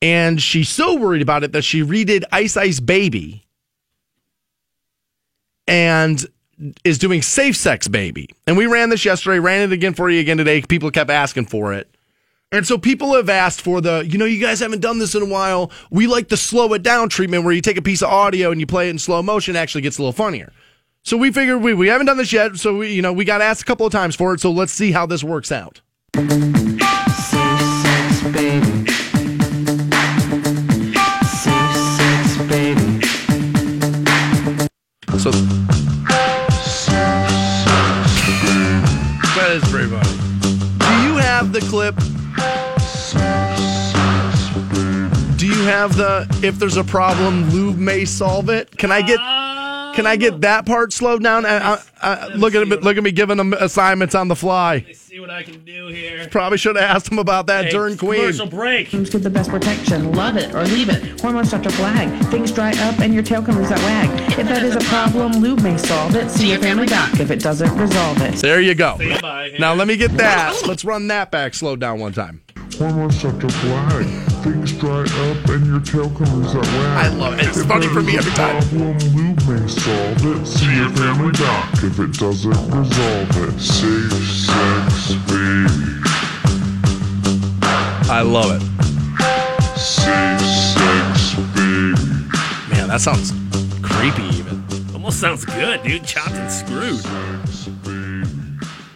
And 0.01 0.41
she's 0.41 0.69
so 0.69 0.95
worried 0.95 1.21
about 1.21 1.43
it 1.43 1.51
that 1.51 1.63
she 1.63 1.83
redid 1.83 2.23
Ice 2.31 2.57
Ice 2.57 2.79
Baby 2.79 3.45
and 5.67 6.25
is 6.83 6.97
doing 6.97 7.21
Safe 7.21 7.55
Sex 7.55 7.88
Baby. 7.88 8.29
And 8.47 8.57
we 8.57 8.65
ran 8.65 8.89
this 8.89 9.05
yesterday, 9.05 9.39
ran 9.39 9.61
it 9.63 9.71
again 9.73 9.93
for 9.93 10.09
you 10.09 10.19
again 10.19 10.38
today. 10.38 10.61
People 10.61 10.91
kept 10.91 11.09
asking 11.09 11.45
for 11.45 11.73
it. 11.73 11.88
And 12.53 12.67
so 12.67 12.77
people 12.77 13.15
have 13.15 13.29
asked 13.29 13.61
for 13.61 13.79
the, 13.79 14.05
you 14.05 14.17
know, 14.17 14.25
you 14.25 14.41
guys 14.41 14.59
haven't 14.59 14.81
done 14.81 14.99
this 14.99 15.15
in 15.15 15.21
a 15.21 15.25
while. 15.25 15.71
We 15.89 16.07
like 16.07 16.27
the 16.27 16.35
slow 16.35 16.73
it 16.73 16.83
down 16.83 17.07
treatment 17.07 17.45
where 17.45 17.53
you 17.53 17.61
take 17.61 17.77
a 17.77 17.81
piece 17.81 18.01
of 18.01 18.09
audio 18.09 18.51
and 18.51 18.59
you 18.59 18.67
play 18.67 18.88
it 18.88 18.91
in 18.91 18.99
slow 18.99 19.23
motion. 19.23 19.55
It 19.55 19.59
actually 19.59 19.81
gets 19.81 19.97
a 19.97 20.01
little 20.01 20.11
funnier. 20.11 20.51
So 21.03 21.15
we 21.15 21.31
figured 21.31 21.61
we, 21.61 21.73
we 21.73 21.88
haven't 21.88 22.07
done 22.07 22.17
this 22.17 22.33
yet. 22.33 22.57
So 22.57 22.77
we, 22.77 22.91
you 22.93 23.01
know, 23.01 23.13
we 23.13 23.23
got 23.23 23.41
asked 23.41 23.61
a 23.61 23.65
couple 23.65 23.85
of 23.85 23.93
times 23.93 24.17
for 24.17 24.33
it. 24.33 24.41
So 24.41 24.51
let's 24.51 24.73
see 24.73 24.91
how 24.91 25.05
this 25.05 25.23
works 25.23 25.51
out. 25.51 25.79
Safe 26.13 26.29
sex, 27.81 28.21
baby. 28.33 28.85
Safe 31.25 31.75
sex, 31.95 32.38
baby. 32.49 32.99
So 35.17 35.80
that 39.51 39.63
is 39.63 39.69
pretty 39.69 39.89
funny. 39.89 40.17
Do 40.79 41.07
you 41.07 41.17
have 41.17 41.51
the 41.51 41.59
clip? 41.61 41.95
Do 45.37 45.47
you 45.47 45.63
have 45.63 45.97
the 45.97 46.27
if 46.43 46.57
there's 46.57 46.77
a 46.77 46.83
problem, 46.83 47.49
lube 47.49 47.77
may 47.77 48.05
solve 48.05 48.49
it? 48.49 48.77
Can 48.77 48.91
I 48.91 49.01
get 49.01 49.19
can 49.95 50.05
I 50.07 50.15
get 50.15 50.41
that 50.41 50.65
part 50.65 50.93
slowed 50.93 51.23
down? 51.23 51.45
I, 51.45 51.73
I, 51.73 51.80
I, 52.01 52.27
look 52.34 52.55
at 52.55 52.68
me, 52.68 52.77
look 52.77 52.97
at 52.97 53.03
me 53.03 53.11
giving 53.11 53.38
them 53.38 53.53
assignments 53.53 54.15
on 54.15 54.27
the 54.27 54.35
fly. 54.35 54.85
See 54.93 55.19
what 55.19 55.30
I 55.30 55.43
can 55.43 55.63
do 55.65 55.88
here. 55.88 56.27
Probably 56.30 56.57
should 56.57 56.76
have 56.76 56.95
asked 56.95 57.11
him 57.11 57.19
about 57.19 57.47
that 57.47 57.69
during 57.72 57.97
Queen. 57.97 58.22
Commercial 58.22 58.47
break. 58.47 58.91
Get 58.91 59.23
the 59.23 59.30
best 59.30 59.49
protection. 59.49 60.13
Love 60.13 60.38
it 60.38 60.53
or 60.55 60.63
leave 60.65 60.89
it. 60.89 61.19
Hormones 61.22 61.49
start 61.49 61.63
to 61.63 61.72
flag. 61.72 62.26
Things 62.27 62.51
dry 62.51 62.72
up 62.72 62.99
and 62.99 63.13
your 63.13 63.23
tail 63.23 63.43
can 63.43 63.55
lose 63.55 63.69
that 63.69 63.80
wag. 63.80 64.39
If 64.39 64.47
that 64.47 64.63
is 64.63 64.76
a 64.76 64.81
problem, 64.81 65.34
lube 65.34 65.61
may 65.61 65.77
solve 65.77 66.15
it. 66.15 66.30
See 66.30 66.51
your 66.51 66.59
family 66.59 66.85
doc 66.88 67.19
if 67.19 67.30
it 67.30 67.39
doesn't 67.39 67.77
resolve 67.77 68.22
it. 68.22 68.35
There 68.35 68.61
you 68.61 68.76
go. 68.76 68.97
Now 69.59 69.73
let 69.73 69.88
me 69.88 69.97
get 69.97 70.11
that. 70.18 70.61
Let's 70.68 70.85
run 70.85 71.07
that 71.07 71.31
back 71.31 71.53
slowed 71.53 71.80
down 71.80 71.99
one 71.99 72.13
time. 72.13 72.41
Hormones 72.77 73.18
start 73.19 73.39
to 73.41 73.49
flag. 73.49 74.06
Things 74.43 74.72
dry 74.73 75.02
up 75.02 75.49
and 75.49 75.65
your 75.68 75.80
tail 75.81 76.10
can 76.10 76.26
lose 76.35 76.53
that 76.53 76.64
wag. 76.64 77.06
I 77.06 77.07
love 77.10 77.39
it. 77.39 77.48
It's 77.48 77.57
If 77.57 77.68
funny 77.68 77.88
for 77.88 78.02
me 78.02 78.18
every 78.18 78.31
time. 78.31 78.61
Problem, 78.61 78.98
lube 79.15 79.48
may 79.48 79.68
solve 79.68 80.26
it. 80.26 80.45
See 80.48 80.76
your 80.76 80.89
family 80.89 81.31
doc 81.34 81.73
if 81.84 81.99
it 81.99 82.14
doesn't 82.14 82.52
resolve 82.52 83.38
it. 83.38 83.60
Safe 83.60 84.11
sex, 84.48 85.14
baby. 85.27 86.02
I 88.10 88.22
love 88.23 88.52
it. 88.56 88.61
Safe 89.77 90.41
sex, 90.41 91.35
baby. 91.53 91.95
Man, 92.73 92.88
that 92.88 93.02
sounds 93.02 93.31
creepy 93.81 94.23
even. 94.38 94.64
Almost 94.93 95.19
sounds 95.19 95.45
good, 95.45 95.84
dude. 95.84 96.03
Chopped 96.03 96.31
and 96.31 96.52
screwed. 96.52 97.06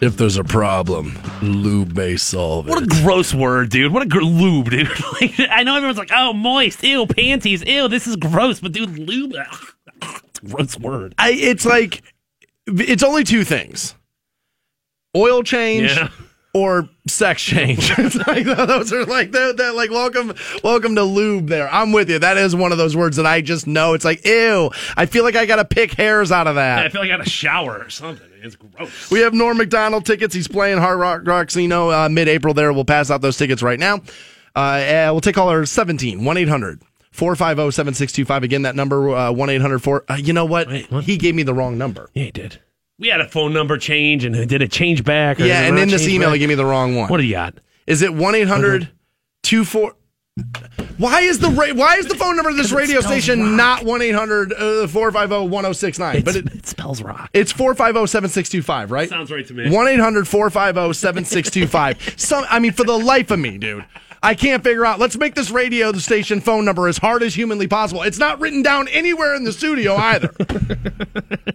If 0.00 0.18
there's 0.18 0.36
a 0.36 0.44
problem, 0.44 1.18
lube 1.40 1.96
may 1.96 2.16
solve 2.16 2.68
it. 2.68 2.70
What 2.70 2.82
a 2.82 2.86
gross 2.86 3.32
word, 3.32 3.70
dude. 3.70 3.92
What 3.92 4.02
a 4.02 4.06
gr- 4.06 4.20
lube, 4.20 4.70
dude. 4.70 4.88
like, 5.20 5.34
I 5.50 5.62
know 5.62 5.74
everyone's 5.74 5.98
like, 5.98 6.10
oh, 6.12 6.34
moist, 6.34 6.82
ew, 6.82 7.06
panties, 7.06 7.64
ew, 7.64 7.88
this 7.88 8.06
is 8.06 8.16
gross, 8.16 8.60
but 8.60 8.72
dude, 8.72 8.98
lube, 8.98 9.32
ugh, 9.34 10.22
it's 10.24 10.40
gross 10.40 10.78
word. 10.78 11.14
I, 11.18 11.32
it's 11.32 11.64
like 11.64 12.02
it's 12.66 13.02
only 13.02 13.24
two 13.24 13.44
things: 13.44 13.94
oil 15.16 15.42
change 15.42 15.96
Yeah. 15.96 16.10
Or 16.56 16.88
sex 17.06 17.42
change. 17.42 17.90
like 18.26 18.44
those 18.46 18.90
are 18.90 19.04
like 19.04 19.32
that. 19.32 19.58
that 19.58 19.74
like 19.74 19.90
welcome, 19.90 20.32
welcome 20.64 20.94
to 20.94 21.02
lube. 21.02 21.48
There, 21.48 21.68
I'm 21.68 21.92
with 21.92 22.08
you. 22.08 22.18
That 22.18 22.38
is 22.38 22.56
one 22.56 22.72
of 22.72 22.78
those 22.78 22.96
words 22.96 23.18
that 23.18 23.26
I 23.26 23.42
just 23.42 23.66
know. 23.66 23.92
It's 23.92 24.06
like 24.06 24.24
ew. 24.24 24.70
I 24.96 25.04
feel 25.04 25.22
like 25.22 25.36
I 25.36 25.44
got 25.44 25.56
to 25.56 25.66
pick 25.66 25.92
hairs 25.92 26.32
out 26.32 26.46
of 26.46 26.54
that. 26.54 26.78
I 26.86 26.88
feel 26.88 27.02
like 27.02 27.10
I 27.10 27.16
got 27.18 27.24
to 27.24 27.30
shower 27.30 27.78
or 27.84 27.90
something. 27.90 28.26
It's 28.42 28.56
gross. 28.56 29.10
We 29.10 29.20
have 29.20 29.34
Norm 29.34 29.58
Macdonald 29.58 30.06
tickets. 30.06 30.34
He's 30.34 30.48
playing 30.48 30.78
Hard 30.78 30.98
Rock 30.98 31.22
Rocksino 31.24 32.06
uh, 32.06 32.08
mid 32.08 32.26
April 32.26 32.54
there. 32.54 32.72
We'll 32.72 32.86
pass 32.86 33.10
out 33.10 33.20
those 33.20 33.36
tickets 33.36 33.62
right 33.62 33.78
now. 33.78 33.96
Uh, 34.54 34.80
and 34.82 35.12
we'll 35.12 35.20
take 35.20 35.34
caller 35.34 35.66
17 35.66 36.24
1 36.24 36.36
800 36.38 36.80
450 37.12 37.70
7625. 37.70 38.42
Again, 38.44 38.62
that 38.62 38.74
number 38.74 39.30
1 39.30 39.50
800 39.50 39.78
4. 39.80 40.04
uh, 40.08 40.14
You 40.14 40.32
know 40.32 40.46
what? 40.46 40.68
Wait, 40.68 40.90
what? 40.90 41.04
He 41.04 41.18
gave 41.18 41.34
me 41.34 41.42
the 41.42 41.52
wrong 41.52 41.76
number. 41.76 42.08
Yeah, 42.14 42.24
he 42.24 42.30
did. 42.30 42.60
We 42.98 43.08
had 43.08 43.20
a 43.20 43.28
phone 43.28 43.52
number 43.52 43.76
change, 43.76 44.24
and 44.24 44.48
did 44.48 44.62
it 44.62 44.72
change 44.72 45.04
back? 45.04 45.38
Or 45.38 45.44
Yeah, 45.44 45.62
and 45.62 45.78
in 45.78 45.88
this 45.88 46.08
email, 46.08 46.30
back? 46.30 46.38
gave 46.38 46.48
me 46.48 46.54
the 46.54 46.64
wrong 46.64 46.94
one. 46.96 47.08
What 47.10 47.18
do 47.18 47.24
you 47.24 47.34
got? 47.34 47.54
Is 47.86 48.02
it 48.02 48.14
1 48.14 48.34
800 48.34 48.88
24? 49.42 49.94
Why 50.98 51.20
is 51.20 51.38
the 51.38 51.48
ra- 51.48 51.72
why 51.74 51.96
is 51.96 52.06
the 52.06 52.14
phone 52.14 52.36
number 52.36 52.50
of 52.50 52.56
this 52.56 52.72
radio 52.72 53.00
station 53.00 53.40
rock. 53.40 53.50
not 53.52 53.84
1 53.84 54.02
800 54.02 54.52
uh, 54.52 54.86
450 54.86 55.48
1069? 55.48 56.22
But 56.24 56.36
it, 56.36 56.46
it 56.54 56.66
spells 56.66 57.02
rock. 57.02 57.30
it's 57.34 57.52
450 57.52 58.06
7625, 58.06 58.90
right? 58.90 59.08
Sounds 59.08 59.30
right 59.30 59.46
to 59.46 59.54
me. 59.54 59.70
1 59.70 59.88
800 59.88 60.26
450 60.28 60.92
7625. 60.94 62.14
Some, 62.18 62.44
I 62.50 62.58
mean, 62.58 62.72
for 62.72 62.84
the 62.84 62.98
life 62.98 63.30
of 63.30 63.38
me, 63.38 63.56
dude, 63.58 63.84
I 64.26 64.34
can't 64.34 64.64
figure 64.64 64.84
out. 64.84 64.98
Let's 64.98 65.16
make 65.16 65.36
this 65.36 65.52
radio 65.52 65.92
station 65.92 66.40
phone 66.40 66.64
number 66.64 66.88
as 66.88 66.98
hard 66.98 67.22
as 67.22 67.36
humanly 67.36 67.68
possible. 67.68 68.02
It's 68.02 68.18
not 68.18 68.40
written 68.40 68.60
down 68.60 68.88
anywhere 68.88 69.36
in 69.36 69.44
the 69.44 69.52
studio 69.52 69.94
either. 69.94 70.34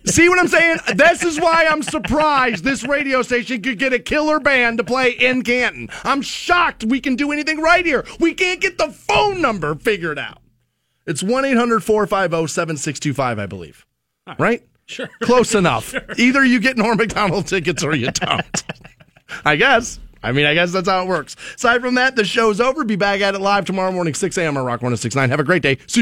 See 0.06 0.30
what 0.30 0.39
I'm 0.39 0.48
saying? 0.48 0.77
This 0.95 1.22
is 1.22 1.38
why 1.38 1.68
I'm 1.69 1.84
surprised 1.84 2.64
this 2.64 2.88
radio 2.88 3.23
station 3.23 3.61
could 3.61 3.77
get 3.77 3.91
a 3.91 3.99
killer 3.99 4.39
band 4.39 4.77
to 4.77 4.85
play 4.85 5.10
in 5.11 5.41
Canton. 5.41 5.89
I'm 6.06 6.22
shocked 6.22 6.85
we 6.85 7.02
can 7.02 7.18
do 7.18 7.34
anything 7.34 7.60
right 7.60 7.85
here. 7.85 8.06
We 8.22 8.34
can't 8.34 8.61
get 8.61 8.77
the 8.77 8.88
phone 8.88 9.41
number 9.41 9.76
figured 9.76 10.18
out. 10.18 10.38
It's 11.06 11.22
1 11.22 11.43
800 11.43 11.84
450 11.84 12.48
7625, 12.48 13.38
I 13.38 13.45
believe. 13.48 13.85
Right? 14.39 14.65
Sure. 14.85 15.10
Close 15.23 15.56
enough. 15.56 15.93
Either 16.18 16.45
you 16.45 16.61
get 16.61 16.77
Norm 16.77 16.95
Macdonald 16.95 17.48
tickets 17.48 17.84
or 17.84 17.93
you 17.93 18.11
don't. 18.11 18.64
I 19.45 19.57
guess. 19.57 19.99
I 20.23 20.31
mean, 20.31 20.45
I 20.45 20.53
guess 20.53 20.72
that's 20.72 20.88
how 20.88 21.03
it 21.03 21.07
works. 21.07 21.35
Aside 21.56 21.81
from 21.81 21.95
that, 21.95 22.15
the 22.15 22.23
show's 22.23 22.60
over. 22.61 22.84
Be 22.84 22.95
back 22.95 23.22
at 23.22 23.35
it 23.35 23.39
live 23.39 23.65
tomorrow 23.65 23.91
morning, 23.91 24.14
6 24.14 24.38
a.m. 24.38 24.57
on 24.57 24.65
Rock 24.65 24.81
1069. 24.81 25.30
Have 25.30 25.39
a 25.39 25.43
great 25.43 25.64
day. 25.64 25.77
See 25.88 25.95
you. 25.95 25.99